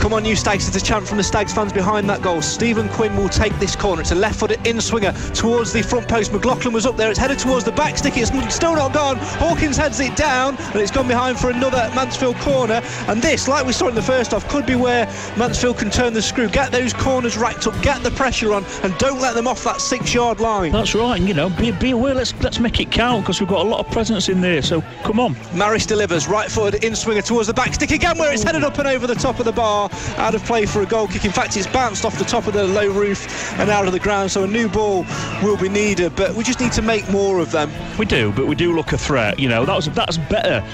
Come 0.00 0.12
on, 0.12 0.24
you 0.24 0.36
Stags. 0.36 0.66
It's 0.66 0.76
a 0.76 0.80
chant 0.80 1.06
from 1.06 1.18
the 1.18 1.24
Stags 1.24 1.52
fans 1.52 1.72
behind 1.72 2.08
that 2.10 2.22
goal. 2.22 2.42
Stephen 2.42 2.88
Quinn 2.88 3.16
will 3.16 3.28
take 3.28 3.56
this 3.58 3.76
corner. 3.76 4.02
It's 4.02 4.10
a 4.10 4.14
left 4.14 4.40
footed 4.40 4.66
in 4.66 4.80
swinger 4.80 5.12
towards 5.34 5.72
the 5.72 5.82
front 5.82 6.08
post. 6.08 6.32
McLaughlin 6.32 6.72
was 6.72 6.86
up 6.86 6.96
there. 6.96 7.10
It's 7.10 7.18
headed 7.18 7.38
towards 7.38 7.64
the 7.64 7.72
back 7.72 7.96
stick. 7.96 8.14
It's 8.16 8.30
still 8.54 8.74
not 8.74 8.92
gone. 8.92 9.16
Hawkins 9.18 9.76
heads 9.76 10.00
it 10.00 10.16
down 10.16 10.56
and 10.56 10.76
it's 10.76 10.90
gone 10.90 11.08
behind 11.08 11.38
for 11.38 11.50
another 11.50 11.90
Mansfield 11.94 12.36
corner. 12.36 12.82
And 13.08 13.22
this, 13.22 13.48
like 13.48 13.64
we 13.64 13.72
saw 13.72 13.88
in 13.88 13.94
the 13.94 14.02
first 14.02 14.32
half, 14.32 14.48
could 14.48 14.66
be 14.66 14.74
where 14.74 15.06
Mansfield 15.36 15.78
can 15.78 15.90
turn 15.90 16.12
the 16.12 16.22
screw, 16.22 16.48
get 16.48 16.72
those 16.72 16.92
corners 16.92 17.36
racked 17.36 17.66
up, 17.66 17.80
get 17.82 18.02
the 18.02 18.10
pressure 18.10 18.52
on, 18.52 18.64
and 18.82 18.96
don't 18.98 19.20
let 19.20 19.34
them 19.34 19.46
off 19.46 19.62
that 19.64 19.80
six 19.80 20.12
yard 20.12 20.40
line. 20.40 20.72
That's 20.72 20.94
right. 20.94 21.18
And, 21.18 21.28
you 21.28 21.34
know, 21.34 21.50
be, 21.50 21.70
be 21.70 21.92
aware. 21.92 22.14
Let's 22.14 22.34
let's 22.42 22.58
make 22.58 22.80
it 22.80 22.90
count 22.90 23.22
because 23.22 23.40
we've 23.40 23.48
got 23.48 23.64
a 23.64 23.68
lot 23.68 23.84
of 23.84 23.92
presence 23.92 24.28
in 24.28 24.40
there. 24.40 24.62
So 24.62 24.82
come 25.04 25.20
on. 25.20 25.36
Maris 25.54 25.86
delivers 25.86 26.26
right 26.28 26.50
footed 26.50 26.84
in 26.84 26.94
swinger 26.96 27.22
towards 27.22 27.46
the 27.46 27.54
back 27.54 27.74
stick 27.74 27.92
again, 27.92 28.18
where 28.18 28.32
it's 28.32 28.42
headed 28.42 28.64
up 28.64 28.78
and 28.78 28.88
over 28.88 29.06
the 29.06 29.14
top 29.14 29.38
of 29.38 29.44
the 29.44 29.52
bar, 29.52 29.81
out 30.18 30.34
of 30.34 30.44
play 30.44 30.66
for 30.66 30.82
a 30.82 30.86
goal 30.86 31.06
kick. 31.06 31.24
In 31.24 31.32
fact, 31.32 31.56
it's 31.56 31.66
bounced 31.66 32.04
off 32.04 32.18
the 32.18 32.24
top 32.24 32.46
of 32.46 32.54
the 32.54 32.66
low 32.66 32.90
roof 32.90 33.52
and 33.58 33.70
out 33.70 33.86
of 33.86 33.92
the 33.92 34.00
ground, 34.00 34.30
so 34.30 34.44
a 34.44 34.46
new 34.46 34.68
ball 34.68 35.04
will 35.42 35.56
be 35.56 35.68
needed. 35.68 36.14
But 36.16 36.34
we 36.34 36.44
just 36.44 36.60
need 36.60 36.72
to 36.72 36.82
make 36.82 37.08
more 37.10 37.38
of 37.38 37.52
them. 37.52 37.70
We 37.98 38.06
do, 38.06 38.32
but 38.32 38.46
we 38.46 38.54
do 38.54 38.74
look 38.74 38.92
a 38.92 38.98
threat. 38.98 39.38
You 39.38 39.48
know, 39.48 39.64
that 39.64 39.74
was 39.74 39.86
that's 39.90 40.18
better. 40.18 40.64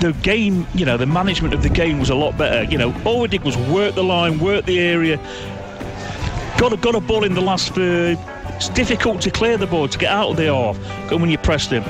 The 0.00 0.12
game, 0.22 0.66
you 0.74 0.84
know, 0.84 0.96
the 0.96 1.06
management 1.06 1.54
of 1.54 1.62
the 1.62 1.68
game 1.70 1.98
was 1.98 2.10
a 2.10 2.14
lot 2.14 2.36
better. 2.36 2.64
You 2.70 2.78
know, 2.78 2.94
all 3.04 3.20
we 3.20 3.28
did 3.28 3.42
was 3.42 3.56
work 3.56 3.94
the 3.94 4.04
line, 4.04 4.38
work 4.38 4.66
the 4.66 4.78
area. 4.78 5.16
Got 6.58 6.72
a 6.72 6.76
got 6.76 6.94
a 6.94 7.00
ball 7.00 7.24
in 7.24 7.34
the 7.34 7.40
last 7.40 7.74
third. 7.74 8.18
It's 8.56 8.70
difficult 8.70 9.20
to 9.22 9.30
clear 9.30 9.58
the 9.58 9.66
ball 9.66 9.88
to 9.88 9.98
get 9.98 10.10
out 10.10 10.30
of 10.30 10.36
the 10.36 10.46
half 10.46 10.78
when 11.10 11.28
you 11.28 11.38
press 11.38 11.66
them. 11.66 11.84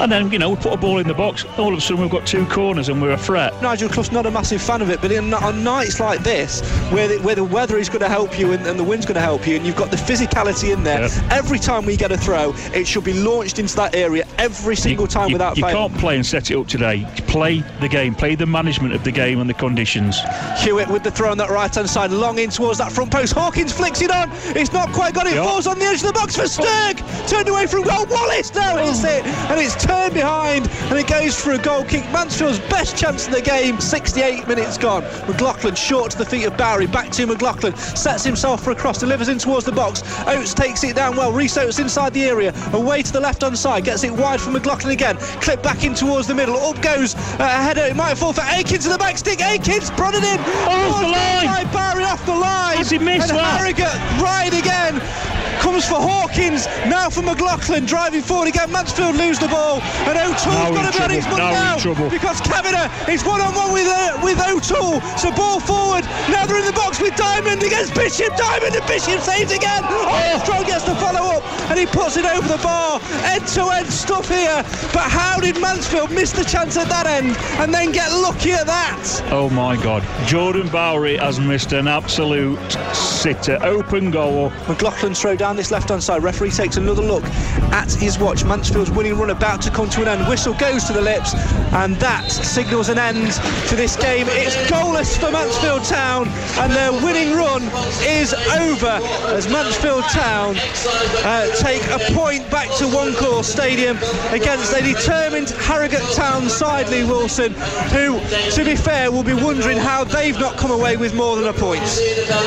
And 0.00 0.12
then, 0.12 0.30
you 0.30 0.38
know, 0.38 0.50
we 0.50 0.56
put 0.56 0.72
a 0.72 0.76
ball 0.76 0.98
in 0.98 1.08
the 1.08 1.14
box. 1.14 1.44
All 1.58 1.72
of 1.72 1.78
a 1.78 1.80
sudden, 1.80 2.02
we've 2.02 2.10
got 2.10 2.26
two 2.26 2.44
corners 2.46 2.88
and 2.88 3.00
we're 3.00 3.12
a 3.12 3.18
threat. 3.18 3.60
Nigel 3.62 3.88
Clough's 3.88 4.12
not 4.12 4.26
a 4.26 4.30
massive 4.30 4.60
fan 4.60 4.82
of 4.82 4.90
it, 4.90 5.00
but 5.00 5.10
in, 5.10 5.32
on 5.32 5.64
nights 5.64 6.00
like 6.00 6.20
this, 6.20 6.60
where 6.92 7.08
the, 7.08 7.18
where 7.22 7.34
the 7.34 7.44
weather 7.44 7.78
is 7.78 7.88
going 7.88 8.00
to 8.00 8.08
help 8.08 8.38
you 8.38 8.52
and, 8.52 8.66
and 8.66 8.78
the 8.78 8.84
wind's 8.84 9.06
going 9.06 9.14
to 9.14 9.20
help 9.20 9.46
you, 9.46 9.56
and 9.56 9.66
you've 9.66 9.76
got 9.76 9.90
the 9.90 9.96
physicality 9.96 10.72
in 10.72 10.84
there, 10.84 11.00
Yeah. 11.02 11.28
every 11.30 11.58
time 11.58 11.86
we 11.86 11.96
get 11.96 12.12
a 12.12 12.18
throw, 12.18 12.52
it 12.74 12.86
should 12.86 13.04
be 13.04 13.14
launched 13.14 13.58
into 13.58 13.74
that 13.76 13.94
area 13.94 14.26
every 14.38 14.76
single 14.76 15.06
time 15.06 15.28
you, 15.30 15.34
without 15.34 15.56
you 15.56 15.62
fail. 15.62 15.88
can't 15.88 15.98
play 15.98 16.16
and 16.16 16.26
set 16.26 16.50
it 16.50 16.56
up 16.56 16.66
today. 16.68 17.06
Play 17.26 17.60
the 17.80 17.88
game, 17.88 18.14
play 18.14 18.34
the 18.34 18.46
management 18.46 18.94
of 18.94 19.02
the 19.02 19.12
game 19.12 19.40
and 19.40 19.48
the 19.48 19.54
conditions. 19.54 20.20
Hewitt 20.58 20.88
with 20.88 21.04
the 21.04 21.10
throw 21.10 21.30
on 21.30 21.38
that 21.38 21.50
right 21.50 21.74
hand 21.74 21.88
side, 21.88 22.10
long 22.10 22.38
in 22.38 22.50
towards 22.50 22.78
that 22.78 22.92
front 22.92 23.10
post. 23.10 23.32
Hawkins 23.32 23.72
flicks 23.72 24.02
it 24.02 24.10
on. 24.10 24.30
It's 24.56 24.72
not 24.72 24.92
quite 24.92 25.14
got 25.14 25.26
it. 25.26 25.34
Yeah. 25.34 25.44
Falls 25.44 25.66
on 25.66 25.78
the 25.78 25.86
edge 25.86 26.00
of 26.02 26.08
the 26.08 26.12
box 26.12 26.36
for 26.36 26.46
Stirk. 26.46 26.98
Turned 27.26 27.48
away 27.48 27.66
from 27.66 27.82
goal. 27.82 28.06
Wallace 28.06 28.54
now 28.54 28.76
hits 28.76 29.04
oh. 29.04 29.08
it, 29.08 29.24
and 29.24 29.60
it's 29.60 29.85
turned 29.86 30.14
behind, 30.14 30.68
and 30.90 30.98
it 30.98 31.06
goes 31.06 31.40
for 31.40 31.52
a 31.52 31.58
goal 31.58 31.84
kick. 31.84 32.04
Mansfield's 32.10 32.58
best 32.70 32.96
chance 32.96 33.26
in 33.26 33.32
the 33.32 33.40
game. 33.40 33.80
68 33.80 34.46
minutes 34.48 34.78
gone. 34.78 35.02
McLaughlin 35.26 35.74
short 35.74 36.10
to 36.12 36.18
the 36.18 36.24
feet 36.24 36.44
of 36.44 36.56
Barry. 36.56 36.86
Back 36.86 37.10
to 37.12 37.26
McLaughlin. 37.26 37.76
Sets 37.76 38.24
himself 38.24 38.62
for 38.62 38.72
a 38.72 38.74
cross. 38.74 38.98
Delivers 38.98 39.28
in 39.28 39.38
towards 39.38 39.66
the 39.66 39.72
box. 39.72 40.02
Oates 40.26 40.54
takes 40.54 40.82
it 40.84 40.96
down 40.96 41.16
well. 41.16 41.32
Rhys 41.32 41.56
Oates 41.56 41.78
inside 41.78 42.12
the 42.14 42.24
area. 42.24 42.52
Away 42.72 43.02
to 43.02 43.12
the 43.12 43.20
left 43.20 43.42
hand 43.42 43.58
side. 43.58 43.84
Gets 43.84 44.04
it 44.04 44.12
wide 44.12 44.40
for 44.40 44.50
McLaughlin 44.50 44.92
again. 44.92 45.16
Clip 45.40 45.62
back 45.62 45.84
in 45.84 45.94
towards 45.94 46.26
the 46.26 46.34
middle. 46.34 46.56
Up 46.56 46.80
goes 46.82 47.14
uh, 47.14 47.36
a 47.40 47.62
header. 47.62 47.82
It 47.82 47.96
might 47.96 48.16
fall 48.16 48.32
for 48.32 48.42
Akins 48.42 48.84
to 48.84 48.90
the 48.90 48.98
back 48.98 49.18
stick. 49.18 49.40
Akins 49.40 49.90
prodded 49.90 50.24
in. 50.24 50.38
Off 50.40 51.00
the 51.00 51.08
line. 51.08 51.46
By 51.46 51.64
Barry 51.72 52.04
off 52.04 52.24
the 52.26 52.34
line. 52.34 52.76
Has 52.78 52.90
he 52.90 52.98
missed 52.98 53.30
and 53.30 53.38
that? 53.38 53.60
Harrogate 53.60 54.22
right 54.22 54.52
again. 54.52 55.45
Comes 55.66 55.84
for 55.84 55.98
Hawkins, 55.98 56.66
now 56.86 57.10
for 57.10 57.22
McLaughlin, 57.22 57.86
driving 57.86 58.22
forward 58.22 58.46
again. 58.46 58.70
Mansfield 58.70 59.16
lose 59.16 59.40
the 59.40 59.48
ball, 59.48 59.82
and 60.06 60.14
O'Toole's 60.14 60.70
got 60.70 60.86
in 60.86 60.92
to 60.92 60.98
be 60.98 61.04
on 61.04 61.10
his 61.10 61.24
trouble, 61.26 61.42
money 61.42 61.54
now 61.54 61.74
now 61.74 61.78
trouble. 61.82 62.08
because 62.08 62.40
Kavanagh 62.40 62.86
is 63.10 63.24
one 63.24 63.40
on 63.40 63.52
one 63.52 63.72
with 63.72 63.88
uh, 63.90 64.14
with 64.22 64.38
O'Toole. 64.38 65.00
So 65.18 65.34
ball 65.34 65.58
forward. 65.58 66.04
Now 66.30 66.46
they're 66.46 66.58
in 66.58 66.66
the 66.66 66.72
box 66.78 67.00
with 67.00 67.16
Diamond 67.16 67.64
against 67.64 67.94
Bishop. 67.94 68.30
Diamond 68.36 68.76
and 68.76 68.86
Bishop 68.86 69.18
saves 69.20 69.50
again. 69.50 69.82
Armstrong 69.82 70.62
gets 70.70 70.84
the 70.84 70.94
follow 71.02 71.34
up 71.34 71.42
and 71.70 71.78
he 71.78 71.86
puts 71.86 72.16
it 72.16 72.24
over 72.24 72.46
the 72.46 72.62
bar. 72.62 73.00
End 73.26 73.46
to 73.58 73.66
end 73.74 73.90
stuff 73.90 74.28
here. 74.28 74.62
But 74.94 75.10
how 75.10 75.40
did 75.40 75.60
Mansfield 75.60 76.12
miss 76.12 76.30
the 76.30 76.44
chance 76.44 76.76
at 76.76 76.88
that 76.88 77.06
end 77.06 77.36
and 77.58 77.74
then 77.74 77.90
get 77.90 78.12
lucky 78.12 78.52
at 78.52 78.66
that? 78.66 79.02
Oh 79.30 79.50
my 79.50 79.74
God. 79.82 80.04
Jordan 80.28 80.68
Bowery 80.68 81.16
has 81.16 81.40
missed 81.40 81.72
an 81.72 81.88
absolute 81.88 82.60
sitter. 82.94 83.58
Open 83.62 84.12
goal. 84.12 84.50
McLaughlin 84.68 85.14
throw 85.14 85.34
down 85.34 85.55
this 85.56 85.70
left 85.70 85.88
hand 85.88 86.02
side. 86.02 86.22
Referee 86.22 86.50
takes 86.50 86.76
another 86.76 87.02
look 87.02 87.24
at 87.72 87.92
his 87.92 88.18
watch. 88.18 88.44
Mansfield's 88.44 88.90
winning 88.90 89.18
run 89.18 89.30
about 89.30 89.62
to 89.62 89.70
come 89.70 89.88
to 89.90 90.02
an 90.02 90.08
end. 90.08 90.28
Whistle 90.28 90.54
goes 90.54 90.84
to 90.84 90.92
the 90.92 91.00
lips, 91.00 91.34
and 91.72 91.96
that 91.96 92.30
signals 92.30 92.88
an 92.88 92.98
end 92.98 93.32
to 93.68 93.76
this 93.76 93.96
game. 93.96 94.26
It's 94.30 94.56
goalless 94.70 95.18
for 95.18 95.30
Mansfield 95.30 95.84
Town, 95.84 96.28
and 96.58 96.72
their 96.72 96.92
winning 96.92 97.34
run 97.34 97.62
is 98.02 98.34
over 98.34 99.00
as 99.34 99.48
Mansfield 99.48 100.04
Town 100.04 100.56
uh, 100.56 101.46
take 101.56 101.82
a 101.90 101.98
point 102.12 102.48
back 102.50 102.68
to 102.78 102.86
One 102.88 103.14
Stadium 103.42 103.96
against 104.30 104.72
a 104.72 104.82
determined 104.82 105.50
Harrogate 105.50 106.06
Town 106.14 106.48
side, 106.48 106.88
Lee 106.88 107.04
Wilson, 107.04 107.52
who, 107.92 108.20
to 108.50 108.64
be 108.64 108.76
fair, 108.76 109.10
will 109.10 109.22
be 109.22 109.34
wondering 109.34 109.78
how 109.78 110.04
they've 110.04 110.38
not 110.38 110.56
come 110.56 110.70
away 110.70 110.96
with 110.96 111.14
more 111.14 111.36
than 111.36 111.46
a 111.46 111.52
point. 111.52 111.82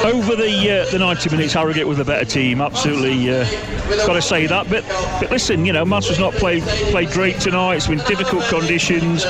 Over 0.03 0.35
the 0.35 0.85
uh, 0.87 0.91
the 0.91 0.99
90 0.99 1.29
minutes, 1.29 1.53
Harrogate 1.53 1.87
with 1.87 1.99
a 1.99 2.05
better 2.05 2.25
team. 2.25 2.61
Absolutely, 2.61 2.98
uh, 3.05 4.05
got 4.05 4.13
to 4.13 4.21
say 4.21 4.47
that. 4.47 4.69
But 4.69 4.83
but 5.19 5.31
listen, 5.31 5.65
you 5.65 5.73
know, 5.73 5.85
Mansfield's 5.85 6.19
not 6.19 6.33
played 6.33 6.63
played 6.63 7.09
great 7.09 7.39
tonight. 7.39 7.75
It's 7.75 7.87
been 7.87 7.99
difficult 7.99 8.43
conditions, 8.45 9.23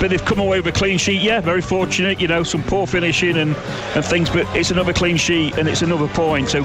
but 0.00 0.08
they've 0.08 0.24
come 0.24 0.38
away 0.38 0.60
with 0.60 0.74
a 0.74 0.78
clean 0.78 0.98
sheet. 0.98 1.22
Yeah, 1.22 1.40
very 1.40 1.62
fortunate. 1.62 2.20
You 2.20 2.28
know, 2.28 2.42
some 2.42 2.62
poor 2.62 2.86
finishing 2.86 3.36
and, 3.36 3.56
and 3.94 4.04
things, 4.04 4.30
but 4.30 4.46
it's 4.56 4.70
another 4.70 4.92
clean 4.92 5.16
sheet 5.16 5.56
and 5.58 5.68
it's 5.68 5.82
another 5.82 6.08
point. 6.08 6.48
So 6.48 6.62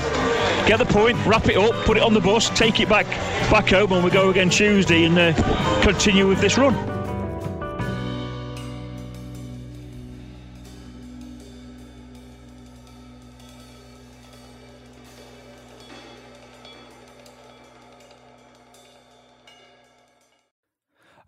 get 0.68 0.78
the 0.78 0.86
point, 0.86 1.18
wrap 1.26 1.48
it 1.48 1.58
up, 1.58 1.74
put 1.86 1.98
it 1.98 2.04
on 2.04 2.14
the 2.14 2.22
bus, 2.22 2.50
take 2.50 2.80
it 2.80 2.90
back 2.90 3.08
back 3.52 3.70
home, 3.70 3.92
and 3.92 4.04
we 4.04 4.12
go 4.12 4.30
again 4.30 4.50
Tuesday 4.50 5.06
and 5.06 5.18
uh, 5.18 5.82
continue 5.82 6.28
with 6.28 6.42
this 6.42 6.58
run. 6.58 6.91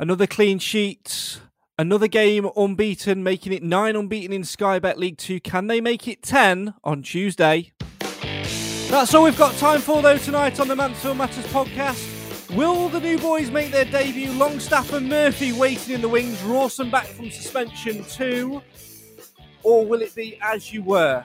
Another 0.03 0.27
clean 0.27 0.59
sheet. 0.59 1.39
Another 1.79 2.09
game 2.09 2.49
unbeaten, 2.57 3.23
making 3.23 3.53
it 3.53 3.63
nine 3.63 3.95
unbeaten 3.95 4.33
in 4.33 4.43
Sky 4.43 4.77
Bet 4.77 4.99
League 4.99 5.17
2. 5.17 5.39
Can 5.39 5.67
they 5.67 5.79
make 5.79 6.09
it 6.09 6.21
10 6.21 6.73
on 6.83 7.03
Tuesday? 7.03 7.71
That's 8.89 9.13
all 9.13 9.23
we've 9.23 9.37
got 9.37 9.55
time 9.55 9.79
for, 9.79 10.01
though, 10.01 10.17
tonight 10.17 10.59
on 10.59 10.67
the 10.67 10.75
Mansfield 10.75 11.15
Matters 11.15 11.45
podcast. 11.45 12.53
Will 12.53 12.89
the 12.89 12.99
new 12.99 13.17
boys 13.17 13.49
make 13.49 13.71
their 13.71 13.85
debut? 13.85 14.33
Longstaff 14.33 14.91
and 14.91 15.07
Murphy 15.07 15.53
waiting 15.53 15.95
in 15.95 16.01
the 16.01 16.09
wings. 16.09 16.43
Rawson 16.43 16.91
back 16.91 17.05
from 17.05 17.31
suspension 17.31 18.03
too. 18.03 18.61
Or 19.63 19.85
will 19.85 20.01
it 20.01 20.13
be 20.13 20.37
as 20.41 20.73
you 20.73 20.83
were? 20.83 21.23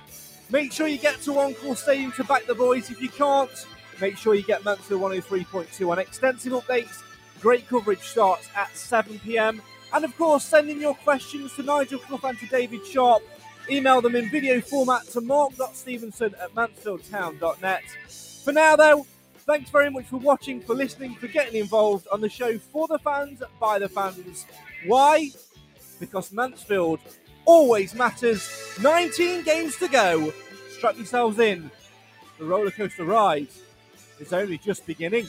Make 0.51 0.71
sure 0.71 0.87
you 0.87 0.99
get 0.99 1.21
to 1.23 1.33
One 1.33 1.55
Call 1.55 1.75
Stadium 1.75 2.13
to 2.13 2.23
back 2.23 2.47
the 2.47 2.55
boys. 2.55 2.93
If 2.93 3.03
you 3.03 3.09
can't, 3.09 3.67
make 4.01 4.17
sure 4.17 4.37
you 4.37 4.45
get 4.45 4.65
Mansfield 4.65 5.03
103.2 5.03 5.91
on 5.91 5.99
extensive 5.99 6.53
updates. 6.53 7.03
Great 7.41 7.69
coverage 7.69 8.01
starts 8.01 8.49
at 8.57 8.77
7 8.77 9.19
pm. 9.21 9.63
And 9.93 10.05
of 10.05 10.17
course, 10.17 10.45
send 10.45 10.69
in 10.69 10.81
your 10.81 10.95
questions 10.95 11.55
to 11.55 11.63
Nigel 11.63 11.99
Clough 11.99 12.29
and 12.29 12.39
to 12.39 12.47
David 12.47 12.85
Sharpe. 12.87 13.23
Email 13.71 14.01
them 14.01 14.17
in 14.17 14.31
video 14.31 14.61
format 14.61 15.05
to 15.09 15.21
mark.stevenson 15.21 16.35
at 16.41 16.55
mansfieldtown.net. 16.55 17.85
For 18.45 18.53
now, 18.53 18.77
though, 18.77 19.07
thanks 19.41 19.71
very 19.71 19.91
much 19.91 20.07
for 20.07 20.17
watching, 20.17 20.61
for 20.61 20.75
listening, 20.75 21.15
for 21.15 21.29
getting 21.29 21.61
involved 21.61 22.07
on 22.11 22.21
the 22.21 22.29
show 22.29 22.59
for 22.59 22.89
the 22.89 22.99
fans, 22.99 23.43
by 23.61 23.79
the 23.79 23.89
fans. 23.89 24.47
Why? 24.87 25.31
Because 26.01 26.33
Mansfield 26.33 27.01
always 27.45 27.95
matters. 27.95 28.49
19 28.81 29.43
games 29.45 29.77
to 29.77 29.89
go. 29.89 30.33
Strap 30.71 30.97
yourselves 30.97 31.39
in. 31.39 31.71
The 32.39 32.45
roller 32.45 32.71
coaster 32.71 33.05
ride 33.05 33.49
is 34.21 34.33
only 34.33 34.59
just 34.59 34.87
beginning. 34.87 35.29